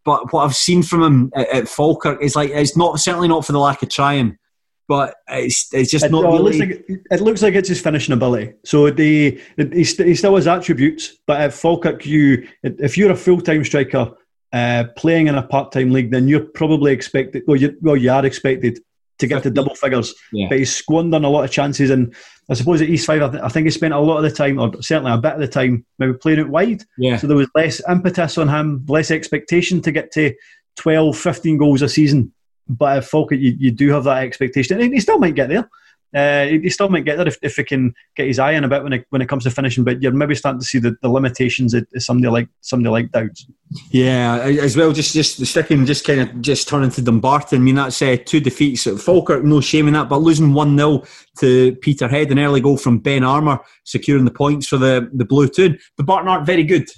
But 0.05 0.33
what 0.33 0.45
I've 0.45 0.57
seen 0.57 0.83
from 0.83 1.03
him 1.03 1.33
at, 1.35 1.49
at, 1.49 1.69
Falkirk 1.69 2.23
is 2.23 2.37
like 2.37 2.51
it's 2.51 2.77
not 2.77 3.01
certainly 3.01 3.29
not 3.29 3.47
for 3.47 3.53
the 3.53 3.61
lack 3.61 3.83
of 3.83 3.89
trying, 3.89 4.37
but 4.89 5.15
it's 5.29 5.73
it's 5.73 5.91
just 5.91 6.05
it, 6.05 6.13
not. 6.13 6.25
Well, 6.25 6.45
really... 6.45 6.59
it, 6.59 6.69
looks 6.69 6.89
like, 6.89 7.01
it 7.11 7.21
looks 7.21 7.43
like 7.43 7.55
it's 7.55 7.69
his 7.69 7.81
finishing 7.81 8.13
ability. 8.13 8.55
So 8.65 8.91
the 8.91 9.41
he, 9.57 9.85
he 9.85 10.15
still 10.15 10.37
has 10.37 10.47
attributes, 10.47 11.17
but 11.27 11.41
at 11.41 11.53
Falkirk, 11.53 12.07
you 12.07 12.49
if 12.63 12.97
you're 12.97 13.11
a 13.11 13.17
full 13.17 13.41
time 13.41 13.65
striker 13.65 14.13
uh, 14.53 14.85
playing 14.97 15.27
in 15.27 15.35
a 15.35 15.43
part 15.43 15.73
time 15.73 15.91
league, 15.91 16.11
then 16.11 16.29
you're 16.29 16.45
probably 16.45 16.93
expected. 16.93 17.43
Well, 17.47 17.57
you 17.57 17.77
well 17.81 17.97
you 17.97 18.11
are 18.11 18.25
expected 18.25 18.79
to 19.19 19.27
get 19.27 19.43
to 19.43 19.51
double 19.51 19.75
figures. 19.75 20.15
Yeah. 20.33 20.49
But 20.49 20.59
he's 20.59 20.75
squandering 20.75 21.25
a 21.25 21.31
lot 21.31 21.45
of 21.45 21.51
chances. 21.51 21.91
And 21.91 22.15
I 22.51 22.55
suppose 22.55 22.83
at 22.83 22.89
East 22.89 23.07
Fife, 23.07 23.23
I, 23.23 23.29
th- 23.31 23.43
I, 23.43 23.49
think 23.49 23.65
he 23.67 23.71
spent 23.71 23.95
a 23.95 23.99
lot 23.99 24.19
of 24.19 24.23
the 24.25 24.31
time, 24.31 24.59
or 24.59 24.71
certainly 24.83 25.13
a 25.13 25.19
bit 25.19 25.35
of 25.35 25.41
the 25.41 25.49
time, 25.49 25.85
maybe 25.99 26.13
playing 26.15 26.41
it 26.41 26.49
wide. 26.49 26.83
Yeah. 26.99 27.17
So 27.17 27.27
there 27.27 27.37
was 27.37 27.49
less 27.55 27.81
impetus 27.89 28.39
on 28.39 28.49
him, 28.49 28.85
less 28.89 29.11
expectation 29.11 29.81
to 29.83 29.93
get 29.93 30.13
to 30.13 30.35
12, 30.77 31.17
15 31.17 31.57
goals 31.57 31.83
a 31.83 31.89
season. 31.89 32.33
But 32.69 33.05
Falkirk, 33.05 33.39
you, 33.39 33.55
you 33.59 33.71
do 33.71 33.91
have 33.91 34.05
that 34.05 34.25
expectation. 34.25 34.81
And 34.81 34.93
he 34.93 35.01
still 35.01 35.19
might 35.19 35.35
get 35.35 35.49
there. 35.49 35.69
Uh, 36.15 36.47
he 36.47 36.71
still 36.71 36.89
might 36.89 37.05
get 37.05 37.17
there 37.17 37.29
if, 37.29 37.37
if 37.43 37.57
he 37.57 37.65
can 37.65 37.93
get 38.15 38.27
his 38.27 38.39
eye 38.39 38.53
in 38.53 38.65
a 38.65 38.69
bit 38.69 38.83
when 38.83 38.93
it 38.93 39.07
when 39.11 39.21
it 39.21 39.29
comes 39.29 39.45
to 39.45 39.51
finishing. 39.51 39.85
But 39.85 40.01
you're 40.01 40.13
maybe 40.13 40.35
starting 40.35 40.61
to 40.61 40.65
see 40.65 40.79
the, 40.79 40.97
the 41.03 41.11
limitations 41.11 41.75
of, 41.75 41.87
somebody 41.99 42.31
like 42.31 42.49
somebody 42.63 42.91
like 42.91 43.11
Dowds. 43.11 43.47
Yeah, 43.91 44.39
as 44.39 44.77
well. 44.77 44.93
Just 44.93 45.13
just 45.13 45.45
sticking, 45.45 45.85
just 45.85 46.07
kind 46.07 46.21
of 46.21 46.41
just 46.41 46.69
turning 46.69 46.91
to 46.93 47.03
Dumbarton. 47.03 47.59
I 47.59 47.61
mean, 47.61 47.75
that's 47.75 48.01
uh, 48.01 48.17
two 48.25 48.41
defeats 48.41 48.87
at 48.87 48.99
Falkirk. 48.99 49.45
No 49.45 49.61
shame 49.61 49.89
in 49.89 49.95
that, 49.95 50.09
but 50.09 50.23
losing 50.23 50.55
one 50.55 50.79
0 50.79 51.03
to 51.41 51.77
Peterhead, 51.77 52.31
an 52.31 52.39
early 52.39 52.61
goal 52.61 52.79
from 52.79 52.99
Ben 52.99 53.25
Armour, 53.25 53.59
securing 53.85 54.25
the 54.25 54.31
points 54.31 54.69
for 54.69 54.79
the 54.79 55.11
the 55.13 55.25
Blue 55.25 55.49
Toon. 55.49 55.79
The 55.99 56.05
Barton 56.05 56.29
aren't 56.29 56.47
very 56.47 56.65
good. 56.65 56.89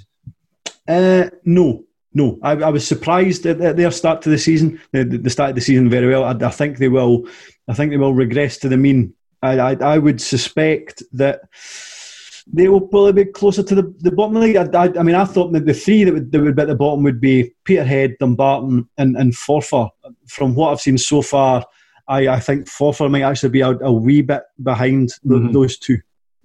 Uh, 0.86 1.28
no, 1.44 1.84
no, 2.12 2.38
I, 2.42 2.52
I, 2.52 2.70
was 2.70 2.86
surprised 2.86 3.44
at, 3.46 3.60
at, 3.60 3.76
their 3.76 3.90
start 3.90 4.22
to 4.22 4.30
the 4.30 4.38
season. 4.38 4.80
They, 4.92 5.04
they 5.04 5.28
started 5.28 5.56
the 5.56 5.60
season 5.60 5.90
very 5.90 6.08
well. 6.08 6.24
I, 6.24 6.46
I, 6.46 6.50
think 6.50 6.78
they 6.78 6.88
will. 6.88 7.28
I 7.68 7.74
think 7.74 7.90
they 7.90 7.98
will 7.98 8.14
regress 8.14 8.56
to 8.58 8.68
the 8.68 8.76
mean. 8.76 9.14
I, 9.42 9.58
I, 9.58 9.72
I 9.74 9.98
would 9.98 10.20
suspect 10.20 11.02
that 11.12 11.42
they 12.52 12.68
will 12.68 12.80
probably 12.80 13.24
be 13.24 13.30
closer 13.30 13.62
to 13.62 13.74
the, 13.74 13.94
the 13.98 14.10
bottom 14.10 14.36
of 14.36 14.42
the 14.42 14.48
league. 14.48 14.74
I, 14.74 15.02
mean, 15.02 15.14
I 15.14 15.24
thought 15.24 15.52
that 15.52 15.66
the 15.66 15.74
three 15.74 16.04
that 16.04 16.14
would, 16.14 16.32
that 16.32 16.40
would 16.40 16.56
be 16.56 16.62
at 16.62 16.68
the 16.68 16.74
bottom 16.74 17.02
would 17.04 17.20
be 17.20 17.52
Peterhead, 17.64 18.16
Dumbarton, 18.18 18.88
and, 18.96 19.16
and 19.16 19.34
Forfar. 19.34 19.90
From 20.26 20.54
what 20.54 20.72
I've 20.72 20.80
seen 20.80 20.98
so 20.98 21.20
far, 21.20 21.64
I, 22.08 22.28
I 22.28 22.40
think 22.40 22.66
Forfar 22.66 23.10
might 23.10 23.22
actually 23.22 23.50
be 23.50 23.60
a, 23.60 23.70
a 23.78 23.92
wee 23.92 24.22
bit 24.22 24.42
behind 24.62 25.10
mm-hmm. 25.26 25.52
those 25.52 25.78
two. 25.78 25.98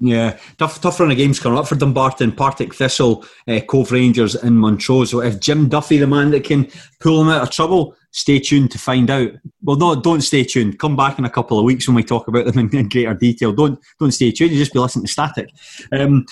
Yeah, 0.06 0.38
tough, 0.58 0.82
tough 0.82 1.00
run 1.00 1.12
of 1.12 1.18
games 1.18 1.40
coming 1.40 1.58
up 1.58 1.66
for 1.66 1.76
Dumbarton, 1.76 2.34
Partick 2.34 2.76
Thistle, 2.76 3.24
uh, 3.48 3.62
Cove 3.62 3.94
Rangers, 3.94 4.36
and 4.36 4.60
Montrose. 4.60 5.12
So 5.12 5.22
if 5.22 5.40
Jim 5.40 5.70
Duffy, 5.70 5.98
the 5.98 6.08
man 6.08 6.32
that 6.32 6.44
can 6.44 6.70
pull 7.00 7.20
them 7.20 7.30
out 7.30 7.42
of 7.42 7.52
trouble, 7.52 7.96
stay 8.12 8.38
tuned 8.38 8.70
to 8.72 8.78
find 8.78 9.10
out. 9.10 9.32
Well, 9.62 9.78
no, 9.78 9.96
don't 9.96 10.20
stay 10.20 10.44
tuned. 10.44 10.78
Come 10.78 10.98
back 10.98 11.20
in 11.20 11.24
a 11.24 11.30
couple 11.30 11.58
of 11.58 11.64
weeks 11.64 11.88
when 11.88 11.96
we 11.96 12.04
talk 12.04 12.28
about 12.28 12.46
them 12.46 12.60
in, 12.60 12.70
in 12.78 12.90
greater 12.90 13.14
detail. 13.14 13.54
Don't 13.54 13.80
don't 13.98 14.12
stay 14.12 14.34
tuned. 14.34 14.52
You 14.52 14.58
just 14.58 14.74
be 14.74 14.80
listening 14.80 15.06
to 15.06 15.12
static. 15.12 15.48
Um, 15.94 16.26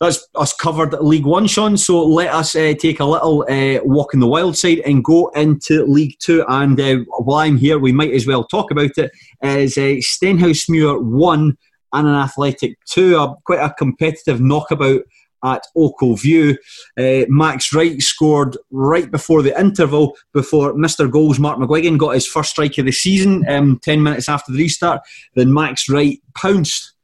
that's 0.00 0.26
us 0.34 0.52
covered 0.52 0.94
League 0.94 1.26
One, 1.26 1.46
Sean. 1.46 1.76
So 1.76 2.04
let 2.04 2.34
us 2.34 2.56
uh, 2.56 2.74
take 2.76 2.98
a 2.98 3.04
little 3.04 3.46
uh, 3.48 3.84
walk 3.84 4.14
in 4.14 4.18
the 4.18 4.26
wild 4.26 4.58
side 4.58 4.80
and 4.80 5.04
go 5.04 5.28
into 5.28 5.84
League 5.84 6.16
Two. 6.18 6.44
And 6.48 6.80
uh, 6.80 7.04
while 7.18 7.46
I'm 7.46 7.56
here, 7.56 7.78
we 7.78 7.92
might 7.92 8.12
as 8.12 8.26
well 8.26 8.42
talk 8.42 8.72
about 8.72 8.98
it. 8.98 9.12
Is 9.44 9.78
uh, 9.78 10.02
Stenhousemuir 10.02 11.00
one 11.00 11.56
Annan 11.92 12.14
Athletic 12.14 12.78
2. 12.86 13.16
A, 13.16 13.34
quite 13.44 13.60
a 13.60 13.74
competitive 13.76 14.40
knockabout 14.40 15.02
at 15.44 15.66
Ochil 15.76 16.20
View. 16.20 16.56
Uh, 16.96 17.26
Max 17.28 17.72
Wright 17.72 18.00
scored 18.00 18.56
right 18.70 19.10
before 19.10 19.42
the 19.42 19.58
interval, 19.58 20.16
before 20.32 20.74
Mr. 20.74 21.10
Goals 21.10 21.38
Mark 21.38 21.58
McGuigan 21.58 21.98
got 21.98 22.14
his 22.14 22.26
first 22.26 22.50
strike 22.50 22.78
of 22.78 22.86
the 22.86 22.92
season, 22.92 23.44
um, 23.48 23.80
10 23.82 24.02
minutes 24.02 24.28
after 24.28 24.52
the 24.52 24.58
restart. 24.58 25.00
Then 25.34 25.52
Max 25.52 25.88
Wright 25.88 26.20
pounced 26.34 26.94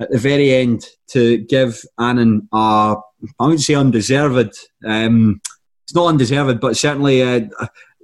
at 0.00 0.10
the 0.10 0.18
very 0.18 0.52
end 0.52 0.86
to 1.08 1.38
give 1.38 1.82
Annan 1.98 2.48
a, 2.52 2.96
I 3.38 3.44
wouldn't 3.44 3.60
say 3.60 3.74
undeserved, 3.74 4.56
um, 4.84 5.40
it's 5.84 5.94
not 5.94 6.06
undeserved, 6.06 6.60
but 6.60 6.76
certainly 6.76 7.22
uh, 7.22 7.40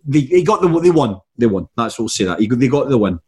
they, 0.05 0.23
they 0.23 0.43
got 0.43 0.61
the, 0.61 0.69
they 0.81 0.91
won. 0.91 1.21
They 1.37 1.47
won. 1.47 1.69
That's 1.77 1.99
what 1.99 2.05
we'll 2.05 2.09
say 2.09 2.25
that. 2.25 2.39
They 2.39 2.69
got 2.69 2.89
the 2.89 2.99
win. 2.99 3.21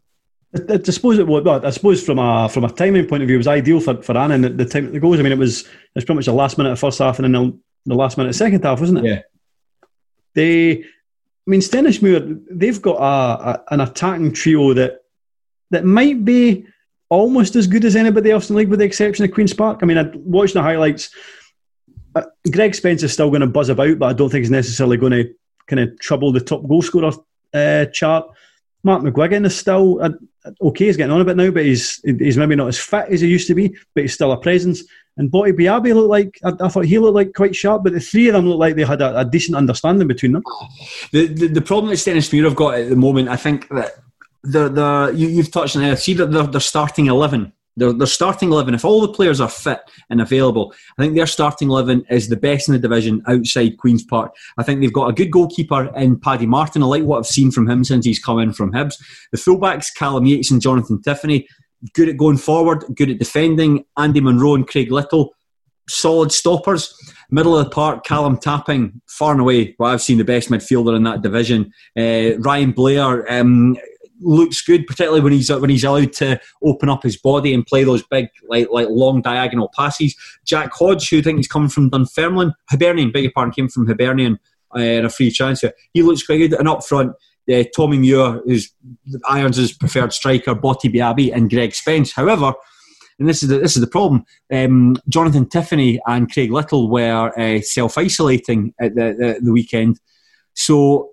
I, 0.55 0.75
I 0.75 0.91
suppose 0.91 1.19
it 1.19 1.27
was. 1.27 1.45
Well, 1.45 1.65
I 1.65 1.71
suppose 1.71 2.05
from 2.05 2.19
a 2.19 2.49
from 2.49 2.65
a 2.65 2.73
timing 2.73 3.07
point 3.07 3.23
of 3.23 3.27
view, 3.27 3.37
it 3.37 3.39
was 3.39 3.49
ideal 3.49 3.81
for 3.81 4.03
for 4.03 4.17
Annan 4.17 4.45
at 4.45 4.59
the 4.59 4.65
time 4.65 4.93
the 4.93 5.01
goals. 5.01 5.19
I 5.19 5.23
mean, 5.23 5.33
it 5.33 5.39
was 5.39 5.69
it's 5.95 6.05
pretty 6.05 6.17
much 6.17 6.27
the 6.27 6.33
last 6.33 6.59
minute 6.59 6.73
of 6.73 6.79
first 6.79 6.99
half 6.99 7.19
and 7.19 7.25
then 7.25 7.33
the, 7.33 7.59
the 7.87 7.95
last 7.95 8.17
minute 8.17 8.31
of 8.31 8.37
second 8.37 8.65
half, 8.65 8.81
wasn't 8.81 8.99
it? 8.99 9.05
Yeah. 9.05 9.21
They, 10.35 10.83
I 10.83 10.85
mean, 11.47 11.61
Stenhousemuir, 11.61 12.43
they've 12.51 12.81
got 12.81 12.97
a, 12.97 13.51
a, 13.51 13.65
an 13.71 13.81
attacking 13.81 14.33
trio 14.33 14.73
that 14.75 15.03
that 15.71 15.85
might 15.85 16.25
be 16.25 16.67
almost 17.09 17.57
as 17.57 17.67
good 17.67 17.85
as 17.85 17.97
anybody 17.97 18.31
else 18.31 18.49
in 18.49 18.55
the 18.55 18.59
league, 18.59 18.69
with 18.69 18.79
the 18.79 18.87
exception 18.87 19.25
of 19.25 19.33
Queens 19.33 19.53
Park. 19.53 19.81
I 19.83 19.87
mean, 19.87 19.99
I 19.99 20.11
watched 20.15 20.55
the 20.55 20.63
highlights. 20.63 21.11
Uh, 22.15 22.23
Greg 22.51 22.75
Spence 22.75 23.03
is 23.03 23.13
still 23.13 23.29
going 23.31 23.41
to 23.41 23.47
buzz 23.47 23.69
about, 23.69 23.99
but 23.99 24.07
I 24.07 24.13
don't 24.15 24.31
think 24.31 24.43
he's 24.43 24.51
necessarily 24.51 24.97
going 24.97 25.13
to 25.13 25.35
kind 25.67 25.81
of 25.81 25.99
trouble 25.99 26.33
the 26.33 26.41
top 26.41 26.67
goal 26.67 26.83
scorer 26.83 27.13
uh, 27.53 27.87
chart. 27.87 28.31
Mark 28.85 29.03
McGuigan 29.03 29.47
is 29.47 29.57
still 29.57 30.03
uh, 30.03 30.11
okay. 30.61 30.87
He's 30.87 30.97
getting 30.97 31.13
on 31.13 31.21
a 31.21 31.25
bit 31.25 31.37
now, 31.37 31.51
but 31.51 31.65
he's 31.65 32.01
he's 32.05 32.37
maybe 32.37 32.57
not 32.57 32.69
as 32.69 32.79
fit 32.79 33.09
as 33.09 33.21
he 33.21 33.29
used 33.29 33.47
to 33.49 33.55
be, 33.55 33.77
but 33.95 34.03
he's 34.03 34.15
still 34.15 34.33
a 34.33 34.41
presence. 34.41 34.83
And 35.17 35.31
Botti 35.31 35.53
Biabi 35.53 35.95
looked 35.95 36.09
like 36.09 36.39
I, 36.45 36.53
I, 36.65 36.69
thought 36.69 36.87
he 36.87 36.99
looked 36.99 37.15
like 37.15 37.35
quite 37.35 37.55
sharp, 37.55 37.85
but 37.85 37.93
the 37.93 38.01
three 38.01 38.29
of 38.29 38.35
them 38.35 38.47
looked 38.47 38.61
like 38.61 38.77
they 38.77 38.85
had 38.85 39.03
a, 39.03 39.21
a 39.21 39.25
decent 39.25 39.57
understanding 39.57 40.09
between 40.09 40.33
them. 40.33 40.43
The 41.13 41.27
the, 41.27 41.47
the 41.49 41.61
problem 41.61 41.91
that 41.91 41.97
Stenhousemuir 41.97 42.45
have 42.45 42.57
got 42.57 42.75
at 42.75 42.89
the 42.89 42.97
moment, 42.97 43.29
I 43.29 43.37
think 43.37 43.69
that 43.69 43.93
the 44.43 44.69
the 44.69 45.13
you, 45.15 45.37
have 45.37 45.51
touched 45.51 45.77
on 45.77 45.85
it. 45.85 45.97
See 45.99 46.15
that 46.15 46.33
they're, 46.33 46.47
they're 46.47 46.61
starting 46.61 47.07
eleven 47.07 47.53
their, 47.77 47.93
their 47.93 48.07
starting 48.07 48.51
11, 48.51 48.75
if 48.75 48.85
all 48.85 49.01
the 49.01 49.13
players 49.13 49.41
are 49.41 49.49
fit 49.49 49.81
and 50.11 50.21
available, 50.21 50.75
I 50.99 51.03
think 51.03 51.15
their 51.15 51.27
starting 51.27 51.69
11 51.69 52.07
is 52.11 52.29
the 52.29 52.37
best 52.37 52.69
in 52.69 52.73
the 52.73 52.79
division 52.79 53.23
outside 53.27 53.79
Queen's 53.79 54.05
Park. 54.05 54.35
I 54.59 54.63
think 54.63 54.81
they've 54.81 54.93
got 54.93 55.09
a 55.09 55.15
good 55.15 55.31
goalkeeper 55.31 55.93
in 55.97 56.19
Paddy 56.21 56.47
Martin. 56.47 56.83
I 56.83 56.87
like 56.87 57.05
what 57.05 57.19
I've 57.19 57.27
seen 57.27 57.51
from 57.51 57.69
him 57.69 57.85
since 57.85 58.05
he's 58.05 58.23
come 58.23 58.39
in 58.39 58.53
from 58.53 58.73
Hibs. 58.73 59.03
The 59.31 59.39
fullbacks, 59.39 59.95
Callum 59.95 60.27
Yates 60.27 60.51
and 60.51 60.61
Jonathan 60.61 61.01
Tiffany, 61.01 61.49
good 61.95 62.09
at 62.09 62.17
going 62.17 62.37
forward, 62.37 62.85
good 62.95 63.11
at 63.11 63.19
defending. 63.19 63.85
Andy 63.97 64.21
Munro 64.21 64.55
and 64.55 64.69
Craig 64.69 64.93
Little, 64.93 65.35
solid 65.89 66.33
stoppers. 66.33 66.95
Middle 67.31 67.57
of 67.57 67.65
the 67.65 67.71
park, 67.71 68.05
Callum 68.05 68.37
Tapping, 68.37 69.01
far 69.09 69.33
and 69.33 69.41
away, 69.41 69.75
what 69.79 69.89
I've 69.89 70.03
seen 70.03 70.19
the 70.19 70.25
best 70.25 70.51
midfielder 70.51 70.95
in 70.95 71.03
that 71.05 71.23
division. 71.23 71.73
Uh, 71.99 72.39
Ryan 72.39 72.73
Blair, 72.73 73.31
um, 73.33 73.77
looks 74.23 74.63
good, 74.63 74.87
particularly 74.87 75.21
when 75.21 75.33
he's 75.33 75.51
when 75.51 75.71
he's 75.71 75.85
allowed 75.85 76.13
to 76.15 76.41
open 76.63 76.89
up 76.89 77.03
his 77.03 77.17
body 77.17 77.53
and 77.53 77.67
play 77.67 77.85
those 77.85 78.03
big, 78.05 78.29
like 78.49 78.69
like 78.71 78.89
long 78.91 79.23
diagonal 79.23 79.71
passes. 79.77 80.15
Jack 80.45 80.73
Hodge, 80.73 81.09
who 81.11 81.19
I 81.19 81.23
think 81.23 81.39
he's 81.39 81.49
coming 81.49 81.69
from 81.69 81.91
Dunfermline, 81.91 82.55
Hibernian, 82.71 83.13
beg 83.13 83.25
your 83.25 83.33
pardon, 83.33 83.53
came 83.53 83.69
from 83.69 83.87
Hibernian 83.87 84.39
uh, 84.77 84.81
in 84.81 85.05
a 85.05 85.11
free 85.11 85.31
transfer. 85.31 85.73
He 85.93 86.03
looks 86.03 86.25
quite 86.25 86.39
good. 86.39 86.55
And 86.55 86.69
up 86.69 86.85
front, 86.85 87.13
uh, 87.53 87.65
Tommy 87.75 87.99
Muir, 87.99 88.41
who's 88.45 88.73
Irons' 89.29 89.73
preferred 89.73 90.13
striker, 90.13 90.55
Botti 90.55 90.93
Biabi, 90.93 91.35
and 91.35 91.51
Greg 91.51 91.75
Spence. 91.75 92.13
However, 92.13 92.55
and 93.19 93.29
this 93.29 93.43
is 93.43 93.49
the, 93.49 93.59
this 93.59 93.77
is 93.77 93.81
the 93.81 93.87
problem. 93.87 94.25
Um, 94.53 94.97
Jonathan 95.09 95.49
Tiffany 95.49 96.01
and 96.07 96.33
Craig 96.33 96.51
Little 96.51 96.91
were 96.91 97.33
uh, 97.39 97.61
self 97.61 97.99
isolating 97.99 98.75
at 98.81 98.95
the, 98.95 99.15
the, 99.19 99.41
the 99.43 99.53
weekend, 99.53 100.01
so 100.55 101.11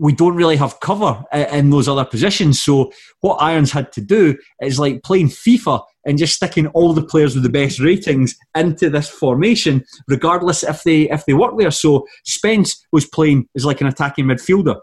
we 0.00 0.14
don't 0.14 0.34
really 0.34 0.56
have 0.56 0.80
cover 0.80 1.22
in 1.32 1.68
those 1.68 1.86
other 1.86 2.06
positions. 2.06 2.60
So 2.60 2.90
what 3.20 3.36
Irons 3.36 3.70
had 3.70 3.92
to 3.92 4.00
do 4.00 4.36
is 4.62 4.78
like 4.78 5.02
playing 5.02 5.28
FIFA 5.28 5.84
and 6.06 6.16
just 6.16 6.34
sticking 6.34 6.68
all 6.68 6.94
the 6.94 7.04
players 7.04 7.34
with 7.34 7.44
the 7.44 7.50
best 7.50 7.78
ratings 7.78 8.34
into 8.56 8.88
this 8.88 9.10
formation, 9.10 9.84
regardless 10.08 10.62
if 10.62 10.82
they 10.84 11.10
if 11.10 11.26
they 11.26 11.34
work 11.34 11.52
there. 11.58 11.70
So 11.70 12.06
Spence 12.24 12.82
was 12.92 13.04
playing 13.04 13.46
as 13.54 13.66
like 13.66 13.82
an 13.82 13.86
attacking 13.88 14.24
midfielder. 14.24 14.80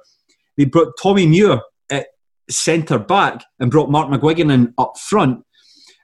They 0.56 0.66
brought 0.66 0.94
Tommy 1.02 1.26
Muir 1.26 1.62
at 1.90 2.08
centre 2.48 3.00
back 3.00 3.44
and 3.60 3.72
brought 3.72 3.90
Mark 3.90 4.10
McGuigan 4.10 4.54
in 4.54 4.74
up 4.78 5.00
front. 5.00 5.44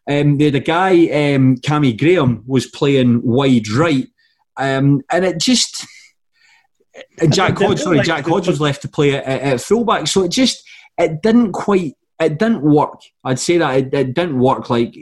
Um, 0.10 0.38
they 0.38 0.46
had 0.46 0.56
a 0.56 0.60
guy, 0.60 0.92
um, 0.92 1.58
Cammy 1.58 1.98
Graham, 1.98 2.44
was 2.48 2.66
playing 2.66 3.22
wide 3.24 3.70
right, 3.70 4.08
um, 4.58 5.02
and 5.12 5.24
it 5.24 5.40
just 5.40 5.86
Uh, 7.22 7.28
Jack 7.28 7.58
Hodge, 7.58 7.82
sorry, 7.82 8.02
Jack 8.02 8.26
Hodge 8.26 8.48
was 8.48 8.62
left 8.62 8.82
to 8.84 8.88
play 8.88 9.16
at, 9.16 9.26
at 9.26 9.62
fullback. 9.62 10.08
So 10.08 10.24
it 10.24 10.30
just 10.30 10.64
it 10.98 11.22
didn't 11.22 11.54
quite 11.54 11.96
it 12.20 12.40
didn't 12.40 12.62
work. 12.62 13.02
I'd 13.24 13.40
say 13.40 13.58
that 13.58 13.78
it, 13.78 13.94
it 13.94 14.14
didn't 14.14 14.40
work. 14.40 14.70
Like 14.70 14.96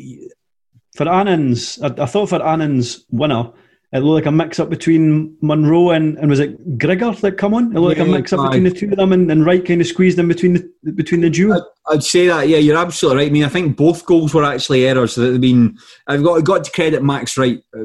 for 0.96 1.08
Annan's, 1.08 1.80
I, 1.82 1.88
I, 1.88 2.06
thought 2.06 2.30
for 2.30 2.42
Annan's 2.46 3.06
winner, 3.10 3.52
it 3.94 4.00
looked 4.00 4.26
like 4.26 4.26
a 4.26 4.32
mix 4.32 4.58
up 4.58 4.70
between 4.70 5.36
Munro 5.42 5.90
and, 5.90 6.18
and 6.18 6.30
was 6.30 6.40
it 6.40 6.78
Grigor 6.78 7.20
that 7.20 7.38
come 7.38 7.54
on? 7.54 7.76
It 7.76 7.80
looked 7.80 7.98
yeah, 7.98 8.04
like 8.04 8.10
a 8.10 8.18
mix 8.18 8.32
up 8.32 8.46
between 8.46 8.64
the 8.64 8.72
two 8.72 8.90
of 8.90 8.96
them, 8.96 9.12
and, 9.12 9.30
and 9.30 9.46
Wright 9.46 9.66
kind 9.66 9.82
of 9.82 9.88
squeezed 9.88 10.18
in 10.18 10.30
between 10.30 10.54
the 10.54 10.92
between 10.94 11.20
the 11.20 11.30
duo. 11.30 11.58
I'd, 11.58 11.96
I'd, 11.96 12.04
say 12.04 12.28
that. 12.28 12.48
Yeah, 12.48 12.60
you're 12.60 12.78
absolutely 12.78 13.24
right. 13.24 13.30
I 13.30 13.34
mean, 13.34 13.44
I 13.44 13.50
think 13.50 13.76
both 13.76 14.06
goals 14.06 14.34
were 14.34 14.46
actually 14.46 14.88
errors. 14.88 15.18
I 15.18 15.32
mean, 15.32 15.78
I've 16.08 16.24
got 16.24 16.42
got 16.46 16.64
to 16.64 16.72
credit 16.72 17.04
Max 17.04 17.38
Wright. 17.38 17.62
Uh, 17.78 17.84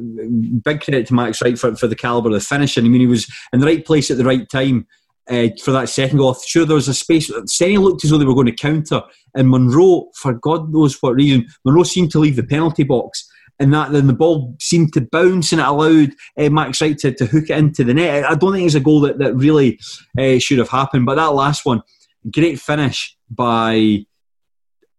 big 0.65 0.81
credit 0.81 1.09
to 1.09 1.15
Max 1.15 1.43
Wright 1.43 1.59
for 1.59 1.75
for 1.75 1.89
the 1.89 1.97
caliber 1.97 2.29
of 2.29 2.35
the 2.35 2.41
finishing. 2.41 2.87
I 2.87 2.89
mean, 2.89 3.01
he 3.01 3.09
was 3.09 3.29
in 3.53 3.59
the 3.59 3.67
right 3.67 3.85
place 3.85 4.11
at 4.11 4.17
the 4.17 4.25
right 4.25 4.49
time. 4.49 4.87
Uh, 5.29 5.49
for 5.61 5.73
that 5.73 5.89
second 5.89 6.19
goal, 6.19 6.35
sure 6.35 6.65
there 6.65 6.77
was 6.77 6.87
a 6.87 6.95
space. 6.95 7.29
Stenny 7.29 7.79
looked 7.81 8.05
as 8.05 8.11
though 8.11 8.19
they 8.19 8.25
were 8.25 8.33
going 8.33 8.47
to 8.47 8.53
counter, 8.53 9.03
and 9.35 9.49
Munro, 9.49 10.07
for 10.15 10.35
God 10.35 10.73
knows 10.73 11.03
what 11.03 11.17
reason, 11.17 11.49
Munro 11.65 11.83
seemed 11.83 12.13
to 12.13 12.21
leave 12.21 12.37
the 12.37 12.45
penalty 12.45 12.85
box 12.85 13.29
and 13.59 13.73
that 13.73 13.93
then 13.93 14.07
the 14.07 14.13
ball 14.13 14.55
seemed 14.61 14.93
to 14.93 15.01
bounce 15.01 15.53
and 15.53 15.61
it 15.61 15.67
allowed 15.67 16.11
uh, 16.39 16.51
Max 16.51 16.81
Wright 16.81 16.97
to, 16.99 17.13
to 17.13 17.27
hook 17.27 17.51
it 17.51 17.59
into 17.59 17.85
the 17.85 17.95
net. 17.95 18.25
I 18.25 18.35
don't 18.35 18.53
think 18.53 18.67
it's 18.67 18.75
a 18.75 18.81
goal 18.81 19.01
that, 19.01 19.19
that 19.19 19.35
really 19.35 19.79
uh, 20.19 20.39
should 20.39 20.59
have 20.59 20.69
happened, 20.69 21.07
but 21.07 21.15
that 21.15 21.35
last 21.35 21.65
one, 21.65 21.83
great 22.31 22.61
finish 22.61 23.17
by 23.31 24.05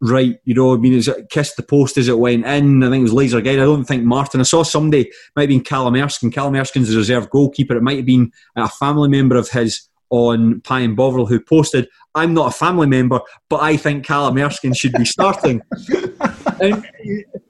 Wright. 0.01 0.39
You 0.45 0.55
know, 0.55 0.73
I 0.73 0.77
mean, 0.77 0.93
it 0.93 1.29
kissed 1.29 1.57
the 1.57 1.63
post 1.63 1.97
as 1.97 2.07
it 2.07 2.17
went 2.17 2.45
in. 2.45 2.83
I 2.83 2.89
think 2.89 3.01
it 3.01 3.03
was 3.03 3.13
laser 3.13 3.41
guide. 3.41 3.59
I 3.59 3.65
don't 3.65 3.85
think 3.85 4.03
Martin. 4.03 4.39
I 4.39 4.43
saw 4.43 4.63
somebody, 4.63 5.11
might 5.35 5.43
have 5.43 5.49
been 5.49 5.61
Callum 5.61 5.95
Erskine. 5.95 6.31
Callum 6.31 6.55
Erskine's 6.55 6.89
the 6.89 6.97
reserve 6.97 7.29
goalkeeper. 7.29 7.75
It 7.75 7.83
might 7.83 7.97
have 7.97 8.05
been 8.05 8.31
a 8.55 8.69
family 8.69 9.09
member 9.09 9.35
of 9.35 9.49
his 9.49 9.87
on 10.09 10.61
Pie 10.61 10.81
and 10.81 10.95
Bovril 10.95 11.25
who 11.25 11.39
posted, 11.39 11.87
I'm 12.15 12.33
not 12.33 12.47
a 12.47 12.57
family 12.57 12.87
member, 12.87 13.19
but 13.49 13.61
I 13.61 13.77
think 13.77 14.05
Callum 14.05 14.37
Erskine 14.37 14.73
should 14.73 14.93
be 14.93 15.05
starting. 15.05 15.61
and 16.59 16.85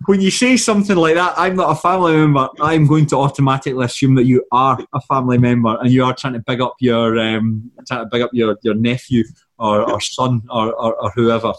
when 0.06 0.22
you 0.22 0.32
say 0.32 0.58
something 0.58 0.96
like 0.96 1.16
that, 1.16 1.34
I'm 1.38 1.56
not 1.56 1.72
a 1.72 1.76
family 1.76 2.16
member, 2.16 2.48
I'm 2.62 2.88
going 2.88 3.06
to 3.08 3.18
automatically 3.18 3.84
assume 3.86 4.16
that 4.16 4.26
you 4.26 4.46
are 4.52 4.80
a 4.94 5.02
family 5.02 5.38
member 5.38 5.78
and 5.82 5.92
you 5.92 6.04
are 6.04 6.14
trying 6.14 6.34
to 6.34 6.40
big 6.40 6.62
up 6.62 6.76
your 6.80 7.20
um, 7.20 7.72
trying 7.88 8.06
to 8.06 8.10
big 8.12 8.22
up 8.22 8.32
your, 8.34 8.58
your 8.64 8.76
nephew 8.76 9.24
or, 9.60 9.90
or 9.90 10.00
son 10.02 10.42
or, 10.50 10.74
or, 10.74 10.96
or 11.02 11.12
whoever. 11.12 11.54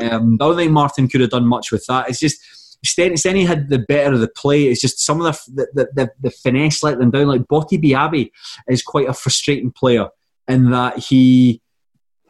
Um, 0.00 0.38
I 0.40 0.44
don't 0.44 0.56
think 0.56 0.72
Martin 0.72 1.08
could 1.08 1.20
have 1.20 1.30
done 1.30 1.46
much 1.46 1.70
with 1.70 1.86
that. 1.86 2.08
It's 2.08 2.20
just 2.20 2.40
Stenny 2.84 3.46
had 3.46 3.70
the 3.70 3.78
better 3.78 4.12
of 4.14 4.20
the 4.20 4.28
play. 4.28 4.64
It's 4.64 4.80
just 4.80 5.00
some 5.00 5.20
of 5.20 5.38
the 5.54 5.66
the, 5.74 5.88
the, 5.94 6.10
the 6.20 6.30
finesse 6.30 6.82
let 6.82 6.98
them 6.98 7.10
down. 7.10 7.26
Like 7.26 7.42
Botti 7.42 7.82
Biabi 7.82 8.30
is 8.68 8.82
quite 8.82 9.08
a 9.08 9.14
frustrating 9.14 9.72
player 9.72 10.08
in 10.48 10.70
that 10.70 10.98
he 10.98 11.62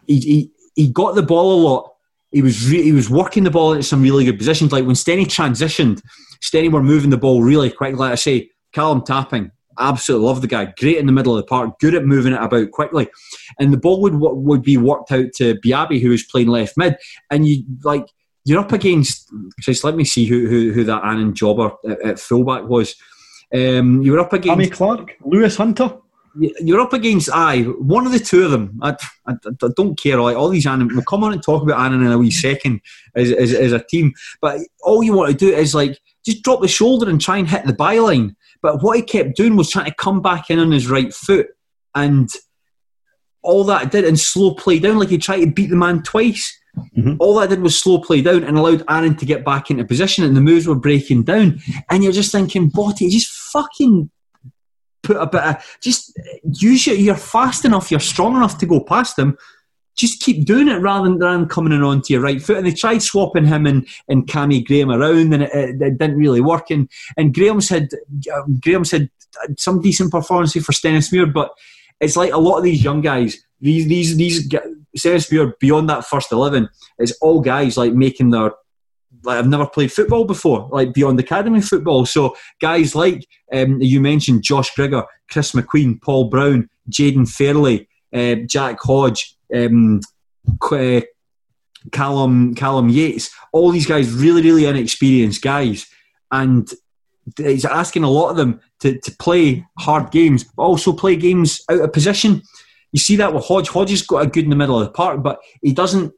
he, 0.07 0.21
he, 0.21 0.51
he 0.75 0.89
got 0.89 1.15
the 1.15 1.23
ball 1.23 1.55
a 1.55 1.61
lot. 1.61 1.94
He 2.35 2.43
was 2.43 2.69
re- 2.69 2.83
he 2.83 2.91
was 2.91 3.09
working 3.09 3.45
the 3.45 3.51
ball 3.51 3.73
into 3.73 3.85
some 3.85 4.03
really 4.03 4.25
good 4.25 4.39
positions. 4.39 4.73
Like 4.73 4.85
when 4.85 4.97
Stenny 4.97 5.25
transitioned, 5.25 6.03
Stenny 6.43 6.71
were 6.71 6.83
moving 6.83 7.11
the 7.11 7.17
ball 7.17 7.43
really 7.43 7.71
quick. 7.71 7.97
Like 7.97 8.11
I 8.11 8.17
say, 8.17 8.51
Callum 8.73 9.05
Tapping, 9.05 9.53
absolutely 9.79 10.27
love 10.27 10.41
the 10.41 10.49
guy. 10.49 10.75
Great 10.77 10.97
in 10.97 11.07
the 11.07 11.13
middle 11.13 11.37
of 11.37 11.43
the 11.43 11.47
park, 11.47 11.79
good 11.79 11.95
at 11.95 12.05
moving 12.05 12.33
it 12.33 12.43
about 12.43 12.73
quickly, 12.73 13.09
and 13.61 13.73
the 13.73 13.79
ball 13.79 14.01
would 14.03 14.15
would 14.17 14.63
be 14.63 14.77
worked 14.77 15.13
out 15.13 15.27
to 15.37 15.55
Biabi, 15.61 16.03
who 16.03 16.11
was 16.11 16.25
playing 16.25 16.49
left 16.49 16.77
mid, 16.77 16.97
and 17.31 17.47
you 17.47 17.63
like 17.85 18.07
you're 18.45 18.61
up 18.61 18.73
against. 18.73 19.33
Just 19.61 19.85
let 19.85 19.95
me 19.95 20.05
see 20.05 20.27
who 20.27 20.49
who, 20.49 20.73
who 20.73 20.83
that 20.83 21.05
Annan 21.05 21.35
jobber 21.35 21.71
at, 21.89 22.03
at 22.03 22.19
fullback 22.19 22.65
was. 22.65 22.97
Um, 23.55 24.03
you 24.03 24.11
were 24.11 24.19
up 24.19 24.33
against 24.33 24.49
Tommy 24.49 24.69
Clark, 24.69 25.17
Lewis 25.25 25.57
Hunter 25.57 25.99
you're 26.37 26.81
up 26.81 26.93
against 26.93 27.31
I 27.33 27.63
one 27.63 28.07
of 28.07 28.13
the 28.13 28.19
two 28.19 28.45
of 28.45 28.51
them. 28.51 28.79
I, 28.83 28.97
I, 29.27 29.35
I 29.45 29.69
don't 29.77 29.99
care. 29.99 30.21
Like 30.21 30.37
all 30.37 30.49
these 30.49 30.67
Annan, 30.67 30.89
we'll 30.89 31.03
come 31.03 31.25
on 31.25 31.33
and 31.33 31.43
talk 31.43 31.63
about 31.63 31.81
Annan 31.81 32.05
in 32.05 32.13
a 32.13 32.19
wee 32.19 32.31
second 32.31 32.81
as, 33.15 33.31
as, 33.33 33.53
as, 33.53 33.73
a 33.73 33.85
team. 33.85 34.13
But 34.41 34.61
all 34.83 35.03
you 35.03 35.13
want 35.13 35.31
to 35.31 35.37
do 35.37 35.55
is 35.55 35.75
like 35.75 35.99
just 36.25 36.43
drop 36.43 36.61
the 36.61 36.69
shoulder 36.69 37.09
and 37.09 37.21
try 37.21 37.39
and 37.39 37.49
hit 37.49 37.67
the 37.67 37.73
byline. 37.73 38.35
But 38.63 38.83
what 38.83 38.97
he 38.97 39.03
kept 39.03 39.37
doing 39.37 39.57
was 39.57 39.71
trying 39.71 39.87
to 39.87 39.95
come 39.95 40.23
back 40.23 40.51
in 40.51 40.59
on 40.59 40.73
his 40.73 40.89
right 40.89 41.13
foot, 41.13 41.49
and 41.95 42.29
all 43.43 43.65
that 43.65 43.93
did 43.93 44.05
and 44.05 44.19
slow 44.19 44.55
play 44.55 44.79
down. 44.79 44.99
Like 44.99 45.11
he 45.11 45.19
tried 45.19 45.41
to 45.41 45.51
beat 45.51 45.71
the 45.71 45.77
man 45.77 46.03
twice. 46.03 46.59
Mm-hmm. 46.97 47.17
All 47.21 47.37
that 47.37 47.51
did 47.51 47.63
was 47.63 47.79
slow 47.79 48.01
play 48.01 48.21
down 48.21 48.43
and 48.43 48.59
allowed 48.59 48.83
Aaron 48.89 49.17
to 49.17 49.27
get 49.27 49.45
back 49.45 49.71
into 49.71 49.85
position, 49.85 50.25
and 50.25 50.37
the 50.37 50.41
moves 50.41 50.67
were 50.67 50.75
breaking 50.75 51.25
down. 51.25 51.61
And 51.91 52.03
you're 52.03 52.13
just 52.13 52.33
thinking, 52.33 52.71
Botti, 52.71 53.11
just 53.11 53.31
fucking 53.53 54.11
put 55.05 55.17
a 55.17 55.27
bit 55.27 55.43
of 55.43 55.79
just 55.81 56.19
use 56.43 56.87
it. 56.89 56.99
You're 56.99 57.15
fast 57.15 57.65
enough. 57.65 57.91
You're 57.91 58.01
strong 58.01 58.37
enough 58.37 58.59
to 58.59 58.67
go 58.67 58.81
past 58.81 59.17
them. 59.17 59.37
Just 59.97 60.21
keep 60.21 60.45
doing 60.45 60.67
it 60.67 60.81
rather 60.81 61.09
than, 61.09 61.19
rather 61.19 61.39
than 61.39 61.49
coming 61.49 61.73
in 61.73 61.83
onto 61.83 62.13
your 62.13 62.23
right 62.23 62.43
foot. 62.43 62.57
And 62.57 62.67
they 62.67 62.73
tried 62.73 63.03
swapping 63.03 63.45
him 63.45 63.65
and, 63.67 63.87
and 64.09 64.27
Cammy 64.27 64.65
Graham 64.65 64.91
around, 64.91 65.33
and 65.33 65.45
it, 65.45 65.51
it, 65.55 65.81
it 65.81 65.99
didn't 65.99 66.17
really 66.17 66.41
work. 66.41 66.71
And, 66.71 66.91
and 67.17 67.33
Graham 67.33 67.61
said 67.61 67.91
um, 68.35 68.59
Graham 68.61 68.85
said 68.85 69.09
some 69.57 69.81
decent 69.81 70.11
performance 70.11 70.53
for 70.55 70.73
Stenhousemuir, 70.73 71.33
but 71.33 71.51
it's 72.01 72.17
like 72.17 72.33
a 72.33 72.39
lot 72.39 72.59
of 72.59 72.65
these 72.65 72.83
young 72.83 73.03
guys. 73.03 73.39
These 73.61 73.87
these 73.87 74.17
these 74.17 74.49
Stenhousemuir 74.99 75.53
beyond 75.61 75.89
that 75.91 76.05
first 76.05 76.33
eleven 76.33 76.69
it's 76.99 77.13
all 77.21 77.41
guys 77.41 77.77
like 77.77 77.93
making 77.93 78.31
their 78.31 78.53
like 79.25 79.39
I've 79.39 79.49
never 79.49 79.67
played 79.67 79.93
football 79.93 80.25
before, 80.25 80.69
like 80.73 80.93
beyond 80.93 81.19
academy 81.21 81.61
football. 81.61 82.07
So 82.07 82.37
guys 82.61 82.95
like 82.95 83.27
um, 83.53 83.81
you 83.81 84.01
mentioned, 84.01 84.43
Josh 84.43 84.73
Grigor, 84.75 85.07
Chris 85.31 85.53
McQueen, 85.53 86.01
Paul 86.03 86.29
Brown, 86.29 86.69
Jaden 86.91 87.29
Fairley, 87.29 87.89
uh, 88.13 88.37
Jack 88.47 88.79
Hodge, 88.81 89.37
um, 89.55 90.01
uh, 90.71 91.01
Callum 91.93 92.55
Callum 92.55 92.89
Yates, 92.89 93.31
all 93.53 93.71
these 93.71 93.87
guys, 93.87 94.13
really 94.13 94.43
really 94.43 94.67
inexperienced 94.67 95.43
guys, 95.43 95.87
and 96.31 96.69
he's 97.37 97.65
asking 97.65 98.05
a 98.05 98.11
lot 98.11 98.31
of 98.31 98.37
them 98.37 98.61
to, 98.81 98.99
to 99.01 99.17
play 99.17 99.65
hard 99.79 100.11
games, 100.11 100.45
but 100.45 100.63
also 100.63 100.93
play 100.93 101.17
games 101.17 101.63
out 101.71 101.81
of 101.81 101.93
position. 101.93 102.43
You 102.93 103.01
see 103.01 103.17
that 103.17 103.35
with 103.35 103.45
Hodge. 103.45 103.69
Hodge 103.69 103.91
has 103.91 104.03
got 104.03 104.25
a 104.25 104.29
good 104.29 104.45
in 104.45 104.51
the 104.51 104.57
middle 104.57 104.79
of 104.79 104.87
the 104.87 104.93
park, 104.93 105.23
but 105.23 105.41
he 105.63 105.73
doesn't 105.73 106.13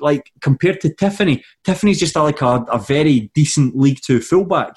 like 0.00 0.32
compared 0.40 0.80
to 0.80 0.92
Tiffany, 0.92 1.44
Tiffany's 1.64 2.00
just 2.00 2.16
like 2.16 2.42
a, 2.42 2.64
a 2.70 2.78
very 2.78 3.30
decent 3.34 3.76
League 3.76 4.00
Two 4.04 4.20
fullback. 4.20 4.74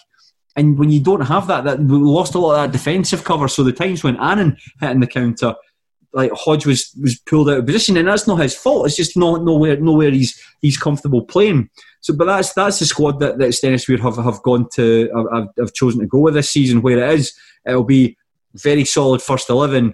And 0.55 0.78
when 0.78 0.89
you 0.89 1.01
don't 1.01 1.22
have 1.22 1.47
that, 1.47 1.63
that 1.63 1.80
we 1.80 1.97
lost 1.97 2.36
a 2.36 2.39
lot 2.39 2.55
of 2.55 2.72
that 2.72 2.78
defensive 2.78 3.24
cover. 3.24 3.47
So 3.47 3.63
the 3.63 3.72
times 3.72 4.03
when 4.03 4.17
Annan 4.17 4.57
hitting 4.82 4.99
the 4.99 5.07
counter, 5.07 5.55
like 6.11 6.32
Hodge 6.34 6.65
was 6.65 6.91
was 7.01 7.20
pulled 7.20 7.49
out 7.49 7.59
of 7.59 7.65
position, 7.65 7.95
and 7.95 8.07
that's 8.07 8.28
not 8.28 8.41
his 8.41 8.55
fault. 8.55 8.88
It's 8.88 8.95
just 8.95 9.15
not 9.15 9.43
nowhere 9.43 9.80
nowhere 9.80 10.11
he's 10.11 10.41
he's 10.59 10.78
comfortable 10.78 11.24
playing. 11.24 11.70
So, 12.01 12.15
but 12.15 12.26
that's 12.26 12.53
that's 12.53 12.80
the 12.80 12.86
squad 12.86 13.20
that 13.20 13.38
that 13.38 13.49
Stenhousemuir 13.49 13.99
have 13.99 14.17
have 14.17 14.41
gone 14.41 14.67
to 14.74 15.09
have, 15.32 15.47
have 15.57 15.74
chosen 15.74 16.01
to 16.01 16.07
go 16.07 16.20
with 16.20 16.34
this 16.34 16.49
season. 16.49 16.82
Where 16.82 16.97
it 16.97 17.13
is, 17.20 17.34
it'll 17.65 17.84
be 17.84 18.17
very 18.55 18.86
solid 18.86 19.22
first 19.22 19.49
eleven 19.49 19.93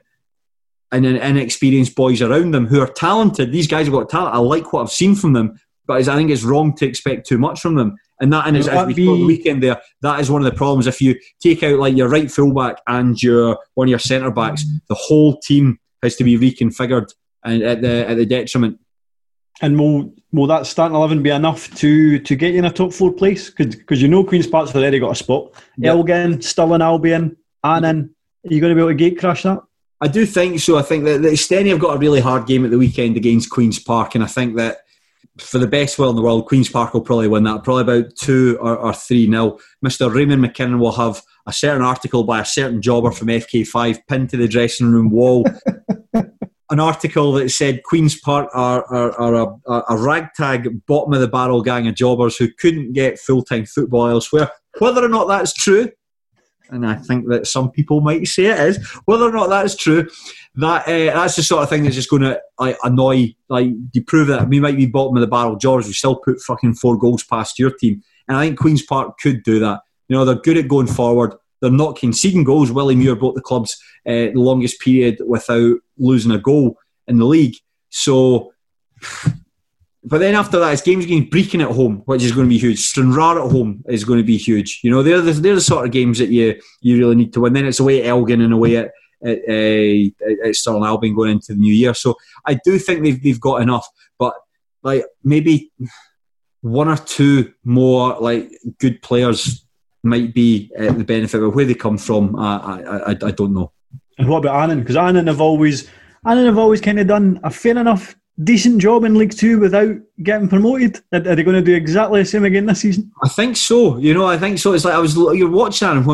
and 0.91 1.05
inexperienced 1.05 1.95
boys 1.95 2.21
around 2.21 2.51
them 2.51 2.67
who 2.67 2.79
are 2.79 2.87
talented. 2.87 3.51
These 3.51 3.67
guys 3.67 3.87
have 3.87 3.93
got 3.93 4.09
talent. 4.09 4.35
I 4.35 4.39
like 4.39 4.71
what 4.71 4.81
I've 4.81 4.91
seen 4.91 5.15
from 5.15 5.33
them, 5.33 5.59
but 5.87 6.07
I 6.07 6.15
think 6.15 6.31
it's 6.31 6.43
wrong 6.43 6.75
to 6.75 6.85
expect 6.85 7.27
too 7.27 7.37
much 7.37 7.59
from 7.59 7.75
them. 7.75 7.97
And 8.21 8.31
that, 8.31 8.47
and 8.47 8.55
as, 8.55 8.67
as 8.67 8.87
we 8.87 8.93
be... 8.93 9.05
the 9.05 9.25
weekend 9.25 9.61
there, 9.61 9.81
that 10.01 10.19
is 10.21 10.31
one 10.31 10.41
of 10.41 10.49
the 10.49 10.57
problems. 10.57 10.87
If 10.87 11.01
you 11.01 11.19
take 11.41 11.63
out 11.63 11.79
like 11.79 11.97
your 11.97 12.07
right 12.07 12.31
fullback 12.31 12.77
and 12.87 13.21
your 13.21 13.57
one 13.73 13.87
of 13.87 13.89
your 13.89 13.99
centre 13.99 14.31
backs, 14.31 14.63
the 14.87 14.95
whole 14.95 15.37
team 15.41 15.79
has 16.01 16.15
to 16.17 16.23
be 16.23 16.37
reconfigured 16.37 17.13
and 17.43 17.61
at 17.61 17.81
the 17.81 18.07
at 18.07 18.15
the 18.15 18.25
detriment. 18.25 18.79
And 19.61 19.77
will 19.77 20.13
will 20.31 20.47
that 20.47 20.65
starting 20.65 20.95
eleven 20.95 21.23
be 21.23 21.29
enough 21.29 21.73
to 21.75 22.19
to 22.19 22.35
get 22.35 22.53
you 22.53 22.59
in 22.59 22.65
a 22.65 22.71
top 22.71 22.93
four 22.93 23.11
place? 23.11 23.49
Because 23.49 24.01
you 24.01 24.07
know 24.07 24.23
Queens 24.23 24.47
Park's 24.47 24.73
already 24.73 24.99
got 24.99 25.11
a 25.11 25.15
spot. 25.15 25.51
Yep. 25.77 25.95
Elgin, 25.95 26.41
Stirling 26.41 26.81
Albion, 26.81 27.35
Annan. 27.63 28.15
Are 28.45 28.53
you 28.53 28.61
going 28.61 28.71
to 28.71 28.75
be 28.75 28.81
able 28.81 28.91
to 28.91 28.95
gate 28.95 29.19
crash 29.19 29.43
that? 29.43 29.59
I 30.01 30.07
do 30.07 30.25
think 30.25 30.59
so. 30.59 30.77
I 30.77 30.81
think 30.81 31.05
that, 31.05 31.21
that 31.21 31.33
Stenny 31.33 31.69
have 31.69 31.79
got 31.79 31.95
a 31.95 31.99
really 31.99 32.19
hard 32.19 32.47
game 32.47 32.65
at 32.65 32.71
the 32.71 32.77
weekend 32.77 33.17
against 33.17 33.49
Queen's 33.49 33.79
Park, 33.79 34.15
and 34.15 34.23
I 34.23 34.27
think 34.27 34.57
that 34.57 34.79
for 35.39 35.57
the 35.57 35.67
best 35.67 35.99
will 35.99 36.09
in 36.09 36.15
the 36.15 36.21
world, 36.21 36.47
Queen's 36.47 36.69
Park 36.69 36.93
will 36.93 37.01
probably 37.01 37.27
win 37.27 37.43
that, 37.43 37.63
probably 37.63 37.81
about 37.81 38.15
two 38.15 38.57
or, 38.61 38.77
or 38.77 38.93
three 38.93 39.27
nil. 39.27 39.59
Mr. 39.85 40.13
Raymond 40.13 40.43
McKinnon 40.43 40.79
will 40.79 40.93
have 40.93 41.21
a 41.47 41.53
certain 41.53 41.81
article 41.81 42.23
by 42.23 42.39
a 42.39 42.45
certain 42.45 42.81
jobber 42.81 43.11
from 43.11 43.27
FK5 43.27 43.99
pinned 44.07 44.29
to 44.29 44.37
the 44.37 44.47
dressing 44.47 44.91
room 44.91 45.09
wall. 45.09 45.45
An 46.71 46.79
article 46.79 47.33
that 47.33 47.49
said 47.49 47.83
Queen's 47.83 48.19
Park 48.19 48.49
are, 48.53 48.83
are, 48.85 49.11
are 49.19 49.59
a, 49.67 49.83
a 49.89 49.97
ragtag 49.97 50.85
bottom 50.87 51.13
of 51.13 51.19
the 51.19 51.27
barrel 51.27 51.61
gang 51.61 51.87
of 51.87 51.93
jobbers 51.93 52.37
who 52.37 52.47
couldn't 52.57 52.93
get 52.93 53.19
full 53.19 53.43
time 53.43 53.65
football 53.65 54.07
elsewhere. 54.07 54.49
Whether 54.79 55.05
or 55.05 55.09
not 55.09 55.27
that's 55.27 55.53
true, 55.53 55.91
and 56.69 56.85
I 56.85 56.95
think 56.95 57.27
that 57.29 57.47
some 57.47 57.71
people 57.71 58.01
might 58.01 58.27
say 58.27 58.45
it 58.45 58.59
is. 58.59 58.87
Whether 59.05 59.25
or 59.25 59.31
not 59.31 59.49
that's 59.49 59.75
true, 59.75 60.09
that 60.55 60.87
uh, 60.87 61.13
that's 61.13 61.35
the 61.35 61.43
sort 61.43 61.63
of 61.63 61.69
thing 61.69 61.83
that's 61.83 61.95
just 61.95 62.09
going 62.09 62.23
to 62.23 62.41
annoy. 62.83 63.35
Like 63.49 63.69
you 63.93 64.03
prove 64.03 64.27
that 64.27 64.47
we 64.47 64.59
might 64.59 64.77
be 64.77 64.85
bottom 64.85 65.15
of 65.15 65.21
the 65.21 65.27
barrel, 65.27 65.57
George. 65.57 65.85
We 65.85 65.93
still 65.93 66.15
put 66.15 66.41
fucking 66.41 66.75
four 66.75 66.97
goals 66.97 67.23
past 67.23 67.59
your 67.59 67.71
team, 67.71 68.03
and 68.27 68.37
I 68.37 68.45
think 68.45 68.59
Queens 68.59 68.83
Park 68.83 69.17
could 69.19 69.43
do 69.43 69.59
that. 69.59 69.81
You 70.07 70.15
know, 70.15 70.25
they're 70.25 70.35
good 70.35 70.57
at 70.57 70.67
going 70.67 70.87
forward. 70.87 71.33
They're 71.61 71.71
not 71.71 71.97
conceding 71.97 72.43
goals. 72.43 72.71
Willie 72.71 72.95
Muir 72.95 73.15
brought 73.15 73.35
the 73.35 73.41
club's 73.41 73.81
uh, 74.05 74.11
the 74.11 74.33
longest 74.35 74.79
period 74.79 75.19
without 75.25 75.77
losing 75.97 76.31
a 76.31 76.37
goal 76.37 76.77
in 77.07 77.17
the 77.17 77.25
league. 77.25 77.55
So 77.89 78.51
but 80.05 80.19
then 80.19 80.35
after 80.35 80.59
that, 80.59 80.71
it's 80.71 80.83
games 80.83 81.05
against 81.05 81.31
Brechin 81.31 81.63
at 81.63 81.75
home, 81.75 82.03
which 82.05 82.21
is 82.21 82.31
going 82.31 82.47
to 82.47 82.49
be 82.49 82.59
huge. 82.59 82.79
Stranraer 82.79 83.43
at 83.43 83.51
home 83.51 83.83
is 83.87 84.03
going 84.03 84.19
to 84.19 84.23
be 84.23 84.37
huge. 84.37 84.81
You 84.83 84.91
know, 84.91 85.01
they're 85.01 85.21
the, 85.21 85.31
they're 85.31 85.55
the 85.55 85.61
sort 85.61 85.85
of 85.85 85.91
games 85.91 86.19
that 86.19 86.29
you 86.29 86.61
you 86.81 86.99
really 86.99 87.15
need 87.15 87.33
to 87.33 87.41
win. 87.41 87.53
Then 87.53 87.65
it's 87.65 87.79
away 87.79 88.01
at 88.01 88.07
Elgin 88.07 88.41
and 88.41 88.53
away 88.53 88.77
at 88.77 88.91
at, 89.23 89.39
uh, 89.49 90.47
at 90.47 90.55
Stirling 90.55 90.83
Albion 90.83 91.15
going 91.15 91.31
into 91.31 91.53
the 91.53 91.59
new 91.59 91.73
year. 91.73 91.95
So 91.95 92.15
I 92.45 92.59
do 92.63 92.77
think 92.77 93.03
they've 93.03 93.21
they've 93.21 93.39
got 93.39 93.61
enough, 93.63 93.87
but 94.19 94.35
like 94.83 95.05
maybe 95.23 95.71
one 96.61 96.87
or 96.87 96.97
two 96.97 97.53
more 97.63 98.19
like 98.19 98.51
good 98.79 99.01
players 99.01 99.65
might 100.03 100.35
be 100.35 100.71
the 100.77 101.03
benefit 101.03 101.41
of 101.41 101.55
where 101.55 101.65
they 101.65 101.73
come 101.73 101.97
from. 101.97 102.35
I, 102.35 102.83
I, 103.07 103.09
I 103.09 103.31
don't 103.31 103.55
know. 103.55 103.71
And 104.19 104.29
what 104.29 104.37
about 104.37 104.61
Annan? 104.61 104.81
Because 104.81 104.97
Annan 104.97 105.25
have 105.27 105.41
always 105.41 105.89
Annan 106.25 106.45
have 106.45 106.59
always 106.59 106.79
kind 106.79 106.99
of 106.99 107.07
done 107.07 107.39
a 107.43 107.49
fair 107.49 107.75
enough 107.75 108.15
decent 108.43 108.81
job 108.81 109.03
in 109.03 109.15
League 109.15 109.35
Two 109.35 109.59
without 109.59 109.95
getting 110.21 110.47
promoted? 110.47 110.99
Are, 111.13 111.19
they 111.19 111.43
going 111.43 111.55
to 111.55 111.61
do 111.61 111.75
exactly 111.75 112.21
the 112.21 112.25
same 112.25 112.45
again 112.45 112.65
this 112.65 112.81
season? 112.81 113.11
I 113.23 113.29
think 113.29 113.57
so. 113.57 113.97
You 113.97 114.13
know, 114.13 114.25
I 114.25 114.37
think 114.37 114.59
so. 114.59 114.73
It's 114.73 114.85
like 114.85 114.93
I 114.93 114.99
was 114.99 115.15
you're 115.15 115.49
watching 115.49 115.87
and 115.87 116.05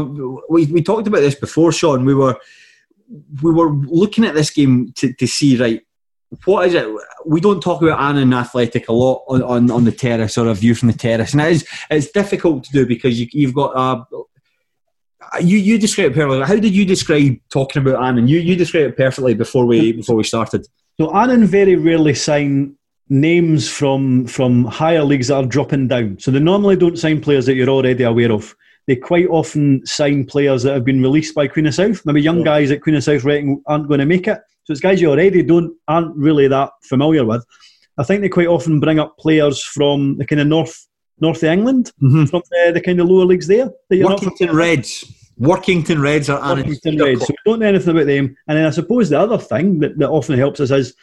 we 0.49 0.65
we 0.67 0.83
talked 0.83 1.07
about 1.07 1.21
this 1.21 1.35
before, 1.35 1.71
Sean. 1.71 2.05
We 2.05 2.13
were 2.13 2.37
we 3.41 3.51
were 3.51 3.71
looking 3.71 4.23
at 4.23 4.35
this 4.35 4.49
game 4.49 4.93
to, 4.97 5.13
to 5.13 5.27
see 5.27 5.57
right. 5.57 5.81
What 6.45 6.67
is 6.67 6.75
it? 6.75 6.87
We 7.25 7.41
don't 7.41 7.61
talk 7.61 7.81
about 7.81 7.99
Annan 7.99 8.33
Athletic 8.33 8.87
a 8.87 8.93
lot 8.93 9.25
on, 9.27 9.43
on, 9.43 9.69
on 9.69 9.83
the 9.83 9.91
terrace 9.91 10.37
or 10.37 10.47
a 10.47 10.53
view 10.53 10.75
from 10.75 10.87
the 10.87 10.97
terrace, 10.97 11.33
and 11.33 11.41
it 11.41 11.51
is 11.51 11.67
it's 11.89 12.09
difficult 12.11 12.63
to 12.65 12.71
do 12.71 12.85
because 12.85 13.19
you, 13.19 13.27
you've 13.33 13.53
got 13.53 13.75
uh, 13.75 14.05
you 15.41 15.57
you 15.57 15.77
describe 15.77 16.11
it 16.11 16.15
perfectly. 16.15 16.45
How 16.45 16.55
did 16.55 16.73
you 16.73 16.85
describe 16.85 17.35
talking 17.49 17.81
about 17.81 18.01
Annan? 18.01 18.29
You 18.29 18.39
you 18.39 18.55
described 18.55 18.93
it 18.93 18.97
perfectly 18.97 19.33
before 19.33 19.65
we 19.65 19.91
before 19.91 20.15
we 20.15 20.23
started. 20.23 20.65
So 20.99 21.15
Annan 21.15 21.45
very 21.45 21.75
rarely 21.75 22.13
sign 22.13 22.75
names 23.09 23.69
from 23.69 24.25
from 24.25 24.63
higher 24.65 25.03
leagues 25.03 25.27
that 25.27 25.35
are 25.35 25.45
dropping 25.45 25.87
down. 25.87 26.17
So 26.19 26.31
they 26.31 26.39
normally 26.39 26.75
don't 26.75 26.97
sign 26.97 27.21
players 27.21 27.45
that 27.45 27.55
you're 27.55 27.69
already 27.69 28.03
aware 28.03 28.31
of. 28.31 28.55
They 28.87 28.95
quite 28.95 29.27
often 29.27 29.85
sign 29.85 30.25
players 30.25 30.63
that 30.63 30.73
have 30.73 30.85
been 30.85 31.01
released 31.01 31.35
by 31.35 31.47
Queen 31.47 31.67
of 31.67 31.75
South. 31.75 32.05
Maybe 32.05 32.21
young 32.21 32.39
yeah. 32.39 32.45
guys 32.45 32.71
at 32.71 32.81
Queen 32.81 32.95
of 32.95 33.03
South 33.03 33.25
aren't 33.67 33.87
going 33.87 33.99
to 33.99 34.05
make 34.05 34.27
it. 34.27 34.39
So 34.63 34.71
it's 34.71 34.81
guys 34.81 35.01
you 35.01 35.09
already 35.09 35.43
don't 35.43 35.75
aren't 35.87 36.15
really 36.15 36.47
that 36.47 36.71
familiar 36.83 37.25
with. 37.25 37.45
I 37.97 38.03
think 38.03 38.21
they 38.21 38.29
quite 38.29 38.47
often 38.47 38.79
bring 38.79 38.99
up 38.99 39.17
players 39.17 39.61
from 39.61 40.17
the 40.17 40.25
kind 40.25 40.41
of 40.41 40.47
north 40.47 40.87
north 41.19 41.43
of 41.43 41.49
England, 41.49 41.91
mm-hmm. 42.01 42.25
from 42.25 42.41
the, 42.49 42.71
the, 42.73 42.81
kind 42.81 42.99
of 42.99 43.07
lower 43.07 43.25
leagues 43.25 43.47
there. 43.47 43.69
That 43.89 43.99
Workington 43.99 44.53
Reds. 44.53 45.20
Workington 45.41 46.01
Reds 46.01 46.29
are 46.29 46.39
Workington 46.39 47.01
Reds. 47.01 47.21
So 47.25 47.27
we 47.29 47.51
don't 47.51 47.59
know 47.59 47.67
anything 47.67 47.89
about 47.89 48.05
them. 48.05 48.37
And 48.47 48.57
then 48.57 48.65
I 48.65 48.69
suppose 48.69 49.09
the 49.09 49.19
other 49.19 49.39
thing 49.39 49.79
that, 49.79 49.97
that 49.97 50.09
often 50.09 50.37
helps 50.37 50.59
us 50.59 50.69
is 50.69 50.95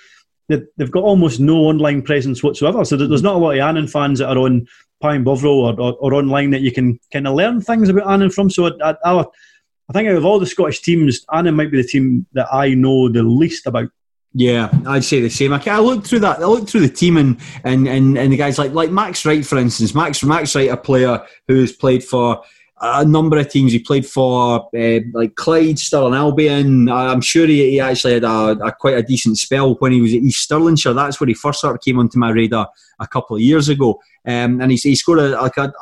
that 0.49 0.67
they've 0.77 0.91
got 0.91 1.03
almost 1.03 1.41
no 1.41 1.57
online 1.57 2.03
presence 2.03 2.43
whatsoever. 2.43 2.85
So 2.85 2.97
there's 2.97 3.23
not 3.23 3.35
a 3.35 3.39
lot 3.39 3.53
of 3.53 3.61
Annan 3.61 3.89
fans 3.89 4.21
that 4.21 4.29
are 4.29 4.39
on 4.39 4.67
Pie 5.01 5.17
and 5.17 5.25
Bovril 5.25 5.61
or, 5.61 5.81
or, 5.81 5.95
or, 5.95 6.15
online 6.15 6.51
that 6.51 6.61
you 6.61 6.73
can 6.73 6.99
kind 7.13 7.27
of 7.27 7.35
learn 7.35 7.61
things 7.61 7.89
about 7.89 8.11
Annan 8.11 8.31
from. 8.31 8.49
So 8.49 8.71
I, 8.83 8.97
I, 9.05 9.21
I 9.21 9.93
think 9.93 10.09
out 10.09 10.17
of 10.17 10.25
all 10.25 10.39
the 10.39 10.47
Scottish 10.47 10.83
teams, 10.83 11.25
Annan 11.33 11.55
might 11.55 11.71
be 11.71 11.83
the 11.83 11.89
team 11.89 12.27
that 12.33 12.49
I 12.53 12.75
know 12.75 13.09
the 13.09 13.23
least 13.23 13.67
about. 13.67 13.91
Yeah, 14.35 14.71
I'd 14.87 15.05
say 15.05 15.21
the 15.21 15.31
same. 15.31 15.53
I, 15.53 15.63
I 15.67 15.79
looked 15.79 16.07
through 16.07 16.21
that. 16.21 16.41
I 16.41 16.47
looked 16.47 16.71
through 16.71 16.83
the 16.83 16.89
team 16.89 17.17
and, 17.17 17.41
and, 17.65 17.89
and, 17.89 18.17
and 18.17 18.33
the 18.33 18.37
guys 18.37 18.59
like 18.59 18.73
like 18.73 18.91
Max 18.91 19.25
Wright, 19.25 19.45
for 19.45 19.57
instance. 19.59 19.95
Max 19.95 20.23
Max 20.23 20.55
Wright, 20.55 20.69
a 20.69 20.77
player 20.77 21.25
who's 21.47 21.73
played 21.73 22.05
for 22.05 22.43
a 22.81 23.05
number 23.05 23.39
of 23.39 23.49
teams. 23.49 23.73
He 23.73 23.79
played 23.79 24.07
for 24.07 24.69
uh, 24.77 25.01
like 25.13 25.35
Clyde, 25.35 25.79
Stirling 25.79 26.15
Albion. 26.15 26.89
I'm 26.89 27.21
sure 27.21 27.47
he, 27.47 27.71
he 27.71 27.81
actually 27.81 28.15
had 28.15 28.25
a, 28.25 28.51
a, 28.65 28.73
quite 28.73 28.97
a 28.97 29.03
decent 29.03 29.39
spell 29.39 29.75
when 29.77 29.93
he 29.93 30.01
was 30.01 30.15
at 30.15 30.21
East 30.21 30.49
Stirlingshire. 30.49 30.95
That's 30.95 31.21
where 31.21 31.29
he 31.29 31.35
first 31.35 31.61
sort 31.61 31.75
of 31.75 31.83
came 31.83 31.99
onto 31.99 32.19
my 32.19 32.31
radar 32.31 32.69
a 33.01 33.07
couple 33.07 33.37
of 33.37 33.43
years 33.43 33.69
ago. 33.69 34.01
Um, 34.27 34.61
and 34.61 34.71
he, 34.71 34.77
he 34.77 34.95
scored 34.95 35.21
a, 35.21 35.41
like 35.41 35.57
a, 35.57 35.73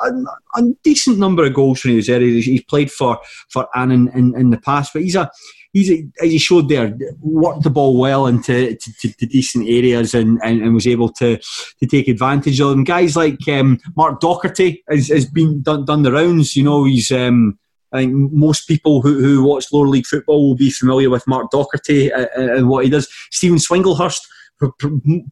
a, 0.55 0.63
decent 0.85 1.19
number 1.19 1.45
of 1.45 1.55
goals 1.55 1.83
when 1.83 1.93
he 1.93 1.97
was 1.97 2.07
there. 2.07 2.21
He's, 2.21 2.63
played 2.65 2.91
for 2.91 3.19
for 3.49 3.69
Annan 3.75 4.09
in, 4.15 4.37
in 4.37 4.51
the 4.51 4.59
past, 4.59 4.93
but 4.93 5.03
he's 5.03 5.17
a 5.17 5.31
he's 5.77 5.91
as 6.23 6.31
he 6.31 6.39
showed 6.39 6.69
there, 6.69 6.97
worked 7.21 7.63
the 7.63 7.71
ball 7.71 7.97
well 7.99 8.27
into 8.27 8.75
to, 8.75 8.93
to, 9.01 9.13
to 9.13 9.27
decent 9.27 9.69
areas 9.69 10.15
and, 10.15 10.41
and, 10.43 10.63
and, 10.63 10.75
was 10.75 10.87
able 10.87 11.11
to 11.11 11.37
to 11.37 11.87
take 11.87 12.09
advantage 12.09 12.59
of 12.61 12.71
them. 12.71 12.85
Guys 12.85 13.15
like 13.15 13.47
um, 13.49 13.79
Mark 13.95 14.21
Docherty 14.21 14.83
has, 14.89 15.09
has 15.09 15.27
been 15.27 15.63
done, 15.63 15.85
done 15.85 16.03
the 16.03 16.13
rounds. 16.13 16.57
You 16.57 16.65
know, 16.65 16.85
he's. 16.85 17.11
Um, 17.11 17.59
I 17.93 17.99
think 17.99 18.33
most 18.33 18.67
people 18.67 19.01
who, 19.01 19.21
who 19.21 19.45
watch 19.45 19.73
lower 19.73 19.87
league 19.87 20.07
football 20.07 20.49
will 20.49 20.57
be 20.57 20.71
familiar 20.71 21.09
with 21.09 21.27
Mark 21.29 21.51
Docherty 21.53 22.11
and, 22.13 22.51
and 22.51 22.69
what 22.69 22.85
he 22.85 22.91
does. 22.91 23.09
Stephen 23.31 23.59
Swinglehurst, 23.59 24.19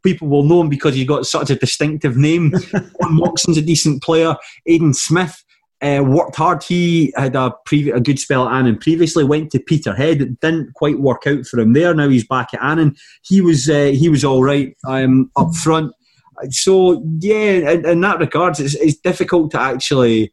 people 0.04 0.28
will 0.28 0.44
know 0.44 0.60
him 0.60 0.68
because 0.68 0.94
he's 0.94 1.06
got 1.06 1.26
such 1.26 1.50
a 1.50 1.56
distinctive 1.56 2.16
name. 2.16 2.54
Moxon's 3.00 3.58
a 3.58 3.62
decent 3.62 4.04
player. 4.04 4.36
Aidan 4.66 4.94
Smith 4.94 5.43
uh, 5.84 6.02
worked 6.02 6.36
hard. 6.36 6.62
He 6.62 7.12
had 7.16 7.36
a, 7.36 7.54
a 7.72 8.00
good 8.00 8.18
spell 8.18 8.48
at 8.48 8.54
Annan 8.54 8.78
previously. 8.78 9.22
Went 9.22 9.52
to 9.52 9.60
Peterhead. 9.60 10.22
It 10.22 10.40
didn't 10.40 10.72
quite 10.74 10.98
work 10.98 11.26
out 11.26 11.44
for 11.44 11.60
him 11.60 11.74
there. 11.74 11.94
Now 11.94 12.08
he's 12.08 12.26
back 12.26 12.54
at 12.54 12.62
Annan. 12.62 12.96
He 13.22 13.40
was 13.40 13.68
uh, 13.68 13.92
he 13.94 14.08
was 14.08 14.24
all 14.24 14.42
right 14.42 14.74
um, 14.86 15.30
up 15.36 15.54
front. 15.54 15.92
So 16.50 17.04
yeah, 17.20 17.70
in, 17.72 17.86
in 17.86 18.00
that 18.00 18.18
regards, 18.18 18.60
it's, 18.60 18.74
it's, 18.74 18.96
difficult 18.96 19.50
to 19.52 19.60
actually. 19.60 20.32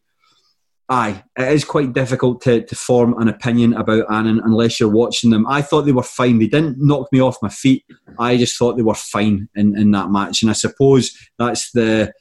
Aye, 0.88 1.22
it 1.38 1.52
is 1.52 1.64
quite 1.64 1.92
difficult 1.94 2.42
to, 2.42 2.62
to 2.66 2.74
form 2.74 3.14
an 3.18 3.28
opinion 3.28 3.72
about 3.72 4.12
Annan 4.12 4.42
unless 4.44 4.78
you're 4.78 4.90
watching 4.90 5.30
them. 5.30 5.46
I 5.46 5.62
thought 5.62 5.82
they 5.82 5.92
were 5.92 6.02
fine. 6.02 6.38
They 6.38 6.48
didn't 6.48 6.76
knock 6.78 7.08
me 7.12 7.20
off 7.20 7.40
my 7.40 7.48
feet. 7.48 7.84
I 8.18 8.36
just 8.36 8.58
thought 8.58 8.76
they 8.76 8.82
were 8.82 8.94
fine 8.94 9.48
in, 9.54 9.78
in 9.78 9.90
that 9.92 10.10
match, 10.10 10.42
and 10.42 10.50
I 10.50 10.54
suppose 10.54 11.16
that's 11.38 11.70
the 11.72 12.12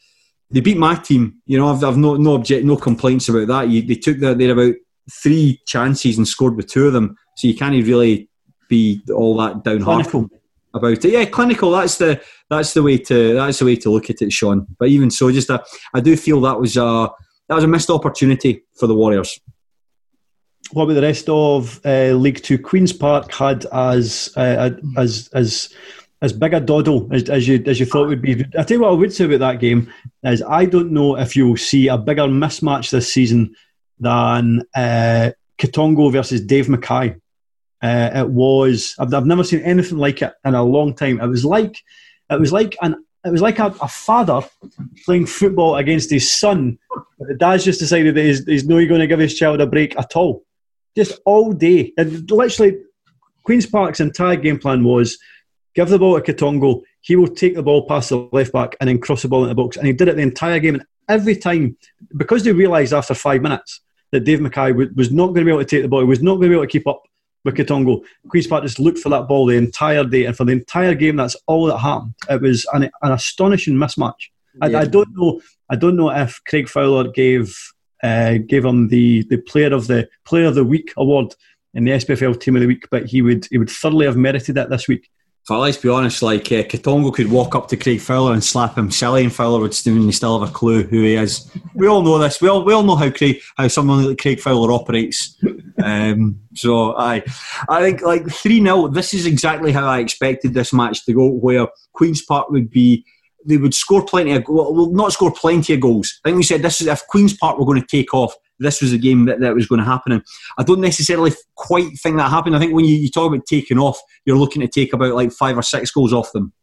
they 0.51 0.59
beat 0.59 0.77
my 0.77 0.95
team. 0.95 1.41
You 1.45 1.57
know, 1.57 1.67
I've, 1.67 1.83
I've 1.83 1.97
no 1.97 2.15
no 2.15 2.35
object, 2.35 2.65
no 2.65 2.77
complaints 2.77 3.29
about 3.29 3.47
that. 3.47 3.69
You, 3.69 3.81
they 3.81 3.95
took 3.95 4.19
that 4.19 4.37
they're 4.37 4.51
about 4.51 4.75
three 5.23 5.61
chances 5.65 6.17
and 6.17 6.27
scored 6.27 6.55
with 6.55 6.67
two 6.67 6.87
of 6.87 6.93
them, 6.93 7.15
so 7.37 7.47
you 7.47 7.55
can't 7.55 7.73
really 7.73 8.29
be 8.69 9.01
all 9.13 9.35
that 9.37 9.63
downhearted 9.63 10.29
about 10.73 11.05
it. 11.05 11.11
Yeah, 11.11 11.25
clinical. 11.25 11.71
That's 11.71 11.97
the 11.97 12.21
that's 12.49 12.73
the 12.73 12.83
way 12.83 12.97
to 12.97 13.33
that's 13.33 13.59
the 13.59 13.65
way 13.65 13.75
to 13.77 13.89
look 13.89 14.09
at 14.09 14.21
it, 14.21 14.31
Sean. 14.31 14.67
But 14.77 14.89
even 14.89 15.11
so, 15.11 15.31
just 15.31 15.49
a, 15.49 15.63
I 15.93 15.99
do 15.99 16.15
feel 16.15 16.41
that 16.41 16.59
was 16.59 16.77
a 16.77 17.09
that 17.47 17.55
was 17.55 17.63
a 17.63 17.67
missed 17.67 17.89
opportunity 17.89 18.63
for 18.77 18.87
the 18.87 18.95
Warriors. 18.95 19.39
What 20.71 20.83
about 20.83 20.93
the 20.93 21.01
rest 21.01 21.27
of 21.27 21.81
uh, 21.85 22.13
League 22.13 22.41
Two? 22.43 22.57
Queens 22.57 22.93
Park 22.93 23.33
had 23.33 23.65
as 23.73 24.31
uh, 24.37 24.71
as 24.95 25.29
as 25.33 25.73
as 26.21 26.33
big 26.33 26.53
a 26.53 26.59
doddle 26.59 27.09
as, 27.11 27.29
as 27.29 27.47
you 27.47 27.63
as 27.65 27.79
you 27.79 27.85
thought 27.85 28.07
would 28.07 28.21
be. 28.21 28.45
I 28.57 28.63
tell 28.63 28.77
you 28.77 28.81
what 28.81 28.89
I 28.91 28.95
would 28.95 29.13
say 29.13 29.25
about 29.25 29.39
that 29.39 29.59
game 29.59 29.91
is 30.23 30.43
I 30.43 30.65
don't 30.65 30.91
know 30.91 31.17
if 31.17 31.35
you'll 31.35 31.57
see 31.57 31.87
a 31.87 31.97
bigger 31.97 32.23
mismatch 32.23 32.91
this 32.91 33.11
season 33.11 33.55
than 33.99 34.63
uh, 34.75 35.31
Katongo 35.57 36.11
versus 36.11 36.41
Dave 36.41 36.69
Mackay. 36.69 37.15
Uh, 37.81 38.09
it 38.13 38.29
was 38.29 38.95
I've, 38.99 39.13
I've 39.13 39.25
never 39.25 39.43
seen 39.43 39.61
anything 39.61 39.97
like 39.97 40.21
it 40.21 40.33
in 40.45 40.53
a 40.53 40.63
long 40.63 40.93
time. 40.93 41.19
It 41.19 41.27
was 41.27 41.43
like 41.43 41.77
it 42.29 42.39
was 42.39 42.53
like 42.53 42.77
an 42.81 43.03
it 43.25 43.31
was 43.31 43.41
like 43.41 43.59
a, 43.59 43.67
a 43.81 43.87
father 43.87 44.41
playing 45.05 45.27
football 45.27 45.75
against 45.75 46.09
his 46.09 46.31
son. 46.31 46.77
But 47.19 47.27
the 47.27 47.35
dad's 47.35 47.65
just 47.65 47.79
decided 47.79 48.15
that 48.15 48.23
he's, 48.23 48.45
he's 48.45 48.67
not 48.67 48.87
going 48.87 48.99
to 48.99 49.07
give 49.07 49.19
his 49.19 49.37
child 49.37 49.61
a 49.61 49.67
break 49.67 49.97
at 49.97 50.15
all. 50.15 50.43
Just 50.95 51.19
all 51.23 51.53
day. 51.53 51.93
And 51.97 52.29
literally, 52.29 52.79
Queen's 53.43 53.67
Park's 53.67 53.99
entire 53.99 54.35
game 54.35 54.57
plan 54.57 54.83
was 54.83 55.19
give 55.73 55.89
the 55.89 55.99
ball 55.99 56.19
to 56.19 56.33
Katongo. 56.33 56.81
He 57.01 57.15
will 57.15 57.27
take 57.27 57.55
the 57.55 57.63
ball 57.63 57.87
past 57.87 58.09
the 58.09 58.29
left 58.31 58.53
back 58.53 58.75
and 58.79 58.89
then 58.89 58.99
cross 58.99 59.21
the 59.21 59.27
ball 59.27 59.43
into 59.43 59.49
the 59.49 59.63
box. 59.63 59.77
And 59.77 59.87
he 59.87 59.93
did 59.93 60.07
it 60.07 60.15
the 60.15 60.21
entire 60.21 60.59
game. 60.59 60.75
And 60.75 60.85
every 61.09 61.35
time, 61.35 61.77
because 62.15 62.43
they 62.43 62.51
realised 62.51 62.93
after 62.93 63.13
five 63.13 63.41
minutes 63.41 63.81
that 64.11 64.21
Dave 64.21 64.41
Mackay 64.41 64.71
was 64.71 65.11
not 65.11 65.27
going 65.27 65.41
to 65.41 65.45
be 65.45 65.51
able 65.51 65.59
to 65.59 65.65
take 65.65 65.83
the 65.83 65.87
ball, 65.87 66.01
he 66.01 66.05
was 66.05 66.21
not 66.21 66.35
going 66.35 66.43
to 66.43 66.49
be 66.49 66.55
able 66.55 66.65
to 66.65 66.71
keep 66.71 66.87
up 66.87 67.03
with 67.43 67.55
Katongo. 67.55 68.03
Queen's 68.27 68.47
Park 68.47 68.63
just 68.63 68.79
looked 68.79 68.99
for 68.99 69.09
that 69.09 69.27
ball 69.27 69.45
the 69.45 69.55
entire 69.55 70.03
day, 70.03 70.25
and 70.25 70.35
for 70.35 70.45
the 70.45 70.51
entire 70.51 70.93
game, 70.93 71.15
that's 71.15 71.35
all 71.47 71.65
that 71.65 71.77
happened. 71.77 72.13
It 72.29 72.41
was 72.41 72.65
an, 72.73 72.83
an 73.01 73.11
astonishing 73.11 73.75
mismatch. 73.75 74.29
I, 74.61 74.67
Yeah. 74.67 74.79
I 74.81 74.85
don't 74.85 75.09
know. 75.15 75.41
I 75.69 75.75
don't 75.75 75.95
know 75.95 76.09
if 76.09 76.41
Craig 76.45 76.67
Fowler 76.67 77.09
gave 77.09 77.57
uh, 78.03 78.37
gave 78.47 78.65
him 78.65 78.87
the, 78.87 79.23
the 79.23 79.37
player 79.37 79.73
of 79.73 79.87
the 79.87 80.09
player 80.25 80.45
of 80.45 80.55
the 80.55 80.63
week 80.63 80.91
award 80.97 81.35
in 81.73 81.85
the 81.85 81.91
SPFL 81.91 82.39
Team 82.39 82.55
of 82.55 82.61
the 82.61 82.67
Week, 82.67 82.87
but 82.89 83.05
he 83.05 83.21
would 83.21 83.47
he 83.49 83.57
would 83.57 83.69
thoroughly 83.69 84.05
have 84.05 84.17
merited 84.17 84.55
that 84.55 84.69
this 84.69 84.87
week. 84.87 85.09
But 85.47 85.59
let's 85.59 85.77
be 85.77 85.89
honest, 85.89 86.21
like 86.21 86.51
uh, 86.51 86.63
Katongo 86.63 87.13
could 87.13 87.31
walk 87.31 87.55
up 87.55 87.67
to 87.69 87.77
Craig 87.77 87.99
Fowler 87.99 88.33
and 88.33 88.43
slap 88.43 88.77
him 88.77 88.91
silly, 88.91 89.23
and 89.23 89.33
Fowler 89.33 89.59
would 89.59 89.73
still, 89.73 90.39
have 90.39 90.49
a 90.49 90.53
clue 90.53 90.83
who 90.83 91.01
he 91.01 91.15
is. 91.15 91.49
We 91.73 91.87
all 91.87 92.03
know 92.03 92.19
this. 92.19 92.41
We 92.41 92.47
all 92.47 92.63
we 92.63 92.73
all 92.73 92.83
know 92.83 92.95
how 92.95 93.09
Craig 93.09 93.41
how 93.57 93.67
someone 93.67 94.05
like 94.05 94.19
Craig 94.19 94.39
Fowler 94.39 94.71
operates. 94.71 95.37
Um, 95.83 96.39
so 96.53 96.95
I 96.95 97.23
I 97.67 97.81
think 97.81 98.01
like 98.01 98.29
three 98.29 98.61
0 98.61 98.89
This 98.89 99.15
is 99.15 99.25
exactly 99.25 99.71
how 99.71 99.87
I 99.87 99.99
expected 99.99 100.53
this 100.53 100.73
match 100.73 101.05
to 101.05 101.13
go. 101.13 101.27
Where 101.27 101.67
Queens 101.93 102.23
Park 102.23 102.49
would 102.49 102.69
be. 102.69 103.05
They 103.43 103.57
would 103.57 103.73
score 103.73 104.05
plenty 104.05 104.33
of 104.33 104.43
well, 104.47 104.91
not 104.91 105.13
score 105.13 105.31
plenty 105.31 105.73
of 105.73 105.79
goals. 105.79 106.19
I 106.23 106.29
think 106.29 106.37
we 106.37 106.43
said 106.43 106.61
this 106.61 106.79
is 106.79 106.85
if 106.85 107.07
Queens 107.07 107.35
Park 107.35 107.57
were 107.57 107.65
going 107.65 107.81
to 107.81 107.87
take 107.87 108.13
off, 108.13 108.35
this 108.61 108.81
was 108.81 108.91
the 108.91 108.97
game 108.97 109.25
that, 109.25 109.39
that 109.41 109.55
was 109.55 109.67
going 109.67 109.79
to 109.79 109.85
happen. 109.85 110.13
And 110.13 110.23
I 110.57 110.63
don't 110.63 110.81
necessarily 110.81 111.31
quite 111.55 111.97
think 112.01 112.17
that 112.17 112.29
happened. 112.29 112.55
I 112.55 112.59
think 112.59 112.73
when 112.73 112.85
you, 112.85 112.95
you 112.95 113.09
talk 113.09 113.31
about 113.31 113.45
taking 113.45 113.79
off, 113.79 113.99
you're 114.25 114.37
looking 114.37 114.61
to 114.61 114.67
take 114.67 114.93
about 114.93 115.15
like 115.15 115.31
five 115.31 115.57
or 115.57 115.63
six 115.63 115.91
goals 115.91 116.13
off 116.13 116.31
them. 116.31 116.53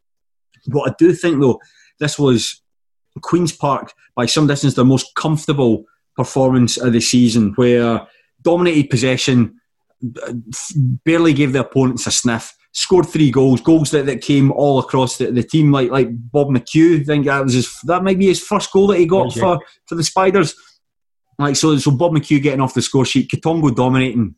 But 0.66 0.90
I 0.90 0.94
do 0.98 1.12
think 1.12 1.40
though, 1.40 1.60
this 2.00 2.18
was 2.18 2.62
Queens 3.22 3.52
Park 3.52 3.92
by 4.14 4.26
some 4.26 4.46
distance 4.46 4.74
their 4.74 4.84
most 4.84 5.14
comfortable 5.14 5.84
performance 6.16 6.76
of 6.76 6.92
the 6.92 7.00
season, 7.00 7.52
where 7.54 8.06
dominated 8.42 8.90
possession, 8.90 9.54
barely 11.04 11.32
gave 11.32 11.52
the 11.52 11.60
opponents 11.60 12.06
a 12.06 12.10
sniff. 12.10 12.54
Scored 12.72 13.06
three 13.06 13.30
goals, 13.30 13.60
goals 13.60 13.90
that, 13.90 14.06
that 14.06 14.20
came 14.20 14.52
all 14.52 14.78
across 14.78 15.16
the, 15.16 15.32
the 15.32 15.42
team, 15.42 15.72
like 15.72 15.90
like 15.90 16.08
Bob 16.12 16.48
McHugh. 16.48 17.00
I 17.00 17.04
think 17.04 17.26
that 17.26 17.42
was 17.42 17.54
his 17.54 17.80
that 17.84 18.04
might 18.04 18.18
be 18.18 18.26
his 18.26 18.40
first 18.40 18.70
goal 18.70 18.88
that 18.88 18.98
he 18.98 19.06
got 19.06 19.32
for, 19.32 19.58
for 19.86 19.94
the 19.94 20.04
Spiders. 20.04 20.54
Like 21.38 21.56
so, 21.56 21.76
so 21.78 21.90
Bob 21.92 22.12
McHugh 22.12 22.42
getting 22.42 22.60
off 22.60 22.74
the 22.74 22.82
score 22.82 23.04
sheet, 23.04 23.30
Katongo 23.30 23.74
dominating, 23.74 24.34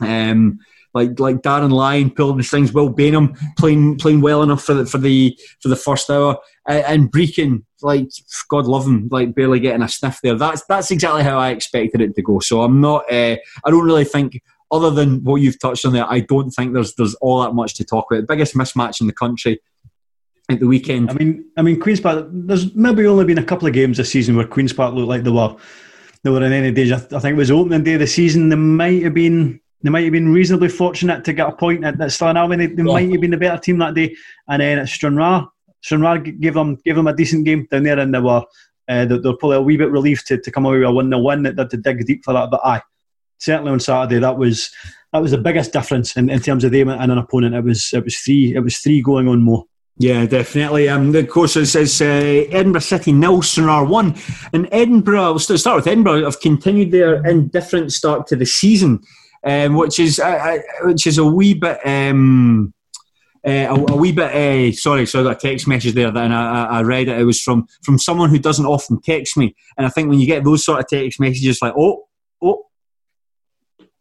um, 0.00 0.58
like 0.94 1.18
like 1.18 1.36
Darren 1.42 1.72
Lyon 1.72 2.10
pulling 2.10 2.38
the 2.38 2.44
strings, 2.44 2.72
Will 2.72 2.92
Bainham 2.92 3.36
playing 3.58 3.98
playing 3.98 4.20
well 4.20 4.42
enough 4.42 4.62
for 4.62 4.74
the 4.74 4.86
for 4.86 4.98
the 4.98 5.36
for 5.60 5.68
the 5.68 5.76
first 5.76 6.08
hour, 6.08 6.38
uh, 6.68 6.82
and 6.86 7.10
Brechin, 7.10 7.64
like 7.82 8.08
God 8.48 8.66
love 8.66 8.86
him, 8.86 9.08
like 9.10 9.34
barely 9.34 9.60
getting 9.60 9.82
a 9.82 9.88
sniff 9.88 10.20
there. 10.22 10.36
That's 10.36 10.64
that's 10.66 10.90
exactly 10.90 11.24
how 11.24 11.38
I 11.38 11.50
expected 11.50 12.00
it 12.00 12.14
to 12.14 12.22
go. 12.22 12.38
So 12.38 12.62
I'm 12.62 12.80
not, 12.80 13.10
uh, 13.12 13.36
I 13.64 13.70
don't 13.70 13.84
really 13.84 14.04
think. 14.04 14.40
Other 14.72 14.90
than 14.90 15.22
what 15.22 15.36
you've 15.36 15.60
touched 15.60 15.86
on 15.86 15.92
there, 15.92 16.10
I 16.10 16.18
don't 16.18 16.50
think 16.50 16.74
there's 16.74 16.92
there's 16.94 17.14
all 17.16 17.40
that 17.42 17.52
much 17.52 17.74
to 17.74 17.84
talk 17.84 18.10
about. 18.10 18.22
The 18.22 18.34
biggest 18.34 18.56
mismatch 18.56 19.00
in 19.00 19.06
the 19.06 19.12
country 19.12 19.60
at 20.48 20.58
the 20.58 20.66
weekend. 20.66 21.08
I 21.10 21.14
mean, 21.14 21.44
I 21.56 21.62
mean, 21.62 21.78
Queens 21.78 22.00
Park. 22.00 22.26
There's 22.30 22.74
maybe 22.74 23.06
only 23.06 23.24
been 23.24 23.38
a 23.38 23.44
couple 23.44 23.68
of 23.68 23.74
games 23.74 23.96
this 23.96 24.10
season 24.10 24.34
where 24.36 24.46
Queens 24.46 24.72
Park 24.72 24.92
looked 24.92 25.08
like 25.08 25.22
they 25.22 25.30
were 25.30 25.56
they 26.26 26.30
were 26.32 26.42
in 26.42 26.52
any 26.52 26.72
danger. 26.72 26.96
I 26.96 27.20
think 27.20 27.34
it 27.34 27.36
was 27.36 27.52
opening 27.52 27.84
day 27.84 27.94
of 27.94 28.00
the 28.00 28.06
season. 28.08 28.48
They 28.48 28.56
might 28.56 29.04
have 29.04 29.14
been 29.14 29.60
they 29.82 29.90
might 29.90 30.02
have 30.02 30.12
been 30.12 30.32
reasonably 30.32 30.68
fortunate 30.68 31.24
to 31.24 31.32
get 31.32 31.48
a 31.48 31.52
point 31.52 31.84
at, 31.84 31.94
at 32.00 32.08
Slanalvin. 32.08 32.58
They, 32.58 32.66
they 32.66 32.82
Yeah. 32.82 32.92
might 32.92 33.10
have 33.12 33.20
been 33.20 33.30
the 33.30 33.36
better 33.36 33.60
team 33.60 33.78
that 33.78 33.94
day. 33.94 34.16
And 34.48 34.60
then 34.60 34.80
at 34.80 34.88
Stranraer, 34.88 35.46
Stranraer 35.82 36.18
gave 36.18 36.54
them 36.54 36.78
gave 36.84 36.96
them 36.96 37.06
a 37.06 37.14
decent 37.14 37.44
game 37.44 37.68
down 37.70 37.84
there, 37.84 37.98
and 38.00 38.12
they 38.12 38.18
were 38.18 38.42
uh, 38.88 39.04
they, 39.04 39.18
they 39.18 39.28
were 39.28 39.36
probably 39.36 39.56
a 39.58 39.62
wee 39.62 39.76
bit 39.76 39.90
relieved 39.92 40.26
to, 40.26 40.38
to 40.38 40.50
come 40.50 40.66
away 40.66 40.78
with 40.78 40.88
a 40.88 40.90
one 40.92 41.08
0 41.10 41.22
win. 41.22 41.44
That 41.44 41.54
they 41.56 41.62
had 41.62 41.70
to 41.70 41.76
dig 41.76 42.04
deep 42.06 42.24
for 42.24 42.34
that, 42.34 42.50
but 42.50 42.60
aye, 42.64 42.82
certainly 43.38 43.70
on 43.70 43.78
Saturday 43.78 44.18
that 44.18 44.36
was 44.36 44.70
that 45.12 45.22
was 45.22 45.30
the 45.30 45.38
biggest 45.38 45.72
difference 45.72 46.16
in, 46.16 46.28
in 46.28 46.40
terms 46.40 46.64
of 46.64 46.72
them 46.72 46.88
and 46.88 47.12
an 47.12 47.18
opponent. 47.18 47.54
It 47.54 47.62
was 47.62 47.90
it 47.92 48.02
was 48.02 48.16
three 48.18 48.54
it 48.56 48.60
was 48.60 48.78
three 48.78 49.00
going 49.00 49.28
on 49.28 49.40
more. 49.40 49.64
Yeah, 49.98 50.26
definitely. 50.26 50.90
Um, 50.90 51.14
of 51.14 51.28
course, 51.28 51.54
says 51.54 52.02
uh, 52.02 52.04
Edinburgh 52.04 52.82
City 52.82 53.12
nil, 53.12 53.40
Stranraer 53.40 53.84
one, 53.84 54.14
and 54.52 54.68
Edinburgh. 54.70 55.30
We'll 55.30 55.38
start 55.38 55.76
with 55.76 55.86
Edinburgh. 55.86 56.24
Have 56.24 56.40
continued 56.40 56.90
their 56.90 57.26
indifferent 57.26 57.92
start 57.92 58.26
to 58.26 58.36
the 58.36 58.44
season, 58.44 59.00
um, 59.42 59.74
which 59.74 59.98
is 59.98 60.18
uh, 60.18 60.26
uh, 60.26 60.58
which 60.86 61.06
is 61.06 61.16
a 61.16 61.24
wee 61.24 61.54
bit. 61.54 61.78
Um, 61.86 62.74
uh, 63.46 63.74
a, 63.88 63.92
a 63.92 63.96
wee 63.96 64.12
bit. 64.12 64.34
Uh, 64.34 64.76
sorry, 64.76 65.06
so 65.06 65.20
I 65.20 65.22
got 65.22 65.42
a 65.42 65.48
text 65.48 65.66
message 65.66 65.94
there, 65.94 66.08
and 66.08 66.34
I, 66.34 66.64
I 66.64 66.78
I 66.78 66.82
read 66.82 67.08
it. 67.08 67.18
It 67.18 67.24
was 67.24 67.40
from 67.40 67.66
from 67.82 67.98
someone 67.98 68.28
who 68.28 68.38
doesn't 68.38 68.66
often 68.66 69.00
text 69.00 69.38
me, 69.38 69.56
and 69.78 69.86
I 69.86 69.88
think 69.88 70.10
when 70.10 70.20
you 70.20 70.26
get 70.26 70.44
those 70.44 70.62
sort 70.62 70.80
of 70.80 70.88
text 70.88 71.18
messages, 71.20 71.62
like 71.62 71.72
oh, 71.74 72.06
oh, 72.42 72.66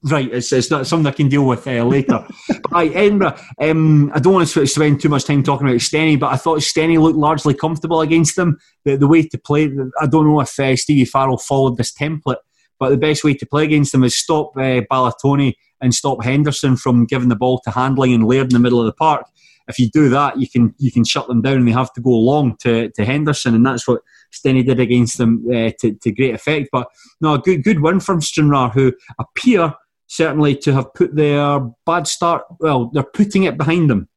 Right, 0.07 0.31
it's, 0.31 0.51
it's 0.53 0.69
not 0.69 0.85
something 0.85 1.07
I 1.07 1.15
can 1.15 1.29
deal 1.29 1.47
with 1.47 1.65
uh, 1.67 1.83
later. 1.83 2.27
aye, 2.71 2.87
Edinburgh, 2.87 3.37
um, 3.59 4.11
I 4.13 4.19
don't 4.19 4.33
want 4.33 4.47
to 4.47 4.65
spend 4.67 5.01
too 5.01 5.09
much 5.09 5.25
time 5.25 5.43
talking 5.43 5.67
about 5.67 5.79
Stenny, 5.79 6.19
but 6.19 6.31
I 6.31 6.37
thought 6.37 6.59
Stenny 6.59 6.99
looked 6.99 7.17
largely 7.17 7.53
comfortable 7.53 8.01
against 8.01 8.35
them. 8.35 8.57
The, 8.83 8.97
the 8.97 9.07
way 9.07 9.23
to 9.23 9.37
play, 9.37 9.71
I 10.01 10.07
don't 10.07 10.27
know 10.27 10.39
if 10.41 10.59
uh, 10.59 10.75
Stevie 10.75 11.05
Farrell 11.05 11.37
followed 11.37 11.77
this 11.77 11.93
template, 11.93 12.37
but 12.79 12.89
the 12.89 12.97
best 12.97 13.23
way 13.23 13.33
to 13.35 13.45
play 13.45 13.63
against 13.63 13.91
them 13.91 14.03
is 14.03 14.17
stop 14.17 14.55
uh, 14.57 14.81
Balatoni 14.91 15.53
and 15.81 15.93
stop 15.93 16.23
Henderson 16.23 16.77
from 16.77 17.05
giving 17.05 17.29
the 17.29 17.35
ball 17.35 17.59
to 17.61 17.71
Handling 17.71 18.13
and 18.13 18.25
Laird 18.25 18.47
in 18.47 18.53
the 18.53 18.59
middle 18.59 18.79
of 18.79 18.85
the 18.85 18.93
park. 18.93 19.25
If 19.67 19.79
you 19.79 19.89
do 19.89 20.09
that, 20.09 20.39
you 20.39 20.47
can 20.47 20.75
you 20.77 20.91
can 20.91 21.03
shut 21.03 21.27
them 21.27 21.41
down 21.41 21.57
and 21.57 21.67
they 21.67 21.71
have 21.71 21.91
to 21.93 22.01
go 22.01 22.11
long 22.11 22.55
to, 22.57 22.89
to 22.89 23.05
Henderson, 23.05 23.55
and 23.55 23.65
that's 23.65 23.87
what 23.87 24.01
Stenny 24.31 24.63
did 24.63 24.79
against 24.79 25.17
them 25.17 25.43
uh, 25.49 25.71
to, 25.79 25.93
to 25.93 26.11
great 26.11 26.35
effect. 26.35 26.69
But 26.71 26.87
no, 27.19 27.37
good 27.39 27.63
good 27.63 27.81
win 27.81 27.99
from 27.99 28.21
Stranraer, 28.21 28.69
who 28.69 28.93
appear 29.17 29.73
certainly 30.07 30.55
to 30.57 30.73
have 30.73 30.93
put 30.93 31.15
their 31.15 31.59
bad 31.85 32.07
start. 32.07 32.43
Well, 32.59 32.89
they're 32.93 33.03
putting 33.03 33.43
it 33.43 33.57
behind 33.57 33.89
them. 33.89 34.07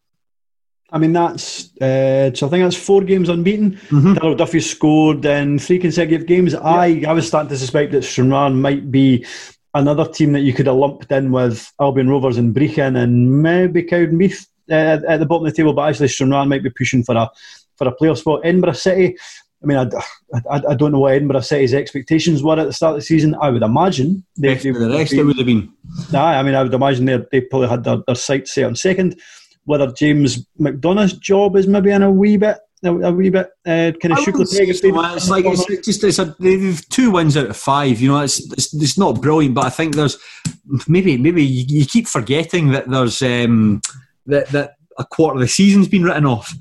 I 0.91 0.99
mean, 0.99 1.13
that's 1.13 1.77
uh, 1.83 2.33
so. 2.35 2.47
I 2.47 2.51
think 2.51 2.65
that's 2.65 2.77
four 2.77 3.03
games 3.03 3.29
unbeaten. 3.29 3.73
Mhm. 3.89 4.15
Darryl 4.15 4.37
Duffy 4.37 4.61
scored 4.61 5.25
in 5.27 5.59
three 5.59 5.79
consecutive 5.79 6.27
games. 6.27 6.55
I 6.55 7.03
I 7.07 7.13
was 7.13 7.27
starting 7.27 7.51
to 7.51 7.59
suspect 7.59 7.93
that 7.93 8.05
Stranraer 8.05 8.49
might 8.51 8.91
be 8.91 9.27
another 9.75 10.07
team 10.07 10.33
that 10.33 10.41
you 10.41 10.55
could 10.55 10.67
have 10.67 10.77
lumped 10.77 11.13
in 11.13 11.31
with 11.31 11.71
Albion 11.79 12.09
Rovers 12.09 12.39
and 12.39 12.55
Brechin 12.55 12.97
and 12.97 13.43
maybe 13.43 13.83
Cowdenbeath 13.83 14.47
uh, 14.71 14.99
at 15.07 15.21
the 15.21 15.27
bottom 15.27 15.47
of 15.47 15.53
the 15.53 15.57
table. 15.57 15.75
But 15.75 15.91
actually, 15.91 16.09
Stranraer 16.09 16.47
might 16.47 16.63
be 16.63 16.71
pushing 16.71 17.05
for 17.05 17.17
a 17.17 17.29
for 17.77 17.87
a 17.87 17.95
playoff 17.95 18.19
spot. 18.19 18.41
Edinburgh 18.45 18.73
City. 18.73 19.17
I 19.63 19.67
mean, 19.67 19.77
I, 19.77 19.89
I, 20.51 20.63
I 20.71 20.75
don't 20.75 20.93
know 20.93 21.01
what 21.01 21.15
Edinburgh 21.15 21.41
City's 21.41 21.75
expectations 21.75 22.43
were 22.43 22.59
at 22.59 22.65
the 22.65 22.73
start 22.73 22.95
of 22.95 22.99
the 22.99 23.05
season. 23.05 23.35
I 23.41 23.51
would 23.51 23.63
imagine 23.63 24.25
they, 24.37 24.55
than 24.55 24.73
the 24.73 24.91
rest, 24.91 25.13
it 25.13 25.25
would 25.25 25.37
have 25.37 25.47
been. 25.47 25.73
Aye, 26.15 26.37
I 26.37 26.43
mean, 26.43 26.55
I 26.55 26.63
would 26.63 26.75
imagine 26.75 27.07
they 27.07 27.19
they 27.33 27.41
probably 27.41 27.69
had 27.69 27.83
their, 27.83 27.99
their 28.07 28.15
sights 28.15 28.55
set 28.55 28.65
on 28.65 28.77
second. 28.77 29.21
Whether 29.65 29.93
James 29.93 30.47
McDonaugh's 30.59 31.13
job 31.15 31.57
is 31.57 31.67
maybe 31.67 31.91
in 31.91 32.03
a 32.03 32.11
wee 32.11 32.37
bit, 32.37 32.59
a, 32.85 32.95
a 32.95 33.13
wee 33.13 33.31
bit 33.31 33.49
uh, 33.67 33.93
kind 34.01 34.13
of 34.13 34.21
shook 34.21 34.37
the 34.37 34.57
peg. 34.59 34.75
so. 34.75 35.17
It's 35.17 35.29
like 35.29 35.45
it's 35.45 35.85
just 35.85 36.05
it's 36.05 36.19
a, 36.19 36.37
they've 36.39 36.89
two 36.89 37.11
wins 37.11 37.37
out 37.37 37.51
of 37.51 37.57
five. 37.57 38.01
You 38.01 38.09
know, 38.11 38.21
it's, 38.21 38.41
it's 38.53 38.73
it's 38.73 38.97
not 38.97 39.21
brilliant, 39.21 39.55
but 39.57 39.67
I 39.67 39.71
think 39.71 39.97
there's 39.97 40.17
maybe 40.87 41.19
maybe 41.19 41.45
you, 41.45 41.81
you 41.81 41.87
keep 41.87 42.07
forgetting 42.07 42.71
that 42.71 42.89
there's 42.89 43.21
um, 43.23 43.83
that 44.27 44.49
that 44.49 44.77
a 44.99 45.05
quarter 45.05 45.35
of 45.35 45.41
the 45.41 45.49
season's 45.49 45.89
been 45.89 46.05
written 46.05 46.27
off. 46.27 46.55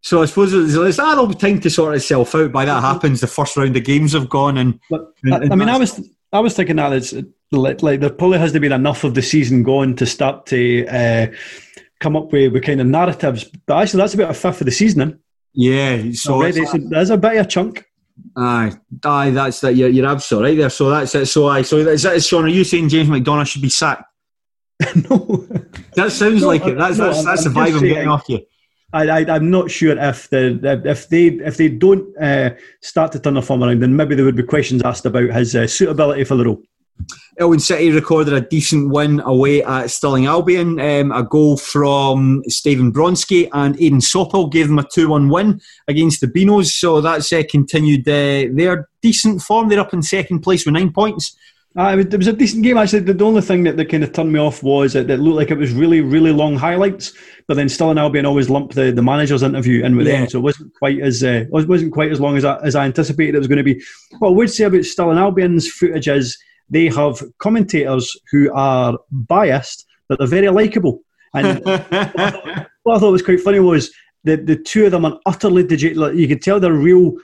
So 0.00 0.22
I 0.22 0.26
suppose 0.26 0.52
it's, 0.52 0.74
it's 0.74 0.98
ah, 0.98 1.26
time 1.32 1.60
to 1.60 1.70
sort 1.70 1.96
itself 1.96 2.34
out. 2.34 2.52
By 2.52 2.64
that 2.64 2.80
happens, 2.82 3.20
the 3.20 3.26
first 3.26 3.56
round 3.56 3.76
of 3.76 3.84
games 3.84 4.12
have 4.12 4.28
gone, 4.28 4.56
and 4.58 4.78
But 4.88 5.12
I, 5.32 5.36
I 5.36 5.54
mean, 5.56 5.68
I 5.68 5.76
was 5.78 6.00
I 6.32 6.40
was 6.40 6.54
thinking 6.54 6.76
that 6.76 6.92
it's 6.92 7.14
like, 7.50 7.82
like 7.82 8.00
there 8.00 8.10
probably 8.10 8.38
has 8.38 8.52
to 8.52 8.60
be 8.60 8.66
enough 8.68 9.04
of 9.04 9.14
the 9.14 9.22
season 9.22 9.62
gone 9.62 9.96
to 9.96 10.06
start 10.06 10.46
to 10.46 10.86
uh, 10.86 11.26
come 12.00 12.16
up 12.16 12.30
with, 12.32 12.52
with 12.52 12.62
kind 12.64 12.80
of 12.80 12.86
narratives. 12.86 13.44
But 13.66 13.82
actually, 13.82 13.98
that's 14.02 14.14
about 14.14 14.30
a 14.30 14.34
fifth 14.34 14.60
of 14.60 14.66
the 14.66 14.72
season 14.72 15.20
yeah. 15.54 16.12
So 16.12 16.34
already. 16.34 16.60
it's- 16.60 16.70
So 16.72 16.78
there's 16.88 17.10
a 17.10 17.16
bit 17.16 17.36
of 17.38 17.46
a 17.46 17.48
chunk. 17.48 17.84
Aye, 18.36 18.72
aye, 19.04 19.30
that's 19.30 19.60
that. 19.62 19.74
You're, 19.76 19.88
you're 19.88 20.06
absolutely 20.06 20.50
right 20.50 20.58
there. 20.58 20.70
So 20.70 20.90
that's 20.90 21.14
it. 21.14 21.26
So 21.26 21.48
aye, 21.48 21.62
so 21.62 21.78
is 21.78 22.02
that, 22.02 22.22
Sean? 22.22 22.44
Are 22.44 22.48
you 22.48 22.64
saying 22.64 22.88
James 22.88 23.08
McDonaugh 23.08 23.46
should 23.46 23.62
be 23.62 23.68
sacked? 23.68 24.04
no, 25.10 25.46
That 25.96 26.12
sounds 26.12 26.42
No, 26.42 26.46
like 26.48 26.64
it. 26.66 26.76
That's 26.76 26.98
no, 26.98 27.06
that's, 27.06 27.24
that's 27.24 27.46
I'm 27.46 27.52
the 27.54 27.60
vibe 27.60 27.72
I'm 27.74 27.78
saying- 27.80 27.94
getting 27.94 28.08
off 28.08 28.28
you. 28.28 28.40
I, 28.92 29.26
I'm 29.26 29.50
not 29.50 29.70
sure 29.70 29.98
if 29.98 30.30
the 30.30 30.82
if 30.84 31.08
they 31.08 31.26
if 31.26 31.58
they 31.58 31.68
don't 31.68 32.16
uh, 32.16 32.54
start 32.80 33.12
to 33.12 33.20
turn 33.20 33.34
their 33.34 33.42
form 33.42 33.62
around, 33.62 33.82
then 33.82 33.94
maybe 33.94 34.14
there 34.14 34.24
would 34.24 34.36
be 34.36 34.42
questions 34.42 34.82
asked 34.82 35.04
about 35.04 35.30
his 35.30 35.54
uh, 35.54 35.66
suitability 35.66 36.24
for 36.24 36.36
the 36.36 36.46
role. 36.46 36.62
Elgin 37.38 37.60
City 37.60 37.90
recorded 37.92 38.34
a 38.34 38.40
decent 38.40 38.90
win 38.90 39.20
away 39.20 39.62
at 39.62 39.90
Stirling 39.90 40.26
Albion. 40.26 40.80
Um, 40.80 41.12
a 41.12 41.22
goal 41.22 41.56
from 41.56 42.42
Stephen 42.48 42.92
Bronski 42.92 43.48
and 43.52 43.80
Aidan 43.80 44.00
Soppel 44.00 44.50
gave 44.50 44.66
them 44.66 44.78
a 44.78 44.84
2 44.92 45.08
1 45.08 45.28
win 45.28 45.60
against 45.86 46.20
the 46.20 46.26
Binos. 46.26 46.66
So 46.66 47.00
that's 47.00 47.32
uh, 47.32 47.42
continued 47.48 48.08
uh, 48.08 48.52
their 48.52 48.88
decent 49.02 49.42
form. 49.42 49.68
They're 49.68 49.80
up 49.80 49.94
in 49.94 50.02
second 50.02 50.40
place 50.40 50.64
with 50.64 50.74
nine 50.74 50.92
points. 50.92 51.36
Uh, 51.78 51.92
it, 51.92 51.96
was, 51.96 52.06
it 52.06 52.16
was 52.16 52.26
a 52.26 52.32
decent 52.32 52.64
game 52.64 52.76
actually. 52.76 53.00
The, 53.00 53.14
the 53.14 53.24
only 53.24 53.40
thing 53.40 53.62
that, 53.64 53.76
that 53.76 53.86
kind 53.86 54.02
of 54.02 54.12
turned 54.12 54.32
me 54.32 54.40
off 54.40 54.62
was 54.62 54.94
that 54.94 55.08
it 55.08 55.18
looked 55.18 55.36
like 55.36 55.50
it 55.50 55.58
was 55.58 55.72
really, 55.72 56.00
really 56.00 56.32
long 56.32 56.56
highlights. 56.56 57.12
But 57.46 57.54
then 57.54 57.68
Stirling 57.68 57.98
Albion 57.98 58.26
always 58.26 58.50
lumped 58.50 58.74
the, 58.74 58.90
the 58.90 59.02
manager's 59.02 59.42
interview 59.42 59.84
in 59.84 59.96
with 59.96 60.06
Yeah. 60.06 60.20
them, 60.20 60.28
so 60.28 60.38
it 60.38 60.42
wasn't 60.42 60.74
quite 60.74 61.00
as 61.00 61.22
uh, 61.22 61.44
wasn't 61.50 61.92
quite 61.92 62.10
as 62.10 62.20
long 62.20 62.36
as 62.36 62.44
I, 62.44 62.58
as 62.58 62.74
I 62.74 62.84
anticipated 62.84 63.36
it 63.36 63.38
was 63.38 63.48
going 63.48 63.58
to 63.58 63.62
be. 63.64 63.82
What 64.18 64.28
I 64.28 64.32
would 64.32 64.50
say 64.50 64.64
about 64.64 64.84
Stirling 64.84 65.18
Albion's 65.18 65.70
footage 65.70 66.08
is 66.08 66.36
they 66.68 66.88
have 66.88 67.22
commentators 67.38 68.14
who 68.30 68.52
are 68.52 68.98
biased 69.10 69.86
but 70.08 70.18
they're 70.18 70.26
very 70.26 70.48
likable. 70.48 71.02
And 71.34 71.64
what 71.64 72.96
I 72.96 72.98
thought 72.98 73.12
was 73.12 73.22
quite 73.22 73.40
funny 73.40 73.60
was 73.60 73.92
the 74.24 74.36
the 74.36 74.56
two 74.56 74.86
of 74.86 74.92
them 74.92 75.04
are 75.04 75.20
utterly. 75.26 75.62
Like, 75.94 76.14
you 76.14 76.26
could 76.26 76.42
tell 76.42 76.58
they're 76.58 76.72
real 76.72 77.16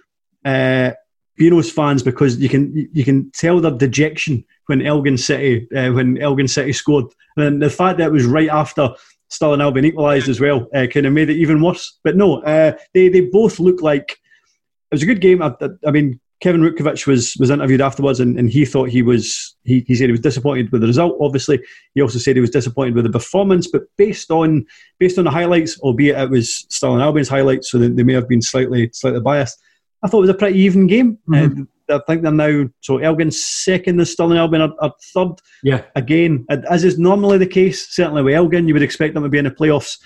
uh, 0.45 0.93
Binos 1.39 1.71
fans 1.71 2.03
because 2.03 2.39
you 2.39 2.49
can 2.49 2.89
you 2.93 3.05
can 3.05 3.31
tell 3.33 3.61
their 3.61 3.73
dejection 3.73 4.45
when 4.67 4.87
Elgin 4.87 5.19
City 5.19 5.69
uh, 5.77 5.91
when 5.93 6.19
Elgin 6.19 6.49
City 6.49 6.73
scored, 6.73 7.07
and 7.37 7.61
the 7.61 7.71
fact 7.71 7.99
that 7.99 8.07
it 8.07 8.13
was 8.13 8.27
right 8.27 8.49
after 8.49 8.91
Stirling 9.29 9.61
Albion 9.61 9.85
equalised 9.85 10.29
as 10.29 10.41
well 10.41 10.69
uh, 10.75 10.87
kind 10.87 11.07
of 11.07 11.13
made 11.13 11.31
it 11.31 11.37
even 11.37 11.63
worse. 11.63 11.99
But 12.05 12.17
no, 12.17 12.43
uh, 12.43 12.77
they 12.93 13.09
they 13.09 13.23
both 13.23 13.59
look 13.59 13.83
like 13.83 14.13
it 14.13 14.95
was 14.95 15.03
a 15.03 15.07
good 15.07 15.21
game. 15.21 15.43
I, 15.43 15.53
I 15.87 15.91
mean, 15.91 16.21
Kevin 16.41 16.61
Rutkiewicz 16.61 17.07
was 17.07 17.37
was 17.41 17.51
interviewed 17.51 17.81
afterwards, 17.81 18.21
and, 18.21 18.39
and 18.39 18.51
he 18.51 18.65
thought 18.65 18.91
he 18.91 19.03
was 19.03 19.57
he, 19.65 19.85
he 19.89 19.95
said 19.95 20.07
he 20.07 20.13
was 20.13 20.21
disappointed 20.21 20.71
with 20.71 20.83
the 20.83 20.87
result. 20.87 21.17
Obviously, 21.21 21.59
he 21.95 22.03
also 22.03 22.19
said 22.19 22.37
he 22.37 22.41
was 22.41 22.51
disappointed 22.51 22.95
with 22.95 23.05
the 23.05 23.11
performance. 23.11 23.67
But 23.67 23.85
based 23.97 24.31
on 24.31 24.67
based 24.99 25.19
on 25.19 25.25
the 25.25 25.31
highlights, 25.31 25.81
albeit 25.81 26.19
it 26.19 26.31
was 26.31 26.67
Stirling 26.69 27.01
Albion's 27.01 27.29
highlights, 27.29 27.71
so 27.71 27.79
they, 27.79 27.89
they 27.89 28.03
may 28.03 28.13
have 28.13 28.29
been 28.29 28.43
slightly 28.43 28.91
slightly 28.93 29.21
biased. 29.21 29.59
I 30.05 30.09
thought 30.09 30.19
it 30.19 30.29
was 30.29 30.31
a 30.31 30.35
pretty 30.35 30.59
even 30.61 30.87
game. 30.87 31.19
Mm-hmm. 31.29 31.63
Uh, 31.63 31.97
I 31.97 32.01
think 32.07 32.23
they're 32.23 32.33
now 32.33 32.69
so 32.81 32.99
Elgin's 32.99 33.45
second, 33.45 33.99
and 33.99 34.09
Stirling 34.09 34.39
Albion 34.39 34.63
are, 34.63 34.75
are 34.81 34.93
third. 35.13 35.33
Yeah. 35.63 35.83
Again, 35.97 36.47
as 36.49 36.85
is 36.85 36.99
normally 36.99 37.39
the 37.39 37.47
case, 37.47 37.95
certainly 37.95 38.23
with 38.23 38.35
Elgin, 38.35 38.69
you 38.69 38.75
would 38.75 38.83
expect 38.83 39.15
them 39.15 39.23
to 39.23 39.29
be 39.29 39.39
in 39.39 39.45
the 39.45 39.51
playoffs. 39.51 39.99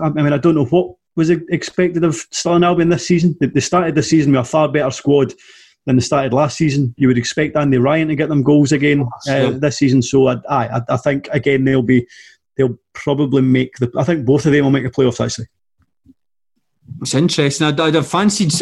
I 0.00 0.10
mean, 0.10 0.32
I 0.32 0.38
don't 0.38 0.54
know 0.54 0.66
what 0.66 0.94
was 1.16 1.30
expected 1.30 2.04
of 2.04 2.16
Stirling 2.30 2.64
Albion 2.64 2.88
this 2.88 3.06
season. 3.06 3.36
They 3.40 3.60
started 3.60 3.94
the 3.94 4.02
season 4.02 4.32
with 4.32 4.42
a 4.42 4.44
far 4.44 4.68
better 4.68 4.90
squad 4.90 5.32
than 5.86 5.96
they 5.96 6.02
started 6.02 6.32
last 6.32 6.56
season. 6.56 6.94
You 6.96 7.08
would 7.08 7.18
expect 7.18 7.56
Andy 7.56 7.78
Ryan 7.78 8.08
to 8.08 8.16
get 8.16 8.28
them 8.28 8.42
goals 8.42 8.72
again 8.72 9.06
uh, 9.28 9.50
this 9.50 9.78
season. 9.78 10.02
So 10.02 10.28
I, 10.28 10.36
I, 10.48 10.80
I 10.88 10.96
think 10.96 11.28
again 11.32 11.64
they'll 11.64 11.82
be 11.82 12.06
they'll 12.56 12.78
probably 12.92 13.42
make 13.42 13.76
the. 13.78 13.90
I 13.96 14.04
think 14.04 14.24
both 14.24 14.46
of 14.46 14.52
them 14.52 14.64
will 14.64 14.70
make 14.70 14.84
the 14.84 14.90
playoffs 14.90 15.24
actually. 15.24 15.46
It's 17.00 17.14
interesting. 17.14 17.66
I'd, 17.66 17.80
I'd 17.80 17.94
have 17.94 18.06
fancied 18.06 18.52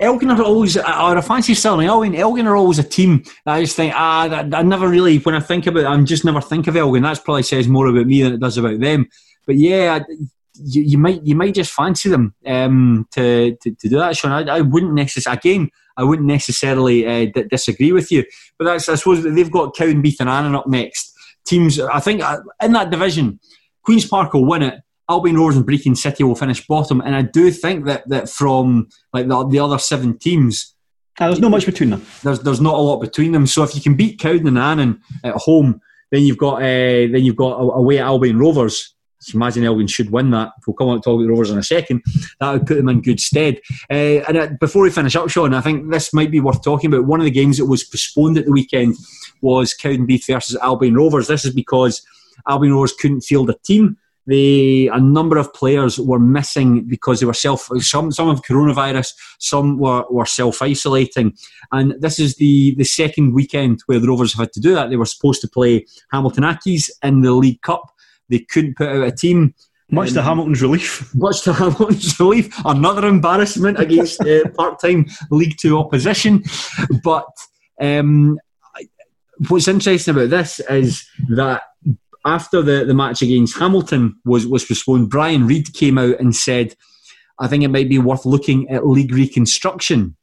Elgin 0.00 0.30
are 0.30 0.42
always, 0.42 0.76
or 0.76 0.86
I 0.86 1.20
fancy 1.20 1.54
Stirling 1.54 1.88
Elgin. 1.88 2.14
Elgin 2.14 2.46
are 2.46 2.56
always 2.56 2.78
a 2.78 2.82
team 2.82 3.22
I 3.44 3.62
just 3.62 3.76
think, 3.76 3.92
ah, 3.94 4.28
I, 4.28 4.38
I 4.40 4.62
never 4.62 4.88
really, 4.88 5.18
when 5.18 5.34
I 5.34 5.40
think 5.40 5.66
about 5.66 5.86
I 5.86 6.02
just 6.02 6.24
never 6.24 6.40
think 6.40 6.66
of 6.66 6.76
Elgin. 6.76 7.02
That 7.02 7.24
probably 7.24 7.42
says 7.42 7.68
more 7.68 7.86
about 7.86 8.06
me 8.06 8.22
than 8.22 8.32
it 8.34 8.40
does 8.40 8.58
about 8.58 8.80
them. 8.80 9.06
But 9.46 9.56
yeah, 9.56 10.00
you, 10.54 10.82
you 10.82 10.98
might 10.98 11.22
you 11.24 11.36
might 11.36 11.54
just 11.54 11.72
fancy 11.72 12.08
them 12.08 12.34
um, 12.46 13.06
to, 13.12 13.56
to, 13.62 13.70
to 13.70 13.88
do 13.88 13.98
that, 13.98 14.16
Sean. 14.16 14.32
I, 14.32 14.56
I 14.56 14.60
wouldn't 14.62 14.94
necessarily, 14.94 15.38
again, 15.38 15.70
I 15.96 16.04
wouldn't 16.04 16.28
necessarily 16.28 17.06
uh, 17.06 17.30
d- 17.32 17.48
disagree 17.48 17.92
with 17.92 18.10
you. 18.10 18.24
But 18.58 18.64
that's, 18.64 18.88
I 18.88 18.94
suppose, 18.96 19.22
they've 19.22 19.50
got 19.50 19.74
Cowdenbeath 19.74 20.20
and 20.20 20.28
Annan 20.28 20.54
up 20.54 20.66
next. 20.66 21.12
Teams, 21.46 21.78
I 21.78 22.00
think, 22.00 22.22
uh, 22.22 22.38
in 22.60 22.72
that 22.72 22.90
division, 22.90 23.38
Queen's 23.82 24.06
Park 24.06 24.34
will 24.34 24.44
win 24.44 24.62
it. 24.62 24.80
Albion 25.08 25.36
Rovers 25.36 25.56
and 25.56 25.66
Brechin 25.66 25.96
City 25.96 26.24
will 26.24 26.34
finish 26.34 26.66
bottom, 26.66 27.00
and 27.00 27.14
I 27.14 27.22
do 27.22 27.50
think 27.50 27.84
that 27.84 28.08
that 28.08 28.28
from 28.28 28.88
like 29.12 29.28
the, 29.28 29.46
the 29.48 29.58
other 29.58 29.78
seven 29.78 30.18
teams, 30.18 30.74
uh, 31.18 31.26
there's 31.26 31.40
not 31.40 31.50
much 31.50 31.66
between 31.66 31.90
them. 31.90 32.04
There's 32.22 32.40
there's 32.40 32.60
not 32.60 32.74
a 32.74 32.78
lot 32.78 33.00
between 33.00 33.32
them. 33.32 33.46
So 33.46 33.62
if 33.62 33.74
you 33.74 33.80
can 33.80 33.94
beat 33.94 34.18
Cowden 34.18 34.48
and 34.48 34.58
Annan 34.58 35.00
at 35.22 35.34
home, 35.34 35.80
then 36.10 36.22
you've 36.22 36.38
got 36.38 36.56
uh, 36.56 37.06
then 37.12 37.24
you've 37.24 37.36
got 37.36 37.56
away 37.56 37.98
at 37.98 38.06
Albion 38.06 38.38
Rovers. 38.38 38.94
imagine 39.32 39.64
Elgin 39.64 39.86
should 39.86 40.10
win 40.10 40.30
that. 40.32 40.50
We'll 40.66 40.74
come 40.74 40.88
on 40.88 40.96
to 40.96 41.02
talk 41.02 41.14
about 41.14 41.22
the 41.22 41.30
Rovers 41.30 41.50
in 41.50 41.58
a 41.58 41.62
second. 41.62 42.02
That 42.40 42.52
would 42.52 42.66
put 42.66 42.76
them 42.76 42.88
in 42.88 43.00
good 43.00 43.20
stead. 43.20 43.60
Uh, 43.88 44.26
and 44.26 44.36
uh, 44.36 44.48
before 44.60 44.82
we 44.82 44.90
finish 44.90 45.14
up, 45.14 45.30
Sean, 45.30 45.54
I 45.54 45.60
think 45.60 45.90
this 45.92 46.12
might 46.12 46.32
be 46.32 46.40
worth 46.40 46.64
talking 46.64 46.92
about. 46.92 47.06
One 47.06 47.20
of 47.20 47.24
the 47.24 47.30
games 47.30 47.58
that 47.58 47.66
was 47.66 47.84
postponed 47.84 48.38
at 48.38 48.44
the 48.44 48.52
weekend 48.52 48.96
was 49.40 49.72
Cowdenbeath 49.72 50.26
versus 50.26 50.56
Albion 50.56 50.96
Rovers. 50.96 51.28
This 51.28 51.44
is 51.44 51.54
because 51.54 52.04
Albion 52.48 52.72
Rovers 52.72 52.94
couldn't 52.94 53.20
field 53.20 53.50
a 53.50 53.54
team 53.64 53.96
they 54.26 54.88
a 54.92 55.00
number 55.00 55.38
of 55.38 55.52
players 55.54 55.98
were 55.98 56.18
missing 56.18 56.84
because 56.84 57.20
they 57.20 57.26
were 57.26 57.34
self 57.34 57.68
some 57.80 58.10
some 58.10 58.28
of 58.28 58.42
coronavirus, 58.42 59.14
some 59.38 59.78
were, 59.78 60.04
were 60.10 60.26
self 60.26 60.60
isolating, 60.62 61.34
and 61.72 61.94
this 62.00 62.18
is 62.18 62.36
the 62.36 62.74
the 62.76 62.84
second 62.84 63.34
weekend 63.34 63.80
where 63.86 64.00
the 64.00 64.08
Rovers 64.08 64.32
have 64.32 64.40
had 64.40 64.52
to 64.52 64.60
do 64.60 64.74
that. 64.74 64.90
They 64.90 64.96
were 64.96 65.06
supposed 65.06 65.40
to 65.42 65.48
play 65.48 65.86
Hamilton 66.10 66.44
Accies 66.44 66.90
in 67.02 67.22
the 67.22 67.32
League 67.32 67.62
Cup. 67.62 67.82
They 68.28 68.40
couldn't 68.40 68.76
put 68.76 68.88
out 68.88 69.06
a 69.06 69.12
team. 69.12 69.54
Much 69.88 70.12
to 70.14 70.22
Hamilton's 70.22 70.62
relief. 70.62 71.08
Much 71.14 71.42
to 71.42 71.52
Hamilton's 71.52 72.18
relief. 72.18 72.52
Another 72.64 73.06
embarrassment 73.06 73.78
against 73.78 74.20
uh, 74.20 74.48
part-time 74.56 75.06
League 75.30 75.56
Two 75.58 75.78
opposition, 75.78 76.42
but. 77.02 77.26
Um, 77.78 78.38
what's 79.48 79.68
interesting 79.68 80.14
about 80.14 80.30
this 80.30 80.60
is 80.60 81.06
that 81.28 81.62
after 82.26 82.60
the, 82.60 82.84
the 82.84 82.94
match 82.94 83.22
against 83.22 83.56
Hamilton 83.56 84.16
was, 84.24 84.46
was 84.46 84.64
postponed, 84.64 85.08
Brian 85.08 85.46
Reid 85.46 85.72
came 85.72 85.96
out 85.96 86.18
and 86.18 86.34
said, 86.34 86.74
I 87.38 87.46
think 87.46 87.62
it 87.62 87.68
might 87.68 87.88
be 87.88 87.98
worth 87.98 88.26
looking 88.26 88.68
at 88.68 88.86
league 88.86 89.12
reconstruction 89.12 90.16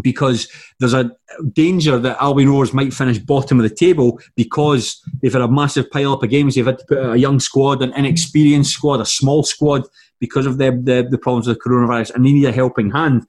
because 0.00 0.48
there's 0.78 0.94
a 0.94 1.10
danger 1.52 1.98
that 1.98 2.22
Albion 2.22 2.50
Rovers 2.50 2.72
might 2.72 2.92
finish 2.92 3.18
bottom 3.18 3.58
of 3.58 3.68
the 3.68 3.74
table 3.74 4.18
because 4.34 5.00
they've 5.20 5.32
had 5.32 5.42
a 5.42 5.48
massive 5.48 5.90
pile 5.90 6.12
up 6.12 6.22
of 6.22 6.30
games. 6.30 6.54
They've 6.54 6.66
had 6.66 6.78
to 6.78 6.86
put 6.86 6.98
a 6.98 7.18
young 7.18 7.40
squad, 7.40 7.82
an 7.82 7.92
inexperienced 7.94 8.72
squad, 8.72 9.00
a 9.00 9.06
small 9.06 9.42
squad 9.42 9.84
because 10.20 10.46
of 10.46 10.58
the, 10.58 10.70
the, 10.70 11.06
the 11.10 11.18
problems 11.18 11.46
with 11.46 11.58
the 11.58 11.68
coronavirus 11.68 12.14
and 12.14 12.24
they 12.24 12.32
need 12.32 12.44
a 12.44 12.52
helping 12.52 12.90
hand. 12.90 13.26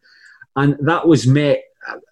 And 0.55 0.77
that 0.81 1.07
was 1.07 1.27
met 1.27 1.59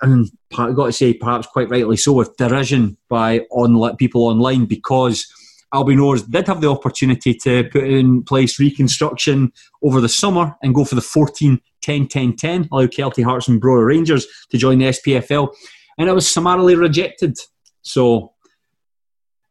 and 0.02 0.32
I've 0.58 0.76
got 0.76 0.86
to 0.86 0.94
say, 0.94 1.14
perhaps 1.14 1.48
quite 1.48 1.70
rightly 1.70 1.98
so, 1.98 2.14
with 2.14 2.38
derision 2.38 2.98
by 3.10 3.42
on 3.52 3.98
people 3.98 4.24
online 4.24 4.66
because 4.66 5.28
Albion 5.76 6.00
Rovers 6.00 6.24
did 6.24 6.48
have 6.48 6.62
the 6.62 6.70
opportunity 6.70 7.34
to 7.34 7.66
put 7.66 7.84
in 7.84 8.24
place 8.24 8.60
reconstruction 8.60 9.52
over 9.84 10.00
the 10.00 10.10
summer 10.10 10.56
and 10.64 10.74
go 10.74 10.86
for 10.86 10.96
the 10.96 11.02
14 11.02 11.60
10 11.82 12.08
10 12.08 12.36
10, 12.36 12.70
allow 12.72 12.86
Kelty 12.88 13.24
Hearts 13.24 13.48
and 13.48 13.62
Brora 13.62 13.86
Rangers 13.86 14.26
to 14.50 14.58
join 14.58 14.80
the 14.80 14.86
SPFL, 14.86 15.54
and 15.98 16.10
it 16.10 16.14
was 16.14 16.32
summarily 16.32 16.76
rejected. 16.76 17.38
So, 17.82 18.34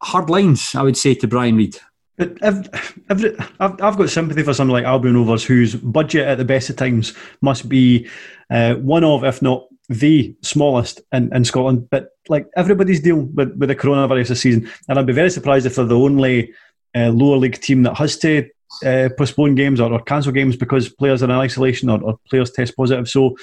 hard 0.02 0.30
lines, 0.30 0.74
I 0.74 0.82
would 0.82 0.96
say, 0.96 1.14
to 1.14 1.28
Brian 1.28 1.56
Reid. 1.56 1.76
But 2.16 2.42
I've, 2.42 2.68
I've, 3.10 3.80
I've 3.80 3.96
got 3.96 4.08
sympathy 4.08 4.42
for 4.42 4.54
someone 4.54 4.82
like 4.82 4.84
Albion 4.84 5.16
Rovers, 5.16 5.44
whose 5.44 5.74
budget 5.74 6.26
at 6.26 6.38
the 6.38 6.44
best 6.44 6.70
of 6.70 6.76
times 6.76 7.14
must 7.40 7.68
be 7.68 8.08
uh, 8.50 8.74
one 8.74 9.04
of, 9.04 9.24
if 9.24 9.42
not 9.42 9.66
the 9.88 10.34
smallest 10.42 11.02
in, 11.12 11.34
in 11.34 11.44
Scotland. 11.44 11.88
But 11.90 12.10
like 12.28 12.46
everybody's 12.56 13.00
dealing 13.00 13.34
with, 13.34 13.56
with 13.56 13.68
the 13.68 13.76
coronavirus 13.76 14.28
this 14.28 14.40
season, 14.40 14.70
and 14.88 14.98
I'd 14.98 15.06
be 15.06 15.12
very 15.12 15.30
surprised 15.30 15.66
if 15.66 15.76
they're 15.76 15.84
the 15.84 15.98
only 15.98 16.52
uh, 16.94 17.10
lower 17.10 17.36
league 17.36 17.60
team 17.60 17.82
that 17.82 17.96
has 17.96 18.16
to 18.18 18.48
uh, 18.84 19.08
postpone 19.16 19.54
games 19.54 19.80
or, 19.80 19.92
or, 19.92 20.00
cancel 20.02 20.32
games 20.32 20.56
because 20.56 20.88
players 20.88 21.22
are 21.22 21.26
in 21.26 21.30
isolation 21.32 21.88
or, 21.90 22.02
or, 22.02 22.18
players 22.28 22.50
test 22.50 22.76
positive. 22.76 23.08
So 23.08 23.36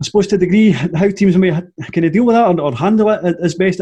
I 0.00 0.04
suppose 0.04 0.26
to 0.28 0.36
a 0.36 0.38
degree, 0.38 0.70
how 0.72 1.08
teams 1.08 1.36
may 1.36 1.50
kind 1.50 2.04
of 2.04 2.12
deal 2.12 2.26
with 2.26 2.34
that 2.34 2.46
or, 2.46 2.60
or 2.60 2.74
handle 2.74 3.08
it 3.10 3.36
is 3.40 3.54
best. 3.54 3.80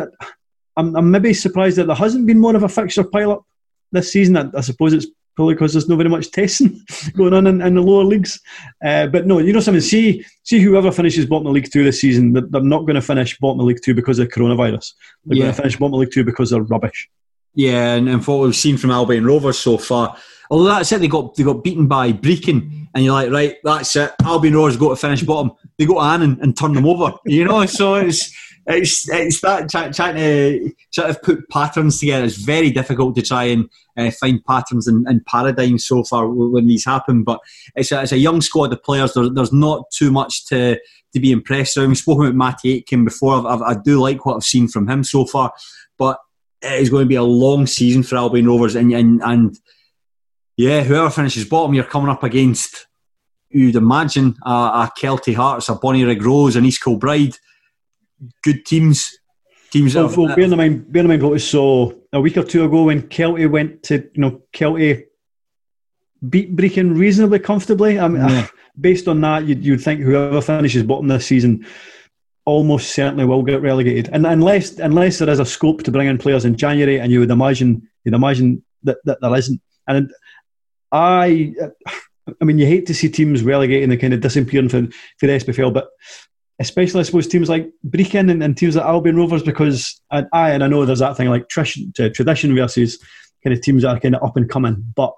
I'm, 0.76 0.96
I'm, 0.96 1.10
maybe 1.10 1.34
surprised 1.34 1.78
that 1.78 1.86
there 1.86 1.96
hasn't 1.96 2.26
been 2.26 2.40
more 2.40 2.54
of 2.54 2.62
a 2.62 2.68
fixture 2.68 3.04
pile 3.04 3.32
up 3.32 3.46
this 3.90 4.12
season. 4.12 4.36
I, 4.36 4.50
I 4.56 4.60
suppose 4.60 4.92
it's 4.92 5.06
probably 5.34 5.54
because 5.54 5.72
there's 5.72 5.88
not 5.88 5.96
very 5.96 6.08
much 6.08 6.30
testing 6.30 6.80
going 7.16 7.34
on 7.34 7.46
in, 7.46 7.60
in 7.62 7.74
the 7.74 7.82
lower 7.82 8.04
leagues. 8.04 8.40
Uh, 8.84 9.06
but 9.06 9.26
no, 9.26 9.38
you 9.38 9.52
know 9.52 9.60
something. 9.60 9.80
See, 9.80 10.24
see 10.42 10.60
whoever 10.60 10.92
finishes 10.92 11.26
bottom 11.26 11.46
of 11.46 11.52
League 11.52 11.70
Two 11.70 11.84
this 11.84 12.00
season, 12.00 12.32
they're, 12.32 12.46
they're 12.48 12.62
not 12.62 12.82
going 12.82 12.94
to 12.94 13.02
finish 13.02 13.38
bottom 13.38 13.60
of 13.60 13.66
League 13.66 13.80
Two 13.82 13.94
because 13.94 14.18
of 14.18 14.28
coronavirus. 14.28 14.92
They're 15.24 15.38
yeah. 15.38 15.44
going 15.44 15.54
to 15.54 15.62
finish 15.62 15.76
bottom 15.76 15.94
of 15.94 16.00
League 16.00 16.12
Two 16.12 16.24
because 16.24 16.50
they're 16.50 16.62
rubbish. 16.62 17.08
Yeah, 17.54 17.94
and, 17.94 18.08
and 18.08 18.26
what 18.26 18.40
we've 18.40 18.56
seen 18.56 18.78
from 18.78 18.90
Albion 18.90 19.26
Rovers 19.26 19.58
so 19.58 19.76
far. 19.76 20.16
Although 20.50 20.70
that's 20.70 20.92
it, 20.92 21.00
they 21.00 21.08
got 21.08 21.34
they 21.34 21.44
got 21.44 21.64
beaten 21.64 21.86
by 21.86 22.12
Brechin, 22.12 22.88
and 22.94 23.04
you're 23.04 23.14
like, 23.14 23.30
right, 23.30 23.56
that's 23.64 23.96
it. 23.96 24.12
Albion 24.22 24.54
Rovers 24.54 24.76
go 24.76 24.90
to 24.90 24.96
finish 24.96 25.22
bottom. 25.22 25.52
They 25.78 25.86
go 25.86 25.94
to 25.94 26.00
Annan 26.00 26.38
and 26.42 26.56
turn 26.56 26.74
them 26.74 26.86
over. 26.86 27.14
You 27.24 27.44
know, 27.44 27.64
so 27.66 27.94
it's 27.94 28.34
it's 28.66 29.08
it's 29.08 29.40
that 29.40 29.68
trying, 29.68 29.92
trying 29.92 30.16
to 30.16 30.72
sort 30.90 31.10
of 31.10 31.20
put 31.22 31.48
patterns 31.48 31.98
together. 31.98 32.24
It's 32.24 32.36
very 32.36 32.70
difficult 32.70 33.16
to 33.16 33.22
try 33.22 33.44
and 33.44 33.68
uh, 33.96 34.10
find 34.12 34.44
patterns 34.44 34.86
and, 34.86 35.06
and, 35.06 35.24
paradigms 35.26 35.84
so 35.84 36.04
far 36.04 36.28
when 36.28 36.68
these 36.68 36.84
happen. 36.84 37.24
But 37.24 37.40
it's 37.74 37.90
a, 37.90 38.02
it's 38.02 38.12
a 38.12 38.18
young 38.18 38.40
squad 38.40 38.72
of 38.72 38.82
players. 38.82 39.14
There, 39.14 39.28
there's 39.28 39.52
not 39.52 39.90
too 39.90 40.12
much 40.12 40.46
to 40.46 40.78
to 41.12 41.20
be 41.20 41.32
impressed 41.32 41.76
with. 41.76 41.88
We've 41.88 41.98
spoken 41.98 42.26
about 42.26 42.36
Matty 42.36 42.74
Aitken 42.74 43.04
before. 43.04 43.46
I've, 43.46 43.62
i 43.62 43.74
do 43.74 44.00
like 44.00 44.24
what 44.24 44.36
I've 44.36 44.44
seen 44.44 44.68
from 44.68 44.88
him 44.88 45.02
so 45.02 45.24
far, 45.24 45.52
but 45.98 46.18
it 46.62 46.80
is 46.80 46.90
going 46.90 47.04
to 47.04 47.08
be 47.08 47.16
a 47.16 47.22
long 47.22 47.66
season 47.66 48.04
for 48.04 48.16
Albion 48.16 48.46
Rovers, 48.46 48.76
and 48.76 48.92
and, 48.92 49.20
and 49.22 49.58
yeah, 50.56 50.82
whoever 50.82 51.10
finishes 51.10 51.44
bottom, 51.44 51.74
you're 51.74 51.84
coming 51.84 52.10
up 52.10 52.22
against. 52.22 52.86
You'd 53.50 53.76
imagine 53.76 54.36
a, 54.46 54.50
a 54.50 54.92
Kelty 54.98 55.34
Hearts, 55.34 55.68
a 55.68 55.74
Bonnyrigg 55.74 56.24
Rose, 56.24 56.56
an 56.56 56.64
East 56.64 56.82
Kilbride 56.82 57.36
good 58.42 58.64
teams. 58.66 59.10
Teams. 59.70 59.94
Well, 59.94 60.14
well 60.14 60.36
bear 60.36 60.44
in 60.44 60.56
mind, 60.56 60.92
bear 60.92 61.00
in 61.00 61.08
mind 61.08 61.22
what 61.22 61.32
we 61.32 61.38
saw 61.38 61.92
a 62.12 62.20
week 62.20 62.36
or 62.36 62.42
two 62.42 62.64
ago 62.64 62.84
when 62.84 63.02
Kelty 63.02 63.50
went 63.50 63.82
to 63.84 63.96
you 64.14 64.20
know 64.20 64.42
Kelty 64.52 65.04
beat 66.28 66.54
Brechin 66.54 66.96
reasonably 66.96 67.38
comfortably. 67.38 67.98
I 67.98 68.08
mean, 68.08 68.28
yeah. 68.28 68.46
based 68.80 69.08
on 69.08 69.20
that, 69.22 69.46
you'd, 69.46 69.64
you'd 69.64 69.80
think 69.80 70.00
whoever 70.00 70.40
finishes 70.40 70.82
bottom 70.82 71.08
this 71.08 71.26
season 71.26 71.66
almost 72.44 72.94
certainly 72.94 73.24
will 73.24 73.42
get 73.42 73.62
relegated. 73.62 74.10
And 74.12 74.26
unless 74.26 74.78
unless 74.78 75.18
there 75.18 75.30
is 75.30 75.38
a 75.38 75.46
scope 75.46 75.82
to 75.84 75.90
bring 75.90 76.08
in 76.08 76.18
players 76.18 76.44
in 76.44 76.56
January, 76.56 76.98
and 77.00 77.10
you 77.10 77.20
would 77.20 77.30
imagine 77.30 77.88
you'd 78.04 78.14
imagine 78.14 78.62
that, 78.82 78.98
that 79.04 79.20
there 79.20 79.34
isn't. 79.34 79.60
And 79.86 80.12
I, 80.90 81.54
I 82.40 82.44
mean, 82.44 82.58
you 82.58 82.66
hate 82.66 82.86
to 82.86 82.94
see 82.94 83.08
teams 83.08 83.42
relegating 83.42 83.90
and 83.90 84.00
kind 84.00 84.14
of 84.14 84.20
disappearing 84.20 84.68
for, 84.68 84.86
for 85.18 85.26
the 85.26 85.32
SPFL, 85.32 85.72
but 85.72 85.88
especially 86.58 87.00
I 87.00 87.04
suppose 87.04 87.26
teams 87.26 87.48
like 87.48 87.70
Brechin 87.86 88.30
and, 88.30 88.42
and 88.42 88.56
teams 88.56 88.76
like 88.76 88.84
Albion 88.84 89.16
Rovers, 89.16 89.42
because 89.42 90.00
I, 90.10 90.24
I 90.32 90.50
and 90.50 90.62
I 90.62 90.68
know 90.68 90.84
there's 90.84 91.00
that 91.00 91.16
thing 91.16 91.28
like 91.28 91.48
tradition 91.48 92.54
versus 92.54 92.98
kind 93.42 93.54
of 93.54 93.60
teams 93.60 93.82
that 93.82 93.96
are 93.96 94.00
kind 94.00 94.14
of 94.14 94.22
up 94.22 94.36
and 94.36 94.48
coming, 94.48 94.84
but 94.94 95.14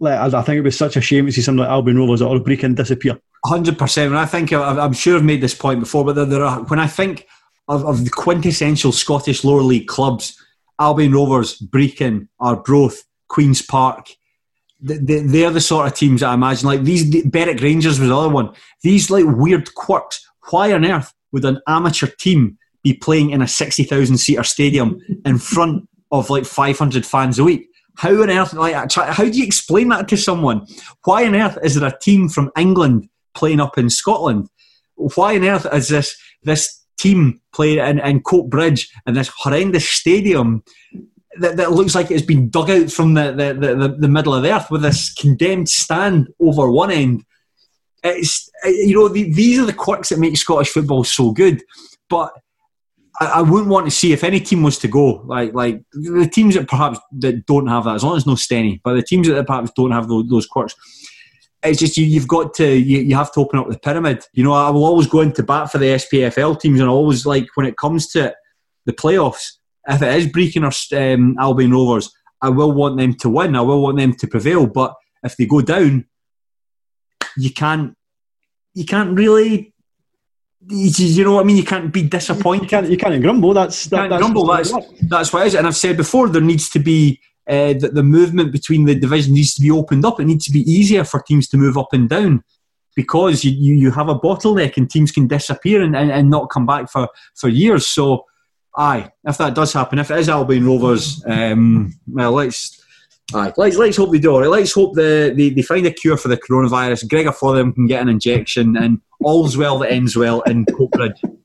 like, 0.00 0.18
I 0.32 0.42
think 0.42 0.58
it 0.58 0.62
was 0.62 0.78
such 0.78 0.96
a 0.96 1.00
shame 1.00 1.26
to 1.26 1.32
see 1.32 1.40
something 1.40 1.60
like 1.60 1.70
Albion 1.70 1.98
Rovers 1.98 2.22
or 2.22 2.38
Brechin 2.38 2.76
disappear. 2.76 3.18
Hundred 3.44 3.78
percent. 3.78 4.10
And 4.10 4.18
I 4.18 4.26
think 4.26 4.52
uh, 4.52 4.62
I'm 4.62 4.92
sure 4.92 5.16
I've 5.16 5.24
made 5.24 5.40
this 5.40 5.54
point 5.54 5.80
before, 5.80 6.04
but 6.04 6.14
there, 6.14 6.24
there 6.24 6.44
are 6.44 6.62
when 6.64 6.78
I 6.78 6.86
think 6.86 7.26
of, 7.68 7.84
of, 7.84 8.04
the 8.04 8.10
quintessential 8.10 8.92
Scottish 8.92 9.44
lower 9.44 9.62
league 9.62 9.86
clubs, 9.86 10.40
Albion 10.78 11.12
Rovers, 11.12 11.58
Brechin, 11.58 12.28
Arbroath, 12.40 13.04
Queens 13.28 13.62
Park. 13.62 14.08
They're 14.80 15.50
the 15.50 15.60
sort 15.60 15.88
of 15.88 15.94
teams 15.94 16.20
that 16.20 16.28
I 16.28 16.34
imagine. 16.34 16.68
Like 16.68 16.84
these, 16.84 17.24
Berwick 17.24 17.60
Rangers 17.60 17.98
was 17.98 18.08
the 18.08 18.16
other 18.16 18.28
one. 18.28 18.54
These 18.82 19.10
like 19.10 19.24
weird 19.26 19.74
quirks. 19.74 20.27
Why 20.50 20.72
on 20.72 20.84
earth 20.84 21.12
would 21.32 21.44
an 21.44 21.60
amateur 21.66 22.06
team 22.06 22.58
be 22.82 22.94
playing 22.94 23.30
in 23.30 23.42
a 23.42 23.48
sixty 23.48 23.84
thousand 23.84 24.18
seater 24.18 24.44
stadium 24.44 25.00
in 25.24 25.38
front 25.38 25.88
of 26.10 26.30
like 26.30 26.44
five 26.44 26.78
hundred 26.78 27.04
fans 27.04 27.38
a 27.38 27.44
week? 27.44 27.68
How 27.96 28.22
on 28.22 28.30
earth, 28.30 28.52
like, 28.52 28.92
how 28.92 29.24
do 29.24 29.30
you 29.30 29.44
explain 29.44 29.88
that 29.88 30.06
to 30.08 30.16
someone? 30.16 30.66
Why 31.04 31.26
on 31.26 31.34
earth 31.34 31.58
is 31.64 31.74
there 31.74 31.88
a 31.88 31.98
team 31.98 32.28
from 32.28 32.52
England 32.56 33.08
playing 33.34 33.60
up 33.60 33.76
in 33.76 33.90
Scotland? 33.90 34.48
Why 34.94 35.36
on 35.36 35.44
earth 35.44 35.66
is 35.72 35.88
this 35.88 36.16
this 36.44 36.84
team 36.96 37.40
playing 37.52 37.78
in, 37.78 37.98
in 37.98 38.20
Coatbridge 38.22 38.88
in 39.06 39.14
this 39.14 39.30
horrendous 39.36 39.88
stadium 39.88 40.62
that, 41.38 41.56
that 41.56 41.72
looks 41.72 41.94
like 41.94 42.10
it's 42.10 42.24
been 42.24 42.50
dug 42.50 42.70
out 42.70 42.90
from 42.90 43.14
the, 43.14 43.32
the, 43.32 43.54
the, 43.54 43.96
the 43.98 44.08
middle 44.08 44.34
of 44.34 44.42
the 44.42 44.54
earth 44.54 44.70
with 44.70 44.82
this 44.82 45.12
condemned 45.12 45.68
stand 45.68 46.28
over 46.40 46.70
one 46.70 46.90
end? 46.90 47.24
It's 48.02 48.50
you 48.64 48.94
know 48.94 49.08
the, 49.08 49.32
these 49.32 49.58
are 49.58 49.66
the 49.66 49.72
quirks 49.72 50.10
that 50.10 50.18
make 50.18 50.36
Scottish 50.36 50.68
football 50.68 51.04
so 51.04 51.32
good, 51.32 51.62
but 52.08 52.32
I, 53.20 53.26
I, 53.26 53.42
wouldn't 53.42 53.70
want 53.70 53.86
to 53.86 53.90
see 53.90 54.12
if 54.12 54.22
any 54.22 54.40
team 54.40 54.62
was 54.62 54.78
to 54.78 54.88
go 54.88 55.22
like 55.26 55.52
like 55.52 55.82
the 55.92 56.28
teams 56.32 56.54
that 56.54 56.68
perhaps 56.68 57.00
that 57.18 57.46
don't 57.46 57.66
have 57.66 57.84
that 57.84 57.96
as 57.96 58.04
long 58.04 58.16
as 58.16 58.26
no 58.26 58.34
Stenny, 58.34 58.80
but 58.84 58.94
the 58.94 59.02
teams 59.02 59.28
that 59.28 59.46
perhaps 59.46 59.72
don't 59.74 59.90
have 59.90 60.08
those, 60.08 60.28
those 60.28 60.46
quirks. 60.46 60.74
It's 61.60 61.80
just 61.80 61.96
you, 61.96 62.20
have 62.20 62.28
got 62.28 62.54
to 62.54 62.76
you, 62.76 63.00
you 63.00 63.16
have 63.16 63.32
to 63.32 63.40
open 63.40 63.58
up 63.58 63.68
the 63.68 63.78
pyramid. 63.78 64.24
You 64.32 64.44
know, 64.44 64.52
I 64.52 64.70
will 64.70 64.84
always 64.84 65.08
go 65.08 65.22
into 65.22 65.42
bat 65.42 65.72
for 65.72 65.78
the 65.78 65.86
SPFL 65.86 66.60
teams, 66.60 66.78
and 66.78 66.88
I 66.88 66.92
always 66.92 67.26
like 67.26 67.48
when 67.56 67.66
it 67.66 67.76
comes 67.76 68.06
to 68.12 68.32
the 68.86 68.92
playoffs. 68.92 69.54
If 69.88 70.02
it 70.02 70.14
is 70.14 70.26
Brechin 70.28 70.62
or 70.62 71.14
um, 71.14 71.36
Albion 71.40 71.72
Rovers, 71.72 72.12
I 72.42 72.50
will 72.50 72.72
want 72.72 72.98
them 72.98 73.14
to 73.14 73.28
win. 73.28 73.56
I 73.56 73.60
will 73.62 73.82
want 73.82 73.98
them 73.98 74.14
to 74.14 74.26
prevail. 74.28 74.66
But 74.66 74.94
if 75.24 75.36
they 75.36 75.46
go 75.46 75.60
down, 75.62 76.06
you 77.38 77.52
can't 77.52 77.96
you 78.74 78.84
can't 78.84 79.16
really 79.16 79.72
you 80.70 81.24
know 81.24 81.34
what 81.34 81.42
I 81.42 81.44
mean? 81.44 81.56
You 81.56 81.64
can't 81.64 81.92
be 81.92 82.02
disappointed. 82.02 82.64
You 82.64 82.68
can't, 82.68 82.90
you 82.90 82.96
can't 82.96 83.22
grumble. 83.22 83.54
That's 83.54 83.84
that, 83.86 83.96
can't 83.96 84.10
that's 84.10 84.20
grumble. 84.20 84.46
That's 84.46 84.72
that's 85.02 85.32
what 85.32 85.42
it 85.42 85.48
is. 85.48 85.54
And 85.54 85.66
I've 85.66 85.76
said 85.76 85.96
before, 85.96 86.28
there 86.28 86.42
needs 86.42 86.68
to 86.70 86.78
be 86.78 87.20
uh, 87.48 87.74
that 87.74 87.94
the 87.94 88.02
movement 88.02 88.52
between 88.52 88.84
the 88.84 88.94
division 88.94 89.34
needs 89.34 89.54
to 89.54 89.62
be 89.62 89.70
opened 89.70 90.04
up. 90.04 90.20
It 90.20 90.26
needs 90.26 90.44
to 90.46 90.52
be 90.52 90.60
easier 90.70 91.04
for 91.04 91.22
teams 91.22 91.48
to 91.48 91.56
move 91.56 91.78
up 91.78 91.92
and 91.92 92.08
down 92.08 92.44
because 92.96 93.44
you, 93.44 93.52
you, 93.52 93.74
you 93.74 93.90
have 93.92 94.08
a 94.08 94.18
bottleneck 94.18 94.76
and 94.76 94.90
teams 94.90 95.12
can 95.12 95.28
disappear 95.28 95.82
and, 95.82 95.96
and, 95.96 96.10
and 96.10 96.28
not 96.28 96.50
come 96.50 96.66
back 96.66 96.90
for, 96.90 97.08
for 97.36 97.48
years. 97.48 97.86
So, 97.86 98.26
aye, 98.76 99.10
if 99.24 99.38
that 99.38 99.54
does 99.54 99.72
happen, 99.72 100.00
if 100.00 100.10
it 100.10 100.18
is 100.18 100.28
Albion 100.28 100.66
Rovers, 100.66 101.24
um, 101.26 101.94
well, 102.08 102.32
let's 102.32 102.77
Aye, 103.34 103.52
let's 103.58 103.76
let's 103.76 103.96
hope 103.96 104.10
they 104.10 104.18
do. 104.18 104.32
All 104.32 104.40
right. 104.40 104.48
Let's 104.50 104.72
hope 104.72 104.94
the, 104.94 105.34
they, 105.36 105.50
they 105.50 105.62
find 105.62 105.86
a 105.86 105.90
cure 105.90 106.16
for 106.16 106.28
the 106.28 106.36
coronavirus. 106.36 107.08
Gregor 107.08 107.32
them 107.54 107.72
can 107.72 107.86
get 107.86 108.00
an 108.00 108.08
injection, 108.08 108.76
and 108.76 109.00
all's 109.22 109.56
well 109.56 109.78
that 109.80 109.92
ends 109.92 110.16
well 110.16 110.40
in 110.42 110.64
Coatbridge. 110.64 111.36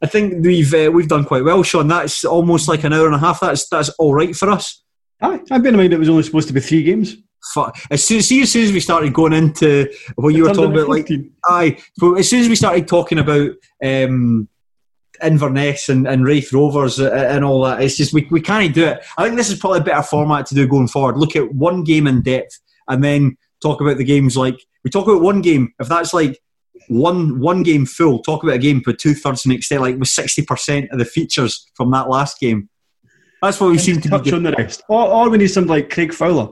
I 0.00 0.06
think 0.06 0.44
we've 0.44 0.72
uh, 0.72 0.90
we've 0.92 1.08
done 1.08 1.24
quite 1.24 1.42
well, 1.42 1.64
Sean. 1.64 1.88
That's 1.88 2.24
almost 2.24 2.68
like 2.68 2.84
an 2.84 2.92
hour 2.92 3.06
and 3.06 3.16
a 3.16 3.18
half. 3.18 3.40
That's 3.40 3.68
that's 3.68 3.88
all 3.90 4.14
right 4.14 4.34
for 4.36 4.50
us. 4.50 4.84
Aye, 5.20 5.40
I've 5.50 5.62
been 5.64 5.74
in 5.74 5.80
mind 5.80 5.92
it 5.92 5.98
was 5.98 6.08
only 6.08 6.22
supposed 6.22 6.46
to 6.46 6.54
be 6.54 6.60
three 6.60 6.84
games. 6.84 7.16
As 7.90 8.04
soon, 8.04 8.20
see, 8.20 8.42
as 8.42 8.52
soon 8.52 8.64
as 8.64 8.72
we 8.72 8.80
started 8.80 9.14
going 9.14 9.32
into 9.32 9.90
what 10.16 10.34
you 10.34 10.42
were 10.42 10.52
talking 10.52 10.72
about, 10.72 10.88
like, 10.88 11.08
aye, 11.46 11.78
as 12.18 12.28
soon 12.28 12.40
as 12.40 12.48
we 12.48 12.56
started 12.56 12.86
talking 12.86 13.18
about 13.18 13.52
um, 13.82 14.48
Inverness 15.22 15.88
and, 15.88 16.06
and 16.06 16.24
Raith 16.24 16.52
Rovers 16.52 16.98
and 16.98 17.44
all 17.44 17.62
that. 17.62 17.82
It's 17.82 17.96
just 17.96 18.12
we, 18.12 18.26
we 18.30 18.40
can't 18.40 18.74
do 18.74 18.84
it. 18.86 19.04
I 19.16 19.24
think 19.24 19.36
this 19.36 19.50
is 19.50 19.58
probably 19.58 19.80
a 19.80 19.84
better 19.84 20.02
format 20.02 20.46
to 20.46 20.54
do 20.54 20.66
going 20.66 20.88
forward. 20.88 21.18
Look 21.18 21.36
at 21.36 21.54
one 21.54 21.84
game 21.84 22.06
in 22.06 22.22
depth 22.22 22.58
and 22.88 23.02
then 23.02 23.36
talk 23.62 23.80
about 23.80 23.98
the 23.98 24.04
games 24.04 24.36
like 24.36 24.58
we 24.84 24.90
talk 24.90 25.06
about 25.06 25.22
one 25.22 25.40
game. 25.42 25.72
If 25.78 25.88
that's 25.88 26.14
like 26.14 26.38
one 26.88 27.40
one 27.40 27.62
game 27.62 27.86
full, 27.86 28.22
talk 28.22 28.42
about 28.42 28.56
a 28.56 28.58
game 28.58 28.80
for 28.82 28.92
two 28.92 29.14
thirds 29.14 29.44
an 29.44 29.52
extent, 29.52 29.82
like 29.82 29.98
with 29.98 30.08
sixty 30.08 30.42
percent 30.42 30.90
of 30.90 30.98
the 30.98 31.04
features 31.04 31.66
from 31.74 31.90
that 31.90 32.08
last 32.08 32.40
game. 32.40 32.68
That's 33.42 33.60
what 33.60 33.70
we 33.70 33.78
seem 33.78 34.00
to 34.00 34.08
touch 34.08 34.24
be 34.24 34.32
on 34.32 34.42
the 34.42 34.52
rest. 34.52 34.82
Or, 34.88 35.06
or 35.06 35.30
we 35.30 35.38
need 35.38 35.48
something 35.48 35.68
like 35.68 35.90
Craig 35.90 36.12
Fowler, 36.12 36.48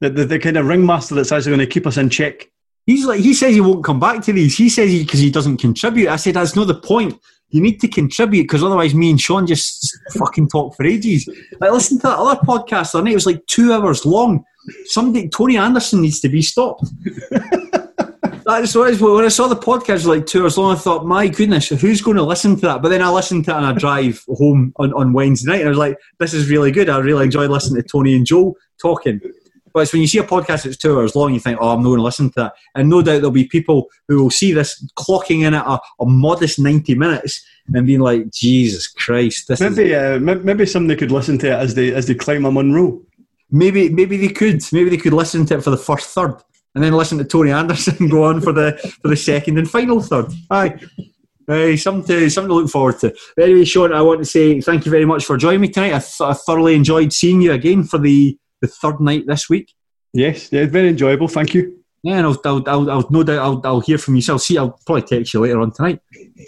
the, 0.00 0.10
the, 0.10 0.24
the 0.26 0.38
kind 0.38 0.58
of 0.58 0.66
ringmaster 0.66 1.14
that's 1.14 1.32
actually 1.32 1.56
going 1.56 1.66
to 1.66 1.72
keep 1.72 1.86
us 1.86 1.96
in 1.96 2.10
check. 2.10 2.50
He's 2.84 3.04
like 3.04 3.20
he 3.20 3.34
says 3.34 3.54
he 3.54 3.60
won't 3.60 3.84
come 3.84 3.98
back 3.98 4.22
to 4.24 4.32
these. 4.32 4.56
He 4.56 4.68
says 4.68 4.92
because 4.96 5.20
he, 5.20 5.26
he 5.26 5.30
doesn't 5.30 5.58
contribute. 5.58 6.08
I 6.08 6.16
said 6.16 6.34
that's 6.34 6.54
not 6.54 6.66
the 6.66 6.80
point 6.80 7.18
you 7.56 7.62
need 7.62 7.80
to 7.80 7.88
contribute 7.88 8.42
because 8.42 8.62
otherwise 8.62 8.94
me 8.94 9.10
and 9.10 9.20
Sean 9.20 9.46
just 9.46 9.98
fucking 10.12 10.48
talk 10.48 10.76
for 10.76 10.84
ages. 10.84 11.28
Like 11.60 11.72
listen 11.72 11.98
to 11.98 12.02
that 12.02 12.18
other 12.18 12.38
podcast 12.40 12.94
on 12.94 13.06
it, 13.06 13.12
it 13.12 13.14
was 13.14 13.26
like 13.26 13.44
two 13.46 13.72
hours 13.72 14.04
long. 14.04 14.44
Somebody 14.84 15.28
Tony 15.28 15.56
Anderson 15.56 16.02
needs 16.02 16.20
to 16.20 16.28
be 16.28 16.42
stopped. 16.42 16.84
That's 18.44 18.76
what. 18.76 19.00
When 19.00 19.24
I 19.24 19.28
saw 19.28 19.48
the 19.48 19.56
podcast 19.56 20.06
like 20.06 20.24
two 20.26 20.42
hours 20.42 20.56
long, 20.56 20.76
I 20.76 20.78
thought, 20.78 21.04
my 21.04 21.26
goodness, 21.26 21.68
who's 21.68 22.00
going 22.00 22.16
to 22.16 22.22
listen 22.22 22.54
to 22.56 22.62
that? 22.62 22.82
But 22.82 22.90
then 22.90 23.02
I 23.02 23.10
listened 23.10 23.44
to 23.46 23.50
it 23.50 23.54
on 23.54 23.76
a 23.76 23.78
drive 23.78 24.22
home 24.28 24.72
on, 24.76 24.92
on 24.92 25.12
Wednesday 25.12 25.50
night 25.50 25.60
and 25.60 25.66
I 25.66 25.70
was 25.70 25.78
like, 25.78 25.98
this 26.20 26.32
is 26.32 26.48
really 26.48 26.70
good. 26.70 26.88
I 26.88 26.98
really 26.98 27.24
enjoy 27.24 27.48
listening 27.48 27.82
to 27.82 27.88
Tony 27.88 28.14
and 28.14 28.24
Joe 28.24 28.54
talking. 28.80 29.20
But 29.76 29.82
it's 29.82 29.92
when 29.92 30.00
you 30.00 30.08
see 30.08 30.16
a 30.16 30.24
podcast 30.24 30.64
that's 30.64 30.78
two 30.78 30.96
hours 30.96 31.14
long, 31.14 31.34
you 31.34 31.38
think, 31.38 31.58
oh, 31.60 31.68
I'm 31.68 31.82
not 31.82 31.90
going 31.90 31.98
to 31.98 32.02
listen 32.02 32.30
to 32.30 32.34
that. 32.36 32.54
And 32.74 32.88
no 32.88 33.02
doubt 33.02 33.16
there'll 33.16 33.30
be 33.30 33.44
people 33.44 33.90
who 34.08 34.22
will 34.22 34.30
see 34.30 34.54
this 34.54 34.82
clocking 34.98 35.42
in 35.42 35.52
at 35.52 35.66
a, 35.66 35.78
a 36.00 36.06
modest 36.06 36.58
90 36.58 36.94
minutes 36.94 37.44
and 37.74 37.86
being 37.86 38.00
like, 38.00 38.30
Jesus 38.30 38.86
Christ. 38.86 39.48
This 39.48 39.60
maybe, 39.60 39.92
is... 39.92 39.92
uh, 39.92 40.18
maybe 40.18 40.64
somebody 40.64 40.98
could 40.98 41.10
listen 41.10 41.36
to 41.40 41.48
it 41.48 41.52
as 41.52 41.74
they, 41.74 41.92
as 41.92 42.06
they 42.06 42.14
climb 42.14 42.46
a 42.46 42.50
Munro. 42.50 43.02
Maybe, 43.50 43.90
maybe 43.90 44.16
they 44.16 44.32
could. 44.32 44.62
Maybe 44.72 44.88
they 44.88 44.96
could 44.96 45.12
listen 45.12 45.44
to 45.44 45.58
it 45.58 45.62
for 45.62 45.68
the 45.68 45.76
first 45.76 46.08
third 46.08 46.42
and 46.74 46.82
then 46.82 46.94
listen 46.94 47.18
to 47.18 47.24
Tony 47.24 47.50
Anderson 47.50 48.08
go 48.08 48.24
on 48.24 48.40
for 48.40 48.52
the, 48.54 48.78
for 49.02 49.08
the 49.08 49.16
second 49.16 49.58
and 49.58 49.68
final 49.68 50.00
third. 50.00 50.32
Aye. 50.50 50.80
Uh, 51.46 51.76
something, 51.76 52.02
to, 52.06 52.30
something 52.30 52.48
to 52.48 52.54
look 52.54 52.70
forward 52.70 52.98
to. 53.00 53.14
But 53.36 53.44
anyway, 53.44 53.66
Sean, 53.66 53.92
I 53.92 54.00
want 54.00 54.20
to 54.20 54.24
say 54.24 54.58
thank 54.62 54.86
you 54.86 54.90
very 54.90 55.04
much 55.04 55.26
for 55.26 55.36
joining 55.36 55.60
me 55.60 55.68
tonight. 55.68 55.92
I, 55.92 55.98
th- 55.98 56.22
I 56.22 56.32
thoroughly 56.32 56.74
enjoyed 56.74 57.12
seeing 57.12 57.42
you 57.42 57.52
again 57.52 57.84
for 57.84 57.98
the 57.98 58.38
the 58.60 58.68
third 58.68 59.00
night 59.00 59.24
this 59.26 59.48
week. 59.48 59.74
Yes, 60.12 60.50
yeah, 60.52 60.66
very 60.66 60.88
enjoyable. 60.88 61.28
Thank 61.28 61.54
you. 61.54 61.78
Yeah, 62.02 62.18
and 62.18 62.26
I'll, 62.26 62.40
I'll, 62.44 62.68
I'll, 62.68 62.90
I'll 62.90 63.10
no 63.10 63.22
doubt 63.22 63.38
I'll, 63.38 63.60
I'll 63.64 63.80
hear 63.80 63.98
from 63.98 64.14
you. 64.14 64.22
So 64.22 64.34
I'll 64.34 64.38
see. 64.38 64.56
I'll 64.58 64.78
probably 64.86 65.02
text 65.02 65.34
you 65.34 65.40
later 65.40 65.60
on 65.60 65.72
tonight. 65.72 66.00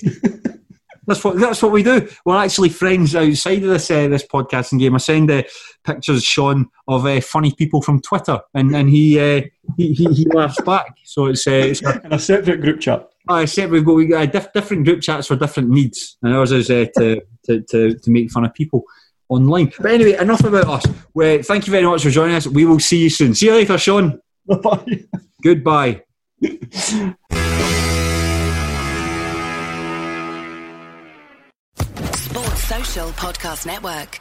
that's 1.08 1.24
what 1.24 1.40
that's 1.40 1.62
what 1.62 1.72
we 1.72 1.82
do. 1.82 2.08
We're 2.24 2.36
actually 2.36 2.68
friends 2.68 3.16
outside 3.16 3.62
of 3.62 3.70
this 3.70 3.90
uh, 3.90 4.08
this 4.08 4.26
podcasting 4.26 4.78
game. 4.78 4.94
I 4.94 4.98
send 4.98 5.30
uh, 5.30 5.42
pictures, 5.82 6.22
Sean, 6.22 6.68
of 6.86 7.06
uh, 7.06 7.20
funny 7.20 7.52
people 7.52 7.82
from 7.82 8.00
Twitter, 8.00 8.38
and 8.54 8.76
and 8.76 8.88
he 8.90 9.18
uh, 9.18 9.42
he, 9.76 9.94
he, 9.94 10.04
he 10.12 10.26
laughs 10.26 10.60
back. 10.60 10.98
So 11.04 11.26
it's, 11.26 11.46
uh, 11.46 11.50
it's 11.50 11.82
a, 11.82 12.00
in 12.04 12.12
a 12.12 12.18
separate 12.18 12.60
group 12.60 12.80
chat. 12.80 13.08
I 13.26 13.46
said 13.46 13.70
we've 13.70 13.84
got 13.84 13.94
we 13.94 14.06
got 14.06 14.30
diff- 14.30 14.52
different 14.52 14.84
group 14.84 15.00
chats 15.00 15.26
for 15.26 15.36
different 15.36 15.70
needs, 15.70 16.18
and 16.22 16.34
ours 16.34 16.52
is 16.52 16.70
uh, 16.70 16.86
to, 16.98 17.22
to 17.46 17.62
to 17.62 17.94
to 17.94 18.10
make 18.10 18.30
fun 18.30 18.44
of 18.44 18.54
people 18.54 18.84
online. 19.28 19.72
But 19.78 19.92
anyway, 19.92 20.16
enough 20.18 20.44
about 20.44 20.66
us. 20.68 20.84
Well, 21.14 21.42
thank 21.42 21.66
you 21.66 21.70
very 21.70 21.84
much 21.84 22.02
for 22.02 22.10
joining 22.10 22.36
us. 22.36 22.46
We 22.46 22.64
will 22.64 22.80
see 22.80 23.02
you 23.02 23.10
soon. 23.10 23.34
See 23.34 23.46
you 23.46 23.52
later, 23.52 23.78
Sean. 23.78 24.20
Bye. 24.46 25.04
Goodbye. 25.42 26.02
Sports 32.14 32.64
Social 32.64 33.08
Podcast 33.10 33.66
Network. 33.66 34.20